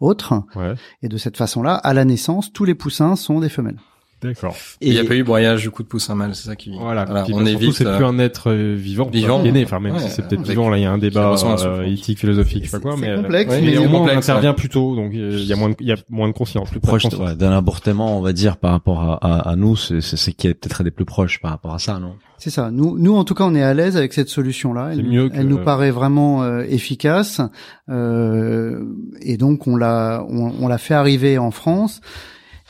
autre. 0.00 0.42
Ouais, 0.54 0.74
Et 1.02 1.08
de 1.08 1.16
cette 1.16 1.36
façon-là, 1.36 1.74
à 1.74 1.92
la 1.92 2.04
naissance, 2.04 2.52
tous 2.52 2.64
les 2.64 2.74
poussins 2.74 3.16
sont 3.16 3.40
des 3.40 3.48
femelles. 3.48 3.78
D'accord. 4.22 4.54
Il 4.80 4.92
n'y 4.92 4.98
a 4.98 5.04
pas 5.04 5.14
eu 5.14 5.22
broyage 5.24 5.62
du 5.62 5.70
coup 5.70 5.82
de 5.82 5.88
poussin 5.88 6.14
mâle, 6.14 6.34
c'est 6.34 6.46
ça 6.48 6.56
qui. 6.56 6.72
Voilà, 6.78 7.04
puis, 7.04 7.32
on 7.34 7.38
bah, 7.38 7.46
surtout, 7.46 7.64
évite. 7.64 7.72
c'est 7.74 7.86
euh, 7.86 7.96
plus 7.96 8.04
un 8.06 8.18
être 8.18 8.50
euh, 8.50 8.74
vivant, 8.76 9.08
vivant. 9.10 9.40
qui 9.42 9.48
est 9.48 9.52
né. 9.52 9.64
Enfin, 9.64 9.80
même 9.80 9.94
Ouais, 9.94 10.00
si 10.00 10.10
c'est 10.10 10.26
peut-être 10.26 10.42
vivant, 10.46 10.68
là, 10.70 10.78
il 10.78 10.82
y 10.82 10.86
a 10.86 10.90
un 10.92 10.98
débat 10.98 11.34
euh, 11.64 11.82
éthique, 11.84 12.18
philosophique, 12.18 12.64
je 12.64 12.70
sais 12.70 12.76
pas 12.78 12.82
quoi, 12.82 12.96
C'est 12.98 13.08
mais, 13.08 13.16
complexe, 13.22 13.52
euh, 13.52 13.60
mais 13.62 13.70
mais 13.72 13.78
au 13.78 13.88
moins 13.88 14.00
on 14.02 14.08
intervient 14.08 14.50
ouais. 14.50 14.56
plus 14.56 14.68
tôt, 14.68 14.96
donc 14.96 15.10
il 15.14 15.44
y 15.44 15.52
a 15.52 15.56
moins 15.56 15.70
de, 15.70 15.76
il 15.80 15.86
y 15.88 15.92
a 15.92 15.96
moins 16.10 16.28
de 16.28 16.32
conscience, 16.34 16.70
plus 16.70 16.80
proche 16.80 17.04
ouais, 17.04 17.34
d'un 17.36 17.52
avortement, 17.52 18.18
on 18.18 18.20
va 18.20 18.32
dire, 18.32 18.56
par 18.56 18.72
rapport 18.72 19.00
à, 19.02 19.14
à, 19.16 19.50
à 19.50 19.56
nous, 19.56 19.76
c'est 19.76 20.00
c'est 20.00 20.16
ce 20.16 20.30
qui 20.30 20.46
est 20.48 20.54
peut-être 20.54 20.82
des 20.84 20.90
plus 20.90 21.04
proches 21.04 21.40
par 21.40 21.50
rapport 21.52 21.74
à 21.74 21.78
ça, 21.78 21.98
non? 21.98 22.14
C'est 22.40 22.50
ça. 22.50 22.70
Nous, 22.70 22.96
nous 22.98 23.16
en 23.16 23.24
tout 23.24 23.34
cas, 23.34 23.42
on 23.44 23.54
est 23.56 23.62
à 23.64 23.74
l'aise 23.74 23.96
avec 23.96 24.12
cette 24.12 24.28
solution-là. 24.28 24.90
C'est 24.92 25.00
Elle, 25.00 25.06
mieux 25.08 25.28
que- 25.28 25.34
elle 25.36 25.48
nous 25.48 25.58
paraît 25.58 25.90
vraiment 25.90 26.44
euh, 26.44 26.62
efficace, 26.68 27.40
euh, 27.88 28.84
et 29.20 29.36
donc 29.36 29.66
on 29.66 29.76
l'a, 29.76 30.24
on, 30.28 30.52
on 30.60 30.68
l'a 30.68 30.78
fait 30.78 30.94
arriver 30.94 31.38
en 31.38 31.50
France. 31.50 32.00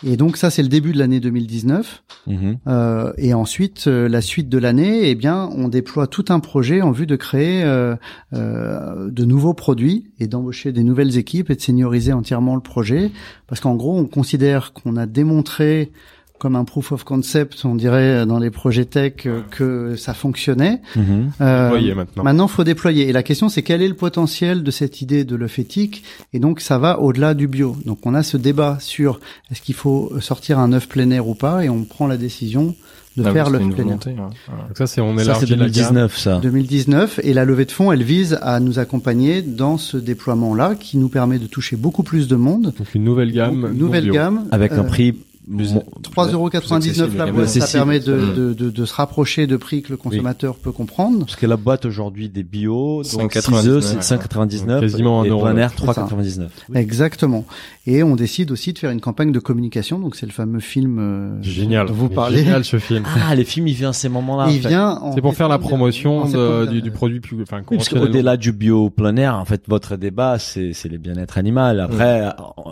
Et 0.07 0.17
donc 0.17 0.37
ça, 0.37 0.51
c'est 0.51 0.63
le 0.63 0.69
début 0.69 0.93
de 0.93 0.99
l'année 0.99 1.21
2019. 1.21 2.03
Mhm. 2.27 2.59
Euh, 2.67 3.13
et 3.19 3.35
ensuite, 3.35 3.87
euh, 3.89 4.09
la 4.09 4.21
suite 4.21 4.49
de 4.49 4.59
l'année, 4.59 5.09
eh 5.09 5.15
bien, 5.15 5.51
on 5.57 5.69
déploie 5.69 6.07
tout 6.07 6.27
un 6.29 6.41
projet 6.41 6.83
en 6.83 6.93
vue 6.93 7.07
de 7.07 7.17
créer 7.17 7.65
euh, 7.65 7.97
euh, 8.33 9.11
de 9.11 9.25
nouveaux 9.25 9.55
produits 9.55 10.11
et 10.21 10.27
d'embaucher 10.27 10.73
des 10.73 10.85
nouvelles 10.85 11.19
équipes 11.19 11.51
et 11.51 11.57
de 11.57 11.61
senioriser 11.61 12.13
entièrement 12.13 12.55
le 12.55 12.61
projet. 12.61 13.11
Parce 13.47 13.61
qu'en 13.61 13.75
gros, 13.75 13.99
on 13.99 14.07
considère 14.07 14.73
qu'on 14.73 14.97
a 14.97 15.07
démontré 15.07 15.91
comme 16.39 16.57
un 16.57 16.65
proof 16.65 16.93
of 16.93 17.05
concept, 17.05 17.65
on 17.65 17.75
dirait 17.75 18.27
dans 18.27 18.39
les 18.39 18.51
projets 18.51 18.85
tech, 18.85 19.27
euh, 19.27 19.41
que 19.51 19.97
ça 19.97 20.15
fonctionnait. 20.15 20.81
Mhm. 20.97 21.31
Euh, 21.41 21.95
maintenant. 21.95 22.25
Maintenant, 22.25 22.49
faut 22.49 22.65
déployer. 22.65 23.09
Et 23.09 23.13
la 23.13 23.23
question, 23.23 23.49
c'est 23.49 23.63
quel 23.63 23.83
est 23.83 23.89
le 23.89 23.95
potentiel 23.95 24.63
de 24.63 24.71
cette 24.71 25.03
idée 25.03 25.25
de 25.25 25.37
l'œuf 25.37 25.59
éthique 25.59 26.05
Et 26.33 26.39
donc, 26.39 26.61
ça 26.61 26.79
va 26.79 27.01
au-delà 27.01 27.35
du 27.35 27.49
bio. 27.49 27.77
Donc, 27.85 28.07
on 28.07 28.15
a 28.15 28.23
ce 28.23 28.37
débat 28.37 28.79
sur 28.81 29.21
est-ce 29.51 29.63
qu'il 29.63 29.75
faut 29.75 30.13
sortir 30.21 30.59
un 30.59 30.73
œuf 30.73 30.89
plein 30.89 31.11
air 31.11 31.29
ou 31.29 31.35
pas, 31.35 31.65
et 31.65 31.69
on 31.69 31.85
prend 31.85 32.07
la 32.07 32.17
décision 32.17 32.75
de 33.17 33.25
ah, 33.27 33.33
faire 33.33 33.51
l'œuf 33.51 33.69
plein 33.69 33.89
air. 33.89 33.99
hein. 34.07 34.31
Donc 34.69 34.77
ça, 34.77 34.87
c'est 34.87 35.01
on 35.01 35.17
Ça, 35.17 35.25
élargit 35.25 35.47
c'est 35.49 35.57
la 35.57 35.69
gamme. 35.69 35.95
2019, 35.95 36.19
ça. 36.19 36.39
2019 36.41 37.21
et 37.25 37.35
la 37.35 37.45
levée 37.45 37.65
de 37.65 37.73
fonds, 37.73 37.91
elle 37.91 38.03
vise 38.03 38.39
à 38.43 38.61
nous 38.61 38.79
accompagner 38.79 39.43
dans 39.43 39.77
ce 39.77 39.97
déploiement-là 39.97 40.77
qui 40.77 40.99
nous 40.99 41.09
permet 41.09 41.39
de 41.39 41.47
toucher 41.47 41.77
beaucoup 41.77 42.03
plus 42.03 42.29
de 42.29 42.37
monde. 42.37 42.73
Donc 42.79 42.95
une 42.95 43.05
nouvelle 43.05 43.33
gamme. 43.33 43.63
Donc, 43.63 43.73
nouvelle 43.73 44.11
gamme 44.11 44.45
Avec 44.53 44.73
un 44.73 44.81
euh, 44.81 44.83
prix... 44.85 45.15
Plus- 45.57 45.73
bon, 45.73 45.83
3,99€ 46.03 47.17
la 47.17 47.27
boîte, 47.33 47.49
ça 47.49 47.67
permet 47.79 48.01
de, 48.01 48.15
Mm. 48.15 48.35
de, 48.35 48.53
de, 48.55 48.71
de 48.71 48.85
se 48.85 48.95
rapprocher 48.95 49.47
de 49.47 49.57
prix 49.57 49.83
que 49.83 49.91
le 49.91 49.97
consommateur 49.97 50.57
peut 50.57 50.73
comprendre. 50.73 51.21
Parce 51.21 51.37
que 51.37 51.47
la 51.47 51.57
boîte 51.57 51.85
aujourd'hui 51.87 52.29
des 52.29 52.43
bio, 52.43 53.03
donc 53.13 53.35
5,99, 53.35 53.61
6 53.63 53.69
œufs, 53.69 53.85
c'est 53.85 53.97
ouais. 53.97 54.03
5,99. 54.03 54.81
Quasiment 54.81 55.25
euro, 55.25 55.43
plein 55.45 55.57
air, 55.57 55.71
c'est 55.77 55.87
ça. 55.87 55.93
3,99. 56.07 56.49
Exactement. 56.75 57.45
Et 57.87 58.03
on 58.03 58.17
décide 58.17 58.51
aussi 58.51 58.73
de 58.73 58.79
faire 58.79 58.91
une 58.91 59.01
campagne 59.01 59.33
de 59.33 59.39
communication. 59.39 59.99
Donc 59.99 60.17
c'est 60.17 60.27
le 60.27 60.33
fameux 60.33 60.61
film 60.61 60.99
euh, 60.99 61.43
Génial. 61.43 61.87
dont 61.87 61.95
vous 61.95 62.09
parlez. 62.11 62.39
Génial 62.45 62.65
ce 62.65 62.79
film. 62.89 63.05
Ah, 63.29 63.35
les 63.35 63.45
films, 63.45 63.69
il 63.69 63.75
vient 63.75 63.91
à 63.91 63.95
ces 63.95 64.09
moments-là. 64.11 64.49
Il 64.51 64.61
fait. 64.61 64.69
vient. 64.69 64.91
en 64.91 65.15
C'est 65.15 65.21
pour 65.23 65.35
faire 65.35 65.49
la 65.49 65.59
promotion 65.59 66.27
septembre 66.27 66.67
du, 66.67 66.91
produit 66.91 67.21
plus, 67.21 67.41
enfin, 67.43 67.63
Oui, 67.71 67.77
parce 67.79 67.89
qu'au-delà 67.89 68.37
du 68.37 68.53
bio 68.53 68.91
plein 68.91 69.17
air, 69.17 69.37
en 69.37 69.45
fait, 69.45 69.63
votre 69.69 69.97
débat, 69.97 70.39
c'est 70.39 70.73
c'est 70.75 70.89
le 70.89 70.99
bien-être 70.99 71.39
animal. 71.39 71.81
Après, 71.81 72.23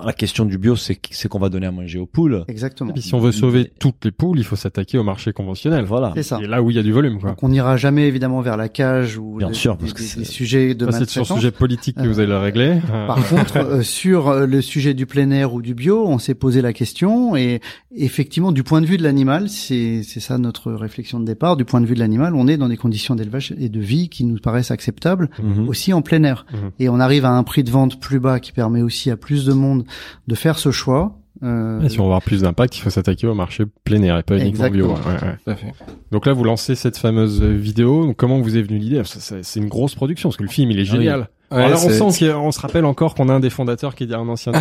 la 0.05 0.13
question 0.13 0.45
du 0.45 0.59
bio, 0.59 0.77
c'est 0.77 0.99
c'est 1.11 1.29
qu'on 1.29 1.39
va 1.39 1.49
donner 1.49 1.67
à 1.67 1.73
manger 1.73 1.99
aux 1.99 2.07
poules. 2.07 2.45
Exactement. 2.49 2.66
Exactement. 2.67 2.91
Et 2.91 2.95
puis 2.95 3.03
si 3.03 3.15
on 3.15 3.21
veut 3.21 3.33
sauver 3.33 3.71
toutes 3.79 4.05
les 4.05 4.11
poules, 4.11 4.39
il 4.39 4.45
faut 4.45 4.57
s'attaquer 4.57 4.99
au 4.99 5.03
marché 5.03 5.33
conventionnel. 5.33 5.85
Voilà. 5.85 6.13
C'est 6.15 6.23
ça. 6.23 6.39
Et 6.43 6.47
là 6.47 6.63
où 6.63 6.71
il 6.71 6.77
y 6.77 6.79
a 6.79 6.83
du 6.83 6.93
volume, 6.93 7.21
quoi. 7.21 7.31
Donc 7.31 7.43
on 7.43 7.49
n'ira 7.49 7.77
jamais 7.77 8.07
évidemment 8.09 8.41
vers 8.41 8.57
la 8.57 8.69
cage 8.69 9.19
ou 9.19 9.37
Bien 9.39 9.53
sûr, 9.53 9.77
parce 9.77 9.93
que 9.93 10.03
sujets 10.03 10.75
de 10.75 10.91
c'est 10.91 11.09
sur 11.09 11.23
le 11.23 11.27
sujet 11.27 11.51
politique 11.51 11.97
que 11.97 12.07
vous 12.07 12.19
allez 12.19 12.29
le 12.29 12.39
régler. 12.39 12.81
Euh, 12.93 13.07
Par 13.07 13.27
contre, 13.29 13.57
euh, 13.59 13.83
sur 13.83 14.29
euh, 14.29 14.47
le 14.47 14.61
sujet 14.63 14.95
du 14.95 15.07
plein 15.07 15.31
air 15.31 15.53
ou 15.55 15.63
du 15.63 15.75
bio, 15.75 16.07
on 16.07 16.19
s'est 16.19 16.35
posé 16.35 16.63
la 16.63 16.73
question 16.73 17.37
et 17.37 17.61
effectivement, 17.95 18.53
du 18.53 18.63
point 18.63 18.81
de 18.81 18.87
vue 18.87 18.97
de 18.97 19.03
l'animal, 19.03 19.49
c'est 19.49 20.03
c'est 20.03 20.21
ça 20.21 20.39
notre 20.39 20.73
réflexion 20.73 21.21
de 21.21 21.25
départ. 21.25 21.57
Du 21.57 21.65
point 21.65 21.81
de 21.81 21.87
vue 21.87 21.95
de 21.95 22.01
l'animal, 22.01 22.35
on 22.35 22.47
est 22.49 22.57
dans 22.57 22.69
des 22.69 22.77
conditions 22.77 23.15
d'élevage 23.15 23.55
et 23.59 23.69
de 23.69 23.81
vie 23.81 24.09
qui 24.09 24.25
nous 24.25 24.39
paraissent 24.39 24.71
acceptables 24.71 25.29
Mhm. 25.43 25.69
aussi 25.69 25.93
en 25.93 26.03
plein 26.03 26.23
air. 26.25 26.47
Mhm. 26.53 26.71
Et 26.79 26.89
on 26.89 27.01
arrive 27.01 27.25
à 27.25 27.31
un 27.31 27.43
prix 27.43 27.63
de 27.65 27.71
vente 27.71 28.01
plus 28.01 28.21
bas 28.21 28.41
qui 28.41 28.53
permet 28.53 28.83
aussi 28.83 29.11
à 29.11 29.17
plus 29.17 29.45
de 29.45 29.53
monde 29.53 29.85
de 30.27 30.35
faire 30.35 30.59
ce 30.59 30.71
choix. 30.71 31.19
Euh, 31.43 31.81
et 31.83 31.89
si 31.89 31.99
on 32.01 32.05
veut 32.05 32.09
avoir 32.09 32.23
plus 32.23 32.43
d'impact, 32.43 32.77
il 32.79 32.81
faut 32.81 32.91
s'attaquer 32.91 33.27
au 33.27 33.35
marché 33.35 33.65
plein 33.85 34.03
air 34.03 34.19
et 34.19 34.23
pas 34.23 34.39
uniquement 34.39 34.69
bio. 34.71 34.91
Exactement. 34.91 35.15
Ouais, 35.15 35.23
ouais. 35.29 35.37
Tout 35.45 35.51
à 35.51 35.55
fait. 35.57 35.73
Donc 36.13 36.27
là, 36.27 36.33
vous 36.33 36.45
lancez 36.45 36.75
cette 36.75 36.97
fameuse 36.97 37.43
vidéo. 37.43 38.07
Donc, 38.07 38.17
comment 38.17 38.41
vous 38.41 38.57
est 38.57 38.63
venue 38.63 38.79
l'idée? 38.79 39.03
C'est 39.05 39.61
une 39.61 39.69
grosse 39.69 39.95
production 39.95 40.29
parce 40.29 40.37
que 40.39 40.43
le 40.45 40.49
film, 40.49 40.71
il 40.71 40.79
est 40.79 40.83
Ah 40.89 40.93
oui. 40.93 40.99
génial. 40.99 41.29
Ouais, 41.53 41.59
Alors 41.59 41.71
là, 41.71 41.77
on 42.03 42.11
sent 42.11 42.31
qu'on 42.33 42.51
se 42.53 42.61
rappelle 42.61 42.85
encore 42.85 43.15
qu'on 43.15 43.29
a 43.29 43.33
un 43.35 43.41
des 43.41 43.51
fondateurs 43.51 43.95
qui 43.95 44.05
est 44.05 44.13
un 44.15 44.29
ancien. 44.29 44.53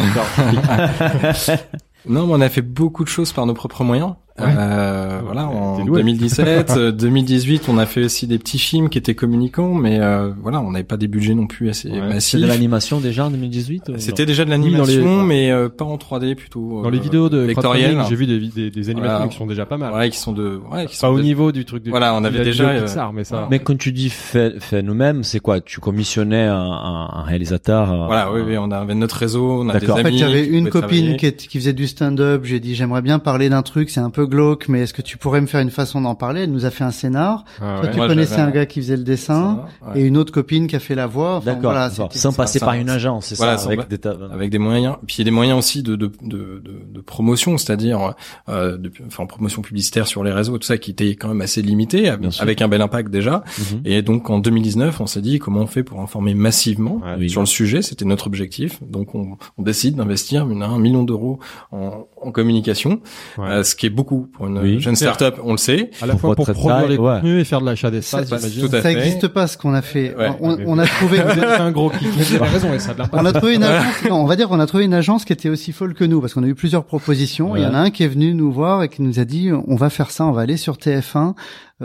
Non, 2.07 2.27
mais 2.27 2.33
on 2.33 2.41
a 2.41 2.49
fait 2.49 2.61
beaucoup 2.61 3.03
de 3.03 3.09
choses 3.09 3.33
par 3.33 3.45
nos 3.47 3.53
propres 3.55 3.83
moyens. 3.83 4.13
Ouais. 4.37 4.47
Euh, 4.57 5.19
voilà, 5.23 5.47
en 5.47 5.77
t'es 5.77 5.85
doué. 5.85 6.01
2017, 6.01 6.73
euh, 6.75 6.91
2018, 6.91 7.69
on 7.69 7.77
a 7.77 7.85
fait 7.85 8.03
aussi 8.03 8.27
des 8.27 8.37
petits 8.37 8.59
films 8.59 8.89
qui 8.89 8.97
étaient 8.97 9.15
communicants, 9.15 9.73
mais 9.73 9.97
euh, 10.01 10.31
voilà, 10.41 10.59
on 10.59 10.71
n'avait 10.71 10.83
pas 10.83 10.97
des 10.97 11.07
budgets 11.07 11.35
non 11.35 11.47
plus 11.47 11.69
assez 11.69 11.89
Ouais. 11.89 11.99
C'est 12.01 12.13
massifs. 12.15 12.41
de 12.41 12.45
l'animation 12.45 12.99
déjà 12.99 13.27
en 13.27 13.29
2018 13.29 13.83
ou 13.87 13.91
non 13.93 13.97
C'était 13.97 14.25
déjà 14.25 14.43
de 14.43 14.49
l'animation, 14.49 15.21
les- 15.21 15.25
mais 15.27 15.51
euh, 15.51 15.69
pas 15.69 15.85
en 15.85 15.95
3D, 15.97 16.35
plutôt 16.35 16.81
Dans 16.83 16.89
les 16.89 16.97
euh, 16.97 17.01
vidéos 17.01 17.29
de 17.29 17.37
vectorielles. 17.37 17.95
crowdfunding, 17.95 18.09
j'ai 18.09 18.15
vu 18.17 18.25
des, 18.27 18.39
des, 18.39 18.71
des 18.71 18.89
animations 18.89 19.15
Voilà. 19.15 19.31
qui 19.31 19.37
sont 19.37 19.45
déjà 19.47 19.65
pas 19.65 19.77
mal. 19.77 19.93
Ouais, 19.93 20.09
qui 20.09 20.17
sont 20.17 20.33
de, 20.33 20.59
ouais, 20.69 20.85
qui 20.87 20.97
Pas 20.99 21.07
sont 21.07 21.13
au 21.13 21.17
de- 21.17 21.23
niveau 21.23 21.53
du 21.53 21.63
truc 21.63 21.83
de 21.83 21.89
Voilà, 21.89 22.13
on 22.13 22.23
avait 22.25 22.43
déjà, 22.43 22.65
euh, 22.71 22.81
Pixar, 22.81 23.13
mais 23.13 23.23
ça. 23.23 23.47
Mais 23.49 23.59
quand 23.59 23.77
tu 23.77 23.93
dis 23.93 24.09
fait, 24.09 24.59
fait 24.61 24.81
nous-mêmes, 24.83 25.23
c'est 25.23 25.39
quoi? 25.39 25.61
Tu 25.61 25.79
commissionnais 25.79 26.43
un, 26.43 26.57
un, 26.57 27.21
réalisateur 27.23 27.89
euh, 27.89 28.05
Voilà, 28.07 28.33
oui, 28.33 28.41
oui, 28.45 28.57
on 28.57 28.69
avait 28.71 28.95
notre 28.95 29.15
réseau, 29.15 29.61
on 29.61 29.69
a 29.69 29.73
des 29.75 29.79
D'accord. 29.79 29.95
En 29.95 29.99
amis. 29.99 30.11
fait, 30.19 30.25
j'avais 30.25 30.45
une 30.45 30.69
copine 30.69 31.15
qui, 31.15 31.31
qui 31.31 31.57
faisait 31.57 31.71
du 31.71 31.87
stand-up. 31.87 32.41
J'ai 32.43 32.59
dit, 32.59 32.75
j'aimerais 32.75 33.01
bien 33.01 33.17
parler 33.19 33.47
d'un 33.47 33.61
truc, 33.61 33.89
c'est 33.89 34.01
un 34.01 34.09
peu 34.09 34.24
glauque, 34.25 34.67
mais 34.67 34.81
est-ce 34.81 34.93
que 34.93 35.01
tu 35.01 35.17
pourrais 35.17 35.41
me 35.41 35.47
faire 35.47 35.61
une 35.61 35.69
façon 35.71 36.01
d'en 36.01 36.15
parler? 36.15 36.41
Elle 36.41 36.51
nous 36.51 36.65
a 36.65 36.71
fait 36.71 36.83
un 36.83 36.91
scénar. 36.91 37.45
Ah 37.61 37.77
Toi, 37.77 37.85
ouais. 37.85 37.91
tu 37.91 37.97
Moi, 37.97 38.07
connaissais 38.07 38.39
un 38.41 38.51
gars 38.51 38.65
qui 38.65 38.79
faisait 38.81 38.97
le 38.97 39.03
dessin 39.03 39.65
Ça, 39.81 39.89
ouais. 39.91 40.01
et 40.01 40.05
une 40.05 40.17
autre 40.17 40.31
copine 40.33 40.67
qui 40.67 40.75
a 40.75 40.79
fait 40.79 40.95
la 40.95 41.07
voix. 41.07 41.35
Enfin, 41.37 41.45
D'accord. 41.53 41.71
voilà, 41.71 41.89
sans 41.89 42.33
passer 42.33 42.59
ça, 42.59 42.65
par 42.65 42.75
ça. 42.75 42.81
une 42.81 42.89
agence, 42.89 43.27
c'est 43.27 43.37
Voilà, 43.37 43.57
ça, 43.57 43.67
avec 43.67 43.87
des 43.87 43.99
avec 44.31 44.49
des 44.51 44.59
moyens 44.59 44.95
puis 45.07 45.15
il 45.17 45.19
y 45.19 45.21
a 45.21 45.25
des 45.25 45.31
moyens 45.31 45.57
aussi 45.59 45.83
de 45.83 45.95
de 45.95 46.11
de 46.21 46.61
de, 46.63 46.81
de 46.93 47.01
promotion 47.01 47.57
c'est-à-dire 47.57 48.13
euh, 48.49 48.77
enfin 49.07 49.25
promotion 49.25 49.61
publicitaire 49.61 50.07
sur 50.07 50.23
les 50.23 50.31
réseaux 50.31 50.57
tout 50.57 50.65
ça 50.67 50.77
qui 50.77 50.91
était 50.91 51.09
quand 51.15 51.27
même 51.29 51.41
assez 51.41 51.61
limité 51.61 52.15
Bien 52.19 52.31
sûr. 52.31 52.43
avec 52.43 52.61
un 52.61 52.67
bel 52.67 52.81
impact 52.81 53.09
déjà 53.09 53.43
Mhm. 53.57 53.81
et 53.85 54.01
donc 54.01 54.29
en 54.29 54.39
2019 54.39 54.99
on 55.01 55.07
s'est 55.07 55.21
dit 55.21 55.39
comment 55.39 55.61
on 55.61 55.67
fait 55.67 55.83
pour 55.83 55.99
informer 56.01 56.33
massivement 56.33 56.95
Ouais. 57.03 57.15
Oui. 57.19 57.29
sur 57.29 57.41
le 57.41 57.47
sujet? 57.47 57.81
C'était 57.81 58.05
notre 58.05 58.27
objectif 58.27 58.81
donc 58.83 59.15
on, 59.15 59.37
on 59.57 59.63
décide 59.63 59.95
d'investir 59.95 60.43
un 60.43 60.79
million 60.79 61.03
d'euros 61.03 61.39
en, 61.71 62.05
en 62.21 62.31
communication 62.31 62.99
Ouais. 63.37 63.47
euh, 63.49 63.63
ce 63.63 63.75
qui 63.75 63.85
est 63.85 63.89
beaucoup 63.89 64.14
pour 64.21 64.47
une 64.47 64.57
Oui. 64.59 64.79
jeune 64.79 64.95
start-up 64.95 65.37
on 65.43 65.51
le 65.51 65.57
sait 65.57 65.91
À 66.01 66.05
la 66.05 66.13
Pour 66.13 66.21
fois 66.21 66.35
pour 66.35 66.45
produire 66.45 66.75
taille, 66.77 66.89
les 66.89 66.97
ouais. 66.97 67.15
contenus 67.15 67.41
et 67.41 67.43
faire 67.45 67.61
de 67.61 67.65
l'achat 67.65 67.91
d'espace, 67.91 68.27
Ça, 68.29 68.37
j'imagine. 68.37 68.69
tout 68.69 68.75
à 68.75 68.81
ça 68.81 68.89
n'existe 68.93 69.27
pas 69.27 69.47
ce 69.47 69.57
qu'on 69.57 69.73
a 69.73 69.81
fait. 69.81 70.15
Ouais. 70.17 70.29
on, 70.41 70.57
on 70.65 70.79
a 70.79 70.85
trouvé. 70.85 71.19
Un 71.19 71.71
gros 71.71 71.89
kick. 71.89 72.07
Raison, 72.41 72.73
et 72.73 72.79
ça 72.79 72.93
de. 72.93 73.03
On 73.11 73.25
a 73.25 73.33
trouvé 73.33 73.55
une 73.55 73.63
agence, 73.65 74.03
non, 74.09 74.15
on 74.21 74.25
va 74.25 74.35
dire 74.35 74.47
qu'on 74.47 74.59
a 74.59 74.65
trouvé 74.65 74.85
une 74.85 74.93
agence 74.93 75.25
qui 75.25 75.33
était 75.33 75.49
aussi 75.49 75.71
folle 75.71 75.93
que 75.93 76.03
nous, 76.05 76.21
parce 76.21 76.33
qu'on 76.33 76.43
a 76.43 76.47
eu 76.47 76.55
plusieurs 76.55 76.85
propositions. 76.85 77.55
Il 77.55 77.63
y 77.63 77.65
en 77.65 77.73
a 77.73 77.79
un 77.79 77.89
qui 77.91 78.03
est 78.03 78.07
venu 78.07 78.33
nous 78.33 78.51
voir 78.51 78.83
et 78.83 78.89
qui 78.89 79.01
nous 79.01 79.19
a 79.19 79.25
dit, 79.25 79.49
on 79.67 79.75
va 79.75 79.89
faire 79.89 80.11
ça, 80.11 80.25
on 80.25 80.31
va 80.31 80.41
aller 80.41 80.57
sur 80.57 80.75
TF1 80.75 81.17
euh, 81.27 81.33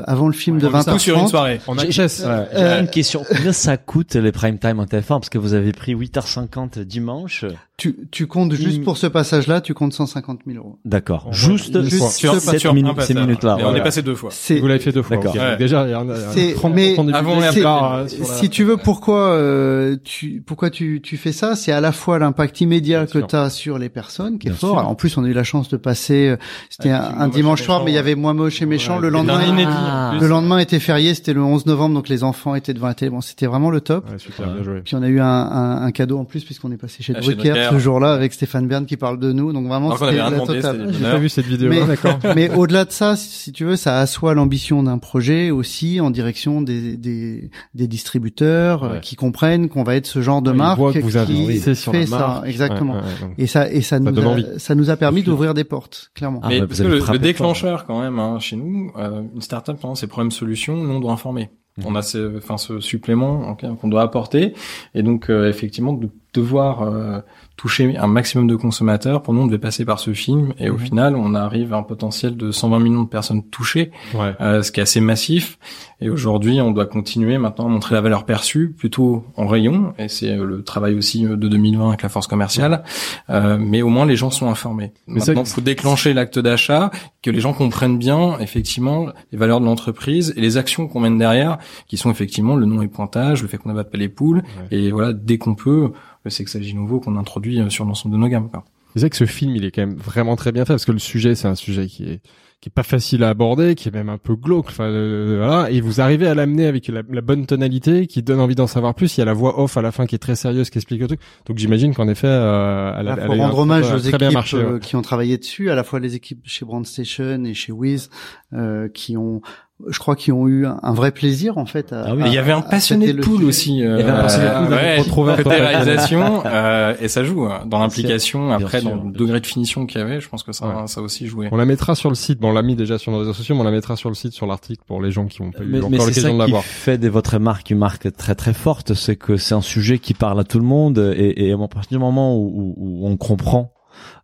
avant 0.04 0.28
le 0.28 0.32
film 0.32 0.58
de 0.58 0.68
On 0.68 0.70
fait 0.82 0.90
tout 0.92 0.98
sur 0.98 1.16
une 1.18 1.24
20h30. 1.24 1.28
soirée 1.28 1.60
On 1.66 1.74
J'ai-. 1.76 2.02
Ouais, 2.02 2.08
j'ai 2.08 2.24
Euh, 2.54 2.80
une 2.80 2.88
question. 2.88 3.24
Combien 3.28 3.52
ça 3.52 3.76
coûte 3.76 4.14
les 4.14 4.30
prime 4.32 4.58
time 4.58 4.78
en 4.78 4.84
TF1 4.84 5.06
Parce 5.08 5.28
que 5.30 5.38
vous 5.38 5.54
avez 5.54 5.72
pris 5.72 5.94
8h50 5.94 6.78
dimanche. 6.84 7.44
Tu, 7.76 7.96
tu 8.10 8.26
comptes 8.26 8.52
juste 8.52 8.76
Il- 8.76 8.82
pour 8.84 8.98
ce 8.98 9.06
passage-là, 9.06 9.62
tu 9.62 9.72
comptes 9.72 9.94
150 9.94 10.40
000 10.46 10.58
euros. 10.58 10.78
D'accord. 10.84 11.28
Juste, 11.32 11.82
Juste 11.82 12.10
sur, 12.10 12.34
ce- 12.34 12.58
sur 12.58 12.72
ces 13.00 13.14
minutes-là, 13.14 13.56
Et 13.58 13.62
on 13.62 13.64
voilà. 13.64 13.78
est 13.78 13.82
passé 13.82 14.02
deux 14.02 14.14
fois 14.14 14.28
C'est 14.32 14.60
Vous 14.60 14.66
l'avez 14.66 14.80
fait 14.80 14.92
deux 14.92 15.02
fois. 15.02 15.16
D'accord. 15.16 15.34
Ouais. 15.34 15.56
Déjà, 15.56 15.84
il 15.86 15.90
y 15.90 15.94
a 15.94 15.98
un, 15.98 16.04
il 16.04 16.08
y 16.10 16.12
a 16.12 16.30
C'est- 16.32 16.52
30 16.54 16.74
mais- 16.74 16.94
Avant 17.14 17.40
euh, 17.40 17.50
sur 17.50 17.62
la- 17.64 18.04
si 18.06 18.50
tu 18.50 18.64
veux, 18.64 18.76
pourquoi 18.76 19.30
euh, 19.30 19.96
tu 20.04 20.42
pourquoi 20.46 20.68
tu, 20.68 21.00
tu 21.02 21.16
fais 21.16 21.32
ça? 21.32 21.56
C'est 21.56 21.72
à 21.72 21.80
la 21.80 21.90
fois 21.92 22.18
l'impact 22.18 22.60
immédiat 22.60 23.06
Bien 23.06 23.20
que 23.22 23.26
tu 23.26 23.34
as 23.34 23.48
sur 23.48 23.78
les 23.78 23.88
personnes, 23.88 24.38
qui 24.38 24.48
est 24.48 24.50
Bien 24.50 24.58
fort. 24.58 24.78
Alors, 24.78 24.90
en 24.90 24.94
plus, 24.94 25.16
on 25.16 25.24
a 25.24 25.28
eu 25.28 25.32
la 25.32 25.42
chance 25.44 25.70
de 25.70 25.78
passer. 25.78 26.28
euh, 26.28 26.36
C'était 26.68 26.90
un, 26.90 27.28
dimanche 27.28 27.62
soir, 27.62 27.82
mais 27.84 27.92
il 27.92 27.94
y 27.94 27.98
avait 27.98 28.14
moi 28.14 28.34
moche 28.34 28.60
et 28.60 28.66
méchant. 28.66 28.98
Le 28.98 29.08
lendemain, 29.08 29.40
Ah. 29.82 30.14
le 30.20 30.26
lendemain 30.28 30.58
était 30.58 30.78
férié. 30.80 31.14
C'était 31.14 31.32
le 31.32 31.42
11 31.42 31.66
novembre, 31.66 31.94
donc 31.94 32.08
les 32.08 32.22
enfants 32.24 32.54
étaient 32.54 32.74
devant 32.74 32.86
la 32.88 32.94
télé. 32.94 33.10
Bon, 33.10 33.20
c'était 33.20 33.46
vraiment 33.46 33.70
le 33.70 33.80
top. 33.80 34.08
Ouais, 34.10 34.18
super, 34.18 34.52
bien 34.52 34.62
joué. 34.62 34.80
Puis 34.84 34.94
on 34.96 35.02
a 35.02 35.08
eu 35.08 35.20
un, 35.20 35.24
un, 35.26 35.82
un 35.82 35.90
cadeau 35.90 36.18
en 36.18 36.24
plus 36.24 36.44
puisqu'on 36.44 36.70
est 36.72 36.76
passé 36.76 37.02
chez 37.02 37.14
Ah, 37.16 37.20
chez 37.22 37.34
Drucker 37.34 37.68
ce 37.70 37.78
jour-là 37.78 38.12
avec 38.12 38.32
Stéphane 38.32 38.66
Bern 38.68 38.86
qui 38.86 38.96
parle 38.96 39.18
de 39.18 39.32
nous. 39.32 39.52
Donc 39.52 39.66
vraiment, 39.66 39.96
c'était 39.96 40.12
la 40.16 40.30
demandé, 40.30 40.54
totale. 40.56 40.92
J'ai 40.92 41.04
pas 41.04 41.18
vu 41.18 41.28
cette 41.28 41.46
vidéo, 41.46 41.68
Mais- 41.70 41.86
d'accord. 41.86 42.18
Mais 42.36 42.50
au-delà 42.54 42.84
de 42.84 42.92
ça, 42.92 43.16
si 43.16 43.52
tu 43.52 43.64
veux, 43.64 43.76
ça 43.76 43.98
assoit 44.00 44.34
l'ambition 44.34 44.82
d'un 44.82 44.98
projet 44.98 45.50
aussi 45.50 46.00
en 46.00 46.10
direction 46.10 46.60
des, 46.62 46.96
des, 46.96 47.50
des 47.74 47.86
distributeurs 47.88 48.84
euh, 48.84 48.90
Ouais. 48.90 49.00
qui 49.00 49.14
comprennent 49.16 49.68
qu'on 49.68 49.82
va 49.84 49.94
être 49.96 50.06
ce 50.06 50.20
genre 50.22 50.42
de 50.42 50.50
marque 50.52 50.78
que 50.94 50.98
vous 51.00 51.16
avez 51.16 51.60
qui 51.60 51.74
sur 51.76 51.92
fait 51.92 52.00
la 52.00 52.06
ça, 52.06 52.18
marque. 52.18 52.46
exactement. 52.48 52.96
Et 53.38 53.46
ça, 53.46 53.70
et 53.70 53.82
ça, 53.82 53.98
nous 54.00 54.18
a, 54.18 54.58
ça 54.58 54.74
nous 54.74 54.90
a 54.90 54.96
permis 54.96 55.22
d'ouvrir 55.22 55.54
des 55.54 55.64
portes, 55.64 56.10
clairement. 56.14 56.40
Ah, 56.42 56.48
mais 56.48 56.60
ouais, 56.60 56.66
parce 56.66 56.80
que 56.80 57.12
le 57.12 57.18
déclencheur 57.18 57.84
quand 57.86 58.00
même 58.00 58.18
hein, 58.18 58.38
chez 58.40 58.56
nous, 58.56 58.90
euh, 58.98 59.22
une 59.34 59.40
startup 59.42 59.69
pendant 59.74 59.94
ses 59.94 60.06
problèmes 60.06 60.30
solutions, 60.30 60.76
nous 60.76 60.94
on 60.94 61.00
doit 61.00 61.12
informer. 61.12 61.50
Mhm. 61.78 61.84
On 61.86 61.94
a 61.94 62.02
ce, 62.02 62.38
enfin 62.38 62.56
ce 62.56 62.80
supplément 62.80 63.54
qu'on 63.54 63.88
doit 63.88 64.02
apporter 64.02 64.54
et 64.94 65.02
donc 65.02 65.30
euh, 65.30 65.48
effectivement 65.48 65.92
de 65.92 66.08
devoir 66.34 66.82
euh, 66.82 67.20
toucher 67.60 67.94
un 67.98 68.06
maximum 68.06 68.46
de 68.46 68.56
consommateurs. 68.56 69.20
Pour 69.20 69.34
nous, 69.34 69.42
on 69.42 69.46
devait 69.46 69.58
passer 69.58 69.84
par 69.84 69.98
ce 70.00 70.14
film 70.14 70.54
et 70.58 70.70
au 70.70 70.74
Mhm. 70.74 70.78
final, 70.78 71.14
on 71.14 71.34
arrive 71.34 71.74
à 71.74 71.76
un 71.76 71.82
potentiel 71.82 72.34
de 72.38 72.52
120 72.52 72.78
millions 72.80 73.02
de 73.02 73.08
personnes 73.08 73.42
touchées, 73.50 73.90
Ouais. 74.14 74.34
euh, 74.40 74.62
ce 74.62 74.72
qui 74.72 74.80
est 74.80 74.84
assez 74.84 75.00
massif. 75.02 75.58
Et 76.00 76.08
aujourd'hui, 76.08 76.58
on 76.62 76.70
doit 76.70 76.86
continuer 76.86 77.36
maintenant 77.36 77.66
à 77.66 77.68
montrer 77.68 77.94
la 77.94 78.00
valeur 78.00 78.24
perçue 78.24 78.70
plutôt 78.70 79.26
en 79.36 79.46
rayon 79.46 79.92
et 79.98 80.08
c'est 80.08 80.30
euh, 80.38 80.44
le 80.46 80.62
travail 80.62 80.94
aussi 80.94 81.26
euh, 81.26 81.36
de 81.36 81.48
2020 81.48 81.88
avec 81.88 82.00
la 82.02 82.08
force 82.08 82.26
commerciale. 82.26 82.82
Euh, 83.28 83.58
mais 83.60 83.82
au 83.82 83.90
moins, 83.90 84.06
les 84.06 84.16
gens 84.16 84.30
sont 84.30 84.48
informés. 84.48 84.92
Mais 85.06 85.20
Maintenant, 85.20 85.42
il 85.44 85.50
faut 85.50 85.60
déclencher 85.60 86.14
l'acte 86.14 86.38
d'achat, 86.38 86.90
que 87.22 87.30
les 87.30 87.40
gens 87.40 87.52
comprennent 87.52 87.98
bien 87.98 88.38
effectivement 88.38 89.08
les 89.32 89.36
valeurs 89.38 89.60
de 89.60 89.66
l'entreprise 89.66 90.32
et 90.34 90.40
les 90.40 90.56
actions 90.56 90.88
qu'on 90.88 91.00
mène 91.00 91.18
derrière, 91.18 91.58
qui 91.88 91.98
sont 91.98 92.10
effectivement 92.10 92.56
le 92.56 92.64
nom 92.64 92.80
et 92.80 92.88
pointage, 92.88 93.42
le 93.42 93.48
fait 93.48 93.58
qu'on 93.58 93.68
n'abatte 93.68 93.90
pas 93.90 93.98
les 93.98 94.08
poules, 94.08 94.42
et 94.70 94.90
voilà, 94.90 95.12
dès 95.12 95.36
qu'on 95.36 95.54
peut, 95.54 95.92
le 96.30 96.34
sexagile 96.34 96.76
nouveau 96.76 97.00
qu'on 97.00 97.16
introduit 97.16 97.60
euh, 97.60 97.68
sur 97.68 97.84
l'ensemble 97.84 98.14
de 98.14 98.20
nos 98.20 98.28
gammes. 98.28 98.48
C'est 98.94 99.00
vrai 99.00 99.10
que 99.10 99.16
ce 99.16 99.26
film, 99.26 99.54
il 99.56 99.64
est 99.64 99.70
quand 99.70 99.82
même 99.82 99.96
vraiment 99.96 100.36
très 100.36 100.52
bien 100.52 100.64
fait 100.64 100.72
parce 100.72 100.84
que 100.84 100.92
le 100.92 100.98
sujet, 100.98 101.34
c'est 101.34 101.48
un 101.48 101.54
sujet 101.54 101.86
qui 101.86 102.04
est 102.04 102.20
qui 102.60 102.68
est 102.68 102.72
pas 102.74 102.82
facile 102.82 103.24
à 103.24 103.30
aborder, 103.30 103.74
qui 103.74 103.88
est 103.88 103.90
même 103.94 104.10
un 104.10 104.18
peu 104.18 104.34
glauque. 104.36 104.66
Enfin, 104.68 104.84
euh, 104.84 105.36
voilà. 105.38 105.70
Et 105.70 105.80
vous 105.80 106.00
arrivez 106.02 106.26
à 106.26 106.34
l'amener 106.34 106.66
avec 106.66 106.88
la, 106.88 107.00
la 107.10 107.20
bonne 107.22 107.46
tonalité, 107.46 108.06
qui 108.06 108.22
donne 108.22 108.38
envie 108.38 108.54
d'en 108.54 108.66
savoir 108.66 108.94
plus. 108.94 109.16
Il 109.16 109.20
y 109.20 109.22
a 109.22 109.24
la 109.24 109.32
voix 109.32 109.58
off 109.62 109.78
à 109.78 109.82
la 109.82 109.92
fin 109.92 110.04
qui 110.04 110.14
est 110.14 110.18
très 110.18 110.36
sérieuse, 110.36 110.68
qui 110.68 110.76
explique 110.76 111.00
le 111.00 111.06
truc. 111.06 111.20
Donc 111.46 111.56
j'imagine 111.56 111.94
qu'en 111.94 112.06
effet, 112.08 112.26
euh, 112.28 112.92
elle 112.98 113.08
a, 113.08 113.12
Il 113.14 113.18
elle 113.20 113.26
faut 113.28 113.32
un- 113.32 113.36
rendre 113.46 113.58
hommage 113.60 113.86
aux 113.92 113.98
très 113.98 114.08
équipes 114.08 114.18
bien 114.20 114.30
marché. 114.30 114.56
euh, 114.58 114.74
ouais. 114.74 114.80
qui 114.80 114.94
ont 114.96 115.02
travaillé 115.02 115.38
dessus, 115.38 115.70
à 115.70 115.74
la 115.74 115.84
fois 115.84 116.00
les 116.00 116.14
équipes 116.16 116.40
chez 116.44 116.66
Brandstation 116.66 117.44
et 117.44 117.54
chez 117.54 117.72
Wiz, 117.72 118.10
euh, 118.52 118.88
qui 118.92 119.16
ont, 119.16 119.40
je 119.88 119.98
crois, 119.98 120.14
qui 120.16 120.30
ont 120.30 120.46
eu 120.46 120.66
un, 120.66 120.92
vrai 120.92 121.12
plaisir 121.12 121.56
en 121.56 121.64
fait. 121.64 121.94
À, 121.94 122.04
Ah 122.08 122.14
oui. 122.14 122.24
Et 122.24 122.26
il 122.26 122.34
y 122.34 122.38
avait 122.38 122.52
un 122.52 122.58
à 122.58 122.62
passionné 122.62 123.12
de 123.12 123.16
le 123.18 123.22
poule 123.22 123.44
aussi. 123.44 123.82
Euh, 123.82 123.96
Il 123.96 124.00
y 124.00 124.02
avait 124.02 124.10
un 124.18 124.20
passionné 124.22 124.48
de 124.50 125.08
poule, 125.10 125.26
ouais, 125.28 125.36
côté 125.42 125.48
la- 125.58 125.68
réalisation, 125.68 126.42
euh, 126.46 126.94
et 127.00 127.08
ça 127.08 127.24
joue 127.24 127.46
hein, 127.46 127.62
dans 127.64 127.78
l'implication. 127.78 128.50
Après, 128.50 128.80
sûr, 128.80 128.90
dans 128.90 129.04
le 129.04 129.12
degré 129.12 129.40
de 129.40 129.46
finition 129.46 129.86
qu'il 129.86 130.00
y 130.00 130.04
avait, 130.04 130.20
je 130.20 130.28
pense 130.28 130.42
que 130.42 130.52
ça, 130.52 130.66
Ouais. 130.66 130.74
ça 130.86 131.00
a 131.00 131.02
aussi 131.02 131.26
joué. 131.26 131.48
On 131.52 131.56
la 131.56 131.64
mettra 131.64 131.94
sur 131.94 132.10
le 132.10 132.14
site. 132.16 132.38
Bon, 132.40 132.49
on 132.50 132.54
l'a 132.54 132.62
mis 132.62 132.76
déjà 132.76 132.98
sur 132.98 133.12
nos 133.12 133.18
réseaux 133.18 133.32
sociaux, 133.32 133.54
mais 133.54 133.62
on 133.62 133.64
la 133.64 133.70
mettra 133.70 133.96
sur 133.96 134.08
le 134.08 134.14
site, 134.14 134.32
sur 134.32 134.46
l'article 134.46 134.82
pour 134.86 135.00
les 135.00 135.10
gens 135.10 135.26
qui 135.26 135.40
ont 135.42 135.50
pas 135.50 135.62
eu 135.64 135.78
encore 135.78 135.90
c'est 135.90 135.98
ça 135.98 136.04
l'occasion 136.06 136.34
de 136.34 136.38
la 136.38 136.44
qui 136.46 136.50
voir. 136.52 136.64
fait 136.64 136.98
de 136.98 137.08
votre 137.08 137.38
marque 137.38 137.70
une 137.70 137.78
marque 137.78 138.12
très 138.16 138.34
très 138.34 138.52
forte, 138.54 138.94
c'est 138.94 139.16
que 139.16 139.36
c'est 139.36 139.54
un 139.54 139.60
sujet 139.62 139.98
qui 139.98 140.14
parle 140.14 140.38
à 140.40 140.44
tout 140.44 140.58
le 140.58 140.64
monde 140.66 141.14
et, 141.16 141.46
et 141.48 141.52
à 141.52 141.58
partir 141.68 141.98
du 141.98 141.98
moment 141.98 142.36
où, 142.36 142.46
où- 142.46 142.74
où 142.76 143.06
on 143.08 143.16
comprend 143.16 143.72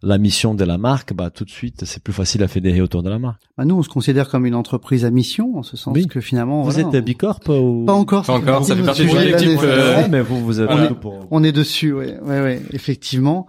la 0.03 0.17
mission 0.17 0.55
de 0.55 0.65
la 0.65 0.79
marque, 0.79 1.13
bah 1.13 1.29
tout 1.31 1.45
de 1.45 1.51
suite 1.51 1.85
c'est 1.85 2.03
plus 2.03 2.13
facile 2.15 2.43
à 2.43 2.49
fédérer 2.49 2.81
autour 2.81 3.03
de 3.03 3.11
la 3.11 3.19
marque. 3.19 3.43
Bah, 3.59 3.65
nous, 3.65 3.77
on 3.77 3.83
se 3.83 3.89
considère 3.89 4.29
comme 4.29 4.47
une 4.47 4.55
entreprise 4.55 5.05
à 5.05 5.11
mission, 5.11 5.57
en 5.59 5.63
ce 5.63 5.77
sens 5.77 5.95
Oui. 5.95 6.07
que 6.07 6.21
finalement, 6.21 6.63
Vous 6.63 6.71
voilà, 6.71 6.89
êtes 6.97 7.05
Bicorp 7.05 7.41
ou 7.49 7.85
pas 7.85 7.93
encore, 7.93 8.25
Pas 8.25 8.35
encore, 8.35 8.65
ça 8.65 8.75
fait 8.77 8.83
partie 8.83 9.03
du 9.05 9.11
collectif, 9.11 9.59
euh, 9.63 10.07
mais 10.11 10.21
vous 10.23 10.43
vous 10.43 10.61
êtes 10.61 10.67
Voilà. 10.71 10.87
tout 10.89 10.95
pour. 10.95 11.27
On 11.31 11.43
est 11.45 11.53
dessus, 11.53 11.93
ouais, 11.93 12.17
ouais, 12.23 12.41
ouais, 12.41 12.63
effectivement. 12.73 13.47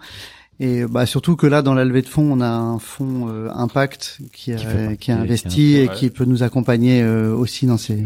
Et 0.59 0.85
bah 0.85 1.05
surtout 1.05 1.35
que 1.35 1.45
là, 1.45 1.61
dans 1.61 1.73
la 1.75 1.85
levée 1.85 2.01
de 2.01 2.07
fonds, 2.07 2.31
on 2.31 2.41
a 2.41 2.49
un 2.49 2.79
fonds 2.79 3.29
euh, 3.29 3.49
impact 3.53 4.19
qui, 4.33 4.51
a- 4.53 4.55
Qui 4.55 4.65
fait 4.65 4.71
qui 4.71 4.91
a 4.91 4.95
qui 4.97 5.11
a- 5.11 5.17
investi 5.19 5.75
et 5.75 5.87
ouais. 5.87 5.93
qui 5.95 6.09
peut 6.09 6.25
nous 6.25 6.41
accompagner 6.41 7.01
euh, 7.03 7.33
aussi 7.35 7.67
dans 7.67 7.77
ces 7.77 8.03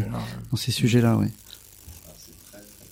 dans 0.50 0.56
ces 0.56 0.70
sujets-là, 0.70 1.16
ouais. 1.16 1.28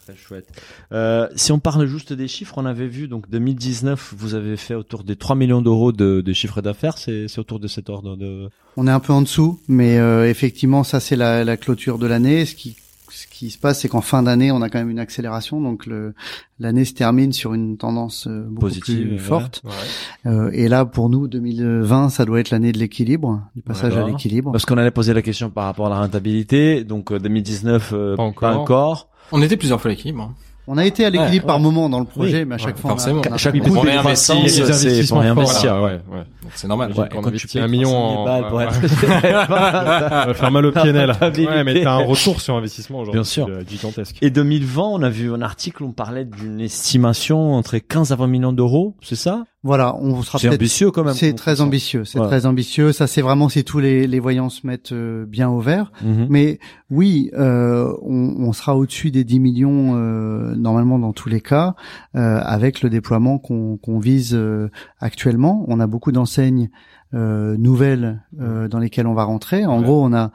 Très 0.06 0.16
chouette. 0.16 0.48
Euh, 0.92 1.28
si 1.36 1.52
on 1.52 1.58
parle 1.58 1.86
juste 1.86 2.12
des 2.12 2.26
chiffres, 2.26 2.54
on 2.56 2.64
avait 2.64 2.88
vu 2.88 3.06
donc 3.06 3.28
2019, 3.30 4.14
vous 4.16 4.34
avez 4.34 4.56
fait 4.56 4.74
autour 4.74 5.04
des 5.04 5.14
3 5.14 5.36
millions 5.36 5.60
d'euros 5.62 5.92
de, 5.92 6.20
de 6.20 6.32
chiffre 6.32 6.62
d'affaires. 6.62 6.96
C'est 6.98 7.28
c'est 7.28 7.38
autour 7.38 7.60
de 7.60 7.68
cet 7.68 7.90
ordre 7.90 8.16
de. 8.16 8.48
On 8.76 8.86
est 8.86 8.90
un 8.90 9.00
peu 9.00 9.12
en 9.12 9.20
dessous, 9.22 9.60
mais 9.68 9.98
euh, 9.98 10.28
effectivement, 10.28 10.84
ça 10.84 11.00
c'est 11.00 11.16
la, 11.16 11.44
la 11.44 11.56
clôture 11.56 11.98
de 11.98 12.06
l'année. 12.06 12.46
Ce 12.46 12.54
qui 12.54 12.76
ce 13.12 13.26
qui 13.26 13.50
se 13.50 13.58
passe, 13.58 13.80
c'est 13.80 13.88
qu'en 13.88 14.00
fin 14.00 14.22
d'année, 14.22 14.50
on 14.52 14.62
a 14.62 14.68
quand 14.68 14.78
même 14.78 14.90
une 14.90 14.98
accélération, 14.98 15.60
donc 15.60 15.86
le 15.86 16.14
l'année 16.58 16.84
se 16.84 16.92
termine 16.94 17.32
sur 17.32 17.54
une 17.54 17.76
tendance 17.78 18.26
euh, 18.26 18.42
beaucoup 18.46 18.66
Positive, 18.66 19.08
plus 19.08 19.18
forte. 19.18 19.62
Ouais. 19.64 20.30
Euh, 20.30 20.50
et 20.52 20.68
là, 20.68 20.84
pour 20.84 21.08
nous, 21.08 21.26
2020, 21.28 22.10
ça 22.10 22.24
doit 22.24 22.40
être 22.40 22.50
l'année 22.50 22.72
de 22.72 22.78
l'équilibre, 22.78 23.40
du 23.56 23.62
passage 23.62 23.96
à 23.96 24.06
l'équilibre. 24.06 24.52
Parce 24.52 24.66
qu'on 24.66 24.76
allait 24.76 24.90
poser 24.90 25.14
la 25.14 25.22
question 25.22 25.48
par 25.50 25.64
rapport 25.64 25.86
à 25.86 25.90
la 25.90 25.98
rentabilité. 26.00 26.84
Donc 26.84 27.12
euh, 27.12 27.18
2019, 27.18 27.92
euh, 27.94 28.10
Pas 28.16 28.16
pas 28.16 28.22
encore. 28.24 28.60
encore. 28.60 29.08
On 29.32 29.40
était 29.42 29.56
plusieurs 29.56 29.80
fois 29.80 29.90
l'équilibre. 29.90 30.22
hein. 30.22 30.34
On 30.72 30.78
a 30.78 30.84
été 30.86 31.04
à 31.04 31.10
l'équilibre 31.10 31.46
Ouais, 31.46 31.48
par 31.48 31.56
ouais. 31.56 31.62
moment 31.62 31.88
dans 31.88 31.98
le 31.98 32.04
projet, 32.04 32.38
Oui, 32.40 32.44
mais 32.44 32.54
à 32.54 32.58
chaque 32.58 32.76
ouais, 32.76 32.80
fois, 32.80 32.90
on 32.90 32.94
a- 32.94 32.96
forcément. 32.96 33.22
on 33.28 33.32
a, 33.32 33.36
Chaque 33.38 33.58
coup 33.58 33.80
réinvestir, 33.80 34.36
c'est 34.48 35.08
pour 35.08 35.18
réinvestir. 35.18 35.74
là, 35.74 35.82
ouais, 35.82 35.90
ouais. 36.12 36.22
C'est 36.54 36.68
normal. 36.68 36.90
Ouais, 36.90 36.94
Quand 36.96 37.02
quand 37.10 37.18
on 37.18 37.22
tu 37.22 37.28
investit 37.28 37.46
payes 37.58 37.62
un 37.62 37.68
million 37.68 37.90
300 37.90 38.10
000 38.10 38.20
en- 38.20 38.24
balles 38.24 38.48
pour 38.48 38.62
être- 38.62 38.88
Ça 38.88 40.24
va 40.26 40.34
faire 40.34 40.50
mal 40.50 40.66
au 40.66 40.72
PNL. 40.72 41.10
Ouais, 41.20 41.64
mais 41.64 41.82
t'as 41.82 41.92
un 41.94 42.04
retour 42.04 42.40
sur 42.40 42.54
investissement 42.56 42.98
aujourd'hui. 43.00 43.20
Bien 43.20 43.24
sûr. 43.24 43.46
euh, 43.48 43.62
Gigantesque. 43.68 44.16
Et 44.22 44.30
2020, 44.30 44.82
on 44.82 45.02
a 45.02 45.10
vu 45.10 45.32
un 45.32 45.42
article, 45.42 45.84
on 45.84 45.92
parlait 45.92 46.24
d'une 46.24 46.60
estimation 46.60 47.54
entre 47.54 47.78
15 47.78 48.12
à 48.12 48.16
20 48.16 48.26
millions 48.28 48.52
d'euros, 48.52 48.94
c'est 49.02 49.16
ça? 49.16 49.44
Voilà, 49.62 49.94
on 49.96 50.22
sera 50.22 50.38
C'est 50.38 50.48
ambitieux 50.48 50.90
quand 50.90 51.04
même. 51.04 51.12
C'est 51.12 51.34
très 51.34 51.60
ambitieux, 51.60 52.06
c'est 52.06 52.18
très 52.18 52.46
ambitieux. 52.46 52.92
Ça, 52.92 53.06
c'est 53.06 53.20
vraiment 53.20 53.50
si 53.50 53.62
tous 53.62 53.78
les, 53.78 54.06
les 54.06 54.18
voyants 54.18 54.48
se 54.48 54.66
mettent 54.66 54.92
euh, 54.92 55.26
bien 55.26 55.50
au 55.50 55.60
vert. 55.60 55.92
Mhm. 56.02 56.26
Mais 56.30 56.58
oui, 56.90 57.30
euh, 57.34 57.92
on, 58.02 58.36
on 58.38 58.52
sera 58.54 58.74
au-dessus 58.74 59.10
des 59.10 59.22
10 59.22 59.38
millions 59.38 59.96
euh, 59.96 60.54
normalement 60.56 60.98
dans 60.98 61.12
tous 61.12 61.28
les 61.28 61.42
cas, 61.42 61.74
euh, 62.16 62.40
avec 62.42 62.80
le 62.80 62.88
déploiement 62.88 63.38
qu'on 63.38 63.76
qu'on 63.76 63.98
vise 63.98 64.34
euh, 64.34 64.70
actuellement. 64.98 65.66
On 65.68 65.78
a 65.78 65.86
beaucoup 65.86 66.10
d'enseignes 66.10 66.70
euh, 67.14 67.56
nouvelles 67.56 68.22
euh, 68.40 68.68
dans 68.68 68.78
lesquelles 68.78 69.06
on 69.06 69.14
va 69.14 69.24
rentrer. 69.24 69.66
En 69.66 69.78
Ouais. 69.78 69.84
gros, 69.84 70.04
on 70.04 70.12
a 70.12 70.30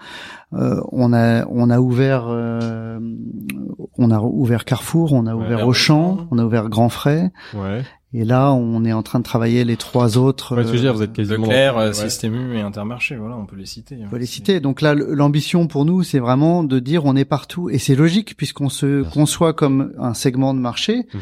euh, 0.53 0.81
on 0.91 1.13
a 1.13 1.45
on 1.47 1.69
a 1.69 1.79
ouvert 1.79 2.25
euh, 2.27 2.99
on 3.97 4.11
a 4.11 4.19
ouvert 4.21 4.65
Carrefour, 4.65 5.13
on 5.13 5.25
a 5.25 5.35
Ouais, 5.35 5.45
ouvert 5.45 5.67
Auchan. 5.67 6.13
Auchan, 6.13 6.27
on 6.31 6.37
a 6.39 6.43
ouvert 6.45 6.69
Grand 6.69 6.89
Frais. 6.89 7.31
Ouais. 7.53 7.83
Et 8.13 8.23
là, 8.23 8.53
on 8.53 8.85
est 8.85 8.93
en 8.93 9.03
train 9.03 9.19
de 9.19 9.25
travailler 9.25 9.65
les 9.65 9.75
trois 9.75 10.17
autres. 10.17 10.55
Ouais, 10.55 10.63
veux 10.63 10.73
euh, 10.73 10.79
dire, 10.79 10.93
vous 10.93 11.01
êtes 11.01 11.11
quasiment. 11.11 11.43
Leclerc, 11.47 11.77
euh, 11.77 11.87
Ouais. 11.87 11.93
Système 11.93 12.33
U 12.35 12.55
et 12.55 12.61
Intermarché, 12.61 13.17
voilà, 13.17 13.35
on 13.35 13.45
peut 13.45 13.57
les 13.57 13.65
citer. 13.65 13.95
hein. 14.01 14.07
faut 14.09 14.15
les 14.17 14.25
citer. 14.25 14.61
Donc 14.61 14.81
là, 14.81 14.95
l'ambition 14.95 15.67
pour 15.67 15.83
nous, 15.83 16.01
c'est 16.03 16.19
vraiment 16.19 16.63
de 16.63 16.79
dire 16.79 17.03
on 17.05 17.15
est 17.17 17.25
partout, 17.25 17.69
et 17.69 17.77
c'est 17.77 17.95
logique 17.95 18.37
puisqu'on 18.37 18.69
se 18.69 19.03
conçoit 19.11 19.51
comme 19.53 19.91
un 19.99 20.13
segment 20.13 20.53
de 20.53 20.59
marché. 20.59 21.07
Mhm. 21.13 21.19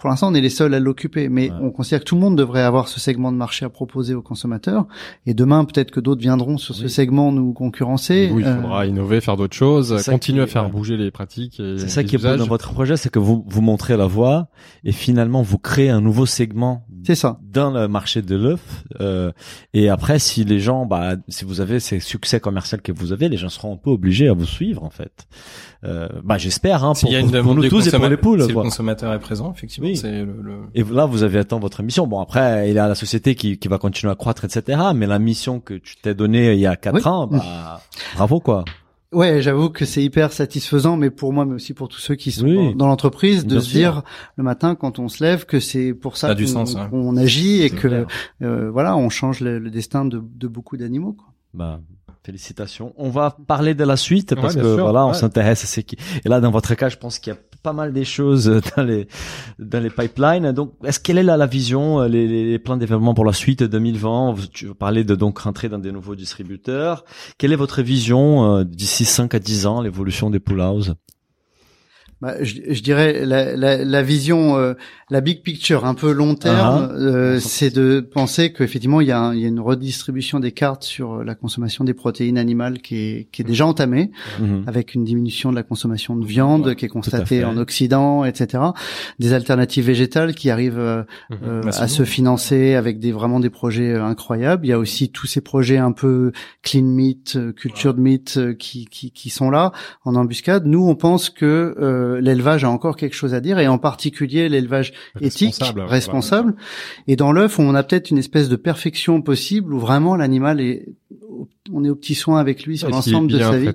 Pour 0.00 0.08
l'instant, 0.10 0.30
on 0.30 0.34
est 0.34 0.40
les 0.40 0.48
seuls 0.50 0.72
à 0.74 0.80
l'occuper, 0.80 1.28
mais 1.28 1.50
Ouais. 1.50 1.56
on 1.60 1.70
considère 1.70 2.00
que 2.00 2.04
tout 2.04 2.14
le 2.14 2.20
monde 2.22 2.36
devrait 2.36 2.62
avoir 2.62 2.88
ce 2.88 2.98
segment 2.98 3.30
de 3.32 3.36
marché 3.36 3.64
à 3.64 3.68
proposer 3.68 4.14
aux 4.14 4.22
consommateurs. 4.22 4.86
Et 5.26 5.34
demain, 5.34 5.64
peut-être 5.64 5.90
que 5.90 6.00
d'autres 6.00 6.22
viendront 6.22 6.56
sur 6.58 6.74
ce 6.74 6.88
segment 6.88 7.32
nous 7.32 7.52
concurrencer. 7.52 8.30
Oui, 8.32 8.42
il 8.42 8.48
Euh, 8.48 8.60
faudra 8.62 8.86
innover, 8.86 9.20
faire 9.20 9.36
d'autres 9.36 9.56
choses, 9.56 10.02
continuer 10.06 10.42
à 10.42 10.46
faire 10.46 10.64
ouais. 10.64 10.70
bouger 10.70 10.96
les 10.96 11.10
pratiques. 11.10 11.60
et 11.60 11.76
C'est 11.78 11.88
ça 11.88 12.02
les 12.02 12.08
qui 12.08 12.16
est 12.16 12.18
beau 12.18 12.36
dans 12.36 12.46
votre 12.46 12.72
projet, 12.72 12.96
c'est 12.96 13.10
que 13.10 13.18
vous 13.18 13.44
vous 13.46 13.60
montrez 13.62 13.96
la 13.96 14.06
voie 14.06 14.48
et 14.84 14.92
finalement 14.92 15.42
vous 15.42 15.58
créez 15.58 15.90
un 15.90 16.00
nouveau 16.00 16.24
segment 16.26 16.86
c'est 17.04 17.14
ça. 17.14 17.38
dans 17.42 17.70
le 17.70 17.86
marché 17.88 18.22
de 18.22 18.36
l'œuf. 18.36 18.84
Euh, 19.00 19.32
et 19.74 19.88
après, 19.90 20.18
si 20.18 20.44
les 20.44 20.60
gens, 20.60 20.86
bah, 20.86 21.16
si 21.28 21.44
vous 21.44 21.60
avez 21.60 21.78
ces 21.80 22.00
succès 22.00 22.40
commerciaux 22.40 22.78
que 22.82 22.92
vous 22.92 23.12
avez, 23.12 23.28
les 23.28 23.36
gens 23.36 23.48
seront 23.48 23.74
un 23.74 23.76
peu 23.76 23.90
obligés 23.90 24.28
à 24.28 24.32
vous 24.32 24.46
suivre 24.46 24.82
en 24.82 24.90
fait. 24.90 25.26
Euh, 25.82 26.08
bah, 26.22 26.36
j'espère 26.36 26.84
hein, 26.84 26.88
pour, 26.88 26.96
S'il 26.98 27.10
y 27.12 27.16
a 27.16 27.20
une 27.20 27.26
pour- 27.26 27.32
pour 27.32 27.42
demande 27.42 27.56
nous 27.64 27.68
tous 27.70 27.86
et 27.86 27.90
pour 27.90 28.06
les 28.08 28.16
poules. 28.18 28.42
Si 28.42 28.48
le 28.48 28.54
quoi. 28.54 28.62
consommateur 28.64 29.12
est 29.14 29.18
présent, 29.18 29.50
effectivement, 29.52 29.88
Oui. 29.88 29.96
c'est 29.96 30.10
le, 30.24 30.26
le- 30.42 30.58
Et 30.74 30.82
là, 30.84 31.06
vous 31.06 31.22
avez 31.22 31.38
atteint 31.38 31.58
votre 31.58 31.82
mission. 31.82 32.06
Bon, 32.06 32.20
après, 32.20 32.68
il 32.68 32.74
y 32.74 32.78
a 32.78 32.86
la 32.86 32.94
société 32.94 33.34
qui, 33.34 33.56
qui 33.58 33.68
va 33.68 33.78
continuer 33.78 34.12
à 34.12 34.16
croître, 34.16 34.44
etc. 34.44 34.78
Mais 34.94 35.06
la 35.06 35.18
mission 35.18 35.58
que 35.60 35.74
tu 35.74 35.96
t'es 35.96 36.14
donnée 36.14 36.52
il 36.52 36.60
y 36.60 36.66
a 36.66 36.76
quatre 36.76 36.96
Oui. 36.96 37.06
ans, 37.06 37.26
bah, 37.26 37.80
bravo 38.14 38.40
quoi. 38.40 38.64
Ouais, 39.12 39.42
j'avoue 39.42 39.70
que 39.70 39.84
c'est 39.84 40.04
hyper 40.04 40.32
satisfaisant, 40.32 40.96
mais 40.96 41.10
pour 41.10 41.32
moi, 41.32 41.44
mais 41.44 41.54
aussi 41.54 41.74
pour 41.74 41.88
tous 41.88 41.98
ceux 41.98 42.14
qui 42.14 42.30
sont 42.30 42.44
Oui. 42.44 42.54
dans, 42.54 42.72
dans 42.76 42.86
l'entreprise, 42.86 43.44
de 43.44 43.58
se 43.58 43.70
sûr. 43.70 43.78
dire 43.78 44.02
le 44.36 44.44
matin 44.44 44.76
quand 44.76 45.00
on 45.00 45.08
se 45.08 45.24
lève 45.24 45.46
que 45.46 45.58
c'est 45.58 45.94
pour 45.94 46.16
ça 46.16 46.32
du 46.34 46.44
qu'on 46.90 47.16
agit 47.16 47.62
et 47.62 47.70
que 47.70 48.06
euh, 48.42 48.70
voilà, 48.70 48.96
on 48.96 49.08
change 49.08 49.40
le, 49.40 49.58
le 49.58 49.70
destin 49.70 50.04
de, 50.04 50.22
de 50.22 50.46
beaucoup 50.46 50.76
d'animaux. 50.76 51.14
quoi. 51.14 51.26
Bah, 51.54 51.80
félicitations. 52.24 52.92
On 52.96 53.10
va 53.10 53.36
parler 53.46 53.74
de 53.74 53.84
la 53.84 53.96
suite 53.96 54.34
parce 54.34 54.54
que 54.54 54.62
sûr, 54.62 54.78
voilà, 54.80 55.04
on 55.06 55.08
ouais. 55.10 55.14
s'intéresse 55.14 55.64
à 55.64 55.66
ce 55.66 55.80
qui. 55.80 55.96
Et 56.24 56.28
là, 56.28 56.40
dans 56.40 56.50
votre 56.50 56.74
cas, 56.74 56.88
je 56.88 56.96
pense 56.96 57.18
qu'il 57.18 57.32
y 57.32 57.36
a 57.36 57.38
pas 57.62 57.72
mal 57.72 57.92
des 57.92 58.04
choses 58.04 58.46
dans 58.76 58.82
les 58.82 59.06
dans 59.58 59.82
les 59.82 59.90
pipelines. 59.90 60.52
Donc, 60.52 60.72
est-ce 60.84 60.98
quelle 61.00 61.18
est 61.18 61.22
là 61.22 61.36
la 61.36 61.46
vision, 61.46 62.00
euh, 62.00 62.08
les, 62.08 62.26
les 62.50 62.58
plans 62.58 62.76
de 62.76 62.80
développement 62.80 63.14
pour 63.14 63.24
la 63.24 63.32
suite 63.32 63.62
2020 63.62 64.32
Vous- 64.32 64.46
Tu 64.46 64.74
parlais 64.74 65.04
de 65.04 65.14
donc 65.14 65.38
rentrer 65.38 65.68
dans 65.68 65.78
des 65.78 65.92
nouveaux 65.92 66.14
distributeurs. 66.16 67.04
Quelle 67.38 67.52
est 67.52 67.56
votre 67.56 67.82
vision 67.82 68.56
euh, 68.56 68.64
d'ici 68.64 69.04
5 69.04 69.34
à 69.34 69.38
10 69.38 69.66
ans, 69.66 69.80
l'évolution 69.82 70.30
des 70.30 70.40
pool 70.40 70.60
house 70.60 70.92
Bah, 72.22 72.34
je, 72.42 72.54
je 72.68 72.82
dirais 72.82 73.24
la, 73.24 73.56
la, 73.56 73.82
la 73.82 74.02
vision, 74.02 74.56
euh, 74.58 74.74
la 75.08 75.22
big 75.22 75.42
picture, 75.42 75.86
un 75.86 75.94
peu 75.94 76.12
long 76.12 76.34
terme, 76.34 76.88
Ah. 76.90 76.94
euh, 76.94 77.40
c'est 77.40 77.74
de 77.74 78.00
penser 78.00 78.52
qu'effectivement 78.52 79.00
il 79.00 79.08
y, 79.08 79.10
a 79.10 79.18
un- 79.18 79.34
il 79.34 79.40
y 79.40 79.46
a 79.46 79.48
une 79.48 79.58
redistribution 79.58 80.38
des 80.38 80.52
cartes 80.52 80.82
sur 80.84 81.14
euh, 81.20 81.24
la 81.24 81.34
consommation 81.34 81.82
des 81.82 81.94
protéines 81.94 82.36
animales 82.36 82.80
qui 82.82 82.96
est, 82.96 83.28
qui 83.32 83.40
est 83.40 83.44
déjà 83.44 83.64
entamée, 83.64 84.10
Mhm. 84.38 84.64
avec 84.66 84.94
une 84.94 85.04
diminution 85.04 85.50
de 85.50 85.56
la 85.56 85.62
consommation 85.62 86.14
de 86.14 86.26
viande 86.26 86.66
Ouais, 86.66 86.76
qui 86.76 86.84
est 86.84 86.88
constatée 86.88 87.42
en 87.42 87.56
Occident, 87.56 88.24
etc. 88.26 88.62
Des 89.18 89.32
alternatives 89.32 89.86
végétales 89.86 90.34
qui 90.34 90.50
arrivent 90.50 90.78
euh, 90.78 91.02
Mhm. 91.30 91.36
euh, 91.42 91.62
Massivement. 91.64 91.84
à 91.84 91.88
se 91.88 92.02
financer 92.04 92.74
avec 92.74 92.98
des 93.00 93.12
vraiment 93.12 93.40
des 93.40 93.50
projets 93.50 93.94
euh, 93.94 94.04
incroyables. 94.04 94.66
Il 94.66 94.68
y 94.68 94.72
a 94.74 94.78
aussi 94.78 95.10
tous 95.10 95.26
ces 95.26 95.40
projets 95.40 95.78
un 95.78 95.92
peu 95.92 96.32
clean 96.62 96.82
meat, 96.82 97.38
culture 97.56 97.94
de 97.94 98.00
meat 98.00 98.38
qui, 98.58 98.84
qui 98.84 99.10
qui 99.10 99.30
sont 99.30 99.48
là 99.50 99.72
en 100.04 100.16
embuscade. 100.16 100.66
Nous, 100.66 100.86
on 100.86 100.94
pense 100.94 101.30
que 101.30 101.74
euh, 102.16 102.20
l'élevage 102.20 102.64
a 102.64 102.70
encore 102.70 102.96
quelque 102.96 103.14
chose 103.14 103.34
à 103.34 103.40
dire 103.40 103.58
et 103.58 103.68
en 103.68 103.78
particulier 103.78 104.48
l'élevage 104.48 104.92
éthique, 105.26 105.54
Responsable. 105.88 106.54
Et 107.08 107.16
dans 107.16 107.32
l'œuf, 107.32 107.58
on 107.58 107.74
a 107.74 107.82
peut-être 107.82 108.10
une 108.10 108.18
espèce 108.18 108.48
de 108.48 108.56
perfection 108.56 109.22
possible 109.22 109.72
où 109.74 109.78
vraiment 109.78 110.16
l'animal 110.16 110.60
est 110.60 110.86
on 111.72 111.84
est 111.84 111.88
au 111.88 111.94
petit 111.94 112.14
soin 112.16 112.40
avec 112.40 112.64
lui 112.64 112.76
sur 112.78 112.88
Et 112.88 112.90
l'ensemble 113.12 113.28
de 113.28 113.38
sa 113.52 113.58
vie. 113.58 113.66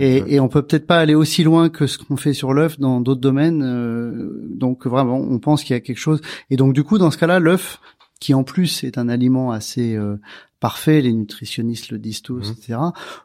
et- 0.00 0.34
et 0.34 0.40
on 0.40 0.48
peut 0.48 0.62
peut-être 0.62 0.86
pas 0.86 0.98
aller 0.98 1.14
aussi 1.14 1.44
loin 1.44 1.68
que 1.68 1.86
ce 1.86 1.98
qu'on 1.98 2.16
fait 2.16 2.32
sur 2.32 2.52
l'œuf 2.54 2.80
dans 2.80 3.00
d'autres 3.00 3.20
domaines. 3.20 3.62
euh, 3.62 4.40
donc 4.50 4.86
vraiment, 4.86 5.18
on 5.18 5.38
pense 5.38 5.62
qu'il 5.62 5.74
y 5.74 5.76
a 5.76 5.80
quelque 5.80 5.98
chose. 5.98 6.20
Et 6.50 6.56
donc 6.56 6.72
du 6.72 6.82
coup, 6.82 6.98
dans 6.98 7.10
ce 7.10 7.18
cas-là, 7.18 7.38
l'œuf, 7.38 7.80
qui 8.20 8.34
en 8.34 8.44
plus 8.44 8.84
est 8.84 8.98
un 8.98 9.08
aliment 9.08 9.50
assez 9.50 9.94
euh, 9.94 10.16
parfait, 10.60 11.02
les 11.02 11.12
nutritionnistes 11.12 11.90
le 11.90 11.98
disent 11.98 12.22
tous, 12.22 12.48
Mhm. 12.48 12.54
etc., 12.58 12.78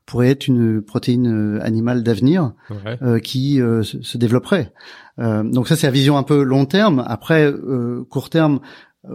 pourrait 0.06 0.30
être 0.30 0.48
une 0.48 0.82
protéine 0.82 1.28
euh, 1.28 1.60
animale 1.64 2.04
d'avenir 2.04 2.52
Ouais. 2.70 2.98
euh, 3.02 3.20
qui 3.20 3.62
euh, 3.62 3.84
se, 3.84 4.02
se 4.02 4.18
développerait. 4.18 4.74
Euh, 5.20 5.44
donc 5.44 5.68
ça, 5.68 5.76
c'est 5.76 5.88
la 5.88 5.92
vision 5.94 6.18
un 6.18 6.24
peu 6.24 6.44
long 6.44 6.66
terme. 6.66 7.04
Après, 7.08 7.46
euh, 7.46 8.06
court 8.10 8.30
terme, 8.30 8.60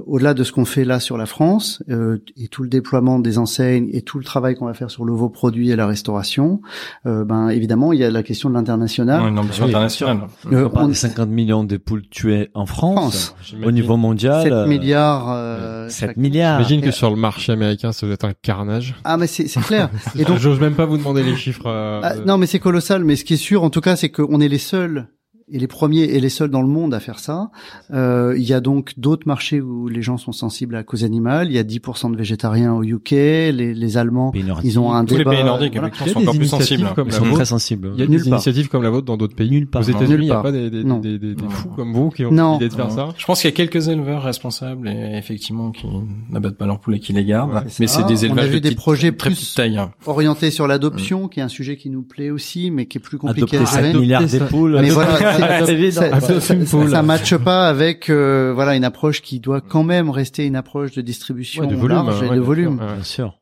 au-delà 0.04 0.34
de 0.34 0.42
ce 0.42 0.50
qu'on 0.50 0.64
fait 0.64 0.84
là 0.84 0.98
sur 0.98 1.16
la 1.16 1.26
France 1.26 1.80
euh, 1.90 2.18
et 2.36 2.48
tout 2.48 2.64
le 2.64 2.68
déploiement 2.68 3.20
des 3.20 3.38
enseignes 3.38 3.88
et 3.92 4.02
tout 4.02 4.18
le 4.18 4.24
travail 4.24 4.56
qu'on 4.56 4.66
va 4.66 4.74
faire 4.74 4.90
sur 4.90 5.04
le 5.04 5.12
nouveau 5.12 5.28
produit 5.28 5.70
et 5.70 5.76
la 5.76 5.86
restauration, 5.86 6.60
euh, 7.06 7.24
ben 7.24 7.50
évidemment, 7.50 7.92
il 7.92 8.00
y 8.00 8.04
a 8.04 8.10
la 8.10 8.24
question 8.24 8.48
de 8.50 8.54
l'international. 8.54 9.22
une 9.28 9.38
ambition 9.38 9.64
Oui, 9.64 9.70
internationale. 9.70 10.22
Euh, 10.52 10.66
On 10.66 10.70
parle 10.70 10.86
on- 10.86 10.88
des 10.88 10.94
50 10.94 11.28
millions 11.28 11.62
de 11.62 11.76
poules 11.76 12.02
tuées 12.08 12.50
en 12.54 12.66
France, 12.66 13.34
France. 13.36 13.54
au 13.64 13.70
niveau 13.70 13.96
mondial. 13.96 14.42
7 14.42 14.52
euh, 14.52 14.66
milliards. 14.66 15.30
euh, 15.30 15.88
7 15.88 16.08
chaque- 16.08 16.16
milliards. 16.16 16.58
J'imagine 16.64 16.80
que 16.80 16.90
sur 16.90 17.10
le 17.10 17.16
marché 17.16 17.52
américain, 17.52 17.92
ça 17.92 18.06
doit 18.06 18.14
être 18.14 18.24
un 18.24 18.32
carnage. 18.34 18.96
Ah 19.04 19.16
mais 19.16 19.28
c'est 19.28 19.46
c'est 19.46 19.60
clair. 19.60 19.90
et 20.18 20.24
donc 20.24 20.38
J'ose 20.38 20.58
même 20.60 20.74
pas 20.74 20.86
vous 20.86 20.98
demander 20.98 21.22
les 21.22 21.36
chiffres. 21.36 21.66
euh, 21.66 22.00
Ah, 22.02 22.14
non, 22.26 22.38
mais 22.38 22.46
c'est 22.46 22.58
colossal. 22.58 23.04
Mais 23.04 23.14
ce 23.14 23.24
qui 23.24 23.34
est 23.34 23.36
sûr, 23.36 23.62
en 23.62 23.70
tout 23.70 23.80
cas, 23.80 23.94
c'est 23.94 24.08
qu'on 24.08 24.40
est 24.40 24.48
les 24.48 24.58
seuls 24.58 25.06
et 25.52 25.58
les 25.58 25.66
premiers 25.68 26.02
et 26.02 26.18
les 26.20 26.28
seuls 26.28 26.50
dans 26.50 26.62
le 26.62 26.68
monde 26.68 26.92
à 26.92 27.00
faire 27.00 27.18
ça. 27.18 27.50
Euh, 27.92 28.34
il 28.36 28.42
y 28.44 28.52
a 28.52 28.60
donc 28.60 28.94
d'autres 28.96 29.26
marchés 29.28 29.60
où 29.60 29.88
les 29.88 30.02
gens 30.02 30.16
sont 30.16 30.32
sensibles 30.32 30.74
à 30.74 30.78
la 30.78 30.84
cause 30.84 31.04
animale. 31.04 31.48
Il 31.48 31.54
y 31.54 31.58
a 31.58 31.62
10% 31.62 32.10
de 32.10 32.16
végétariens 32.16 32.74
au 32.74 32.82
UK. 32.82 33.10
Les, 33.10 33.74
les 33.74 33.96
Allemands, 33.96 34.32
Pays 34.32 34.42
nordiques. 34.44 34.70
ils 34.72 34.78
ont 34.80 34.92
un 34.92 35.04
Tous 35.04 35.14
les 35.14 35.18
débat. 35.18 35.30
pays 35.32 35.44
nordiques, 35.44 35.72
voilà. 35.74 35.90
sont 35.94 36.18
encore 36.20 36.34
plus 36.34 36.36
initiatives 36.50 36.78
sensibles. 36.78 36.90
comme 36.94 37.08
Ils 37.08 37.12
la 37.12 37.16
sont 37.18 37.24
vôtre. 37.24 37.36
très 37.36 37.44
sensibles. 37.44 37.90
Il 37.94 38.00
y 38.00 38.02
a 38.02 38.06
Nulle 38.06 38.22
des 38.24 38.30
part. 38.30 38.38
initiatives 38.38 38.68
comme 38.68 38.82
la 38.82 38.90
vôtre 38.90 39.06
dans 39.06 39.16
d'autres 39.16 39.36
pays. 39.36 39.50
Nulle 39.50 39.68
part. 39.68 39.82
Aux. 39.82 39.84
États-Unis, 39.84 40.06
il 40.08 40.16
Nulle 40.16 40.24
n'y 40.24 40.30
a 40.30 40.34
part. 40.34 40.42
pas 40.42 40.52
des, 40.52 40.70
des, 40.70 40.82
des, 40.82 41.00
des, 41.18 41.34
des 41.34 41.42
Non. 41.42 41.48
fous 41.50 41.68
comme 41.76 41.92
vous 41.92 42.10
qui 42.10 42.24
ont 42.24 42.30
l'idée 42.54 42.68
de 42.68 42.74
faire 42.74 42.90
ça. 42.90 43.08
Je 43.16 43.24
pense 43.24 43.40
qu'il 43.40 43.48
y 43.50 43.52
a 43.52 43.56
quelques 43.56 43.88
éleveurs 43.88 44.22
responsables 44.24 44.88
et 44.88 45.16
effectivement 45.16 45.70
qui 45.70 45.86
n'abattent 46.30 46.56
pas 46.58 46.66
leurs 46.66 46.80
poules 46.80 46.96
et 46.96 47.00
qui 47.00 47.12
les 47.12 47.24
gardent. 47.24 47.62
Mais 47.78 47.86
c'est 47.86 48.04
des 48.06 48.24
On 48.24 48.30
a 48.30 48.32
élevages 48.32 48.48
vu 48.50 48.60
de 48.60 48.68
des 48.68 48.74
projets 48.74 49.12
très 49.12 49.30
plus- 49.30 49.36
petite 49.38 49.54
taille. 49.56 49.78
hein. 49.78 49.92
Orienté 50.06 50.50
sur 50.50 50.66
l'adoption, 50.66 51.28
qui 51.28 51.38
est 51.38 51.42
un 51.44 51.48
sujet 51.48 51.76
qui 51.76 51.88
nous 51.90 52.02
plaît 52.02 52.30
aussi, 52.30 52.70
mais 52.72 52.86
qui 52.86 52.98
est 52.98 53.00
plus 53.00 53.18
compliqué 53.18 53.58
à 53.58 53.64
gérer. 53.64 53.92
7 53.92 54.00
milliards 54.00 54.24
des 54.24 54.34
ça. 55.38 55.72
évident. 55.72 56.88
ça, 56.88 57.02
matche 57.02 57.36
pas 57.36 57.68
avec 57.68 58.10
euh, 58.10 58.52
voilà 58.54 58.74
une 58.76 58.84
approche 58.84 59.22
qui 59.22 59.40
doit 59.40 59.60
quand 59.60 59.82
même 59.84 60.10
rester 60.10 60.46
une 60.46 60.56
approche 60.56 60.92
de 60.92 61.02
distribution 61.02 61.62
Ouais, 61.64 61.68
de 61.68 61.74
volume. 61.76 61.96
large 62.06 62.22
et 62.22 62.26
ouais, 62.28 62.28
de 62.30 62.40
bien 62.40 62.42
volume. 62.42 62.76
sûr, 62.78 62.86
ouais. 62.86 62.94
Bien 62.94 63.04
sûr. 63.04 63.38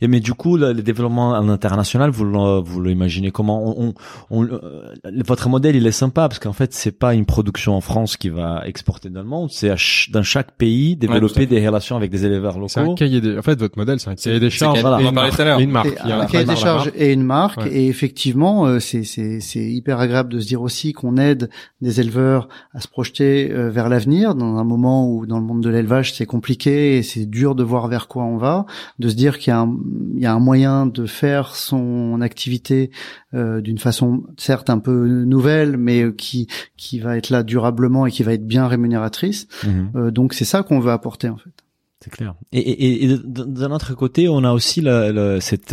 Et 0.00 0.08
mais 0.08 0.20
du 0.20 0.32
coup, 0.34 0.56
le, 0.56 0.72
le 0.72 0.82
développement 0.82 1.34
à 1.34 1.42
l'international, 1.42 2.10
vous 2.10 2.24
le- 2.24 2.60
vous 2.60 2.82
l'imaginez 2.82 3.30
comment 3.30 3.78
on, 3.78 3.88
on, 3.88 3.94
on- 4.30 4.44
euh, 4.44 4.94
Votre 5.26 5.48
modèle, 5.48 5.76
il 5.76 5.86
est 5.86 5.92
sympa 5.92 6.28
parce 6.28 6.38
qu'en 6.38 6.52
fait, 6.52 6.72
c'est 6.74 6.92
pas 6.98 7.14
une 7.14 7.26
production 7.26 7.74
en 7.76 7.80
France 7.80 8.16
qui 8.16 8.28
va 8.30 8.62
exporter 8.66 9.10
dans 9.10 9.20
le 9.22 9.26
monde, 9.28 9.50
c'est 9.50 9.68
à 9.70 9.76
ch- 9.76 10.10
dans 10.12 10.22
chaque 10.22 10.52
pays 10.52 10.96
développer 10.96 11.46
des 11.46 11.64
relations 11.66 11.96
avec 11.96 12.10
des 12.10 12.24
éleveurs 12.24 12.56
C'est 12.68 12.80
un 12.80 12.84
locaux. 12.84 12.94
cahier 12.96 13.20
des, 13.20 13.38
en 13.38 13.42
fait, 13.42 13.58
votre 13.58 13.76
modèle, 13.78 14.00
c'est 14.00 14.10
un 14.10 14.14
cahier 14.14 14.40
des 14.40 14.50
charges. 14.50 14.80
voilà. 14.80 14.96
on 14.96 15.06
en 15.06 15.12
parlait 15.12 15.30
marque. 15.30 15.36
tout 15.36 15.42
à 15.42 15.44
l'heure. 15.44 15.60
Et 15.60 15.62
une 15.64 15.70
marque. 15.70 15.86
Et 15.88 15.96
Il 16.04 16.08
y 16.08 16.12
a 16.12 16.20
un 16.20 16.26
cahier 16.26 16.44
des 16.46 16.56
charges 16.56 16.92
et 16.94 17.12
une 17.12 17.22
marque. 17.22 17.60
Ouais. 17.60 17.72
Et 17.72 17.88
effectivement, 17.88 18.66
euh, 18.66 18.78
c'est 18.80 19.04
c'est 19.04 19.40
c'est 19.40 19.60
hyper 19.64 20.00
agréable 20.00 20.32
de 20.32 20.40
se 20.40 20.46
dire 20.46 20.62
aussi 20.62 20.92
qu'on 20.92 21.16
aide 21.16 21.50
des 21.82 22.00
éleveurs 22.00 22.48
à 22.74 22.80
se 22.80 22.88
projeter 22.88 23.50
euh, 23.52 23.70
vers 23.70 23.88
l'avenir 23.88 24.34
dans 24.34 24.56
un 24.56 24.64
moment 24.64 25.08
où 25.10 25.26
dans 25.26 25.38
le 25.38 25.44
monde 25.44 25.62
de 25.62 25.68
l'élevage 25.68 26.14
c'est 26.14 26.26
compliqué 26.26 26.96
et 26.98 27.02
c'est 27.02 27.26
dur 27.26 27.54
de 27.54 27.62
voir 27.62 27.88
vers 27.88 28.08
quoi 28.08 28.24
on 28.24 28.36
va. 28.38 28.66
De 28.98 29.08
se 29.08 29.14
dire 29.14 29.38
qu'il 29.38 29.50
y 29.50 29.54
a 29.54 29.57
un 29.60 29.76
il 30.14 30.20
y 30.22 30.26
a 30.26 30.32
un 30.34 30.40
moyen 30.40 30.86
de 30.86 31.06
faire 31.06 31.54
son 31.54 32.20
activité 32.20 32.90
euh, 33.34 33.60
d'une 33.60 33.78
façon 33.78 34.24
certes 34.36 34.70
un 34.70 34.78
peu 34.78 35.06
nouvelle, 35.24 35.76
mais 35.76 36.02
euh, 36.02 36.12
qui 36.12 36.48
qui 36.76 36.98
va 37.00 37.16
être 37.16 37.30
là 37.30 37.42
durablement 37.42 38.06
et 38.06 38.10
qui 38.10 38.22
va 38.22 38.32
être 38.32 38.46
bien 38.46 38.66
rémunératrice. 38.66 39.46
Mhm. 39.64 39.90
Euh, 39.96 40.10
donc 40.10 40.34
c'est 40.34 40.44
ça 40.44 40.62
qu'on 40.62 40.80
veut 40.80 40.90
apporter 40.92 41.28
en 41.28 41.36
fait. 41.36 41.50
C'est 42.00 42.10
clair. 42.10 42.34
Et, 42.52 42.58
et, 42.60 43.04
et 43.12 43.18
d'un 43.24 43.72
autre 43.72 43.94
côté, 43.94 44.28
on 44.28 44.44
a 44.44 44.52
aussi 44.52 44.80
le, 44.80 45.10
le- 45.12 45.40
cette 45.40 45.72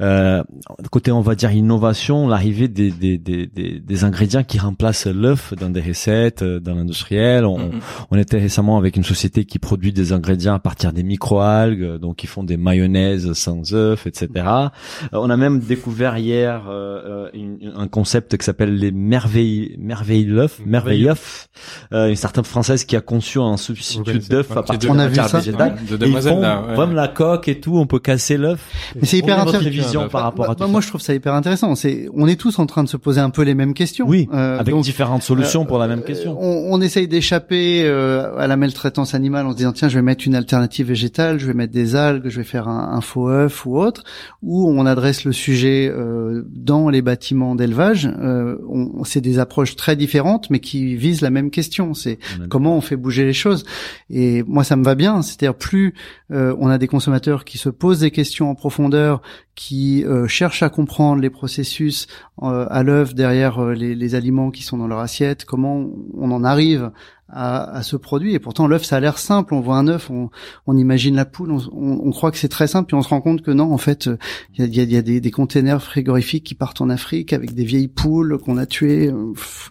euh, 0.00 0.42
côté, 0.90 1.10
on 1.12 1.20
va 1.20 1.34
dire 1.34 1.50
innovation, 1.52 2.28
l'arrivée 2.28 2.68
des, 2.68 2.90
des, 2.90 3.18
des, 3.18 3.46
des, 3.46 3.80
des 3.80 4.04
ingrédients 4.04 4.44
qui 4.44 4.58
remplacent 4.58 5.06
l'œuf 5.06 5.54
dans 5.54 5.70
des 5.70 5.80
recettes, 5.80 6.42
euh, 6.42 6.60
dans 6.60 6.74
l'industriel. 6.74 7.44
On, 7.44 7.58
Mhm. 7.58 7.80
on 8.10 8.16
était 8.18 8.38
récemment 8.38 8.78
avec 8.78 8.96
une 8.96 9.04
société 9.04 9.44
qui 9.44 9.58
produit 9.58 9.92
des 9.92 10.12
ingrédients 10.12 10.54
à 10.54 10.58
partir 10.60 10.92
des 10.92 11.02
microalgues, 11.02 11.82
euh, 11.82 11.98
donc 11.98 12.22
ils 12.22 12.28
font 12.28 12.44
des 12.44 12.56
mayonnaises 12.56 13.32
sans 13.32 13.74
œufs, 13.74 14.06
etc. 14.06 14.28
Euh, 14.36 14.68
on 15.12 15.30
a 15.30 15.36
même 15.36 15.58
découvert 15.58 16.16
hier 16.18 16.62
euh, 16.68 17.28
une- 17.34 17.72
un 17.76 17.88
concept 17.88 18.36
qui 18.36 18.44
s'appelle 18.44 18.76
les 18.76 18.92
merveilles 18.92 19.76
merveilles 19.78 20.24
l'œuf, 20.24 20.60
merveille 20.64 21.08
œuf, 21.08 21.48
euh, 21.92 22.08
une 22.08 22.16
startup 22.16 22.44
française 22.46 22.84
qui 22.84 22.96
a 22.96 23.00
conçu 23.00 23.38
un 23.40 23.56
substitut 23.56 24.18
d'œuf 24.30 24.50
à 24.52 24.62
partir 24.62 24.78
de 24.78 24.86
vu 24.86 24.92
matière 25.08 25.28
végétale. 25.28 25.72
Ouais, 25.74 25.80
de 25.88 25.94
Et 25.94 25.94
ils 25.94 25.98
demoiselles 25.98 26.34
font 26.34 26.40
là. 26.40 26.64
ouais. 26.68 26.76
Même 26.86 26.94
la 26.94 27.08
coque 27.08 27.48
et 27.48 27.60
tout, 27.60 27.76
on 27.78 27.86
peut 27.86 27.98
casser 27.98 28.36
l'œuf. 28.36 28.60
Mais 28.94 29.06
c'est 29.06 29.18
hyper 29.18 29.38
intéressant. 29.40 29.87
Vision 29.88 30.08
par 30.08 30.22
rapport 30.22 30.44
à 30.44 30.48
Bah, 30.48 30.54
tout 30.54 30.60
bah, 30.60 30.66
ça 30.66 30.72
moi, 30.72 30.80
je 30.80 30.88
trouve 30.88 31.00
ça 31.00 31.14
hyper 31.14 31.34
intéressant. 31.34 31.74
C'est, 31.74 32.08
on 32.14 32.26
est 32.28 32.36
tous 32.36 32.58
en 32.58 32.66
train 32.66 32.84
de 32.84 32.88
se 32.88 32.96
poser 32.96 33.20
un 33.20 33.30
peu 33.30 33.42
les 33.42 33.54
mêmes 33.54 33.74
questions. 33.74 34.06
Oui, 34.08 34.28
Euh, 34.32 34.58
avec 34.58 34.74
donc, 34.74 34.84
différentes 34.84 35.22
solutions 35.22 35.62
euh, 35.62 35.66
pour 35.66 35.78
la 35.78 35.86
même 35.88 36.00
euh, 36.00 36.02
question. 36.02 36.36
On, 36.40 36.72
on 36.74 36.80
essaye 36.80 37.08
d'échapper 37.08 37.82
euh, 37.84 38.36
à 38.38 38.46
la 38.46 38.56
maltraitance 38.56 39.14
animale 39.14 39.46
en 39.46 39.52
se 39.52 39.56
disant 39.56 39.72
tiens, 39.72 39.88
je 39.88 39.96
vais 39.96 40.02
mettre 40.02 40.26
une 40.26 40.34
alternative 40.34 40.86
végétale, 40.88 41.38
je 41.38 41.46
vais 41.46 41.54
mettre 41.54 41.72
des 41.72 41.94
algues, 41.96 42.28
je 42.28 42.36
vais 42.38 42.44
faire 42.44 42.68
un, 42.68 42.92
un 42.92 43.00
faux 43.00 43.28
œuf 43.28 43.66
ou 43.66 43.78
autre. 43.78 44.04
Ou 44.42 44.68
on 44.68 44.86
adresse 44.86 45.24
le 45.24 45.32
sujet 45.32 45.90
euh, 45.92 46.44
dans 46.50 46.88
les 46.88 47.02
bâtiments 47.02 47.54
d'élevage. 47.54 48.08
Euh, 48.20 48.56
c'est 49.04 49.20
des 49.20 49.38
approches 49.38 49.76
très 49.76 49.96
différentes, 49.96 50.50
mais 50.50 50.60
qui 50.60 50.96
visent 50.96 51.20
la 51.22 51.30
même 51.30 51.50
question. 51.50 51.94
C'est 51.94 52.18
comment 52.48 52.76
on 52.76 52.80
fait 52.80 52.96
bouger 52.96 53.24
les 53.24 53.32
choses. 53.32 53.64
Et 54.10 54.42
moi, 54.44 54.64
ça 54.64 54.76
me 54.76 54.84
va 54.84 54.94
bien. 54.94 55.22
C'est-à-dire 55.22 55.54
plus 55.54 55.94
euh, 56.32 56.54
on 56.58 56.68
a 56.68 56.78
des 56.78 56.86
consommateurs 56.88 57.44
qui 57.44 57.58
se 57.58 57.68
posent 57.68 58.00
des 58.00 58.10
questions 58.10 58.50
en 58.50 58.54
profondeur, 58.54 59.22
qui 59.58 60.04
euh, 60.04 60.28
cherchent 60.28 60.62
à 60.62 60.68
comprendre 60.68 61.20
les 61.20 61.30
processus 61.30 62.06
euh, 62.44 62.66
à 62.70 62.84
l'œuvre 62.84 63.12
derrière 63.12 63.58
euh, 63.60 63.74
les, 63.74 63.96
les 63.96 64.14
aliments 64.14 64.52
qui 64.52 64.62
sont 64.62 64.78
dans 64.78 64.86
leur 64.86 65.00
assiette, 65.00 65.44
comment 65.44 65.84
on 66.16 66.30
en 66.30 66.44
arrive 66.44 66.92
à, 67.28 67.64
à 67.76 67.82
ce 67.82 67.96
produit. 67.96 68.34
Et 68.34 68.38
pourtant, 68.38 68.68
l'œuf, 68.68 68.84
ça 68.84 68.96
a 68.96 69.00
l'air 69.00 69.18
simple. 69.18 69.52
On 69.54 69.60
voit 69.60 69.76
un 69.76 69.88
œuf, 69.88 70.10
on, 70.10 70.30
on 70.68 70.76
imagine 70.78 71.16
la 71.16 71.24
poule, 71.24 71.50
on, 71.50 71.58
on- 71.72 72.00
on 72.06 72.10
croit 72.12 72.30
que 72.30 72.38
c'est 72.38 72.48
très 72.48 72.68
simple, 72.68 72.86
puis 72.86 72.94
on 72.94 73.02
se 73.02 73.08
rend 73.08 73.20
compte 73.20 73.42
que 73.42 73.50
non, 73.50 73.72
en 73.72 73.78
fait, 73.78 74.08
il 74.56 74.60
y 74.60 74.62
a, 74.62 74.66
y 74.66 74.80
a- 74.80 74.84
y 74.90 74.96
a 74.96 75.02
des, 75.02 75.20
des 75.20 75.30
containers 75.32 75.82
frigorifiques 75.82 76.44
qui 76.44 76.54
partent 76.54 76.80
en 76.80 76.88
Afrique 76.88 77.32
avec 77.32 77.52
des 77.52 77.64
vieilles 77.64 77.88
poules 77.88 78.38
qu'on 78.38 78.58
a 78.58 78.64
tuées. 78.66 79.12
pff, 79.34 79.70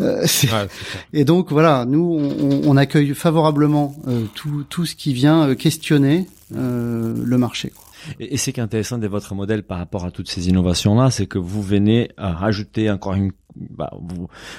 euh, 0.00 0.22
Ouais, 0.22 0.66
et 1.12 1.24
donc 1.24 1.52
voilà, 1.52 1.84
nous 1.86 2.18
on, 2.20 2.62
on 2.68 2.76
accueille 2.76 3.14
favorablement 3.14 3.94
euh, 4.08 4.24
tout, 4.34 4.64
tout 4.68 4.84
ce 4.86 4.96
qui 4.96 5.12
vient 5.14 5.48
euh, 5.50 5.54
questionner 5.54 6.26
euh, 6.56 7.14
le 7.24 7.38
marché. 7.38 7.70
quoi. 7.70 7.84
Et, 8.18 8.36
c'est 8.36 8.52
qui 8.52 8.60
intéressant 8.60 8.98
de 8.98 9.06
votre 9.06 9.34
modèle 9.34 9.62
par 9.62 9.78
rapport 9.78 10.04
à 10.04 10.10
toutes 10.10 10.28
ces 10.28 10.48
innovations-là, 10.48 11.10
c'est 11.10 11.26
que 11.26 11.38
vous 11.38 11.62
venez 11.62 12.10
à 12.16 12.32
rajouter 12.32 12.90
encore 12.90 13.14
une 13.14 13.32
bah, 13.56 13.92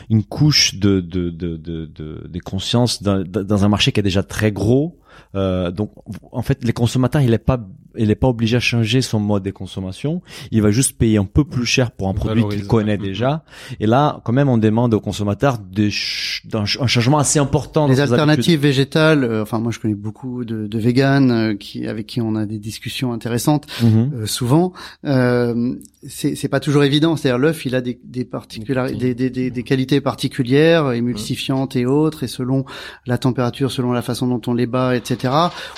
une 0.10 0.24
couche 0.24 0.76
de 0.76 1.00
de 1.00 1.30
de 1.30 1.56
de, 1.56 1.86
de, 1.86 2.40
conscience 2.40 3.02
dans, 3.02 3.24
dans 3.24 3.64
un 3.64 3.70
marché 3.70 3.92
qui 3.92 4.00
est 4.00 4.04
déjà 4.04 4.24
très 4.24 4.52
gros. 4.52 5.00
Euh, 5.36 5.72
donc 5.72 5.92
en 6.32 6.42
fait, 6.42 6.64
les 6.64 6.74
consommateurs, 6.74 7.22
il 7.22 7.34
est 7.34 7.38
pas 7.38 7.60
il 7.98 8.10
est 8.12 8.16
pas 8.16 8.28
obligé 8.28 8.58
à 8.58 8.60
changer 8.60 9.02
son 9.02 9.20
mode 9.20 9.44
de 9.44 9.52
consommation. 9.52 10.22
Il 10.52 10.62
va 10.62 10.72
juste 10.72 10.98
payer 10.98 11.18
un 11.18 11.26
peu 11.26 11.44
plus 11.44 11.66
cher 11.66 11.92
pour 11.92 12.08
un 12.10 12.14
produit 12.14 12.44
qu'il 12.50 12.66
connaît 12.68 12.98
Mhm. 12.98 13.04
déjà. 13.04 13.44
Et 13.80 13.88
là, 13.88 14.22
quand 14.24 14.34
même, 14.34 14.50
on 14.50 14.58
demande 14.58 14.94
aux 14.94 15.00
consommateurs 15.00 15.58
de 15.60 15.84
ch- 15.90 16.44
un 16.54 16.66
changement 16.66 17.18
assez 17.20 17.40
important. 17.40 17.82
dans 17.82 17.88
Les 17.88 18.00
habitudes. 18.00 18.14
alternatives 18.20 18.60
végétales, 18.60 19.24
euh, 19.24 19.42
enfin 19.44 19.60
moi 19.60 19.72
je 19.72 19.80
connais 19.80 19.96
beaucoup 19.96 20.44
de, 20.46 20.68
de 20.68 20.80
véganes 20.80 21.32
euh, 21.32 21.56
qui 21.56 21.88
avec 21.88 22.06
qui 22.08 22.22
on 22.22 22.36
a 22.36 22.46
des 22.46 22.60
discussions 22.60 23.14
intéressantes 23.14 23.66
Mhm. 23.84 24.12
euh, 24.14 24.26
souvent. 24.26 24.74
Euh, 25.06 25.76
c'est 26.08 26.36
c'est 26.36 26.48
pas 26.48 26.60
toujours 26.60 26.84
évident. 26.84 27.16
C'est-à-dire 27.16 27.38
l'œuf, 27.40 27.66
il 27.66 27.76
a 27.76 27.82
des 27.82 28.00
des, 28.04 28.26
particulari- 28.26 28.98
des, 28.98 29.14
des, 29.16 29.30
des, 29.30 29.52
des 29.52 29.64
qualités 29.64 30.02
particulières, 30.02 30.92
émulsifiantes 30.92 31.76
et 31.76 31.86
autres, 31.86 32.24
et 32.24 32.28
selon 32.28 32.66
la 33.06 33.18
température, 33.18 33.72
selon 33.72 33.92
la 33.92 34.02
façon 34.02 34.28
dont 34.28 34.42
on 34.48 34.54
les 34.54 34.68
bat, 34.68 34.96
etc. 34.96 35.34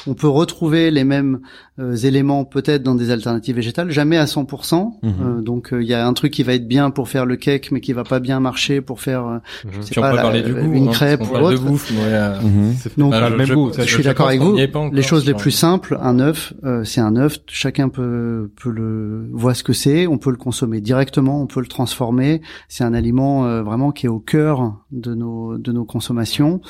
On 0.08 0.14
peut 0.14 0.28
retrouver 0.28 0.92
les 0.92 1.04
mêmes 1.04 1.40
euh, 1.80 1.96
éléments 2.06 2.46
peut-être 2.46 2.84
dans 2.84 2.96
des 2.96 3.12
alternatives 3.12 3.56
végétales, 3.56 3.90
jamais 3.92 4.18
à 4.18 4.26
100%. 4.26 5.00
Mhm. 5.04 5.14
Euh, 5.22 5.42
donc 5.42 5.74
euh, 5.74 5.82
il 5.82 5.88
y 5.88 5.94
a 5.94 6.06
un 6.08 6.14
truc 6.14 6.32
qui 6.34 6.44
va 6.44 6.54
être 6.54 6.68
bien 6.68 6.90
pour 6.92 7.10
faire 7.10 7.26
le 7.26 7.36
cake, 7.36 7.70
mais 7.72 7.82
qui 7.82 7.94
va 7.94 8.04
pas 8.04 8.20
bien 8.20 8.40
marcher 8.40 8.82
pour 8.82 9.02
faire 9.02 9.26
euh, 9.26 9.38
Mhm. 9.66 9.72
je 9.78 9.82
sais 9.82 9.96
pas, 10.02 10.14
la- 10.14 10.22
parler 10.22 10.42
du 10.42 10.54
goût. 10.54 10.74
une 10.74 10.88
hein, 10.88 10.92
crêpe 10.92 11.22
ou 11.22 11.38
de 11.38 11.42
autre. 11.42 11.62
bouffe, 11.64 11.92
mais, 11.92 12.00
euh, 12.14 12.42
Mhm. 12.42 12.74
C'est 12.78 12.98
Donc, 13.00 13.12
bah, 13.12 13.30
le 13.30 13.38
même 13.38 13.46
je- 13.48 13.54
goût. 13.54 13.72
je- 13.74 13.82
je 13.82 13.88
je 13.88 13.94
suis 13.94 14.04
d'accord 14.04 14.28
avec 14.28 14.42
vous. 14.42 14.58
encore 14.58 14.90
Les 14.94 15.02
choses 15.02 15.26
les 15.26 15.34
plus 15.34 15.52
simples, 15.52 15.98
un 16.02 16.20
œuf, 16.20 16.54
euh, 16.64 16.84
c'est 16.84 17.02
un 17.02 17.16
œuf. 17.16 17.38
Chacun 17.48 17.90
peut 17.90 18.50
peut 18.62 18.70
le 18.72 19.28
voit 19.32 19.54
ce 19.54 19.64
que 19.64 19.74
c'est. 19.74 20.08
On 20.08 20.18
peut 20.18 20.32
le 20.32 20.38
consommer 20.38 20.82
directement, 20.82 21.42
on 21.42 21.48
peut 21.48 21.60
le 21.62 21.68
transformer. 21.68 22.42
C'est 22.68 22.84
un 22.84 22.94
aliment 22.94 23.46
euh, 23.46 23.62
vraiment 23.64 23.92
qui 23.92 24.06
est 24.06 24.10
au 24.10 24.20
cœur 24.20 24.78
de 24.92 25.14
nos 25.14 25.58
de 25.58 25.72
nos 25.72 25.86
consommations. 25.86 26.62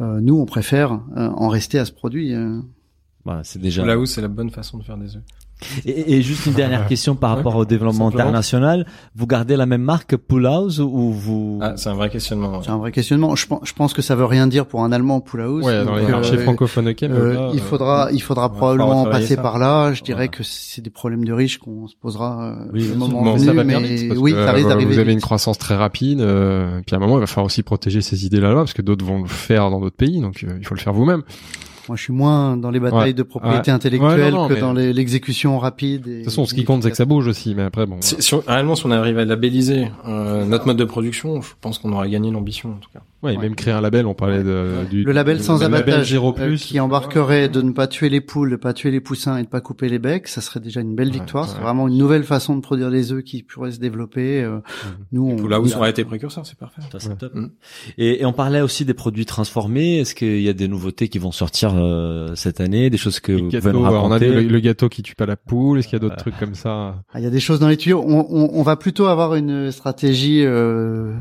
Euh, 0.00 0.20
nous, 0.20 0.36
on 0.38 0.46
préfère 0.46 1.00
euh, 1.16 1.28
en 1.36 1.48
rester 1.48 1.78
à 1.78 1.84
ce 1.84 1.92
produit. 1.92 2.34
Euh. 3.20 3.24
Voilà, 3.24 3.40
c'est 3.44 3.60
déjà. 3.60 3.84
Là 3.84 3.98
où 3.98 4.06
c'est 4.06 4.20
la 4.22 4.28
bonne 4.28 4.50
façon 4.50 4.78
de 4.78 4.82
faire 4.82 4.96
des 4.96 5.16
œufs. 5.16 5.22
Et, 5.84 6.14
et 6.14 6.22
juste 6.22 6.46
une 6.46 6.54
dernière 6.54 6.86
question 6.88 7.14
par 7.14 7.36
rapport 7.36 7.54
au 7.54 7.66
développement 7.66 8.06
Simplement. 8.06 8.24
international. 8.28 8.86
Vous 9.14 9.26
gardez 9.26 9.56
la 9.56 9.66
même 9.66 9.82
marque 9.82 10.16
Pull 10.16 10.46
House 10.46 10.78
ou 10.78 11.12
vous 11.12 11.58
Ah, 11.60 11.74
c'est 11.76 11.90
un 11.90 11.94
vrai 11.94 12.08
questionnement. 12.08 12.52
ouais. 12.52 12.58
C'est 12.64 12.70
un 12.70 12.78
vrai 12.78 12.92
questionnement. 12.92 13.36
Je 13.36 13.46
pense, 13.46 13.60
je 13.64 13.74
pense 13.74 13.92
que 13.92 14.00
ça 14.00 14.14
veut 14.16 14.24
rien 14.24 14.46
dire 14.46 14.64
pour 14.64 14.82
un 14.84 14.90
Allemand 14.90 15.20
Poulaous. 15.20 15.60
Ouais, 15.62 15.84
dans 15.84 15.96
les 15.96 16.04
euh, 16.06 16.08
marchés 16.08 16.38
francophones, 16.38 16.88
ok, 16.88 17.02
mais 17.02 17.08
euh, 17.10 17.34
là, 17.34 17.50
il 17.52 17.60
euh, 17.60 17.62
faudra, 17.62 18.08
il 18.10 18.22
faudra 18.22 18.50
probablement 18.50 19.04
passer 19.04 19.34
ça. 19.34 19.42
par 19.42 19.58
là. 19.58 19.92
Je 19.92 20.02
dirais 20.02 20.28
que 20.28 20.42
c'est 20.42 20.80
des 20.80 20.88
problèmes 20.88 21.26
de 21.26 21.32
riches 21.34 21.58
qu'on 21.58 21.86
se 21.88 21.94
posera 21.94 22.42
euh, 22.42 22.70
Oui, 22.72 22.88
le 22.88 22.94
moment 22.94 23.22
Bon, 23.22 23.34
venu. 23.34 23.44
ça 23.44 23.52
va 23.52 23.62
mais 23.62 23.78
vite, 23.82 24.14
oui, 24.16 24.32
que, 24.32 24.42
ça 24.42 24.52
risque 24.52 24.64
euh, 24.64 24.70
d'arriver. 24.70 24.92
Vous 24.94 24.98
avez 24.98 25.08
vite. 25.10 25.16
une 25.16 25.20
croissance 25.20 25.58
très 25.58 25.76
rapide, 25.76 26.22
euh, 26.22 26.80
puis 26.86 26.94
à 26.94 26.96
un 26.96 27.00
moment, 27.02 27.18
il 27.18 27.20
va 27.20 27.26
falloir 27.26 27.44
aussi 27.44 27.62
protéger 27.62 28.00
ces 28.00 28.24
idées-là, 28.24 28.54
parce 28.54 28.72
que 28.72 28.80
d'autres 28.80 29.04
vont 29.04 29.20
le 29.20 29.28
faire 29.28 29.68
dans 29.68 29.78
d'autres 29.80 29.94
pays, 29.96 30.22
donc 30.22 30.42
euh, 30.42 30.56
il 30.58 30.66
faut 30.66 30.74
le 30.74 30.80
faire 30.80 30.94
vous-même. 30.94 31.22
Moi, 31.88 31.96
je 31.96 32.02
suis 32.02 32.12
moins 32.12 32.56
dans 32.56 32.70
les 32.70 32.78
batailles 32.80 33.00
Ouais. 33.08 33.12
de 33.12 33.22
propriété 33.22 33.70
Ouais. 33.70 33.74
intellectuelle 33.76 34.20
Ouais, 34.20 34.30
non, 34.30 34.42
non, 34.42 34.48
que 34.48 34.54
mais- 34.54 34.60
dans 34.60 34.72
les- 34.72 34.92
l'exécution 34.92 35.58
rapide. 35.58 36.06
Et 36.06 36.10
De 36.10 36.16
toute 36.18 36.24
façon, 36.26 36.46
ce 36.46 36.54
qui 36.54 36.64
compte, 36.64 36.82
c'est 36.82 36.90
que 36.90 36.96
ça 36.96 37.04
bouge 37.04 37.26
aussi, 37.26 37.54
mais 37.54 37.62
après, 37.62 37.86
bon. 37.86 37.96
Si, 38.00 38.16
si 38.20 38.34
on- 38.34 38.42
réellement, 38.46 38.76
si 38.76 38.86
on 38.86 38.90
arrive 38.90 39.18
à 39.18 39.24
labelliser 39.24 39.88
euh, 40.06 40.44
notre 40.44 40.66
mode 40.66 40.76
de 40.76 40.84
production, 40.84 41.40
je 41.42 41.50
pense 41.60 41.78
qu'on 41.78 41.92
aura 41.92 42.06
gagné 42.08 42.30
l'ambition 42.30 42.70
en 42.70 42.74
tout 42.80 42.90
cas. 42.92 43.00
Ouais, 43.22 43.34
et 43.34 43.36
même 43.36 43.54
créer 43.54 43.74
un 43.74 43.82
label, 43.82 44.06
on 44.06 44.14
parlait 44.14 44.42
de, 44.42 44.84
du... 44.90 45.04
Le 45.04 45.12
label 45.12 45.42
sans 45.42 45.58
label 45.58 45.80
abattage, 45.82 46.14
euh, 46.14 46.32
plus. 46.32 46.64
qui 46.64 46.80
embarquerait 46.80 47.50
de 47.50 47.60
ne 47.60 47.72
pas 47.72 47.86
tuer 47.86 48.08
les 48.08 48.22
poules, 48.22 48.50
de 48.52 48.56
pas 48.56 48.72
tuer 48.72 48.90
les 48.90 49.00
poussins 49.00 49.36
et 49.36 49.42
de 49.42 49.48
pas 49.48 49.60
couper 49.60 49.90
les 49.90 49.98
becs, 49.98 50.26
ça 50.26 50.40
serait 50.40 50.60
déjà 50.60 50.80
une 50.80 50.94
belle 50.94 51.08
Ouais, 51.08 51.14
victoire. 51.14 51.44
ouais. 51.46 51.52
C'est 51.54 51.62
vraiment 51.62 51.86
une 51.88 51.98
nouvelle 51.98 52.24
façon 52.24 52.56
de 52.56 52.62
produire 52.62 52.90
des 52.90 53.12
œufs 53.12 53.22
qui 53.22 53.42
pourrait 53.42 53.72
se 53.72 53.78
développer. 53.78 54.42
euh, 54.42 54.60
Nous, 55.12 55.36
on, 55.38 55.46
Là 55.48 55.60
où 55.60 55.66
on 55.76 55.82
a 55.82 55.90
été 55.90 56.04
précurseur, 56.04 56.46
c'est 56.46 56.56
parfait. 56.58 56.80
Ça, 56.90 56.98
c'est 56.98 57.08
Ouais. 57.10 57.14
top. 57.16 57.34
Mm. 57.34 57.48
Et, 57.98 58.22
et 58.22 58.24
on 58.24 58.32
parlait 58.32 58.62
aussi 58.62 58.86
des 58.86 58.94
produits 58.94 59.26
transformés. 59.26 59.98
Est-ce 59.98 60.14
qu'il 60.14 60.40
y 60.40 60.48
a 60.48 60.54
des 60.54 60.68
nouveautés 60.68 61.08
qui 61.08 61.18
vont 61.18 61.32
sortir 61.32 61.72
euh, 61.76 62.34
cette 62.36 62.60
année, 62.60 62.88
des 62.88 62.96
choses 62.96 63.20
que 63.20 63.32
vous 63.32 63.50
pouvez 63.50 63.70
ouais, 63.72 63.76
on 63.76 64.12
a 64.12 64.18
le, 64.18 64.40
le 64.42 64.60
gâteau 64.60 64.88
qui 64.88 65.02
tue 65.02 65.14
pas 65.14 65.26
la 65.26 65.36
poule. 65.36 65.78
Est-ce 65.78 65.88
qu'il 65.88 65.96
y 65.98 66.00
a 66.00 66.02
d'autres 66.02 66.16
trucs 66.16 66.38
comme 66.38 66.54
ça? 66.54 66.94
Ah, 67.12 67.18
Il 67.20 67.22
y 67.24 67.26
a 67.26 67.30
des 67.30 67.40
choses 67.40 67.60
dans 67.60 67.68
les 67.68 67.76
tuyaux. 67.76 68.02
On, 68.06 68.26
on, 68.30 68.50
on 68.54 68.62
va 68.62 68.76
plutôt 68.76 69.06
avoir 69.06 69.34
une 69.34 69.70
stratégie 69.70 70.42
euh, 70.44 71.12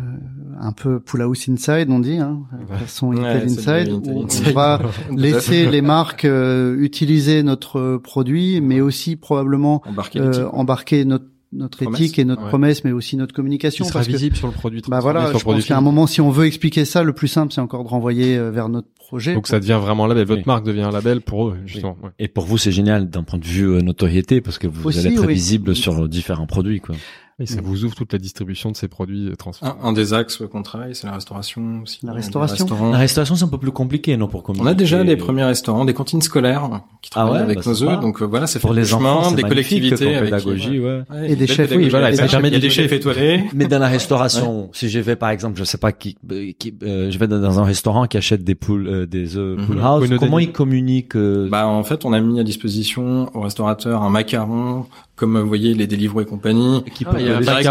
un 0.62 0.72
peu 0.72 1.00
pull 1.00 1.22
house 1.22 1.50
inside, 1.50 1.89
on 1.91 1.99
dit, 1.99 2.18
hein, 2.18 2.40
façon 2.80 3.11
Intel 3.11 3.44
inside, 3.44 3.91
où 3.91 3.98
Intel 3.98 4.14
on 4.16 4.24
Inside. 4.26 4.53
va 4.53 4.80
laisser 5.16 5.66
les 5.70 5.82
marques 5.82 6.26
euh, 6.26 6.76
utiliser 6.80 7.44
notre 7.44 7.98
produit, 7.98 8.61
mais 8.61 8.82
aussi 8.82 9.16
probablement 9.16 9.82
Embarquer 9.86 10.20
euh, 10.20 10.49
embarquer 10.49 11.06
notre 11.06 11.26
notre 11.52 11.80
Promesse. 11.82 11.99
éthique 11.99 12.20
et 12.20 12.26
notre 12.26 12.44
Ouais. 12.44 12.49
promesse, 12.49 12.84
mais 12.84 12.91
aussi 12.91 13.18
notre 13.18 13.34
communication. 13.34 13.84
Sera 13.84 13.95
parce 14.02 14.06
que 14.07 14.11
visible 14.11 14.36
sur 14.36 14.45
le 14.45 14.53
produit. 14.53 14.84
bah 14.88 14.99
voilà, 14.99 15.34
je 15.34 15.44
pense 15.44 15.66
qu'à 15.66 15.78
un 15.78 15.82
moment, 15.82 16.06
si 16.06 16.22
on 16.22 16.30
veut 16.30 16.45
expliquer 16.45 16.86
ça, 16.86 17.02
le 17.02 17.11
plus 17.11 17.28
simple, 17.28 17.52
c'est 17.52 17.60
encore 17.60 17.84
de 17.84 17.90
renvoyer 17.90 18.38
euh, 18.38 18.52
vers 18.52 18.70
notre 18.70 18.90
projet. 18.99 19.34
Donc 19.34 19.48
ça 19.48 19.60
devient 19.60 19.80
vraiment 19.82 20.06
un 20.06 20.10
label. 20.10 20.26
Votre 20.28 20.41
Oui. 20.41 20.44
marque 20.45 20.64
devient 20.64 20.84
un 20.84 20.91
label 20.91 21.22
pour 21.22 21.48
eux, 21.48 21.57
justement. 21.66 21.98
ouais. 22.03 22.11
Et 22.20 22.28
pour 22.28 22.45
vous, 22.45 22.60
c'est 22.60 22.72
génial 22.72 23.10
d'un 23.10 23.24
point 23.24 23.40
de 23.40 23.45
vue 23.45 23.66
euh, 23.68 23.82
notoriété 23.82 24.41
parce 24.41 24.60
que 24.60 24.68
vous 24.68 24.88
Aussi, 24.90 24.99
allez 24.99 25.16
être 25.16 25.26
oui. 25.26 25.34
visible 25.34 25.76
sur 25.76 26.07
différents 26.07 26.45
produits, 26.45 26.82
quoi. 26.82 26.94
Et 27.40 27.45
ça 27.45 27.61
Mm. 27.61 27.66
vous 27.66 27.86
ouvre 27.86 27.95
toute 27.95 28.11
la 28.14 28.20
distribution 28.20 28.72
de 28.72 28.76
ces 28.78 28.88
produits 28.88 29.30
euh, 29.30 29.36
transformés. 29.36 29.74
Un, 29.82 29.88
un 29.90 29.94
des 29.94 30.14
axes 30.14 30.41
qu'on 30.52 30.61
travaille, 30.61 30.94
c'est 30.95 31.07
la 31.07 31.14
restauration 31.14 31.82
aussi. 31.84 31.99
La 32.03 32.14
restauration. 32.14 32.68
La 32.91 32.98
restauration, 32.98 33.36
c'est 33.36 33.45
un 33.45 33.49
peu 33.49 33.57
plus 33.57 33.72
compliqué, 33.72 34.18
non, 34.18 34.28
pour 34.28 34.44
communiquer. 34.44 34.68
On 34.68 34.72
a 34.72 34.74
déjà 34.74 35.03
des 35.03 35.16
premiers 35.16 35.44
restaurants, 35.45 35.86
des 35.86 35.94
cantines 35.94 36.22
scolaires 36.22 36.82
qui 37.02 37.10
travaillent 37.10 37.34
ouais, 37.36 37.40
avec 37.44 37.57
bah, 37.60 37.64
nos 37.66 37.74
c'est 37.74 37.86
œufs. 37.86 37.99
Donc 38.02 38.22
euh, 38.22 38.26
voilà, 38.26 38.48
fait 38.48 38.60
pour 38.60 38.74
les 38.74 38.86
chemin, 38.86 39.11
enfants, 39.14 39.30
c'est 39.30 39.36
des 39.38 39.44
collectivités 39.44 40.16
avec 40.16 40.32
pédagogie, 40.32 40.80
ouais. 40.80 41.02
Ouais, 41.10 41.32
Et 41.32 41.36
des 41.36 41.48
chefs, 41.48 41.72
oui, 41.76 41.90
voilà, 41.90 42.11
et 42.11 42.16
ça 42.16 42.28
permet 42.28 42.52
des 42.52 42.70
chefs 42.70 42.91
étoilés. 42.91 43.45
Mais 43.53 43.66
dans 43.68 43.80
la 43.80 43.88
restauration, 43.88 44.70
si 44.74 44.90
je 44.90 44.99
vais 44.99 45.16
par 45.16 45.30
exemple, 45.30 45.57
je 45.57 45.64
sais 45.64 45.78
pas 45.78 45.91
qui, 45.91 46.18
euh, 46.32 46.52
qui 46.57 46.74
euh, 46.84 47.10
je 47.11 47.18
vais 47.18 47.28
dans 47.28 47.60
un 47.60 47.64
restaurant 47.64 48.06
qui 48.07 48.18
achète 48.18 48.44
des 48.44 48.56
poules, 48.56 48.88
euh, 48.88 49.06
des 49.06 49.38
œufs 49.38 49.57
Mhm. 49.60 49.66
pool 49.66 49.80
house, 49.82 50.10
comment 50.20 50.40
ils 50.40 50.52
communiquent 50.52 51.16
euh, 51.16 51.48
Bah 51.49 51.68
en 51.68 51.84
fait, 51.84 52.06
on 52.06 52.14
a 52.14 52.20
mis 52.20 52.40
à 52.40 52.44
disposition 52.44 53.30
au 53.36 53.41
restaurateur 53.41 54.02
un 54.03 54.10
macaron, 54.10 54.86
comme 55.20 55.36
euh, 55.36 55.41
vous 55.41 55.48
voyez 55.48 55.74
les 55.74 55.86
Deliveroo 55.88 56.22
et 56.22 56.26
compagnie. 56.26 56.84
qui 56.96 57.06
Ah, 57.08 57.14
il 57.20 57.26
y 57.26 57.30
a 57.30 57.38
euh, 57.38 57.41
Ici, 57.41 57.68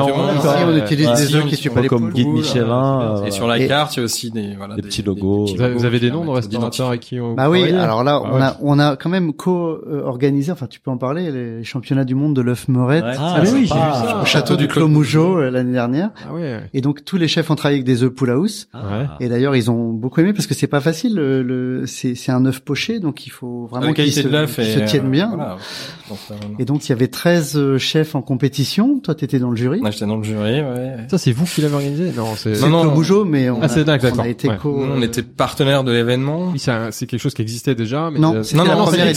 on 0.66 0.76
utilise 0.76 1.10
des 1.12 1.34
œufs 1.34 1.46
qui 1.46 1.56
tuent 1.56 1.70
pas 1.70 1.80
les 1.80 1.88
comme 1.88 2.10
guide 2.12 2.28
Michelin, 2.28 3.22
Et 3.24 3.28
euh, 3.28 3.30
sur 3.30 3.46
la 3.46 3.58
Et- 3.58 3.66
carte, 3.66 3.96
il 3.96 4.00
y 4.00 4.02
a 4.02 4.04
aussi 4.04 4.30
des 4.30 4.54
voilà 4.56 4.74
Des 4.76 4.82
petits 4.82 5.02
logos. 5.02 5.46
Vous 5.74 5.84
avez, 5.84 5.98
des 6.00 6.10
noms 6.10 6.24
de 6.24 6.30
restaurateurs 6.30 6.88
avec 6.88 7.00
qui 7.00 7.18
on 7.20 7.34
Bah 7.34 7.48
oui, 7.50 7.70
alors 7.72 8.04
là, 8.04 8.20
Ah 8.24 8.28
on 8.32 8.40
a 8.40 8.56
on 8.60 8.78
a 8.78 8.96
quand 8.96 9.08
même 9.10 9.32
co-organisé, 9.32 10.52
enfin 10.52 10.66
tu 10.66 10.80
peux 10.80 10.90
en 10.90 10.98
parler, 10.98 11.30
les 11.30 11.64
championnats 11.64 12.04
du 12.04 12.14
monde 12.14 12.34
de 12.34 12.42
l'œuf 12.42 12.68
meurette 12.68 13.04
Ouais. 13.04 13.14
Ah, 13.18 13.36
Ah 13.36 13.40
oui, 13.42 13.46
c'est 13.46 13.54
j'ai 13.56 13.62
vu 13.62 13.68
pas- 13.68 13.94
ça. 13.94 14.20
au 14.22 14.24
château 14.24 14.54
Ah, 14.54 14.56
du 14.56 14.68
Clos 14.68 14.88
Mougeot 14.88 15.38
euh, 15.38 15.50
l'année 15.50 15.72
dernière. 15.72 16.10
Ah. 16.28 16.32
Et 16.74 16.80
donc 16.80 17.04
tous 17.04 17.16
les 17.16 17.28
chefs 17.28 17.50
ont 17.50 17.54
travaillé 17.54 17.76
avec 17.78 17.86
des 17.86 18.02
œufs 18.02 18.10
pool 18.12 18.30
house. 18.30 18.68
Ah. 18.74 19.16
Et 19.20 19.28
d'ailleurs, 19.28 19.54
ils 19.56 19.70
ont 19.70 19.92
beaucoup 19.92 20.20
aimé 20.20 20.32
parce 20.32 20.46
que 20.46 20.54
c'est 20.54 20.66
pas 20.66 20.80
facile. 20.80 21.14
Le, 21.14 21.42
le- 21.42 21.86
c'est 21.86 22.14
c'est 22.14 22.32
un 22.32 22.44
œuf 22.46 22.60
poché, 22.60 22.98
donc 23.00 23.26
il 23.26 23.30
faut 23.30 23.66
vraiment 23.66 23.86
La 23.86 23.92
qu'il 23.92 24.04
qualité 24.04 24.22
se, 24.22 24.26
de 24.28 24.32
l'œuf 24.32 24.54
qu'il 24.56 24.64
est, 24.64 24.74
se 24.86 24.90
tienne 24.90 25.06
euh, 25.06 25.10
bien. 25.10 25.32
euh, 25.38 26.34
Et 26.58 26.64
donc 26.64 26.86
il 26.86 26.88
y 26.90 26.92
avait 26.92 27.08
13 27.08 27.37
euh, 27.56 27.78
chefs 27.78 28.14
en 28.14 28.22
compétition. 28.22 28.98
Toi, 29.00 29.14
t'étais 29.14 29.38
dans 29.38 29.50
le 29.50 29.56
jury. 29.56 29.80
acheté 29.84 30.06
dans 30.06 30.16
le 30.16 30.22
jury, 30.24 30.60
ouais. 30.60 30.96
Ça, 31.08 31.18
c'est 31.18 31.32
vous 31.32 31.44
qui 31.44 31.60
l'avez 31.60 31.74
organisé 31.74 32.10
Non, 32.16 32.34
c'est. 32.36 32.60
Non, 32.60 32.68
non. 32.68 32.82
Clos 32.82 32.90
Mougeot, 32.92 33.24
mais 33.24 33.50
on, 33.50 33.58
Ah, 33.62 33.68
c'est 33.68 33.80
a, 33.80 33.84
d'accord, 33.84 34.12
on 34.16 34.20
a 34.22 34.28
été 34.28 34.48
ouais. 34.48 34.56
co. 34.56 34.84
On 34.90 35.00
était 35.02 35.22
partenaire 35.22 35.84
de 35.84 35.92
l'événement. 35.92 36.50
Oui, 36.52 36.58
c'est 36.58 37.06
quelque 37.06 37.20
chose 37.20 37.34
qui 37.34 37.42
existait 37.42 37.74
déjà. 37.74 38.10
Mais 38.12 38.18
Non, 38.18 38.32
c'est- 38.42 38.42
c'était 38.56 38.56
la 38.58 38.74
non, 38.76 38.84
première 38.84 39.14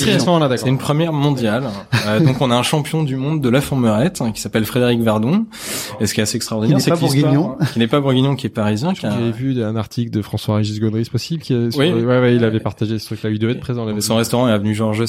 c'est 0.57 0.68
une 0.69 0.77
première 0.77 1.14
mondiale. 1.14 1.64
Euh, 2.07 2.19
donc 2.19 2.41
on 2.41 2.49
a 2.49 2.56
un 2.56 2.64
champion 2.64 3.03
du 3.03 3.15
monde 3.15 3.41
de 3.41 3.49
l'œuf 3.49 3.72
en 3.72 3.76
meurette 3.76 4.22
hein, 4.22 4.31
qui 4.31 4.41
s'appelle 4.41 4.65
Frédéric 4.65 5.02
Verdon. 5.02 5.45
Et 5.99 6.07
ce 6.07 6.15
qui 6.15 6.19
est 6.19 6.23
assez 6.23 6.35
extraordinaire, 6.38 6.81
c'est 6.81 6.89
n'est 6.89 6.95
que 6.95 7.02
pas 7.02 7.06
l'histoire- 7.14 7.34
bourguignon. 7.34 7.57
qui 7.73 7.77
n'est 7.80 7.88
pas 7.88 7.99
bourguignon, 7.99 8.35
qui 8.35 8.48
est 8.48 8.49
parisien. 8.49 8.93
Qui 8.95 9.06
a- 9.06 9.11
J'avais 9.11 9.31
vu 9.31 9.64
un 9.64 9.76
article 9.76 10.10
de 10.10 10.23
François-Régis 10.23 10.80
Gaudry, 10.80 11.06
c'est 11.06 11.11
possible, 11.11 11.43
qui 11.43 11.53
est 11.53 11.69
sur- 11.69 11.80
Oui. 11.80 11.91
ouais, 11.91 12.19
ouais, 12.19 12.35
il 12.35 12.43
avait 12.43 12.60
partagé 12.60 12.98
ce 12.98 13.06
truc-là. 13.06 13.30
Il 13.30 13.38
devait 13.38 13.53
être 13.53 13.60
présent. 13.60 13.85
son 13.99 14.15
restaurant 14.15 14.48
est 14.48 14.52
avenue 14.52 14.73
Georges 14.73 15.02
V, 15.02 15.06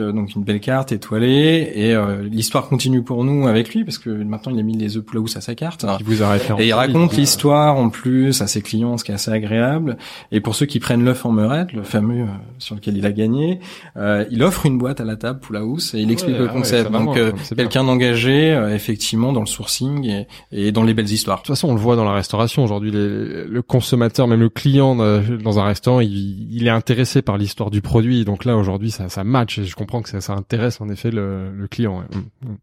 euh, 0.00 0.10
donc 0.12 0.34
une 0.34 0.42
belle 0.42 0.58
carte 0.60 0.90
étoilée. 0.90 1.70
Et 1.76 1.94
euh, 1.94 2.16
l'histoire 2.52 2.68
continue 2.68 3.02
pour 3.02 3.24
nous 3.24 3.46
avec 3.46 3.74
lui 3.74 3.82
parce 3.82 3.96
que 3.96 4.10
maintenant 4.10 4.52
il 4.52 4.58
a 4.58 4.62
mis 4.62 4.76
les 4.76 4.98
œufs 4.98 5.02
Poulaous 5.02 5.38
à 5.38 5.40
sa 5.40 5.54
carte. 5.54 5.86
Qui 5.96 6.04
vous 6.04 6.22
a. 6.22 6.36
Et 6.58 6.66
il 6.66 6.74
raconte 6.74 7.16
l'histoire 7.16 7.78
en 7.78 7.88
plus 7.88 8.42
à 8.42 8.46
ses 8.46 8.60
clients, 8.60 8.98
ce 8.98 9.04
qui 9.04 9.10
est 9.10 9.14
assez 9.14 9.30
agréable. 9.30 9.96
Et 10.32 10.42
pour 10.42 10.54
ceux 10.54 10.66
qui 10.66 10.78
prennent 10.78 11.02
l'œuf 11.02 11.24
en 11.24 11.32
meurette, 11.32 11.72
le 11.72 11.82
fameux 11.82 12.24
euh, 12.24 12.26
sur 12.58 12.74
lequel 12.74 12.98
il 12.98 13.06
a 13.06 13.12
gagné, 13.12 13.60
euh, 13.96 14.26
il 14.30 14.42
offre 14.42 14.66
une 14.66 14.76
boîte 14.76 15.00
à 15.00 15.04
la 15.04 15.16
table 15.16 15.40
Poulaous 15.40 15.94
et 15.94 16.00
il 16.00 16.10
explique 16.10 16.34
Ouais, 16.34 16.40
le 16.40 16.46
ouais, 16.48 16.52
concept. 16.52 16.90
Donc 16.90 17.16
euh, 17.16 17.32
quelqu'un 17.56 17.84
d'engagé 17.84 18.52
euh, 18.52 18.74
effectivement 18.74 19.32
dans 19.32 19.40
le 19.40 19.46
sourcing 19.46 20.04
et, 20.06 20.26
et 20.52 20.72
dans 20.72 20.82
les 20.82 20.92
belles 20.92 21.10
histoires. 21.10 21.38
De 21.38 21.44
toute 21.44 21.54
façon, 21.54 21.68
on 21.68 21.74
le 21.74 21.80
voit 21.80 21.96
dans 21.96 22.04
la 22.04 22.12
restauration 22.12 22.62
aujourd'hui. 22.64 22.90
Le 22.92 23.62
consommateur, 23.62 24.28
même 24.28 24.40
le 24.40 24.50
client 24.50 25.00
euh, 25.00 25.22
dans 25.42 25.58
un 25.58 25.64
restaurant, 25.64 26.00
il, 26.00 26.52
il 26.54 26.66
est 26.66 26.70
intéressé 26.70 27.22
par 27.22 27.38
l'histoire 27.38 27.70
du 27.70 27.80
produit. 27.80 28.26
Donc 28.26 28.44
là, 28.44 28.58
aujourd'hui, 28.58 28.90
ça, 28.90 29.08
ça 29.08 29.24
match. 29.24 29.58
Et 29.58 29.64
je 29.64 29.74
comprends 29.74 30.02
que 30.02 30.10
ça, 30.10 30.20
ça 30.20 30.34
intéresse 30.34 30.82
en 30.82 30.90
effet 30.90 31.10
le, 31.10 31.50
le 31.50 31.66
client. 31.66 32.04
Mm. 32.44 32.54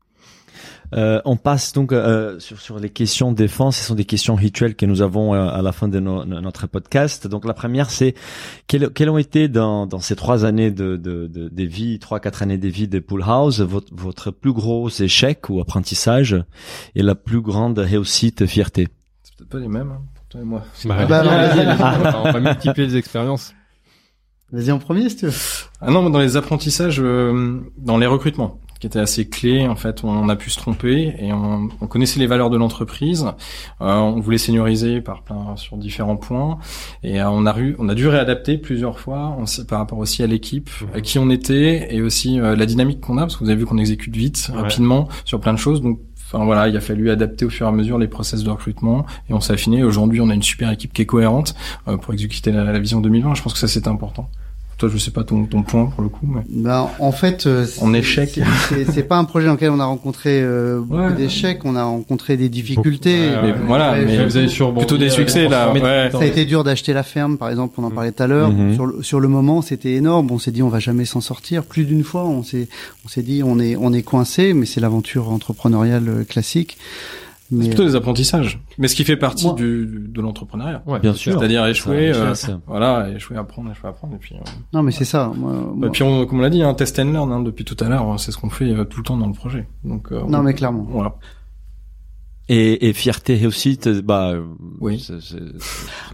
Euh, 0.95 1.22
on 1.23 1.38
passe 1.38 1.72
donc 1.72 1.93
euh, 1.93 2.39
sur, 2.39 2.60
sur 2.60 2.80
les 2.80 2.89
questions 2.89 3.31
défense. 3.31 3.77
Ce 3.77 3.84
sont 3.85 3.95
des 3.95 4.06
questions 4.06 4.34
rituelles 4.35 4.76
que 4.76 4.88
nous 4.88 5.01
avons 5.03 5.35
euh, 5.35 5.47
à 5.47 5.61
la 5.61 5.72
fin 5.72 5.88
de 5.88 5.99
no- 5.99 6.26
notre 6.26 6.65
podcast. 6.65 7.27
Donc 7.27 7.45
la 7.45 7.53
première, 7.53 7.91
c'est 7.91 8.15
quelles, 8.65 8.89
quelles 8.89 9.10
ont 9.10 9.19
été 9.19 9.47
dans, 9.47 9.85
dans 9.85 9.99
ces 9.99 10.15
trois 10.15 10.45
années 10.45 10.72
de, 10.72 10.97
de, 10.97 11.27
de, 11.27 11.47
des 11.49 11.68
vies, 11.68 11.99
trois 11.99 12.19
quatre 12.19 12.41
années 12.41 12.57
des 12.57 12.72
vies 12.72 12.88
de 12.88 12.99
Pool 12.99 13.22
House, 13.23 13.60
votre, 13.61 13.93
votre 13.95 14.31
plus 14.31 14.51
gros 14.51 14.89
échec 14.89 15.47
ou 15.49 15.61
apprentissage 15.61 16.35
et 16.95 17.03
la 17.03 17.14
plus 17.15 17.41
grande 17.41 17.77
réussite, 17.77 18.47
fierté? 18.47 18.88
C'est 19.22 19.35
peut-être 19.38 19.49
pas 19.49 19.60
les 19.60 19.68
mêmes 19.68 19.91
hein, 19.91 20.01
pour 20.15 20.26
toi 20.26 20.41
et 20.41 20.43
moi. 20.43 20.64
Bah, 20.85 21.06
bah, 21.06 21.19
alors, 21.19 21.34
allez-y, 21.34 21.68
on 21.68 21.76
va- 21.76 22.22
on 22.26 22.31
va 22.31 22.39
multiplier 22.39 22.88
les 22.88 22.97
expériences. 22.97 23.53
Vas-y 24.51 24.72
en 24.72 24.80
premier, 24.80 25.07
si 25.10 25.18
tu 25.18 25.27
veux. 25.27 25.34
Ah 25.80 25.91
non, 25.91 26.01
mais 26.01 26.10
dans 26.10 26.19
les 26.19 26.35
apprentissages, 26.35 26.99
euh, 26.99 27.60
dans 27.77 27.99
les 27.99 28.07
recrutements, 28.07 28.60
qui 28.80 28.88
étaient 28.88 28.99
assez 28.99 29.27
clés, 29.27 29.68
en 29.68 29.76
fait, 29.76 30.03
on 30.03 30.30
a 30.30 30.35
pu 30.35 30.49
se 30.49 30.57
tromper 30.57 31.14
et 31.19 31.34
on, 31.34 31.68
on 31.81 31.88
connaissait 31.88 32.19
les 32.19 32.27
valeurs 32.27 32.49
de 32.49 32.57
l'entreprise. 32.57 33.26
Euh, 33.81 33.93
on 33.97 34.19
voulait 34.22 34.38
senioriser 34.38 35.01
par 35.01 35.23
plein 35.23 35.56
sur 35.57 35.76
différents 35.77 36.15
points 36.18 36.57
et 37.03 37.19
euh, 37.22 37.30
on 37.30 37.45
a 37.45 37.57
eu, 37.60 37.76
on 37.80 37.89
a 37.89 37.95
dû 37.95 38.07
réadapter 38.07 38.57
plusieurs 38.57 38.99
fois 38.99 39.35
on 39.38 39.45
sait, 39.45 39.65
par 39.65 39.80
rapport 39.80 39.97
aussi 39.99 40.23
à 40.23 40.27
l'équipe, 40.27 40.69
Mhm. 40.81 40.88
à 40.95 41.01
qui 41.01 41.19
on 41.19 41.30
était 41.30 41.93
et 41.93 42.01
aussi 42.01 42.39
euh, 42.39 42.56
la 42.56 42.65
dynamique 42.65 43.01
qu'on 43.01 43.18
a, 43.18 43.22
parce 43.22 43.35
que 43.35 43.43
vous 43.43 43.49
avez 43.49 43.60
vu 43.60 43.65
qu'on 43.65 43.77
exécute 43.77 44.15
vite, 44.15 44.49
Ouais. 44.53 44.61
rapidement 44.61 45.10
sur 45.26 45.39
plein 45.39 45.53
de 45.53 45.60
choses. 45.60 45.81
Donc 45.81 45.99
Enfin 46.31 46.45
voilà, 46.45 46.68
il 46.68 46.77
a 46.77 46.80
fallu 46.80 47.10
adapter 47.10 47.43
au 47.43 47.49
fur 47.49 47.65
et 47.65 47.69
à 47.69 47.72
mesure 47.72 47.97
les 47.97 48.07
process 48.07 48.43
de 48.43 48.49
recrutement 48.51 49.03
et 49.31 49.34
on 49.34 49.39
s'est 49.39 49.53
affiné. 49.53 49.81
Aujourd'hui, 49.84 50.22
on 50.22 50.30
a 50.30 50.35
une 50.35 50.43
super 50.43 50.69
équipe 50.72 50.93
qui 50.93 51.01
est 51.01 51.07
cohérente 51.07 51.56
euh, 51.88 51.97
pour 51.97 52.14
exécuter 52.14 52.51
la, 52.51 52.65
la 52.65 52.77
vision 52.77 53.01
2020. 53.01 53.34
Je 53.34 53.41
pense 53.41 53.53
que 53.53 53.57
ça 53.57 53.68
c'est 53.68 53.88
important. 53.88 54.30
Toi, 54.80 54.88
je 54.91 54.97
sais 54.97 55.11
pas 55.11 55.26
ton, 55.26 55.43
ton 55.45 55.61
point 55.61 55.88
pour 55.88 56.01
le 56.01 56.07
coup, 56.07 56.26
mais 56.26 56.39
Ben, 56.49 56.88
en 56.99 57.11
fait, 57.11 57.45
euh, 57.47 57.65
En 57.81 57.91
c'est- 57.91 57.99
échec. 57.99 58.39
c'est- 58.93 59.03
pas 59.03 59.18
un 59.18 59.26
projet 59.26 59.45
dans 59.47 59.53
lequel 59.53 59.72
on 59.72 59.80
a 59.81 59.85
rencontré 59.85 60.41
euh, 60.41 60.80
beaucoup 60.80 61.01
Ouais. 61.01 61.14
d'échecs. 61.14 61.65
On 61.65 61.76
a 61.76 61.84
rencontré 61.84 62.38
des 62.38 62.47
difficultés. 62.47 63.30
Ouais, 63.30 63.41
mais 63.43 63.53
voilà, 63.68 63.91
Ouais, 63.91 64.06
mais 64.06 64.15
je- 64.15 64.23
vous 64.23 64.38
avez 64.38 64.47
surbondi, 64.47 64.85
plutôt 64.85 64.97
des 64.97 65.07
euh, 65.07 65.10
succès 65.10 65.49
là. 65.49 65.73
Ça 66.11 66.19
a 66.19 66.26
été 66.26 66.45
dur 66.45 66.64
d'acheter 66.64 66.93
la 66.93 67.03
ferme, 67.03 67.38
par 67.38 67.49
exemple, 67.49 67.76
on 67.77 67.84
en 67.84 67.91
parlait 67.91 68.14
tout 68.14 68.23
à 68.23 68.27
l'heure. 68.27 68.51
Mhm. 68.51 68.73
Sur, 68.76 68.85
le, 68.85 69.03
sur 69.03 69.19
le 69.19 69.27
moment, 69.27 69.61
c'était 69.61 69.93
énorme. 69.95 70.31
On 70.31 70.39
s'est 70.39 70.51
dit, 70.51 70.64
on 70.64 70.69
va 70.69 70.80
jamais 70.80 71.03
s'en 71.03 71.19
sortir. 71.22 71.64
Plus 71.64 71.84
d'une 71.84 72.06
fois, 72.06 72.23
on 72.26 72.41
s'est, 72.43 72.69
on 73.06 73.10
s'est 73.10 73.22
dit, 73.23 73.41
on 73.43 73.60
est, 73.60 73.76
on 73.76 73.91
est 73.91 74.03
coincé, 74.03 74.53
mais 74.53 74.65
c'est 74.65 74.80
l'aventure 74.80 75.30
entrepreneuriale 75.30 76.07
euh, 76.07 76.23
C'est 77.51 77.67
plutôt 77.69 77.84
des 77.84 77.95
apprentissages. 77.95 78.59
Mais 78.77 78.88
ce 78.88 78.95
qui 78.95 79.03
fait 79.03 79.17
partie 79.17 79.45
Moi- 79.47 79.55
du, 79.55 80.05
de 80.07 80.21
l'entrepreneuriat. 80.21 80.84
Ouais, 80.85 80.99
Bien 80.99 81.13
sûr. 81.13 81.34
C'est-à-dire 81.39 81.65
échouer, 81.65 82.13
Ça, 82.13 82.19
euh, 82.19 82.34
ça. 82.35 82.59
voilà, 82.67 83.09
échouer, 83.09 83.38
apprendre, 83.38 83.71
échouer, 83.71 83.89
apprendre, 83.89 84.15
et 84.15 84.19
puis. 84.19 84.35
euh, 84.35 84.39
non, 84.73 84.84
mais 84.84 84.91
c'est 84.91 85.05
ça. 85.05 85.31
Moi, 85.35 85.53
moi- 85.76 85.88
Et 85.88 85.91
puis, 85.91 86.03
on, 86.03 86.26
comme 86.27 86.39
on 86.39 86.41
l'a 86.41 86.49
dit, 86.51 86.61
un 86.61 86.73
test 86.76 86.99
and 86.99 87.11
learn 87.11 87.31
hein, 87.31 87.39
depuis 87.41 87.65
tout 87.65 87.77
à 87.84 87.89
l'heure, 87.89 88.19
c'est 88.19 88.31
ce 88.31 88.38
qu'on 88.38 88.49
fait 88.51 88.69
euh, 88.71 88.84
tout 88.85 88.99
le 88.99 89.03
temps 89.03 89.17
dans 89.17 89.27
le 89.27 89.34
projet. 89.34 89.67
Donc. 89.84 90.11
euh, 90.11 90.21
non, 90.27 90.39
on- 90.39 90.43
mais 90.43 90.53
clairement. 90.53 90.85
Voilà. 90.89 91.15
Et, 92.51 92.89
et 92.89 92.93
fierté, 92.93 93.35
réussite, 93.35 93.88
bah 94.01 94.31
euh, 94.34 94.41
Oui. 94.81 94.99
c'est- 94.99 95.21
c'est- 95.21 95.38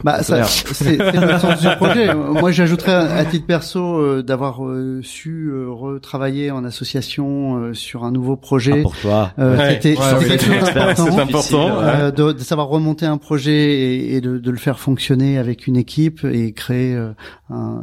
Bah, 0.03 0.21
ça, 0.21 0.43
c'est 0.43 0.73
c'est 0.73 0.97
le 0.97 1.39
sens 1.39 1.61
du 1.61 1.67
projet. 1.77 2.13
Moi, 2.13 2.51
j'ajouterais 2.51 2.91
à, 2.93 3.23
titre 3.23 3.45
perso 3.45 3.79
euh, 4.01 4.21
d'avoir 4.21 4.65
euh, 4.65 4.99
su 5.01 5.47
euh, 5.49 5.67
retravailler 5.69 6.51
en 6.51 6.65
association 6.65 7.55
euh, 7.57 7.73
sur 7.73 8.03
un 8.03 8.11
nouveau 8.11 8.33
Ah, 8.33 8.41
projet. 8.45 8.81
pour 8.81 8.95
toi. 8.97 9.31
Euh, 9.39 9.55
Ouais, 9.57 9.79
C'était 9.81 9.97
ouais, 9.97 10.03
c'était 10.19 10.33
oui, 10.33 10.37
quelque 10.39 10.45
chose 10.59 10.67
c'est 10.67 10.73
d'important. 10.73 11.21
important. 11.21 11.67
Ouais. 11.79 11.83
Euh, 11.85 12.11
de, 12.11 12.31
de 12.33 12.39
savoir 12.39 12.67
remonter 12.67 13.05
un 13.05 13.17
projet 13.17 13.53
et, 13.73 14.15
et 14.15 14.21
de, 14.21 14.37
de 14.37 14.51
le 14.51 14.57
faire 14.57 14.77
fonctionner 14.79 15.37
avec 15.37 15.67
une 15.67 15.77
équipe 15.77 16.25
et 16.25 16.51
créer 16.51 16.93
euh, 16.95 17.11
un- 17.49 17.81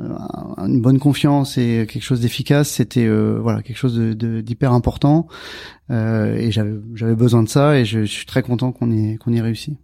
un- 0.58 0.66
une 0.68 0.82
bonne 0.82 0.98
confiance 0.98 1.56
et 1.56 1.86
quelque 1.90 2.02
chose 2.04 2.20
d'efficace, 2.20 2.68
c'était 2.68 3.06
euh, 3.06 3.38
voilà 3.40 3.62
quelque 3.62 3.78
chose 3.78 3.96
de- 3.96 4.12
de- 4.12 4.42
d'hyper 4.42 4.72
important. 4.72 5.26
Euh, 5.90 6.36
et 6.36 6.50
j'avais 6.52 6.72
j'avais 6.94 7.14
besoin 7.16 7.42
de 7.42 7.48
ça 7.48 7.76
et 7.78 7.84
je, 7.84 8.00
je 8.00 8.10
suis 8.10 8.24
très 8.24 8.41
content 8.42 8.72
qu'on 8.72 8.90
ait 8.92 9.16
qu'on 9.16 9.32
ait 9.32 9.40
réussi. 9.40 9.76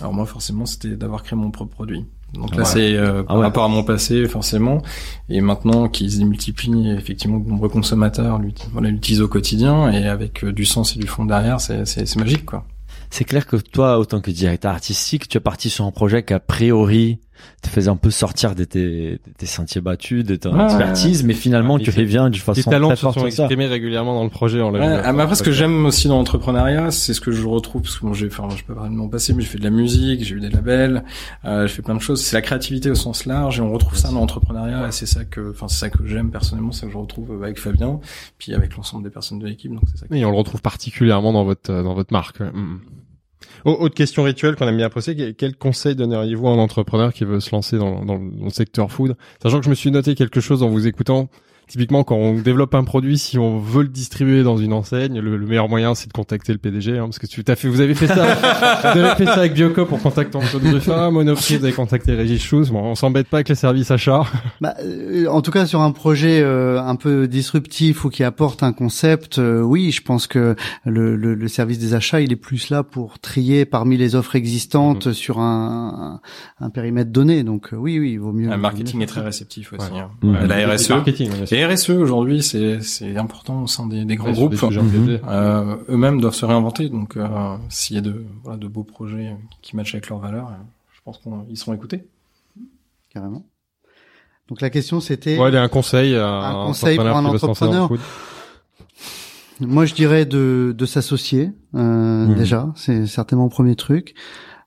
Alors 0.00 0.12
moi, 0.12 0.26
forcément, 0.26 0.66
c'était 0.66 0.96
d'avoir 0.96 1.22
créé 1.22 1.38
mon 1.38 1.50
propre 1.50 1.72
produit. 1.74 2.04
Donc 2.34 2.50
là, 2.56 2.62
Ouais. 2.62 2.64
c'est 2.64 2.96
euh, 2.96 3.22
par 3.22 3.36
Ah 3.36 3.38
ouais. 3.38 3.44
rapport 3.44 3.62
à 3.64 3.68
mon 3.68 3.84
passé, 3.84 4.26
forcément. 4.26 4.82
Et 5.28 5.40
maintenant 5.40 5.88
qu'ils 5.88 6.10
se 6.10 6.18
multiplient, 6.22 6.90
effectivement, 6.90 7.38
de 7.38 7.48
nombreux 7.48 7.68
consommateurs 7.68 8.40
l'utilisent 8.80 9.20
au 9.20 9.28
quotidien 9.28 9.90
et 9.92 10.08
avec 10.08 10.42
euh, 10.44 10.52
du 10.52 10.64
sens 10.64 10.96
et 10.96 10.98
du 10.98 11.06
fond 11.06 11.24
derrière, 11.24 11.60
c'est 11.60 11.84
c'est- 11.86 12.06
c'est 12.06 12.18
magique, 12.18 12.44
quoi. 12.44 12.66
C'est 13.10 13.24
clair 13.24 13.46
que 13.46 13.54
toi, 13.56 13.98
autant 14.00 14.20
que 14.20 14.32
directeur 14.32 14.72
artistique, 14.72 15.28
tu 15.28 15.38
es 15.38 15.40
parti 15.40 15.70
sur 15.70 15.84
un 15.84 15.92
projet 15.92 16.24
qu'a 16.24 16.40
priori 16.40 17.20
te 17.62 17.68
faisait 17.68 17.88
un 17.90 17.96
peu 17.96 18.10
sortir 18.10 18.54
de 18.54 18.64
tes, 18.64 19.12
de 19.12 19.32
tes 19.38 19.46
sentiers 19.46 19.80
battus, 19.80 20.24
de 20.24 20.36
ton 20.36 20.54
Ouais. 20.56 20.64
expertise, 20.64 21.24
mais 21.24 21.32
finalement 21.34 21.76
Ah, 21.76 21.82
tu 21.82 21.90
reviens 21.90 22.24
d'une 22.30 22.34
Les 22.34 22.38
façon 22.40 22.70
talents 22.70 22.88
très 22.88 22.96
forte 22.96 23.18
sont 23.18 23.26
exprimés 23.26 23.66
régulièrement 23.66 24.14
dans 24.14 24.24
le 24.24 24.30
projet. 24.30 24.58
L'a 24.58 24.66
Ouais, 24.70 25.00
ah, 25.04 25.12
mais 25.12 25.22
après, 25.22 25.34
ce 25.34 25.42
que 25.42 25.52
j'aime 25.52 25.86
aussi 25.86 26.08
dans 26.08 26.16
l'entrepreneuriat, 26.18 26.90
c'est 26.90 27.14
ce 27.14 27.20
que 27.20 27.32
je 27.32 27.46
retrouve, 27.46 27.82
parce 27.82 27.98
que 27.98 28.04
bon, 28.06 28.12
j'ai, 28.12 28.26
enfin, 28.26 28.48
je 28.56 28.62
peux 28.64 28.74
parler 28.74 28.90
de 28.90 28.94
mon 28.96 29.08
passé, 29.08 29.32
mais 29.32 29.42
j'ai 29.42 29.48
fait 29.48 29.58
de 29.58 29.64
la 29.64 29.70
musique, 29.70 30.22
j'ai 30.24 30.34
eu 30.34 30.40
des 30.40 30.50
labels, 30.50 31.04
euh, 31.44 31.66
j'ai 31.66 31.74
fait 31.74 31.82
plein 31.82 31.94
de 31.94 32.00
choses. 32.00 32.22
C'est 32.22 32.36
la 32.36 32.42
créativité 32.42 32.90
au 32.90 32.94
sens 32.94 33.24
large, 33.26 33.58
et 33.58 33.62
on 33.62 33.72
retrouve 33.72 33.96
ça 33.96 34.08
dans 34.08 34.20
l'entrepreneuriat, 34.20 34.88
et 34.88 34.92
c'est 34.92 35.06
ça 35.06 35.24
que, 35.24 35.50
enfin, 35.50 35.68
c'est 35.68 35.78
ça 35.78 35.90
que 35.90 36.06
j'aime 36.06 36.30
personnellement, 36.30 36.72
c'est 36.72 36.80
ça 36.82 36.86
que 36.86 36.92
je 36.92 36.98
retrouve 36.98 37.42
avec 37.42 37.58
Fabien, 37.58 38.00
puis 38.38 38.54
avec 38.54 38.76
l'ensemble 38.76 39.04
des 39.04 39.10
personnes 39.10 39.38
de 39.38 39.46
l'équipe, 39.46 39.72
donc 39.72 39.82
c'est 39.90 39.98
ça. 39.98 40.06
que- 40.06 40.14
Et 40.14 40.24
on 40.24 40.30
le 40.30 40.36
retrouve 40.36 40.60
particulièrement 40.62 41.32
dans 41.32 41.44
votre 41.44 41.70
euh, 41.72 41.82
dans 41.82 41.94
votre 41.94 42.12
marque. 42.12 42.40
ouais. 42.40 42.50
Au- 43.64 43.72
Autre 43.72 43.94
question 43.94 44.22
rituelle 44.24 44.56
qu'on 44.56 44.66
aime 44.68 44.76
bien 44.76 44.90
poser, 44.90 45.34
quel- 45.34 45.56
conseil 45.56 45.94
donneriez-vous 45.96 46.46
à 46.48 46.50
un 46.52 46.58
entrepreneur 46.58 47.12
qui 47.12 47.24
veut 47.24 47.40
se 47.40 47.50
lancer 47.54 47.78
dans, 47.78 48.04
dans 48.04 48.16
le 48.18 48.50
secteur 48.50 48.90
food? 48.92 49.16
Sachant 49.42 49.58
que 49.58 49.64
je 49.64 49.70
me 49.70 49.74
suis 49.74 49.90
noté 49.90 50.14
quelque 50.14 50.40
chose 50.40 50.62
en 50.62 50.68
vous 50.68 50.86
écoutant. 50.86 51.28
Typiquement, 51.68 52.04
quand 52.04 52.16
on 52.16 52.34
développe 52.40 52.74
un 52.74 52.84
produit, 52.84 53.18
si 53.18 53.38
on 53.38 53.58
veut 53.58 53.82
le 53.82 53.88
distribuer 53.88 54.42
dans 54.42 54.56
une 54.56 54.72
enseigne, 54.72 55.18
le, 55.20 55.36
le 55.36 55.46
meilleur 55.46 55.68
moyen, 55.68 55.94
c'est 55.94 56.08
de 56.08 56.12
contacter 56.12 56.52
le 56.52 56.58
PDG, 56.58 56.98
hein, 56.98 57.04
parce 57.04 57.18
que 57.18 57.26
tu 57.26 57.42
as 57.46 57.56
fait, 57.56 57.68
vous 57.68 57.80
avez 57.80 57.94
fait 57.94 58.06
ça, 58.06 58.14
vous 58.94 59.00
avez 59.00 59.14
fait 59.16 59.24
ça 59.24 59.34
avec 59.34 59.54
Biocop 59.54 59.88
pour 59.88 60.00
contacter 60.00 60.36
Antoine 60.36 60.68
Ruffin, 60.74 61.10
Monoprix, 61.10 61.56
vous 61.56 61.64
avez 61.64 61.72
contacté 61.74 62.12
Régis 62.14 62.42
Chouz. 62.42 62.70
Bon, 62.70 62.80
on 62.82 62.94
s'embête 62.94 63.28
pas 63.28 63.38
avec 63.38 63.48
les 63.48 63.54
services 63.54 63.90
achats. 63.90 64.24
Bah, 64.60 64.74
euh, 64.82 65.26
en 65.28 65.40
tout 65.42 65.50
cas, 65.50 65.66
sur 65.66 65.80
un 65.80 65.90
projet 65.92 66.40
euh, 66.42 66.80
un 66.80 66.96
peu 66.96 67.26
disruptif 67.28 68.04
ou 68.04 68.10
qui 68.10 68.24
apporte 68.24 68.62
un 68.62 68.72
concept, 68.72 69.38
euh, 69.38 69.60
oui, 69.62 69.90
je 69.90 70.02
pense 70.02 70.26
que 70.26 70.56
le, 70.84 71.16
le, 71.16 71.34
le 71.34 71.48
service 71.48 71.78
des 71.78 71.94
achats, 71.94 72.20
il 72.20 72.32
est 72.32 72.36
plus 72.36 72.70
là 72.70 72.82
pour 72.82 73.18
trier 73.18 73.64
parmi 73.64 73.96
les 73.96 74.14
offres 74.16 74.36
existantes 74.36 75.12
sur 75.12 75.38
un, 75.38 76.20
un, 76.60 76.66
un 76.66 76.70
périmètre 76.70 77.10
donné. 77.10 77.42
Donc 77.42 77.72
euh, 77.72 77.76
oui, 77.76 77.98
oui, 77.98 78.12
il 78.12 78.20
vaut 78.20 78.32
mieux. 78.32 78.50
Le 78.50 78.56
marketing 78.56 78.98
mieux 78.98 79.04
est 79.04 79.06
très 79.06 79.20
réceptif 79.22 79.72
aussi. 79.72 79.90
Ouais. 79.92 79.98
hein. 80.00 80.10
Mhm. 80.22 80.46
La 80.46 80.68
RSE. 80.68 80.92
Les 81.54 81.64
RSE 81.64 81.90
aujourd'hui, 81.90 82.42
c'est 82.42 82.80
c'est 82.82 83.16
important 83.16 83.62
au 83.62 83.66
sein 83.68 83.86
des, 83.86 84.04
des 84.04 84.16
grands 84.16 84.28
Ouais, 84.28 84.32
groupes. 84.34 84.50
des 84.70 84.76
Mhm. 84.82 85.20
Euh, 85.28 85.76
eux-mêmes 85.88 86.20
doivent 86.20 86.34
se 86.34 86.44
réinventer. 86.44 86.88
Donc, 86.88 87.16
euh, 87.16 87.56
s'il 87.68 87.94
y 87.94 87.98
a 87.98 88.02
de 88.02 88.24
voilà 88.42 88.56
de 88.58 88.66
beaux 88.66 88.82
projets 88.82 89.36
qui 89.62 89.76
matchent 89.76 89.94
avec 89.94 90.08
leurs 90.08 90.18
valeurs, 90.18 90.48
euh, 90.48 90.54
je 90.92 91.00
pense 91.04 91.20
qu'ils 91.46 91.56
seront 91.58 91.74
écoutés. 91.74 92.04
carrément. 93.12 93.44
Donc 94.48 94.60
la 94.60 94.68
question 94.70 94.98
c'était, 95.00 95.38
Ouais, 95.38 95.50
il 95.50 95.54
y 95.54 95.56
a 95.56 95.62
un 95.62 95.68
conseil 95.68 96.16
à 96.16 96.26
Un 96.26 96.66
conseil 96.66 96.96
pour 96.96 97.06
un 97.06 97.24
entrepreneur. 97.24 97.88
moi 99.60 99.86
je 99.86 99.94
dirais 99.94 100.26
de, 100.26 100.74
de 100.76 100.86
s'associer 100.86 101.52
euh, 101.76 102.26
Mhm. 102.26 102.34
déjà, 102.34 102.72
c'est 102.74 103.06
certainement 103.06 103.44
le 103.44 103.50
premier 103.50 103.76
truc. 103.76 104.14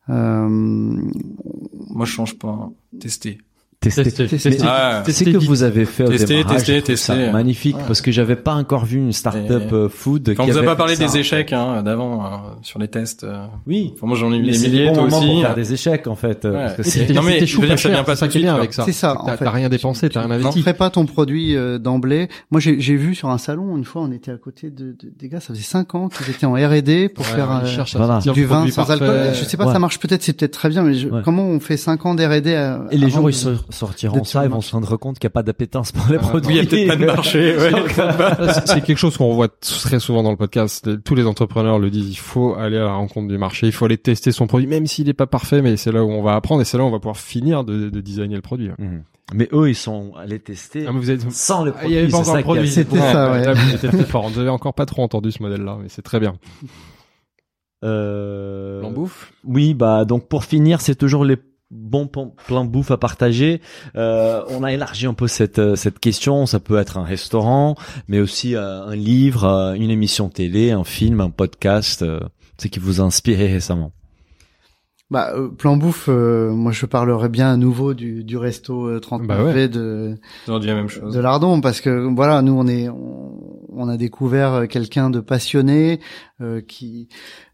Euh, 0.10 0.48
Moi, 0.48 2.06
je 2.06 2.12
change 2.12 2.38
pas. 2.40 2.70
Tester. 3.00 3.40
Tester. 3.80 4.04
Tester, 4.06 4.28
Tester. 4.28 4.50
tester. 4.50 4.68
C'est 5.06 5.12
ce 5.12 5.30
que 5.30 5.38
vous 5.38 5.62
avez 5.62 5.86
fait 5.86 6.04
au 6.04 6.08
Tester, 6.10 6.38
démarrage, 6.38 6.58
tester, 6.64 6.82
tester. 6.82 7.32
magnifique 7.32 7.78
Ouais. 7.78 7.84
parce 7.86 8.02
que 8.02 8.12
j'avais 8.12 8.36
pas 8.36 8.56
encore 8.56 8.86
vu 8.86 8.98
une 8.98 9.14
start-up 9.14 9.64
Et- 9.70 9.74
euh, 9.74 9.88
food. 9.88 10.34
Quand 10.36 10.46
qui 10.46 10.50
vous 10.52 10.58
a 10.58 10.60
avait 10.62 10.66
pas 10.68 10.76
parlé 10.76 10.96
ça, 10.96 11.06
des 11.06 11.18
échecs 11.20 11.54
hein, 11.54 11.84
d'avant 11.84 12.26
euh, 12.26 12.28
sur 12.64 12.80
les 12.80 12.88
tests. 12.88 13.24
euh, 13.24 13.46
Oui. 13.68 13.92
Enfin, 13.94 14.08
moi, 14.08 14.18
j'en 14.18 14.34
ai 14.34 14.38
eu 14.38 14.42
des 14.50 14.58
milliers, 14.58 14.88
bon 14.88 14.94
toi 14.96 15.04
aussi. 15.04 15.26
pour 15.28 15.42
faire 15.42 15.54
des 15.56 15.74
échecs 15.74 16.08
en 16.08 16.16
fait. 16.16 16.44
Ouais. 16.46 16.54
parce 16.54 16.74
que 16.74 16.82
Et 16.82 16.86
c'est- 16.86 17.14
Non, 17.14 17.22
mais 17.22 17.46
je 17.46 17.54
veux 17.56 17.62
pas 17.62 17.68
dire, 17.68 17.80
ça 17.80 17.90
vient 17.90 18.04
pas 18.04 18.16
c'est 18.16 18.20
ça 18.22 18.28
qui 18.28 18.40
suite, 18.40 18.50
avec 18.50 18.74
ça. 18.74 18.84
C'est 18.84 18.92
ça, 18.94 19.16
T'as 19.40 19.52
rien 19.52 19.70
dépensé, 19.70 20.10
t'as 20.10 20.22
rien 20.22 20.30
ne 20.30 20.34
investi. 20.42 20.60
ferais 20.62 20.74
pas 20.74 20.90
ton 20.90 21.06
produit 21.06 21.56
d'emblée. 21.80 22.30
Moi, 22.50 22.60
j'ai 22.60 22.80
j'ai 22.80 22.96
vu 22.96 23.14
sur 23.14 23.30
un 23.30 23.38
salon 23.38 23.78
une 23.78 23.86
fois, 23.86 24.02
on 24.02 24.12
était 24.12 24.32
à 24.32 24.38
côté 24.38 24.72
de, 24.72 24.86
de- 24.92 25.14
des 25.18 25.30
gars, 25.30 25.40
ça 25.40 25.54
faisait 25.54 25.62
cinq 25.64 25.94
ans 25.94 26.10
qu'ils 26.10 26.32
étaient 26.32 26.48
en 26.48 26.54
R&D 26.54 27.10
pour 27.10 27.28
faire 27.28 27.62
du 28.34 28.46
vin 28.46 28.68
sans 28.72 28.90
alcool. 28.90 29.30
Je 29.36 29.44
sais 29.46 29.56
pas, 29.56 29.72
ça 29.72 29.78
marche 29.78 30.00
peut-être, 30.00 30.24
c'est 30.24 30.34
peut-être 30.34 30.54
très 30.54 30.70
bien, 30.70 30.82
mais 30.82 30.96
comment 31.24 31.46
on 31.46 31.60
fait 31.60 31.78
cinq 31.78 32.08
ans 32.08 32.16
d'R&D 32.16 32.56
à- 32.56 32.82
Et 32.90 32.98
les 32.98 33.12
jours 33.12 33.30
ils 33.30 33.36
sortiront 33.70 34.16
d'être 34.16 34.26
ça, 34.28 34.44
ils 34.46 34.50
vont 34.52 34.62
se 34.62 34.72
rendre 34.72 34.96
compte 34.98 35.20
qu'il 35.20 35.28
n'y 35.28 35.32
a 35.32 35.36
pas 35.36 35.44
d'appétence 35.44 35.92
pour 35.92 36.08
les 36.10 36.18
Ah, 36.18 36.20
produits. 36.20 36.56
il 36.58 36.58
y 36.58 36.60
a 36.62 36.66
peut-être 36.70 36.88
pas 36.88 36.96
de 36.96 37.06
marché. 37.06 37.58
ouais. 37.58 37.72
C'est- 38.54 38.68
C'est 38.68 38.82
quelque 38.82 38.98
chose 38.98 39.18
qu'on 39.18 39.34
voit 39.34 39.48
très 39.50 40.00
souvent 40.00 40.24
dans 40.24 40.32
le 40.32 40.38
podcast. 40.38 40.90
Tous 41.04 41.16
les 41.16 41.26
entrepreneurs 41.26 41.80
le 41.80 41.90
disent. 41.90 42.10
Il 42.12 42.16
faut 42.18 42.56
aller 42.56 42.78
à 42.78 42.84
la 42.86 42.94
rencontre 42.94 43.28
du 43.28 43.38
marché. 43.38 43.68
Il 43.68 43.74
faut 43.74 43.86
aller 43.86 43.98
tester 43.98 44.32
son 44.32 44.48
produit, 44.48 44.68
même 44.68 44.88
s'il 44.88 45.08
n'est 45.08 45.14
pas 45.14 45.28
parfait. 45.28 45.62
Mais 45.62 45.78
c'est 45.78 45.92
là 45.92 46.04
où 46.04 46.10
on 46.10 46.22
va 46.24 46.36
apprendre 46.36 46.62
et 46.62 46.66
c'est 46.66 46.78
là 46.78 46.84
où 46.84 46.88
on 46.88 46.92
va 46.92 47.00
pouvoir 47.00 47.18
finir 47.18 47.64
de, 47.64 47.90
de 47.90 48.02
designer 48.02 48.36
le 48.36 48.42
produit. 48.42 48.70
Mhm. 48.78 49.04
Mais 49.34 49.50
eux, 49.52 49.68
ils 49.70 49.76
sont 49.76 50.14
allés 50.18 50.40
tester 50.40 50.86
Ah, 50.88 50.94
mais 50.94 51.00
vous 51.00 51.12
êtes... 51.12 51.30
sans 51.32 51.66
le 51.66 51.72
Ah, 51.72 51.80
produit. 51.80 51.92
il 51.92 51.96
y 51.96 52.00
avait 52.02 52.08
pas 52.12 52.18
encore 52.20 52.38
le 52.38 52.44
produit. 52.44 52.70
C'était 52.70 52.98
ça, 52.98 53.32
ouais. 53.34 53.44
Là, 53.46 53.54
vous 53.54 53.76
étiez 53.76 53.90
très 53.90 54.06
fort. 54.06 54.30
Vous 54.30 54.40
avez 54.40 54.48
encore 54.50 54.74
pas 54.74 54.86
trop 54.86 55.04
entendu 55.04 55.32
ce 55.34 55.44
modèle-là, 55.44 55.78
mais 55.82 55.90
c'est 55.90 56.02
très 56.02 56.20
bien. 56.22 56.36
Euh, 57.84 58.82
L'en 58.82 58.92
bouffe 58.92 59.34
Oui, 59.44 59.74
bah 59.74 60.06
donc 60.06 60.28
pour 60.28 60.44
finir, 60.46 60.82
c'est 60.82 60.96
toujours 60.96 61.24
les 61.26 61.38
plans 61.92 62.34
plans 62.48 62.66
bouffe 62.66 62.92
à 62.92 62.98
partager. 62.98 63.62
Euh, 63.96 64.42
on 64.50 64.64
a 64.64 64.72
élargi 64.74 65.06
un 65.06 65.14
peu 65.14 65.28
cette 65.28 65.60
euh, 65.60 65.76
cette 65.76 66.00
question. 66.00 66.46
Ça 66.46 66.60
peut 66.60 66.78
être 66.78 66.98
un 66.98 67.04
restaurant, 67.04 67.76
mais 68.08 68.20
aussi 68.20 68.56
euh, 68.56 68.86
un 68.86 68.96
livre, 68.96 69.44
euh, 69.46 69.74
une 69.74 69.90
émission 69.90 70.30
télé, 70.30 70.72
un 70.72 70.84
film, 70.84 71.22
un 71.22 71.30
podcast. 71.30 72.02
Euh, 72.02 72.20
ce 72.60 72.68
qui 72.68 72.80
vous 72.80 73.02
a 73.02 73.04
inspiré 73.04 73.48
récemment. 73.52 73.92
Bah, 75.10 75.32
euh, 75.36 75.48
plan 75.48 75.78
bouffe, 75.78 76.10
euh, 76.10 76.52
moi 76.52 76.74
je 76.74 76.86
parlerais 76.86 77.30
bien 77.30 77.50
à 77.54 77.56
nouveau 77.56 77.94
du, 77.94 78.26
du 78.26 78.36
resto 78.36 78.88
euh, 78.88 79.00
39 79.00 79.28
Bah 79.38 79.44
ouais. 79.46 79.70
De, 79.70 80.18
J'aurais 80.48 80.60
dit 80.60 80.68
la 80.68 80.76
même 80.76 80.90
chose. 80.90 81.14
de 81.14 81.20
Lardon 81.22 81.62
parce 81.62 81.80
que 81.80 82.14
voilà, 82.14 82.42
nous 82.42 82.52
on 82.52 82.68
est, 82.68 82.90
on, 82.90 83.32
on 83.72 83.88
a 83.88 83.96
découvert 83.96 84.68
quelqu'un 84.68 85.10
de 85.10 85.22
passionné 85.22 86.02
euh, 86.42 86.60
qui, 86.60 87.08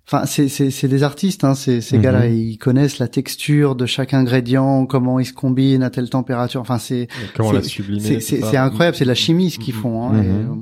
enfin 0.05 0.25
c'est 0.25 0.47
c'est 0.49 0.69
c'est 0.71 0.87
des 0.87 1.03
artistes, 1.03 1.43
hein, 1.43 1.55
ces 1.55 1.81
ces 1.81 1.97
Mhm. 1.97 2.03
gars-là, 2.03 2.27
ils 2.27 2.57
connaissent 2.57 2.99
la 2.99 3.07
texture 3.07 3.75
de 3.75 3.85
chaque 3.85 4.13
ingrédient, 4.13 4.85
comment 4.85 5.19
ils 5.19 5.25
se 5.25 5.33
combinent 5.33 5.83
à 5.83 5.89
telle 5.89 6.09
température. 6.09 6.61
Enfin 6.61 6.77
c'est 6.77 7.07
Comment 7.35 7.49
c'est- 7.49 7.55
la 7.55 7.63
sublimer 7.63 7.99
c'est 8.01 8.15
tout 8.15 8.21
c'est 8.21 8.41
ça. 8.41 8.51
c'est 8.51 8.57
incroyable, 8.57 8.97
c'est 8.97 9.05
de 9.05 9.09
la 9.09 9.15
chimie 9.15 9.49
ce 9.51 9.59
qu'ils 9.59 9.73
font. 9.73 10.03
Hein, 10.07 10.13
Mhm. 10.13 10.23
et, 10.23 10.27
euh, 10.29 10.55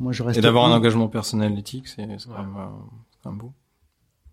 moi 0.00 0.12
je 0.12 0.22
reste. 0.22 0.38
Et 0.38 0.42
d'avoir 0.42 0.64
un 0.66 0.72
engagement 0.76 1.08
personnel 1.08 1.56
éthique, 1.58 1.86
c'est 1.88 2.02
c'est 2.18 2.28
quand 2.28 2.38
même, 2.38 2.54
euh, 2.56 2.66
c'est 3.10 3.18
quand 3.22 3.30
même 3.30 3.38
beau. 3.38 3.52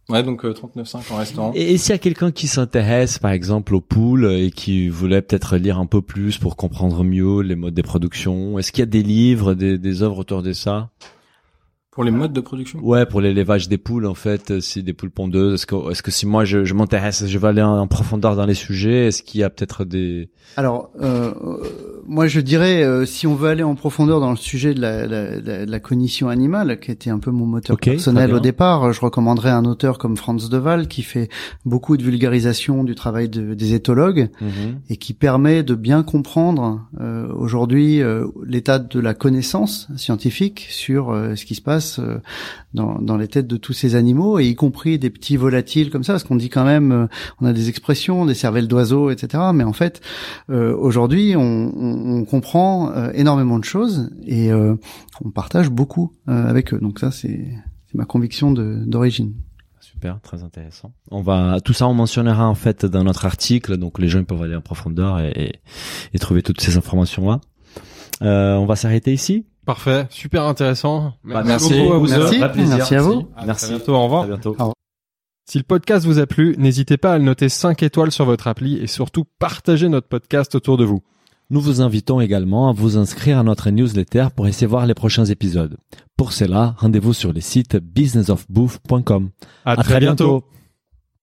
Ouais, 0.10 0.24
donc 0.24 0.44
euh, 0.44 0.54
39,5 0.54 1.12
en 1.12 1.18
restaurant. 1.18 1.52
Et, 1.54 1.74
et 1.74 1.78
s'il 1.78 1.92
y 1.92 1.96
a 1.96 2.00
quelqu'un 2.00 2.32
qui 2.32 2.48
s'intéresse, 2.48 3.20
par 3.20 3.30
exemple, 3.30 3.76
aux 3.76 3.82
poules 3.82 4.26
et 4.34 4.50
qui 4.50 4.90
voulait 4.90 5.22
peut-être 5.22 5.56
lire 5.58 5.78
un 5.78 5.86
peu 5.86 6.02
plus 6.02 6.40
pour 6.40 6.56
comprendre 6.56 7.04
mieux 7.04 7.42
les 7.44 7.56
modes 7.56 7.76
de 7.76 7.82
production, 7.84 8.58
est-ce 8.58 8.72
qu'il 8.72 8.80
y 8.82 8.88
a 8.88 8.88
des 8.88 9.04
livres, 9.04 9.54
des, 9.54 9.78
des 9.78 10.02
œuvres 10.02 10.18
autour 10.18 10.42
de 10.42 10.52
ça? 10.52 10.90
Pour 12.00 12.06
les 12.06 12.12
modes 12.12 12.32
de 12.32 12.40
production? 12.40 12.80
Ouais, 12.82 13.06
pour 13.06 13.20
l'élevage 13.20 13.68
des 13.68 13.78
poules, 13.78 14.06
en 14.06 14.14
fait, 14.14 14.52
euh, 14.52 14.60
c'est 14.62 14.82
des 14.82 14.94
poules 14.94 15.12
pondeuses. 15.12 15.56
Est-ce 15.56 15.66
que, 15.66 15.92
est-ce 15.92 16.02
que 16.02 16.12
si 16.12 16.26
moi 16.26 16.46
je, 16.46 16.64
je 16.64 16.74
m'intéresse, 16.74 17.26
je 17.28 17.38
vais 17.38 17.48
aller 17.50 17.62
en, 17.62 17.78
en 17.78 17.88
profondeur 17.88 18.38
dans 18.38 18.46
les 18.46 18.54
sujets, 18.54 19.08
est-ce 19.08 19.22
qu'il 19.22 19.42
y 19.42 19.44
a 19.44 19.50
peut-être 19.50 19.84
des 19.84 20.30
Alors, 20.56 20.92
euh, 21.02 21.34
moi 22.08 22.28
je 22.28 22.40
dirais, 22.40 22.84
euh, 22.84 23.06
si 23.06 23.28
on 23.28 23.36
veut 23.36 23.50
aller 23.50 23.64
en 23.64 23.76
profondeur 23.76 24.22
dans 24.22 24.30
le 24.32 24.38
sujet 24.38 24.74
de 24.74 24.80
la, 24.80 25.06
la, 25.08 25.40
la- 25.42 25.66
la 25.66 25.80
cognition 25.82 26.30
animale, 26.30 26.80
qui 26.80 26.90
était 26.92 27.10
un 27.10 27.20
peu 27.20 27.32
mon 27.32 27.46
moteur 27.46 27.76
personnel 27.92 28.30
au 28.34 28.40
départ, 28.40 28.94
je 28.94 29.02
recommanderais 29.02 29.50
un 29.52 29.66
auteur 29.66 29.98
comme 29.98 30.16
Franz 30.16 30.48
Deval 30.50 30.88
qui 30.88 31.02
fait 31.04 31.28
beaucoup 31.66 31.98
de 31.98 32.04
vulgarisation 32.04 32.86
du 32.86 32.96
travail 32.96 33.28
de- 33.28 33.54
des 33.56 33.74
éthologues 33.74 34.30
et 34.90 34.96
qui 34.96 35.14
permet 35.14 35.64
de 35.64 35.76
bien 35.76 36.04
comprendre 36.04 36.88
euh, 37.02 37.28
aujourd'hui 37.36 38.02
euh, 38.02 38.26
l'état 38.46 38.80
de 38.80 39.00
la 39.02 39.14
connaissance 39.14 39.90
scientifique 39.98 40.68
sur 40.70 41.12
euh, 41.12 41.36
ce 41.36 41.44
qui 41.46 41.56
se 41.56 41.62
passe 41.62 41.89
euh, 41.98 42.20
dans, 42.76 43.00
dans 43.02 43.18
les 43.18 43.28
têtes 43.28 43.48
de 43.48 43.58
tous 43.58 43.74
ces 43.74 43.96
animaux, 43.96 44.38
et 44.38 44.46
y 44.46 44.54
compris 44.54 45.00
des 45.00 45.10
petits 45.10 45.38
volatiles 45.38 45.90
comme 45.90 46.04
ça, 46.04 46.14
parce 46.14 46.24
qu'on 46.26 46.36
dit 46.36 46.50
quand 46.50 46.66
même, 46.66 46.92
euh, 46.92 47.08
on 47.42 47.48
a 47.48 47.54
des 47.54 47.70
expressions, 47.70 48.28
des 48.28 48.36
cervelles 48.36 48.68
d'oiseaux, 48.68 49.10
etc. 49.10 49.42
Mais 49.56 49.64
en 49.64 49.74
fait, 49.74 50.02
euh, 50.52 50.76
aujourd'hui, 50.78 51.36
on, 51.36 51.42
on- 51.42 52.20
on 52.20 52.26
comprend 52.26 52.92
euh, 52.92 53.10
énormément 53.16 53.58
de 53.58 53.64
choses 53.66 54.12
et 54.28 54.52
euh, 54.52 54.76
on 55.26 55.32
partage 55.32 55.70
beaucoup 55.72 56.12
avec 56.28 56.74
eux. 56.74 56.80
Donc 56.80 57.00
ça, 57.00 57.10
c'est 57.10 57.48
ma 57.96 58.06
conviction 58.06 58.52
d'origine. 58.52 59.34
Super, 59.82 60.20
très 60.22 60.44
intéressant. 60.44 60.92
On 61.10 61.22
va 61.22 61.60
tout 61.64 61.74
ça, 61.74 61.88
on 61.88 61.94
mentionnera 61.94 62.48
en 62.48 62.54
fait 62.56 62.86
dans 62.86 63.04
notre 63.04 63.26
article, 63.26 63.78
donc 63.78 63.98
les 64.00 64.08
gens 64.10 64.24
peuvent 64.24 64.42
aller 64.44 64.56
en 64.56 64.62
profondeur 64.62 65.20
et, 65.20 65.32
et, 65.36 65.52
et 66.14 66.20
trouver 66.20 66.44
toutes 66.44 66.62
ces 66.62 66.78
informations 66.78 67.28
là. 67.28 67.40
On 68.22 68.66
va 68.66 68.76
s'arrêter 68.76 69.12
ici. 69.14 69.46
Parfait, 69.70 70.08
super 70.10 70.46
intéressant. 70.46 71.14
Bah, 71.24 71.44
merci. 71.46 71.80
beaucoup 71.80 71.94
à 71.94 71.98
vous 72.00 72.08
deux. 72.08 72.18
Merci, 72.18 72.40
plaisir. 72.54 72.76
merci 72.78 72.96
à 72.96 73.02
vous. 73.04 73.28
À 73.38 73.46
Merci. 73.46 73.66
très 73.68 73.76
bientôt, 73.76 73.94
au 73.94 74.04
revoir. 74.04 74.24
À 74.24 74.26
bientôt. 74.26 74.58
Si 75.48 75.60
le 75.60 75.64
podcast 75.64 76.08
vous 76.08 76.18
a 76.18 76.26
plu, 76.26 76.56
n'hésitez 76.58 76.98
pas 76.98 77.14
à 77.14 77.18
le 77.20 77.24
noter 77.24 77.50
5 77.50 77.84
étoiles 77.84 78.12
sur 78.12 78.26
votre 78.26 78.48
appli 78.48 78.78
et 78.78 78.88
surtout 78.88 79.26
partagez 79.38 79.88
notre 79.88 80.08
podcast 80.08 80.56
autour 80.56 80.78
de 80.78 80.86
vous. 80.86 81.04
Nous 81.52 81.62
vous 81.62 81.82
invitons 81.82 82.20
également 82.20 82.68
à 82.70 82.74
vous 82.74 82.98
inscrire 82.98 83.38
à 83.38 83.44
notre 83.44 83.70
newsletter 83.70 84.30
pour 84.36 84.48
recevoir 84.48 84.88
les 84.88 84.96
prochains 84.96 85.26
épisodes. 85.26 85.78
Pour 86.18 86.34
cela, 86.34 86.74
rendez-vous 86.80 87.14
sur 87.14 87.32
le 87.32 87.40
site 87.40 87.76
businessofbooth.com. 87.78 89.30
À, 89.66 89.74
À 89.74 89.76
très 89.84 90.00
bientôt. 90.00 90.46